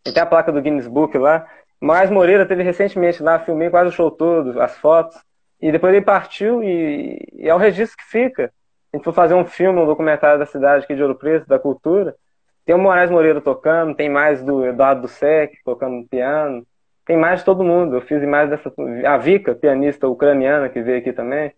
Tem 0.04 0.22
a 0.22 0.26
placa 0.26 0.52
do 0.52 0.62
Guinness 0.62 0.90
Book 0.90 1.18
lá. 1.18 1.48
Mas 1.84 2.10
Moreira 2.10 2.46
teve 2.46 2.64
recentemente 2.64 3.22
lá, 3.22 3.40
filmei 3.40 3.70
quase 3.70 3.90
o 3.90 3.92
show 3.92 4.10
todo, 4.10 4.62
as 4.62 4.78
fotos. 4.78 5.22
E 5.62 5.70
depois 5.70 5.94
ele 5.94 6.02
partiu 6.02 6.64
e, 6.64 7.20
e 7.34 7.50
é 7.50 7.54
o 7.54 7.58
registro 7.58 7.98
que 7.98 8.06
fica. 8.06 8.54
A 8.94 8.96
gente 8.96 9.04
for 9.04 9.12
fazer 9.12 9.34
um 9.34 9.44
filme, 9.44 9.82
um 9.82 9.86
documentário 9.86 10.40
da 10.40 10.46
cidade 10.46 10.86
aqui 10.86 10.96
de 10.96 11.02
Ouro 11.02 11.16
Preto, 11.16 11.46
da 11.46 11.60
cultura. 11.60 12.16
Tem 12.64 12.74
o 12.74 12.78
Moraes 12.78 13.12
Moreira 13.12 13.42
tocando, 13.42 13.94
tem 13.96 14.10
mais 14.10 14.42
do 14.42 14.66
Eduardo 14.66 15.02
do 15.02 15.08
Sec 15.10 15.56
tocando 15.66 16.08
piano. 16.08 16.66
Tem 17.06 17.18
mais 17.18 17.40
de 17.40 17.46
todo 17.46 17.66
mundo. 17.66 17.98
Eu 17.98 18.02
fiz 18.02 18.24
mais 18.24 18.50
dessa. 18.50 18.72
A 19.06 19.18
Vika, 19.18 19.54
pianista 19.54 20.08
ucraniana, 20.08 20.70
que 20.70 20.82
veio 20.82 21.00
aqui 21.00 21.12
também. 21.12 21.52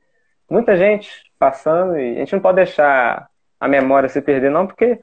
Muita 0.49 0.75
gente 0.75 1.07
passando 1.37 1.99
e 1.99 2.15
a 2.15 2.19
gente 2.21 2.33
não 2.33 2.39
pode 2.39 2.55
deixar 2.55 3.29
a 3.59 3.67
memória 3.67 4.09
se 4.09 4.19
perder, 4.23 4.49
não, 4.49 4.65
porque 4.65 4.99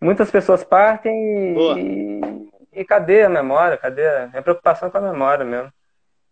muitas 0.00 0.30
pessoas 0.30 0.62
partem 0.62 1.12
e, 1.52 2.46
e 2.76 2.84
cadê 2.84 3.22
a 3.22 3.28
memória? 3.28 3.76
Cadê 3.76 4.06
a 4.06 4.26
minha 4.28 4.42
preocupação 4.42 4.90
com 4.90 4.98
a 4.98 5.00
memória 5.00 5.44
mesmo? 5.44 5.72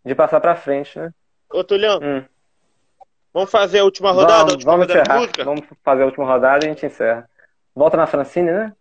De 0.04 0.14
passar 0.14 0.40
pra 0.40 0.54
frente, 0.54 0.98
né? 0.98 1.10
Ô, 1.50 1.64
Tulhão, 1.64 1.98
hum. 2.02 2.24
vamos 3.32 3.50
fazer 3.50 3.78
a 3.78 3.84
última 3.84 4.12
rodada? 4.12 4.38
Vamos, 4.38 4.52
a 4.52 4.54
última 4.54 4.72
vamos 4.72 4.86
rodada 4.86 5.24
encerrar. 5.24 5.44
Vamos 5.44 5.64
fazer 5.82 6.02
a 6.02 6.06
última 6.06 6.26
rodada 6.26 6.64
e 6.64 6.68
a 6.68 6.72
gente 6.72 6.86
encerra. 6.86 7.30
Volta 7.74 7.96
na 7.96 8.06
Francine, 8.06 8.52
né? 8.52 8.72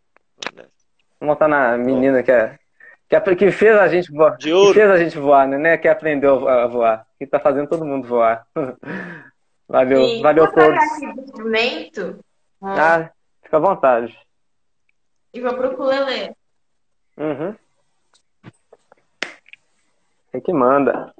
Vamos 1.20 1.38
voltar 1.38 1.48
na 1.48 1.78
menina 1.78 2.22
que 2.22 2.32
é 2.32 2.60
que, 3.08 3.16
é, 3.16 3.36
que 3.36 3.52
fez 3.52 3.78
a 3.78 3.88
gente 3.88 4.12
voar. 4.12 4.38
De 4.38 4.52
ouro. 4.52 4.74
Que 4.74 4.80
fez 4.80 4.92
a 4.92 4.98
gente 4.98 5.18
voar, 5.18 5.48
né? 5.48 5.78
Que 5.78 5.88
aprendeu 5.88 6.48
a 6.48 6.68
voar. 6.68 7.06
Que 7.18 7.28
tá 7.28 7.40
fazendo 7.40 7.68
todo 7.68 7.86
mundo 7.86 8.08
voar. 8.08 8.46
valeu, 9.68 10.02
e 10.02 10.22
valeu 10.22 10.52
todos. 10.52 10.84
instrumento? 11.18 12.20
Ah, 12.62 13.10
fica 13.42 13.58
à 13.58 13.60
vontade. 13.60 14.18
E 15.34 15.40
vou 15.40 15.54
pro 15.54 15.72
ukulele. 15.72 16.36
Uhum. 17.18 17.56
É 20.34 20.42
que 20.42 20.52
manda. 20.52 21.14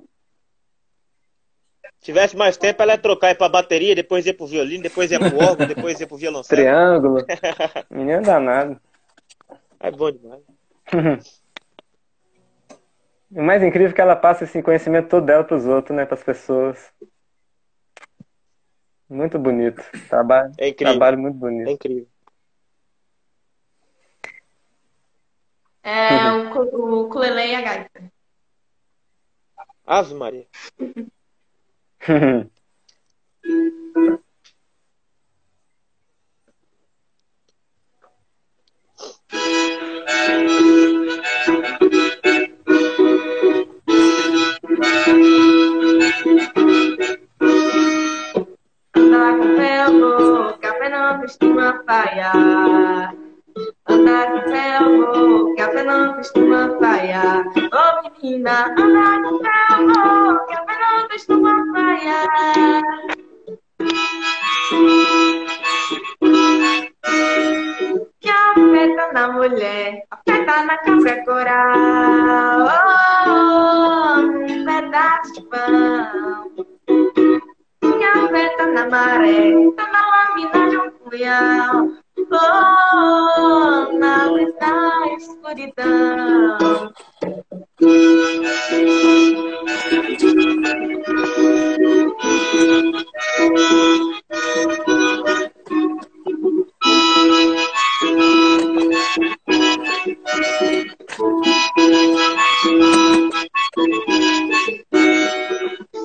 Se 2.00 2.06
tivesse 2.08 2.36
mais 2.36 2.58
tempo, 2.58 2.82
ela 2.82 2.94
ia 2.94 2.98
trocar 2.98 3.32
ir 3.32 3.36
pra 3.36 3.48
bateria, 3.48 3.96
depois 3.96 4.26
ia 4.26 4.34
pro 4.34 4.48
violino, 4.48 4.84
depois 4.84 5.12
ia 5.12 5.20
pro 5.20 5.38
órgão, 5.38 5.68
depois 5.68 6.00
ia 6.02 6.08
pro 6.08 6.18
violoncelo. 6.18 6.62
Triângulo. 6.62 7.26
Menino 7.90 8.22
danado. 8.24 8.82
É 9.80 9.92
bom 9.92 10.12
demais. 10.12 10.42
o 13.32 13.42
mais 13.42 13.64
incrível 13.64 13.92
é 13.92 13.94
que 13.94 14.02
ela 14.02 14.16
passa 14.16 14.44
esse 14.44 14.62
conhecimento 14.62 15.10
todo 15.10 15.26
dela 15.26 15.44
pros 15.44 15.66
outros, 15.66 15.96
né? 15.96 16.06
Pras 16.06 16.24
pessoas. 16.24 16.92
Muito 19.08 19.38
bonito. 19.38 19.82
Trabalho, 20.10 20.52
é 20.58 20.70
incrível. 20.70 20.94
trabalho 20.94 21.20
muito 21.20 21.38
bonito. 21.38 21.70
É 21.70 21.72
incrível. 21.72 22.08
É 25.84 26.32
o, 26.32 27.06
o 27.06 27.10
e 27.46 27.56
a 27.56 27.62
gaita. 27.62 28.12
Ave 29.86 30.14
Maria. 30.14 30.48
Andar 48.96 49.38
com 49.38 50.58
café 50.60 50.90
não 50.90 51.20
costuma 51.20 51.84
falhar. 51.84 53.23
Andar 53.88 54.32
com 54.32 54.50
ferro, 54.50 55.56
café 55.56 55.84
não 55.84 56.14
costuma 56.16 56.78
falhar. 56.80 57.46
Ô 57.48 57.78
oh, 57.78 58.22
menina, 58.22 58.74
andar 58.78 59.22
com 59.22 59.40
ferro, 59.40 60.46
café 60.48 60.76
não 60.80 61.08
costuma 61.10 61.66
falhar. 61.74 62.82
Que 68.20 68.30
afeta 68.30 69.14
na 69.14 69.28
mulher, 69.34 70.04
afeta 70.12 70.64
na 70.64 70.78
casa 70.78 71.24
coral. 71.26 72.68
Oh, 73.28 74.20
um 74.22 74.66
pedaço 74.66 75.34
de 75.34 75.42
pão 75.50 76.52
que 77.82 78.04
afeta 78.04 78.66
na 78.68 78.90
maré, 78.90 79.54
tá 79.76 79.88
na 79.92 80.02
lâmina 80.10 80.70
de 80.70 80.78
um 80.78 80.92
punhal. 80.92 82.03
Oh, 82.36 83.94
na 84.00 84.26
luz 84.26 84.52
da 84.56 85.08
escuridão. 85.18 86.92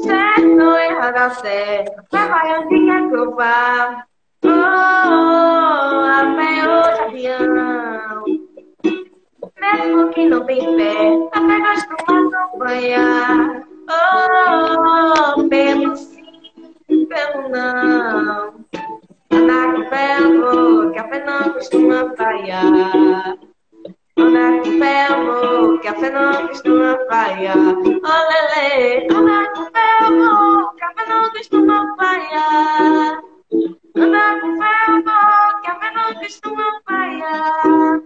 Certo 0.03 0.77
errado 0.77 1.35
certo, 1.41 2.03
onde 2.61 2.87
quer 2.87 3.09
que 3.09 3.15
eu 3.15 3.35
vá. 3.35 4.07
Mesmo 9.79 10.09
que 10.11 10.29
não 10.29 10.45
tem 10.45 10.59
fé, 10.77 11.29
a 11.33 11.41
fé 11.41 11.61
costuma 11.95 12.45
acompanhar. 12.45 13.63
Oh, 13.89 15.49
pelo 15.49 15.97
sim, 15.97 17.07
pelo 17.07 17.49
não. 17.49 18.55
Andar 19.31 19.75
com 19.75 19.89
fé, 19.89 20.15
amor, 20.17 20.91
que 20.93 20.99
a 20.99 21.09
fé 21.09 21.25
não 21.25 21.53
costuma 21.53 22.13
falhar. 22.17 23.39
Andar 24.17 24.63
com 24.65 24.79
fé, 24.81 25.07
amor, 25.07 25.81
que 25.81 25.87
a 25.87 25.95
fé 25.95 26.11
não 26.11 26.49
costuma 26.49 26.99
falhar. 27.09 27.57
Oh, 27.57 28.59
lele, 28.59 29.07
andar 29.15 29.53
com 29.53 29.65
fé, 29.67 30.07
amor, 30.07 30.75
que 30.75 30.85
a 30.85 30.93
fé 30.93 31.07
não 31.09 31.31
costuma 31.31 31.97
falhar. 31.97 33.23
Andar 33.97 34.41
com 34.41 34.57
fé, 34.57 34.75
amor, 34.89 35.61
que 35.63 35.71
a 35.71 35.75
fé 35.77 35.91
não 35.93 36.15
costuma 36.15 36.81
falhar. 36.85 38.01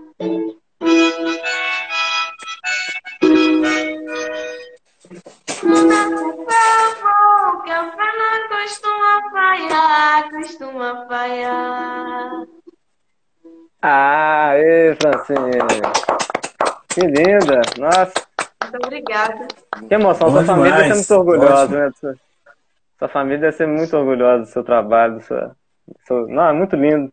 Que 7.64 7.70
a 7.70 7.82
não 7.82 8.48
costuma 8.48 9.30
falhar, 9.30 10.30
costuma 10.30 11.06
falhar. 11.06 12.30
Francine. 15.01 15.59
Que 16.89 17.01
linda. 17.01 17.60
Nossa. 17.78 18.12
Muito 18.62 18.86
obrigada. 18.86 19.47
Que 19.89 19.94
emoção. 19.94 20.30
Bom 20.30 20.36
sua 20.44 20.44
família 20.44 20.72
deve 20.76 20.94
ser 20.94 21.14
muito 21.14 21.14
orgulhosa, 21.30 21.62
Ótimo. 21.64 21.78
né? 21.78 21.90
Sua, 22.01 22.14
sua 22.98 23.09
família 23.09 23.39
deve 23.39 23.56
ser 23.56 23.66
muito 23.68 23.97
orgulhosa 23.97 24.43
do 24.43 24.47
seu 24.48 24.64
trabalho. 24.64 25.14
Do 25.14 25.22
seu, 25.22 25.39
do 25.48 25.55
seu- 26.06 26.28
Não, 26.28 26.48
é 26.48 26.52
muito 26.52 26.74
lindo. 26.76 27.12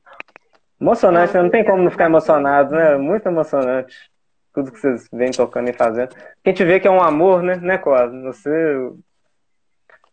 Emocionante, 0.81 1.33
né? 1.33 1.43
Não 1.43 1.49
tem 1.49 1.63
como 1.65 1.83
não 1.83 1.91
ficar 1.91 2.05
emocionado, 2.05 2.73
né? 2.73 2.97
Muito 2.97 3.27
emocionante. 3.27 4.08
Tudo 4.53 4.71
que 4.71 4.79
vocês 4.79 5.07
vêm 5.13 5.31
tocando 5.31 5.69
e 5.69 5.73
fazendo. 5.73 6.15
Quem 6.43 6.53
te 6.53 6.63
vê 6.65 6.79
que 6.79 6.87
é 6.87 6.91
um 6.91 7.01
amor, 7.01 7.41
né? 7.43 7.55
Né, 7.57 7.77
Cosa? 7.77 8.19
Você. 8.23 8.49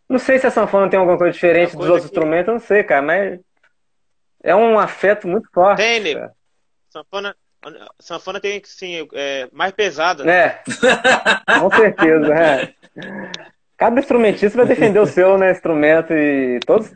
Não 0.08 0.18
sei 0.18 0.38
se 0.38 0.46
a 0.46 0.50
sanfona 0.50 0.88
tem 0.88 0.98
alguma 0.98 1.18
coisa 1.18 1.32
diferente 1.32 1.70
Uma 1.74 1.78
dos 1.78 1.88
coisa 1.88 1.92
outros 1.94 2.10
que- 2.10 2.16
instrumentos, 2.16 2.52
não 2.52 2.60
sei, 2.60 2.84
cara, 2.84 3.02
mas 3.02 3.40
é 4.42 4.54
um 4.54 4.78
afeto 4.78 5.26
muito 5.26 5.48
forte. 5.52 5.78
Tem, 5.78 6.14
cara. 6.14 6.32
Sanfona, 6.90 7.36
sanfona 7.98 8.40
tem 8.40 8.60
que 8.60 8.68
sim, 8.68 9.08
é, 9.14 9.48
mais 9.52 9.72
pesada. 9.72 10.22
né? 10.22 10.32
É, 10.32 10.62
com 11.58 11.70
certeza, 11.70 12.34
é. 12.34 12.74
Cada 13.76 13.98
instrumentista 14.00 14.56
vai 14.56 14.66
defender 14.66 15.00
o 15.00 15.06
seu, 15.06 15.36
né, 15.36 15.50
instrumento 15.50 16.12
e 16.12 16.60
todos, 16.64 16.94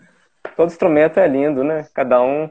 todo 0.57 0.69
instrumento 0.71 1.19
é 1.19 1.27
lindo, 1.27 1.65
né? 1.65 1.87
Cada 1.93 2.23
um. 2.23 2.49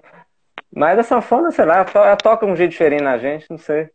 Mas 0.72 1.00
a 1.00 1.04
sanfona, 1.04 1.52
sei 1.52 1.66
lá, 1.66 1.86
ela 1.96 2.16
toca 2.18 2.46
um 2.46 2.56
jeito 2.56 2.72
diferente 2.72 3.02
na 3.02 3.18
gente, 3.18 3.48
não 3.50 3.58
sei. 3.58 3.90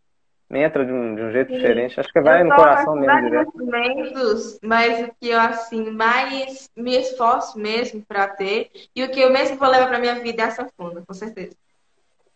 Entra 0.50 0.84
de 0.84 0.92
um, 0.92 1.14
de 1.14 1.22
um 1.22 1.32
jeito 1.32 1.48
Sim. 1.48 1.56
diferente. 1.56 1.98
Acho 1.98 2.12
que 2.12 2.20
vai 2.20 2.42
eu 2.42 2.44
no 2.44 2.54
coração 2.54 2.94
mesmo 2.94 3.20
direto. 3.22 3.48
instrumentos, 3.48 4.58
mas 4.62 5.08
o 5.08 5.12
que 5.20 5.30
eu 5.30 5.40
assim 5.40 5.90
mais 5.90 6.70
me 6.76 6.96
esforço 6.96 7.58
mesmo 7.58 8.02
para 8.06 8.28
ter 8.28 8.70
e 8.94 9.02
o 9.02 9.10
que 9.10 9.20
eu 9.20 9.30
mesmo 9.32 9.56
vou 9.56 9.68
levar 9.68 9.88
para 9.88 9.98
minha 9.98 10.14
vida 10.16 10.42
é 10.42 10.44
a 10.46 10.50
sanfona, 10.50 11.02
com 11.06 11.14
certeza. 11.14 11.56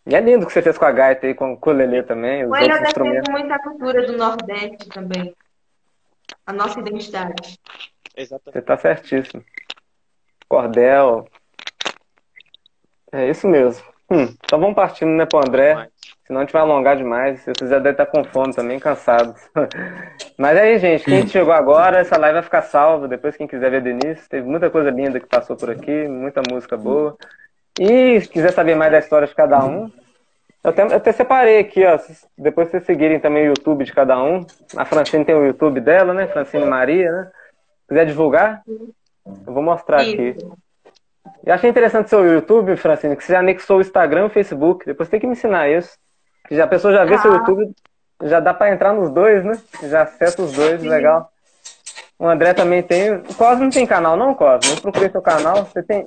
E 0.07 0.15
é 0.15 0.19
lindo 0.19 0.43
o 0.43 0.47
que 0.47 0.53
você 0.53 0.61
fez 0.61 0.77
com 0.77 0.85
a 0.85 0.91
gaita 0.91 1.27
aí, 1.27 1.35
com 1.35 1.51
o 1.51 1.53
ukulele 1.53 2.01
também, 2.03 2.43
os 2.45 2.51
eu 2.51 2.67
defendo 2.67 2.83
instrumentos. 2.83 3.29
muito 3.29 3.51
a 3.51 3.59
cultura 3.59 4.05
do 4.07 4.17
Nordeste 4.17 4.89
também, 4.89 5.35
a 6.47 6.51
nossa 6.51 6.79
identidade. 6.79 7.59
Exatamente. 8.17 8.53
Você 8.53 8.61
tá 8.61 8.75
certíssimo. 8.77 9.45
Cordel. 10.47 11.27
É 13.11 13.29
isso 13.29 13.47
mesmo. 13.47 13.85
Hum, 14.09 14.35
então 14.43 14.59
vamos 14.59 14.75
partindo, 14.75 15.11
né, 15.11 15.25
pro 15.25 15.39
André. 15.39 15.75
Mas- 15.75 15.89
Senão 16.29 16.41
a 16.41 16.43
gente 16.43 16.53
vai 16.53 16.61
alongar 16.61 16.95
demais. 16.95 17.41
Vocês 17.43 17.71
já 17.71 17.77
devem 17.79 17.91
estar 17.93 18.05
com 18.05 18.23
fome 18.23 18.53
também, 18.53 18.77
cansados. 18.79 19.35
Mas 20.37 20.57
aí, 20.59 20.77
gente, 20.77 21.03
quem 21.03 21.25
chegou 21.27 21.51
agora, 21.51 21.97
essa 21.97 22.19
live 22.19 22.35
vai 22.35 22.43
ficar 22.43 22.61
salva. 22.61 23.07
Depois, 23.07 23.35
quem 23.35 23.47
quiser 23.47 23.71
ver 23.71 23.81
do 23.81 23.89
início, 23.89 24.29
teve 24.29 24.47
muita 24.47 24.69
coisa 24.69 24.91
linda 24.91 25.19
que 25.19 25.25
passou 25.25 25.55
por 25.55 25.71
aqui, 25.71 26.07
muita 26.07 26.41
música 26.47 26.77
boa. 26.77 27.17
E 27.79 28.21
se 28.21 28.27
quiser 28.29 28.51
saber 28.53 28.75
mais 28.75 28.91
da 28.91 28.99
história 28.99 29.27
de 29.27 29.33
cada 29.33 29.65
um, 29.65 29.91
eu 30.63 30.69
até, 30.69 30.83
eu 30.83 30.95
até 30.97 31.11
separei 31.11 31.57
aqui, 31.59 31.83
ó. 31.83 31.97
se- 31.97 32.27
Depois 32.37 32.69
vocês 32.69 32.85
seguirem 32.85 33.19
também 33.19 33.45
o 33.45 33.47
YouTube 33.47 33.83
de 33.83 33.91
cada 33.91 34.21
um. 34.21 34.45
A 34.77 34.85
Francine 34.85 35.25
tem 35.25 35.33
o 35.33 35.45
YouTube 35.47 35.81
dela, 35.81 36.13
né? 36.13 36.27
Francine 36.27 36.65
Maria, 36.65 37.11
né? 37.11 37.23
Se 37.81 37.87
quiser 37.87 38.05
divulgar, 38.05 38.61
eu 38.67 39.51
vou 39.53 39.63
mostrar 39.63 40.01
aqui. 40.13 40.35
E 41.43 41.49
achei 41.49 41.69
interessante 41.69 42.09
seu 42.09 42.23
YouTube, 42.23 42.75
Francine, 42.75 43.15
que 43.15 43.23
você 43.23 43.33
já 43.33 43.39
anexou 43.39 43.77
o 43.77 43.81
Instagram 43.81 44.23
e 44.23 44.27
o 44.27 44.29
Facebook. 44.29 44.85
Depois 44.85 45.09
tem 45.09 45.19
que 45.19 45.25
me 45.25 45.33
ensinar 45.33 45.69
isso. 45.69 45.97
Que 46.49 46.55
já, 46.55 46.63
a 46.65 46.67
pessoa 46.67 46.91
já 46.91 47.05
vê 47.05 47.13
Ah. 47.15 47.19
seu 47.19 47.31
YouTube, 47.31 47.71
já 48.23 48.39
dá 48.39 48.53
pra 48.53 48.71
entrar 48.73 48.91
nos 48.91 49.09
dois, 49.11 49.45
né? 49.45 49.53
Já 49.83 50.01
acessa 50.01 50.41
os 50.41 50.51
dois, 50.51 50.81
Sim. 50.81 50.89
legal. 50.89 51.31
O 52.17 52.27
André 52.27 52.53
também 52.53 52.83
tem. 52.83 53.13
O 53.13 53.33
Cosmo 53.35 53.63
não 53.63 53.69
tem 53.71 53.85
canal, 53.87 54.17
não, 54.17 54.33
Cosmo? 54.33 54.73
Eu 54.73 54.81
procurei 54.81 55.09
seu 55.09 55.21
canal. 55.21 55.63
Você 55.65 55.81
tem. 55.83 56.05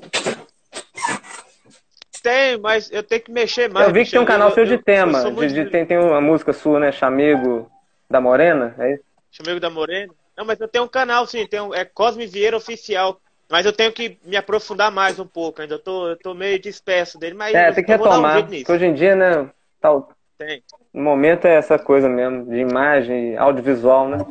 Tem, 2.22 2.58
mas 2.58 2.90
eu 2.92 3.02
tenho 3.02 3.20
que 3.22 3.32
mexer 3.32 3.68
mais. 3.70 3.86
eu 3.88 3.92
vi 3.94 4.04
que 4.04 4.10
tem 4.12 4.20
um 4.20 4.24
canal 4.24 4.48
Eu- 4.50 4.54
seu 4.54 4.62
eu- 4.64 4.68
de 4.68 4.74
eu 4.74 4.82
tema. 4.82 5.20
sou 5.20 5.32
de- 5.32 5.48
de- 5.52 5.70
tem, 5.70 5.84
tem 5.86 5.98
uma 5.98 6.20
música 6.20 6.52
sua, 6.52 6.78
né? 6.78 6.92
Chamego 6.92 7.68
da 8.10 8.20
Morena. 8.20 8.74
É 8.78 8.94
isso? 8.94 9.02
Chamego 9.30 9.58
da 9.58 9.70
Morena. 9.70 10.12
Não, 10.36 10.44
mas 10.44 10.60
eu 10.60 10.68
tenho 10.68 10.84
um 10.84 10.88
canal, 10.88 11.26
sim. 11.26 11.46
Tem 11.46 11.60
um, 11.60 11.74
é 11.74 11.84
Cosme 11.84 12.26
Vieira 12.26 12.56
Oficial. 12.56 13.18
Mas 13.50 13.66
eu 13.66 13.72
tenho 13.72 13.92
que 13.92 14.18
me 14.24 14.36
aprofundar 14.36 14.90
mais 14.90 15.18
um 15.18 15.26
pouco 15.26 15.60
ainda. 15.60 15.74
Eu 15.74 15.78
tô, 15.78 16.08
eu 16.08 16.16
tô 16.16 16.32
meio 16.32 16.58
disperso 16.58 17.18
dele, 17.18 17.34
mas 17.34 17.54
É, 17.54 17.68
eu, 17.70 17.74
tem 17.74 17.84
que 17.84 17.92
eu 17.92 17.98
um 17.98 18.02
retomar. 18.02 18.48
nisso. 18.48 18.72
hoje 18.72 18.86
em 18.86 18.94
dia, 18.94 19.14
né? 19.16 19.48
Tal, 19.80 20.08
Tem. 20.46 20.62
no 20.92 21.02
momento 21.02 21.46
é 21.46 21.54
essa 21.54 21.78
coisa 21.78 22.08
mesmo, 22.08 22.46
de 22.46 22.56
imagem, 22.56 23.36
audiovisual, 23.36 24.08
né? 24.08 24.26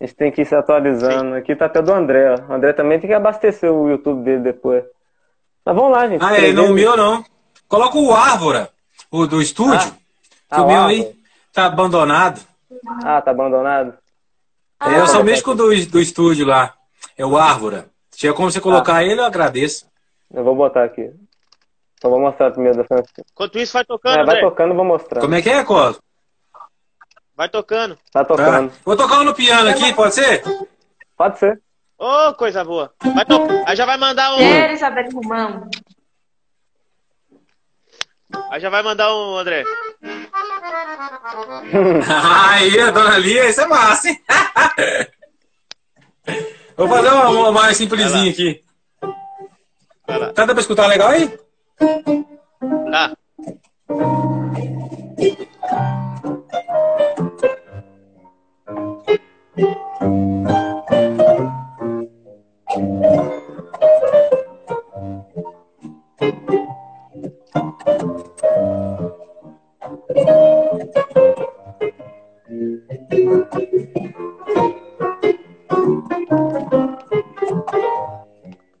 A 0.00 0.04
gente 0.04 0.14
tem 0.14 0.30
que 0.30 0.42
ir 0.42 0.46
se 0.46 0.54
atualizando. 0.54 1.34
Aqui 1.34 1.56
tá 1.56 1.66
até 1.66 1.80
do 1.80 1.92
André. 1.92 2.34
ó. 2.34 2.52
O 2.52 2.54
André 2.54 2.72
também 2.72 3.00
tem 3.00 3.08
que 3.08 3.14
abastecer 3.14 3.70
o 3.72 3.88
YouTube 3.88 4.22
dele 4.22 4.42
depois. 4.42 4.84
Mas 5.64 5.74
vamos 5.74 5.90
lá, 5.90 6.06
gente. 6.06 6.22
Ah, 6.22 6.36
é, 6.38 6.52
não 6.52 6.70
o 6.70 6.74
meu 6.74 6.96
não. 6.96 7.24
Coloca 7.66 7.98
o 7.98 8.12
Árvora, 8.12 8.70
o 9.10 9.26
do 9.26 9.40
estúdio. 9.40 9.92
Ah, 10.50 10.54
que 10.54 10.60
o 10.60 10.64
o 10.64 10.66
meu 10.66 10.76
Árvora. 10.76 10.92
aí 10.92 11.16
tá 11.52 11.66
abandonado. 11.66 12.40
Ah, 13.02 13.20
tá 13.22 13.30
abandonado? 13.30 13.94
Ah, 14.78 14.92
eu 14.92 15.06
sou 15.06 15.16
tá. 15.16 15.22
o 15.22 15.24
médico 15.24 15.54
do, 15.54 15.68
do 15.86 16.00
estúdio 16.00 16.46
lá. 16.46 16.74
É 17.16 17.24
o 17.24 17.36
Árvora. 17.36 17.86
Se 18.10 18.18
tiver 18.18 18.34
como 18.34 18.50
você 18.50 18.60
colocar 18.60 19.02
ele, 19.02 19.20
eu 19.20 19.24
agradeço. 19.24 19.86
Eu 20.32 20.44
vou 20.44 20.54
botar 20.54 20.84
aqui. 20.84 21.10
Só 22.00 22.10
vou 22.10 22.20
mostrar 22.20 22.50
primeiro 22.50 22.76
da 22.78 22.84
Francisco. 22.84 23.22
Enquanto 23.32 23.58
isso, 23.58 23.72
vai 23.72 23.84
tocando, 23.84 24.20
É, 24.20 24.24
vai 24.24 24.36
André. 24.36 24.40
tocando, 24.48 24.70
eu 24.70 24.76
vou 24.76 24.84
mostrando. 24.84 25.22
Como 25.22 25.34
é 25.34 25.42
que 25.42 25.50
é, 25.50 25.64
Cosmo? 25.64 26.02
Vai 27.34 27.48
tocando. 27.48 27.96
Tá 28.12 28.24
Tá. 28.24 28.24
tocando. 28.24 28.72
Vou 28.84 28.96
tocar 28.96 29.20
um 29.20 29.24
no 29.24 29.34
piano 29.34 29.68
aqui, 29.70 29.92
pode 29.94 30.14
ser? 30.14 30.42
Pode 31.16 31.38
ser. 31.38 31.60
Ô, 31.98 32.34
coisa 32.34 32.62
boa. 32.64 32.92
Vai 33.14 33.24
to... 33.24 33.38
Aí 33.66 33.74
já 33.76 33.86
vai 33.86 33.96
mandar 33.96 34.34
um. 34.34 34.38
Quero 34.38 34.72
Isabel 34.74 35.08
Romão. 35.12 35.68
Aí 38.50 38.60
já 38.60 38.68
vai 38.68 38.82
mandar 38.82 39.14
um, 39.14 39.36
André. 39.38 39.64
Aí, 42.50 42.80
a 42.80 42.90
dona 42.90 43.18
Lia, 43.18 43.48
isso 43.48 43.60
é 43.62 43.66
massa, 43.66 44.08
hein? 44.08 44.20
Vou 46.76 46.88
fazer 46.88 47.08
uma, 47.08 47.28
uma 47.30 47.52
mais 47.52 47.76
simplesinha 47.76 48.30
aqui. 48.30 48.62
Tá 50.06 50.32
dando 50.34 50.52
pra 50.52 50.60
escutar 50.60 50.86
legal 50.86 51.08
aí? 51.08 51.38
à. 51.80 53.14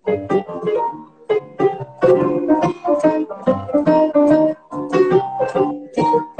Thank 0.06 0.66
you. 0.66 1.15
Thank 5.52 5.96
you. 5.96 6.35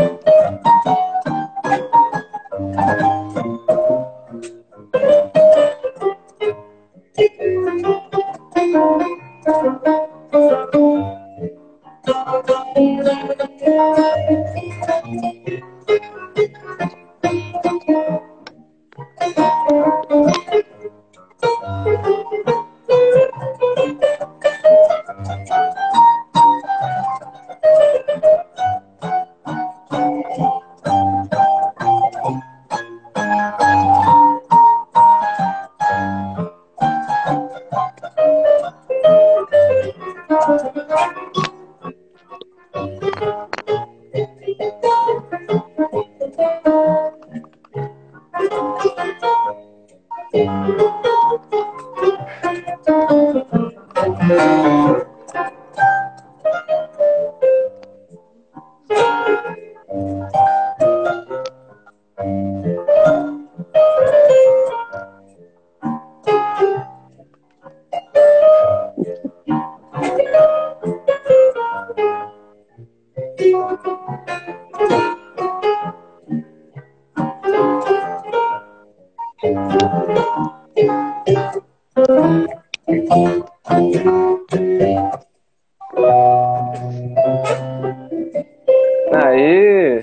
Aí! 89.12 90.02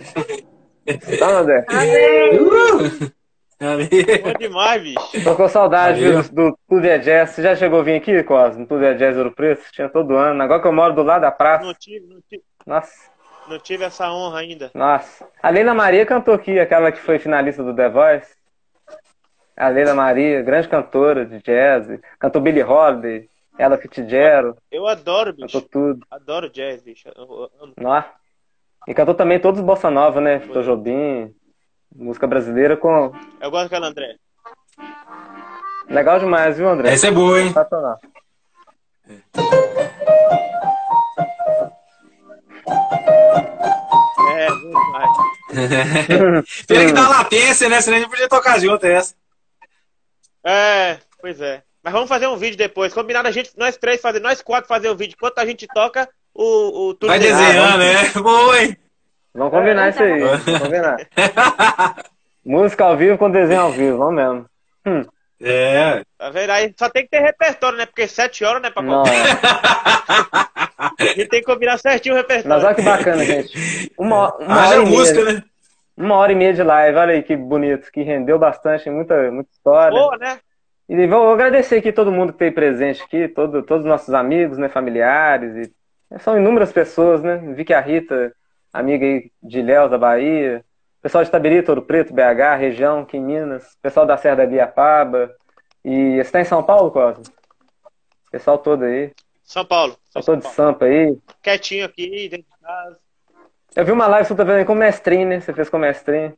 Tá, 1.19 1.39
André? 1.39 1.65
Uh! 2.39 3.13
Bom 3.63 4.33
demais, 4.39 4.81
bicho. 4.81 5.23
Tô 5.23 5.35
com 5.35 5.47
saudade 5.47 6.01
viu, 6.01 6.21
do 6.23 6.57
Tudo 6.67 6.85
é 6.85 6.97
Jazz. 6.97 7.29
Você 7.29 7.43
já 7.43 7.55
chegou 7.55 7.79
a 7.79 7.83
vir 7.83 7.95
aqui, 7.95 8.21
Cosmo? 8.23 8.65
Tudo 8.67 8.83
é 8.83 8.93
Jazz 8.93 9.15
Ouro 9.15 9.31
Preto? 9.31 9.63
Tinha 9.71 9.87
todo 9.87 10.15
ano. 10.15 10.43
Agora 10.43 10.61
que 10.61 10.67
eu 10.67 10.73
moro 10.73 10.93
do 10.93 11.03
lado 11.03 11.21
da 11.21 11.31
praça. 11.31 11.65
Não 11.65 11.73
tive, 11.73 12.05
não 12.07 12.19
tive. 12.29 12.43
Nossa. 12.65 12.91
Não 13.47 13.59
tive 13.59 13.83
essa 13.85 14.11
honra 14.11 14.39
ainda. 14.39 14.71
Nossa. 14.73 15.25
A 15.41 15.49
Leila 15.49 15.73
Maria 15.73 16.05
cantou 16.05 16.33
aqui, 16.33 16.59
aquela 16.59 16.91
que 16.91 16.99
foi 16.99 17.19
finalista 17.19 17.63
do 17.63 17.73
The 17.73 17.89
Voice. 17.89 18.42
A 19.55 19.67
Leila 19.69 19.93
Maria, 19.93 20.41
grande 20.41 20.67
cantora 20.67 21.25
de 21.25 21.39
jazz. 21.41 21.87
Cantou 22.19 22.41
Billie 22.41 22.63
Holiday, 22.63 23.29
Ella 23.57 23.77
Fitzgerald, 23.77 24.57
Eu 24.71 24.87
adoro, 24.87 25.31
cantou 25.31 25.61
bicho. 25.61 25.69
tudo. 25.71 26.05
Adoro 26.09 26.49
jazz, 26.49 26.81
bicho. 26.81 27.07
Eu- 27.15 27.49
eu. 27.61 27.73
Nossa. 27.77 28.09
E 28.87 28.93
cantou 28.93 29.13
também 29.13 29.39
todos 29.39 29.59
os 29.59 29.65
Bossa 29.65 29.89
Nova, 29.91 30.19
né? 30.19 30.39
Vitor 30.39 30.63
Jobim, 30.63 31.33
música 31.95 32.25
brasileira 32.27 32.75
com. 32.75 33.13
Eu 33.39 33.51
gosto 33.51 33.63
daquela 33.65 33.87
André. 33.87 34.15
Legal 35.87 36.19
demais, 36.19 36.57
viu, 36.57 36.67
André? 36.67 36.91
Essa 36.91 37.07
é 37.07 37.11
boa, 37.11 37.39
hein? 37.39 37.47
Sensacional. 37.47 37.99
É, 44.35 44.47
bom 44.49 44.69
demais. 44.69 45.11
Pena 46.67 46.85
que 46.85 46.91
dá 46.93 47.07
latência, 47.09 47.69
né? 47.69 47.81
Senão 47.81 47.97
a 47.97 47.99
gente 48.01 48.09
podia 48.09 48.27
tocar 48.29 48.59
junto 48.59 48.85
essa. 48.85 49.13
É, 50.45 50.97
pois 51.19 51.39
é. 51.41 51.61
Mas 51.83 51.93
vamos 51.93 52.09
fazer 52.09 52.27
um 52.27 52.37
vídeo 52.37 52.57
depois. 52.57 52.93
Combinado 52.93 53.27
a 53.27 53.31
gente, 53.31 53.51
nós 53.57 53.77
três 53.77 54.01
fazer, 54.01 54.19
nós 54.19 54.41
quatro 54.41 54.67
fazer 54.67 54.89
o 54.89 54.95
vídeo. 54.95 55.15
Enquanto 55.17 55.39
a 55.39 55.45
gente 55.45 55.67
toca, 55.67 56.07
o, 56.33 56.87
o 56.89 56.93
tudo 56.93 57.09
Vai 57.09 57.19
desenhando, 57.19 57.77
né? 57.77 58.09
Boa, 58.21 58.61
hein? 58.61 58.77
Vamos 59.33 59.53
combinar 59.53 59.89
isso 59.89 60.03
aí. 60.03 60.19
Vamos 60.19 60.59
combinar. 60.59 60.97
Música 62.45 62.85
ao 62.85 62.97
vivo 62.97 63.17
com 63.17 63.31
desenho 63.31 63.61
ao 63.61 63.71
vivo, 63.71 63.97
vamos 63.97 64.15
mesmo. 64.15 64.45
Hum, 64.85 65.05
É. 65.41 66.03
Tá 66.17 66.29
vendo? 66.29 66.49
Aí 66.51 66.73
só 66.77 66.89
tem 66.89 67.03
que 67.03 67.09
ter 67.09 67.21
repertório, 67.21 67.77
né? 67.77 67.85
Porque 67.85 68.07
sete 68.07 68.43
horas, 68.43 68.61
né, 68.61 68.69
pra 68.69 68.81
não, 68.81 69.03
contar. 69.03 69.13
é. 69.13 70.53
A 70.99 71.05
gente 71.05 71.27
tem 71.27 71.39
que 71.39 71.45
combinar 71.45 71.77
certinho 71.77 72.15
o 72.15 72.17
repertório. 72.17 72.49
Mas 72.49 72.63
olha 72.63 72.75
que 72.75 72.81
bacana, 72.81 73.23
gente. 73.23 73.91
Uma, 73.97 74.35
uma, 74.39 74.61
Haja 74.61 74.79
hora 74.79 74.83
e 74.83 74.85
música, 74.85 75.23
né? 75.23 75.43
Uma 75.95 76.15
hora 76.15 76.31
e 76.31 76.35
meia 76.35 76.53
de 76.53 76.63
live, 76.63 76.97
olha 76.97 77.13
aí 77.13 77.23
que 77.23 77.35
bonito, 77.35 77.91
que 77.91 78.01
rendeu 78.01 78.39
bastante, 78.39 78.89
muita, 78.89 79.31
muita 79.31 79.51
história. 79.51 79.97
Boa, 79.97 80.17
né? 80.17 80.39
E 80.89 81.07
vou 81.07 81.31
agradecer 81.31 81.77
aqui 81.77 81.91
todo 81.91 82.11
mundo 82.11 82.33
que 82.33 82.35
esteve 82.35 82.51
presente 82.51 83.03
aqui, 83.03 83.27
todo, 83.27 83.63
todos 83.63 83.83
os 83.83 83.89
nossos 83.89 84.13
amigos, 84.13 84.57
né, 84.57 84.67
familiares. 84.67 85.71
E 86.11 86.19
são 86.19 86.37
inúmeras 86.37 86.71
pessoas, 86.71 87.23
né? 87.23 87.37
Vi 87.55 87.63
que 87.63 87.73
a 87.73 87.79
Rita, 87.79 88.35
amiga 88.71 89.05
aí 89.05 89.31
de 89.41 89.59
Ilhéus, 89.59 89.89
da 89.89 89.97
Bahia, 89.97 90.63
pessoal 91.01 91.23
de 91.23 91.29
Itabiri, 91.29 91.63
Ouro 91.67 91.81
Preto, 91.81 92.13
BH, 92.13 92.57
região, 92.59 92.99
aqui 93.01 93.17
em 93.17 93.23
Minas, 93.23 93.77
pessoal 93.81 94.05
da 94.05 94.17
Serra 94.17 94.37
da 94.37 94.45
Biapaba. 94.45 95.33
E 95.85 96.15
você 96.15 96.21
está 96.21 96.41
em 96.41 96.45
São 96.45 96.63
Paulo, 96.63 96.91
Cosmo? 96.91 97.23
Pessoal 98.31 98.57
todo 98.57 98.83
aí, 98.83 99.11
São 99.43 99.65
Paulo. 99.65 99.95
pessoal 100.05 100.23
São 100.23 100.35
todo 100.35 100.37
de 100.37 100.43
Paulo. 100.43 100.55
Sampa 100.55 100.85
aí. 100.85 101.17
Quietinho 101.41 101.85
aqui, 101.85 102.29
dentro 102.29 102.47
de 102.49 102.57
casa. 102.61 103.02
Eu 103.75 103.85
vi 103.85 103.91
uma 103.91 104.07
live 104.07 104.27
que 104.27 104.33
você 104.35 104.45
tá 104.45 104.65
com 104.65 104.73
o 104.73 104.75
mestrinho, 104.75 105.27
né? 105.27 105.39
Você 105.39 105.53
fez 105.53 105.69
com 105.69 105.77
o 105.77 105.79
mestrinho. 105.79 106.37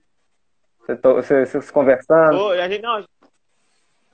Você, 0.79 0.95
to- 0.95 1.15
você, 1.15 1.45
vocês 1.45 1.71
conversando, 1.71 2.37
Pô, 2.37 2.49
a 2.51 2.69
gente 2.69 2.81
não. 2.81 3.03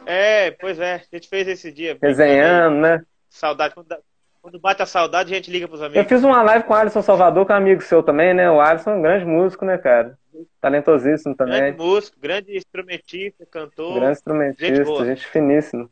É, 0.05 0.51
pois 0.51 0.79
é. 0.79 0.95
A 0.95 1.15
gente 1.15 1.27
fez 1.29 1.47
esse 1.47 1.71
dia. 1.71 1.97
resenhando, 2.01 2.77
né? 2.77 3.03
Saudade. 3.29 3.73
Quando, 3.75 3.95
quando 4.41 4.59
bate 4.59 4.81
a 4.81 4.85
saudade, 4.85 5.31
a 5.31 5.35
gente 5.35 5.51
liga 5.51 5.67
pros 5.67 5.81
Eu 5.81 5.87
amigos. 5.87 6.07
fiz 6.07 6.23
uma 6.23 6.41
live 6.41 6.65
com 6.65 6.73
o 6.73 6.75
Alisson 6.77 7.01
Salvador, 7.01 7.45
que 7.45 7.51
é 7.51 7.55
um 7.55 7.57
amigo 7.59 7.81
seu 7.81 8.01
também, 8.01 8.33
né? 8.33 8.49
O 8.49 8.59
Alisson 8.59 8.91
é 8.91 8.95
um 8.95 9.01
grande 9.01 9.25
músico, 9.25 9.65
né, 9.65 9.77
cara? 9.77 10.17
Talentosíssimo 10.59 11.35
também. 11.35 11.59
Grande 11.59 11.77
músico, 11.77 12.17
grande 12.19 12.57
instrumentista, 12.57 13.45
cantor. 13.45 13.93
Grande 13.95 14.07
Gente 14.07 14.17
instrumentista, 14.17 14.83
boa. 14.85 15.05
gente 15.05 15.27
finíssima. 15.27 15.89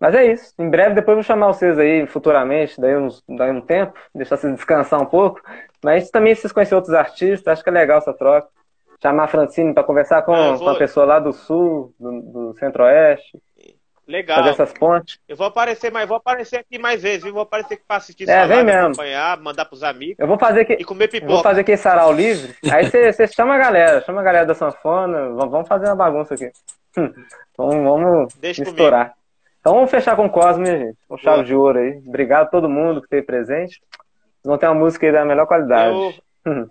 Mas 0.00 0.14
é 0.14 0.26
isso. 0.32 0.52
Em 0.58 0.68
breve, 0.68 0.94
depois 0.96 1.12
eu 1.12 1.16
vou 1.16 1.22
chamar 1.22 1.46
vocês 1.48 1.78
aí 1.78 2.06
futuramente, 2.06 2.80
daí, 2.80 2.96
uns, 2.96 3.22
daí 3.28 3.50
um 3.52 3.60
tempo, 3.60 3.96
deixar 4.14 4.36
vocês 4.36 4.52
descansar 4.54 5.00
um 5.00 5.06
pouco. 5.06 5.40
Mas 5.84 6.10
também 6.10 6.34
vocês 6.34 6.52
conhecerem 6.52 6.78
outros 6.78 6.94
artistas, 6.94 7.46
acho 7.52 7.62
que 7.62 7.68
é 7.68 7.72
legal 7.72 7.98
essa 7.98 8.12
troca. 8.14 8.48
Chamar 9.02 9.24
a 9.24 9.28
Francine 9.28 9.74
para 9.74 9.84
conversar 9.84 10.22
com, 10.22 10.34
Ah, 10.34 10.50
vou- 10.50 10.58
com 10.60 10.64
uma 10.64 10.78
pessoa 10.78 11.04
lá 11.04 11.18
do 11.18 11.32
sul, 11.32 11.92
do, 12.00 12.20
do 12.22 12.54
centro-oeste, 12.58 13.38
Legal. 14.08 14.38
fazer 14.38 14.50
essas 14.50 14.72
pontes. 14.72 15.18
Eu 15.28 15.36
vou 15.36 15.46
aparecer, 15.46 15.92
mas 15.92 16.08
vou 16.08 16.16
aparecer 16.16 16.56
aqui 16.56 16.78
mais 16.78 17.02
vezes, 17.02 17.22
viu? 17.24 17.34
Vou 17.34 17.42
aparecer 17.42 17.74
aqui 17.74 17.82
pra 17.86 17.96
assistir 17.98 18.28
É, 18.28 18.46
vem 18.46 18.64
mesmo. 18.64 18.80
acompanhar, 18.86 19.38
mandar 19.40 19.66
pros 19.66 19.82
amigos 19.82 20.16
Eu 20.18 20.26
vou 20.26 20.38
fazer 20.38 20.64
que. 20.64 20.72
e 20.74 20.84
comer 20.84 21.04
Eu 21.06 21.10
Vou 21.10 21.20
pipoca. 21.20 21.42
fazer 21.42 21.60
aquele 21.60 21.76
sarau 21.76 22.12
livre. 22.12 22.54
Aí 22.72 22.86
você 22.90 23.26
chama 23.26 23.54
a 23.54 23.58
galera, 23.58 24.00
chama 24.02 24.20
a 24.22 24.24
galera 24.24 24.46
da 24.46 24.54
sanfona. 24.54 25.30
Vamos 25.34 25.68
fazer 25.68 25.86
uma 25.86 25.96
bagunça 25.96 26.32
aqui. 26.34 26.50
Hum, 26.96 27.12
Vamos, 27.58 27.74
vamos 27.84 28.34
Deixa 28.36 28.62
misturar. 28.62 29.12
Então 29.60 29.74
vamos 29.74 29.90
fechar 29.90 30.16
com 30.16 30.26
o 30.26 30.58
minha 30.58 30.78
gente. 30.78 30.98
Com 31.08 31.16
chave 31.18 31.44
de 31.44 31.54
ouro 31.54 31.78
aí. 31.78 32.02
Obrigado 32.06 32.42
a 32.44 32.50
todo 32.50 32.68
mundo 32.68 33.00
que 33.00 33.06
esteve 33.06 33.22
presente. 33.22 33.80
Vocês 34.44 34.50
vão 34.50 34.58
ter 34.58 34.66
uma 34.66 34.74
música 34.74 35.06
aí 35.06 35.12
da 35.12 35.24
melhor 35.24 35.46
qualidade. 35.46 35.96
Eu-. 36.44 36.70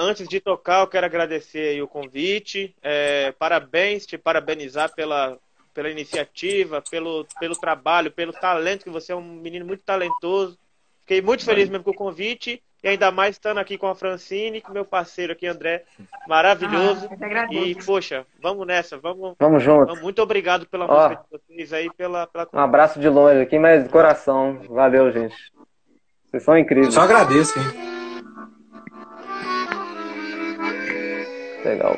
Antes 0.00 0.28
de 0.28 0.40
tocar, 0.40 0.82
eu 0.82 0.86
quero 0.86 1.04
agradecer 1.04 1.70
aí 1.70 1.82
o 1.82 1.88
convite. 1.88 2.72
É, 2.80 3.32
parabéns, 3.32 4.06
te 4.06 4.16
parabenizar 4.16 4.94
pela, 4.94 5.36
pela 5.74 5.90
iniciativa, 5.90 6.80
pelo, 6.88 7.26
pelo 7.40 7.56
trabalho, 7.56 8.12
pelo 8.12 8.32
talento, 8.32 8.84
que 8.84 8.90
você 8.90 9.10
é 9.10 9.16
um 9.16 9.20
menino 9.20 9.66
muito 9.66 9.82
talentoso. 9.82 10.56
Fiquei 11.00 11.20
muito 11.20 11.44
feliz 11.44 11.68
mesmo 11.68 11.82
com 11.82 11.90
o 11.90 11.94
convite. 11.94 12.62
E 12.80 12.86
ainda 12.88 13.10
mais 13.10 13.34
estando 13.34 13.58
aqui 13.58 13.76
com 13.76 13.88
a 13.88 13.94
Francine, 13.96 14.60
com 14.60 14.70
meu 14.72 14.84
parceiro 14.84 15.32
aqui, 15.32 15.48
André. 15.48 15.82
Maravilhoso. 16.28 17.08
Ah, 17.20 17.52
e, 17.52 17.74
poxa, 17.84 18.24
vamos 18.40 18.64
nessa. 18.64 18.96
Vamos, 18.98 19.34
Vamos 19.36 19.60
junto. 19.64 19.86
vamos- 19.86 20.00
muito 20.00 20.22
obrigado 20.22 20.64
pela 20.68 20.86
Ó. 20.86 20.94
música 21.08 21.24
de 21.24 21.40
vocês 21.40 21.72
aí, 21.72 21.90
pela, 21.94 22.28
pela 22.28 22.46
Um 22.52 22.60
abraço 22.60 23.00
de 23.00 23.08
longe 23.08 23.40
aqui, 23.40 23.58
mas 23.58 23.82
de 23.82 23.90
coração. 23.90 24.60
Valeu, 24.68 25.10
gente. 25.10 25.34
Vocês 26.30 26.42
são 26.42 26.58
incríveis. 26.58 26.92
Só 26.92 27.02
agradeço, 27.02 27.58
hein? 27.58 27.64
Legal. 31.64 31.96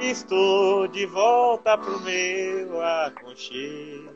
Estou 0.00 0.88
de 0.88 1.06
volta 1.06 1.76
pro 1.76 2.00
meu 2.00 2.82
aconchego. 2.82 4.12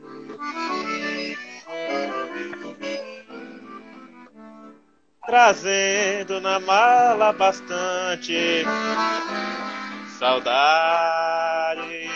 Trazendo 5.25 6.39
na 6.39 6.59
mala 6.59 7.33
bastante 7.33 8.63
saudade. 10.17 12.09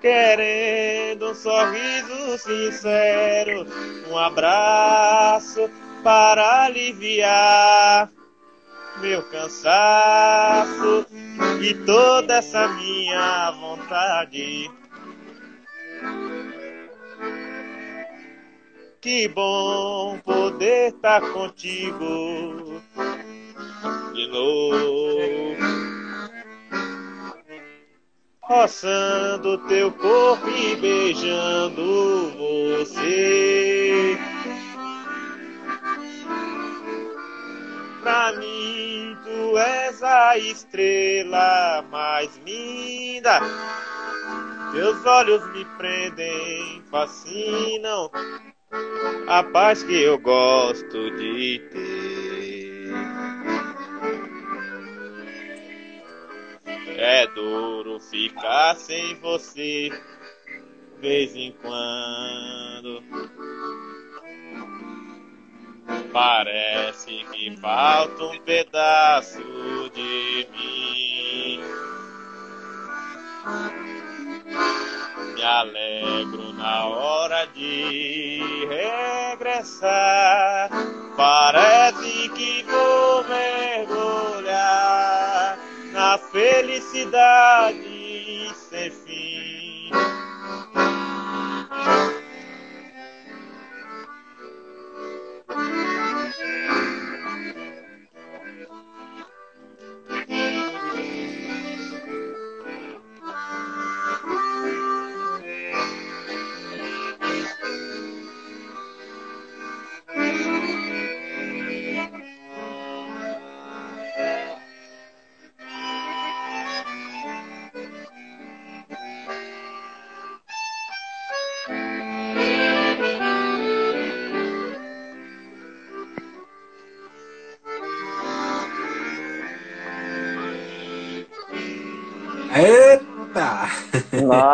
Querendo 0.00 1.30
um 1.30 1.34
sorriso 1.34 2.38
sincero, 2.38 3.66
um 4.08 4.16
abraço 4.16 5.68
para 6.04 6.64
aliviar 6.64 8.08
meu 9.00 9.22
cansaço 9.28 11.06
e 11.60 11.74
toda 11.84 12.34
essa 12.34 12.68
minha 12.68 13.50
vontade. 13.52 14.70
Que 19.02 19.26
bom 19.26 20.20
poder 20.20 20.94
estar 20.94 21.20
contigo 21.32 22.80
de 24.14 24.28
novo, 24.28 25.56
roçando 28.42 29.58
teu 29.66 29.90
corpo 29.90 30.48
e 30.48 30.76
beijando 30.76 32.30
você. 32.78 34.16
Pra 38.02 38.32
mim, 38.34 39.16
tu 39.24 39.58
és 39.58 40.00
a 40.00 40.38
estrela 40.38 41.84
mais 41.90 42.40
linda. 42.46 43.40
Teus 44.70 45.04
olhos 45.04 45.44
me 45.52 45.64
prendem, 45.76 46.80
fascinam. 46.88 48.08
A 49.26 49.42
paz 49.42 49.82
que 49.82 49.94
eu 50.02 50.18
gosto 50.18 51.10
de 51.16 51.58
ter. 51.70 52.92
É 56.96 57.26
duro 57.28 58.00
ficar 58.00 58.74
sem 58.76 59.14
você, 59.16 59.90
vez 61.00 61.36
em 61.36 61.52
quando. 61.60 63.02
Parece 66.12 67.24
que 67.32 67.56
falta 67.60 68.24
um 68.24 68.38
pedaço 68.40 69.42
de 69.94 70.48
mim. 70.50 71.60
Me 75.34 75.42
alegro 75.42 76.52
na 76.52 76.86
hora 76.86 77.46
de 77.46 78.66
regressar. 78.68 80.68
Parece 81.16 82.28
que 82.30 82.62
vou 82.64 83.24
mergulhar 83.24 84.52
na 85.92 86.18
felicidade 86.18 87.80
sem 88.54 88.90
fim. 88.90 89.90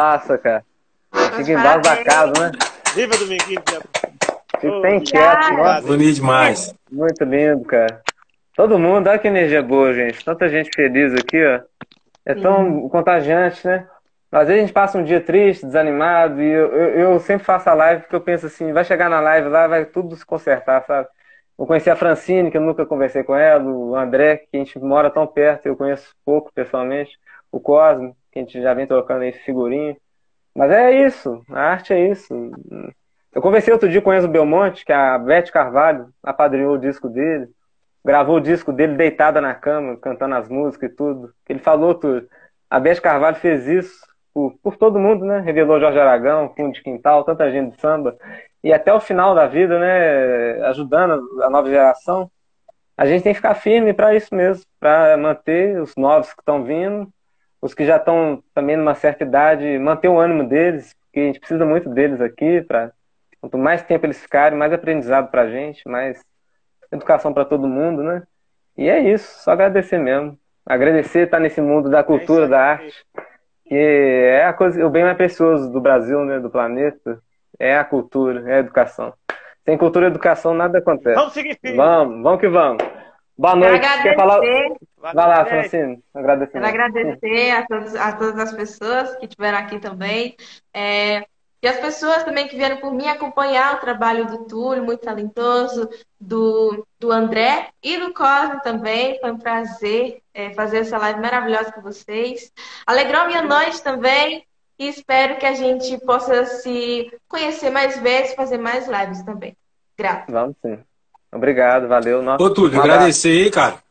Nossa, 0.08 0.38
cara. 0.38 0.64
Fica 1.36 1.52
embaixo 1.52 1.80
da 1.82 2.02
casa, 2.02 2.32
né? 2.40 2.52
Viva 2.94 3.16
Dominguinho! 3.18 3.62
Fica 4.58 4.80
bem 4.80 5.00
quieto, 5.00 5.52
nossa. 5.52 5.86
Bonito 5.86 6.14
demais. 6.14 6.74
Muito 6.90 7.24
lindo, 7.24 7.64
cara. 7.64 8.00
Todo 8.56 8.78
mundo, 8.78 9.08
olha 9.08 9.18
que 9.18 9.28
energia 9.28 9.62
boa, 9.62 9.92
gente. 9.92 10.24
Tanta 10.24 10.48
gente 10.48 10.74
feliz 10.74 11.12
aqui, 11.12 11.44
ó. 11.44 11.60
É 12.24 12.34
tão 12.34 12.88
contagiante, 12.88 13.66
né? 13.66 13.86
Às 14.32 14.48
vezes 14.48 14.62
a 14.62 14.66
gente 14.66 14.72
passa 14.72 14.98
um 14.98 15.04
dia 15.04 15.20
triste, 15.20 15.64
desanimado, 15.64 16.42
e 16.42 16.50
eu, 16.50 16.72
eu, 16.72 17.12
eu 17.12 17.20
sempre 17.20 17.44
faço 17.44 17.68
a 17.68 17.74
live 17.74 18.02
porque 18.02 18.16
eu 18.16 18.20
penso 18.20 18.46
assim, 18.46 18.72
vai 18.72 18.84
chegar 18.84 19.08
na 19.08 19.20
live 19.20 19.48
lá, 19.48 19.66
vai 19.66 19.84
tudo 19.84 20.16
se 20.16 20.24
consertar, 20.24 20.84
sabe? 20.84 21.08
Eu 21.58 21.66
conheci 21.66 21.88
a 21.88 21.96
Francine, 21.96 22.50
que 22.50 22.56
eu 22.56 22.62
nunca 22.62 22.84
conversei 22.84 23.22
com 23.24 23.34
ela, 23.34 23.64
o 23.64 23.94
André, 23.96 24.38
que 24.38 24.56
a 24.56 24.58
gente 24.58 24.78
mora 24.78 25.10
tão 25.10 25.26
perto, 25.26 25.66
eu 25.66 25.76
conheço 25.76 26.14
pouco 26.24 26.52
pessoalmente, 26.54 27.12
o 27.50 27.58
Cosmo, 27.58 28.14
que 28.30 28.38
a 28.38 28.42
gente 28.42 28.60
já 28.60 28.74
vem 28.74 28.86
trocando 28.86 29.22
aí 29.22 29.32
figurinha. 29.32 29.96
Mas 30.54 30.70
é 30.70 31.06
isso, 31.06 31.42
a 31.50 31.60
arte 31.60 31.92
é 31.92 32.10
isso. 32.10 32.34
Eu 33.32 33.42
conversei 33.42 33.72
outro 33.72 33.88
dia 33.88 34.02
com 34.02 34.10
o 34.10 34.14
Enzo 34.14 34.26
Belmonte, 34.26 34.84
que 34.84 34.92
a 34.92 35.18
Beth 35.18 35.50
Carvalho 35.52 36.08
apadrinhou 36.22 36.74
o 36.74 36.78
disco 36.78 37.08
dele, 37.08 37.48
gravou 38.04 38.36
o 38.36 38.40
disco 38.40 38.72
dele 38.72 38.96
deitada 38.96 39.40
na 39.40 39.54
cama, 39.54 39.96
cantando 39.96 40.34
as 40.34 40.48
músicas 40.48 40.90
e 40.90 40.94
tudo. 40.94 41.32
Ele 41.48 41.58
falou 41.58 41.94
tudo. 41.94 42.26
A 42.70 42.80
Beth 42.80 43.00
Carvalho 43.00 43.36
fez 43.36 43.66
isso 43.66 44.00
por, 44.32 44.54
por 44.62 44.76
todo 44.76 44.98
mundo, 44.98 45.24
né? 45.24 45.40
Revelou 45.40 45.80
Jorge 45.80 45.98
Aragão, 45.98 46.52
Fundo 46.56 46.72
de 46.72 46.82
Quintal, 46.82 47.24
tanta 47.24 47.50
gente 47.50 47.74
de 47.74 47.80
samba. 47.80 48.16
E 48.62 48.72
até 48.72 48.92
o 48.92 49.00
final 49.00 49.34
da 49.34 49.46
vida, 49.46 49.78
né? 49.78 50.62
Ajudando 50.66 51.42
a 51.42 51.50
nova 51.50 51.68
geração. 51.68 52.30
A 52.96 53.06
gente 53.06 53.22
tem 53.22 53.32
que 53.32 53.38
ficar 53.38 53.54
firme 53.54 53.92
para 53.92 54.14
isso 54.14 54.34
mesmo, 54.34 54.64
para 54.80 55.16
manter 55.16 55.80
os 55.80 55.94
novos 55.96 56.32
que 56.32 56.40
estão 56.40 56.64
vindo, 56.64 57.08
os 57.60 57.74
que 57.74 57.84
já 57.84 57.96
estão 57.96 58.42
também 58.54 58.76
numa 58.76 58.94
certa 58.94 59.24
idade, 59.24 59.78
manter 59.78 60.08
o 60.08 60.18
ânimo 60.18 60.48
deles, 60.48 60.94
porque 61.04 61.20
a 61.20 61.24
gente 61.24 61.40
precisa 61.40 61.64
muito 61.64 61.88
deles 61.88 62.20
aqui, 62.20 62.62
para 62.62 62.92
quanto 63.40 63.58
mais 63.58 63.82
tempo 63.82 64.06
eles 64.06 64.20
ficarem, 64.20 64.58
mais 64.58 64.72
aprendizado 64.72 65.30
para 65.30 65.42
a 65.42 65.50
gente, 65.50 65.86
mais 65.88 66.24
educação 66.90 67.32
para 67.32 67.44
todo 67.44 67.68
mundo, 67.68 68.02
né? 68.02 68.22
E 68.76 68.88
é 68.88 69.00
isso, 69.00 69.42
só 69.42 69.52
agradecer 69.52 69.98
mesmo. 69.98 70.38
Agradecer 70.64 71.24
estar 71.24 71.40
nesse 71.40 71.60
mundo 71.60 71.88
da 71.88 72.04
cultura, 72.04 72.44
aí, 72.44 72.50
da 72.50 72.60
arte, 72.60 73.06
que 73.64 73.74
é 73.74 74.44
a 74.44 74.52
coisa, 74.52 74.84
o 74.86 74.90
bem 74.90 75.02
mais 75.02 75.16
precioso 75.16 75.72
do 75.72 75.80
Brasil, 75.80 76.24
né, 76.24 76.38
do 76.38 76.50
planeta, 76.50 77.20
é 77.58 77.76
a 77.76 77.84
cultura, 77.84 78.48
é 78.50 78.56
a 78.56 78.58
educação. 78.58 79.14
Sem 79.64 79.76
cultura 79.76 80.06
e 80.06 80.10
educação 80.10 80.54
nada 80.54 80.78
acontece. 80.78 81.16
Vamos 81.16 81.32
seguir 81.32 81.58
firme. 81.60 81.76
Vamos, 81.76 82.22
vamos 82.22 82.40
que 82.40 82.48
vamos. 82.48 82.82
Boa 83.36 83.56
noite. 83.56 83.86
Quer 84.02 84.14
falar? 84.14 84.40
Vai 85.00 85.14
lá. 85.14 85.44
Francine. 85.44 86.02
Agradecer. 86.14 86.52
quero 86.52 86.66
agradecer 86.66 87.50
a, 87.50 87.66
todos, 87.66 87.94
a 87.94 88.12
todas 88.12 88.38
as 88.38 88.52
pessoas 88.52 89.16
que 89.16 89.26
estiveram 89.26 89.58
aqui 89.58 89.78
também. 89.78 90.36
É, 90.74 91.24
e 91.60 91.66
as 91.66 91.78
pessoas 91.78 92.22
também 92.22 92.46
que 92.46 92.56
vieram 92.56 92.76
por 92.76 92.92
mim 92.92 93.08
acompanhar 93.08 93.74
o 93.74 93.80
trabalho 93.80 94.26
do 94.26 94.44
Túlio, 94.44 94.84
muito 94.84 95.00
talentoso, 95.00 95.88
do, 96.20 96.86
do 97.00 97.10
André 97.10 97.70
e 97.82 97.98
do 97.98 98.12
Cosme 98.12 98.60
também. 98.62 99.18
Foi 99.20 99.32
um 99.32 99.38
prazer 99.38 100.20
é, 100.32 100.50
fazer 100.50 100.78
essa 100.78 100.98
live 100.98 101.20
maravilhosa 101.20 101.72
com 101.72 101.80
vocês. 101.80 102.52
Alegrou 102.86 103.26
minha 103.26 103.42
noite 103.42 103.82
também. 103.82 104.44
E 104.78 104.86
espero 104.88 105.38
que 105.38 105.46
a 105.46 105.54
gente 105.54 105.98
possa 106.04 106.44
se 106.44 107.12
conhecer 107.26 107.68
mais 107.68 107.98
vezes, 107.98 108.34
fazer 108.34 108.58
mais 108.58 108.86
lives 108.86 109.22
também. 109.22 109.56
Grata. 109.98 110.30
Vamos 110.30 110.54
sim. 110.62 110.78
Obrigado, 111.32 111.88
valeu. 111.88 112.22
Nossa, 112.22 112.42
Ô, 112.42 112.50
Túlio, 112.50 112.78
um 112.78 112.82
agradecer 112.82 113.30
aí, 113.30 113.50
cara. 113.50 113.82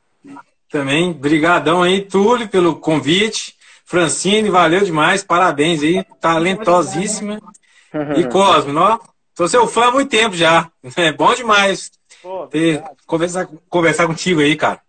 Também, 0.69 1.14
brigadão 1.14 1.81
aí, 1.81 2.02
Túlio, 2.02 2.48
pelo 2.48 2.76
convite. 2.76 3.56
Francine, 3.85 4.49
valeu 4.49 4.81
demais, 4.81 5.23
parabéns 5.23 5.81
aí, 5.81 6.03
talentosíssima. 6.19 7.39
E 8.18 8.26
Cosme, 8.26 8.76
ó, 8.76 8.99
sou 9.34 9.48
seu 9.48 9.65
fã 9.65 9.85
há 9.85 9.91
muito 9.91 10.10
tempo 10.10 10.35
já. 10.35 10.69
É 10.98 11.11
bom 11.11 11.34
demais 11.34 11.89
Pô, 12.22 12.48
ter, 12.48 12.84
conversar, 13.06 13.48
conversar 13.69 14.07
contigo 14.07 14.41
aí, 14.41 14.56
cara. 14.56 14.81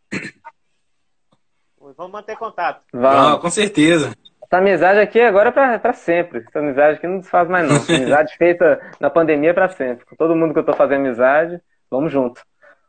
Vamos 1.96 2.12
manter 2.12 2.36
contato. 2.36 2.82
Ah, 2.92 2.98
Vamos. 2.98 3.40
com 3.40 3.50
certeza. 3.50 4.12
Essa 4.42 4.58
amizade 4.58 4.98
aqui 4.98 5.20
agora 5.20 5.50
é 5.50 5.52
pra, 5.52 5.78
pra 5.78 5.92
sempre. 5.92 6.44
Essa 6.48 6.58
amizade 6.58 6.96
aqui 6.96 7.06
não 7.06 7.20
desfaz 7.20 7.48
mais, 7.48 7.68
não. 7.68 7.76
Amizade 7.96 8.36
feita 8.36 8.80
na 8.98 9.10
pandemia 9.10 9.50
é 9.50 9.54
pra 9.54 9.68
sempre. 9.68 10.04
Com 10.06 10.16
todo 10.16 10.34
mundo 10.34 10.52
que 10.52 10.58
eu 10.58 10.64
tô 10.64 10.72
fazendo 10.72 11.06
amizade, 11.06 11.60
vamos 11.90 12.12
junto. 12.12 12.40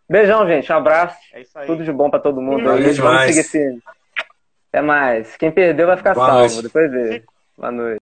Beijão, 0.10 0.48
gente. 0.48 0.72
Um 0.72 0.76
abraço. 0.76 1.18
É 1.34 1.42
isso 1.42 1.58
aí. 1.60 1.68
Tudo 1.68 1.84
de 1.84 1.92
bom 1.92 2.10
pra 2.10 2.20
todo 2.20 2.42
mundo. 2.42 2.64
Valeu. 2.64 2.78
Vamos 2.82 2.96
demais. 2.96 3.36
seguir 3.36 3.48
firme. 3.48 3.80
Até 4.72 4.82
mais. 4.82 5.38
Quem 5.38 5.52
perdeu 5.52 5.88
vai 5.88 5.98
ficar 5.98 6.14
Boa 6.14 6.26
salvo. 6.26 6.40
noite. 6.40 6.64
Depois 6.64 6.92
vê. 6.92 7.24
Boa 7.58 7.72
noite. 7.72 8.02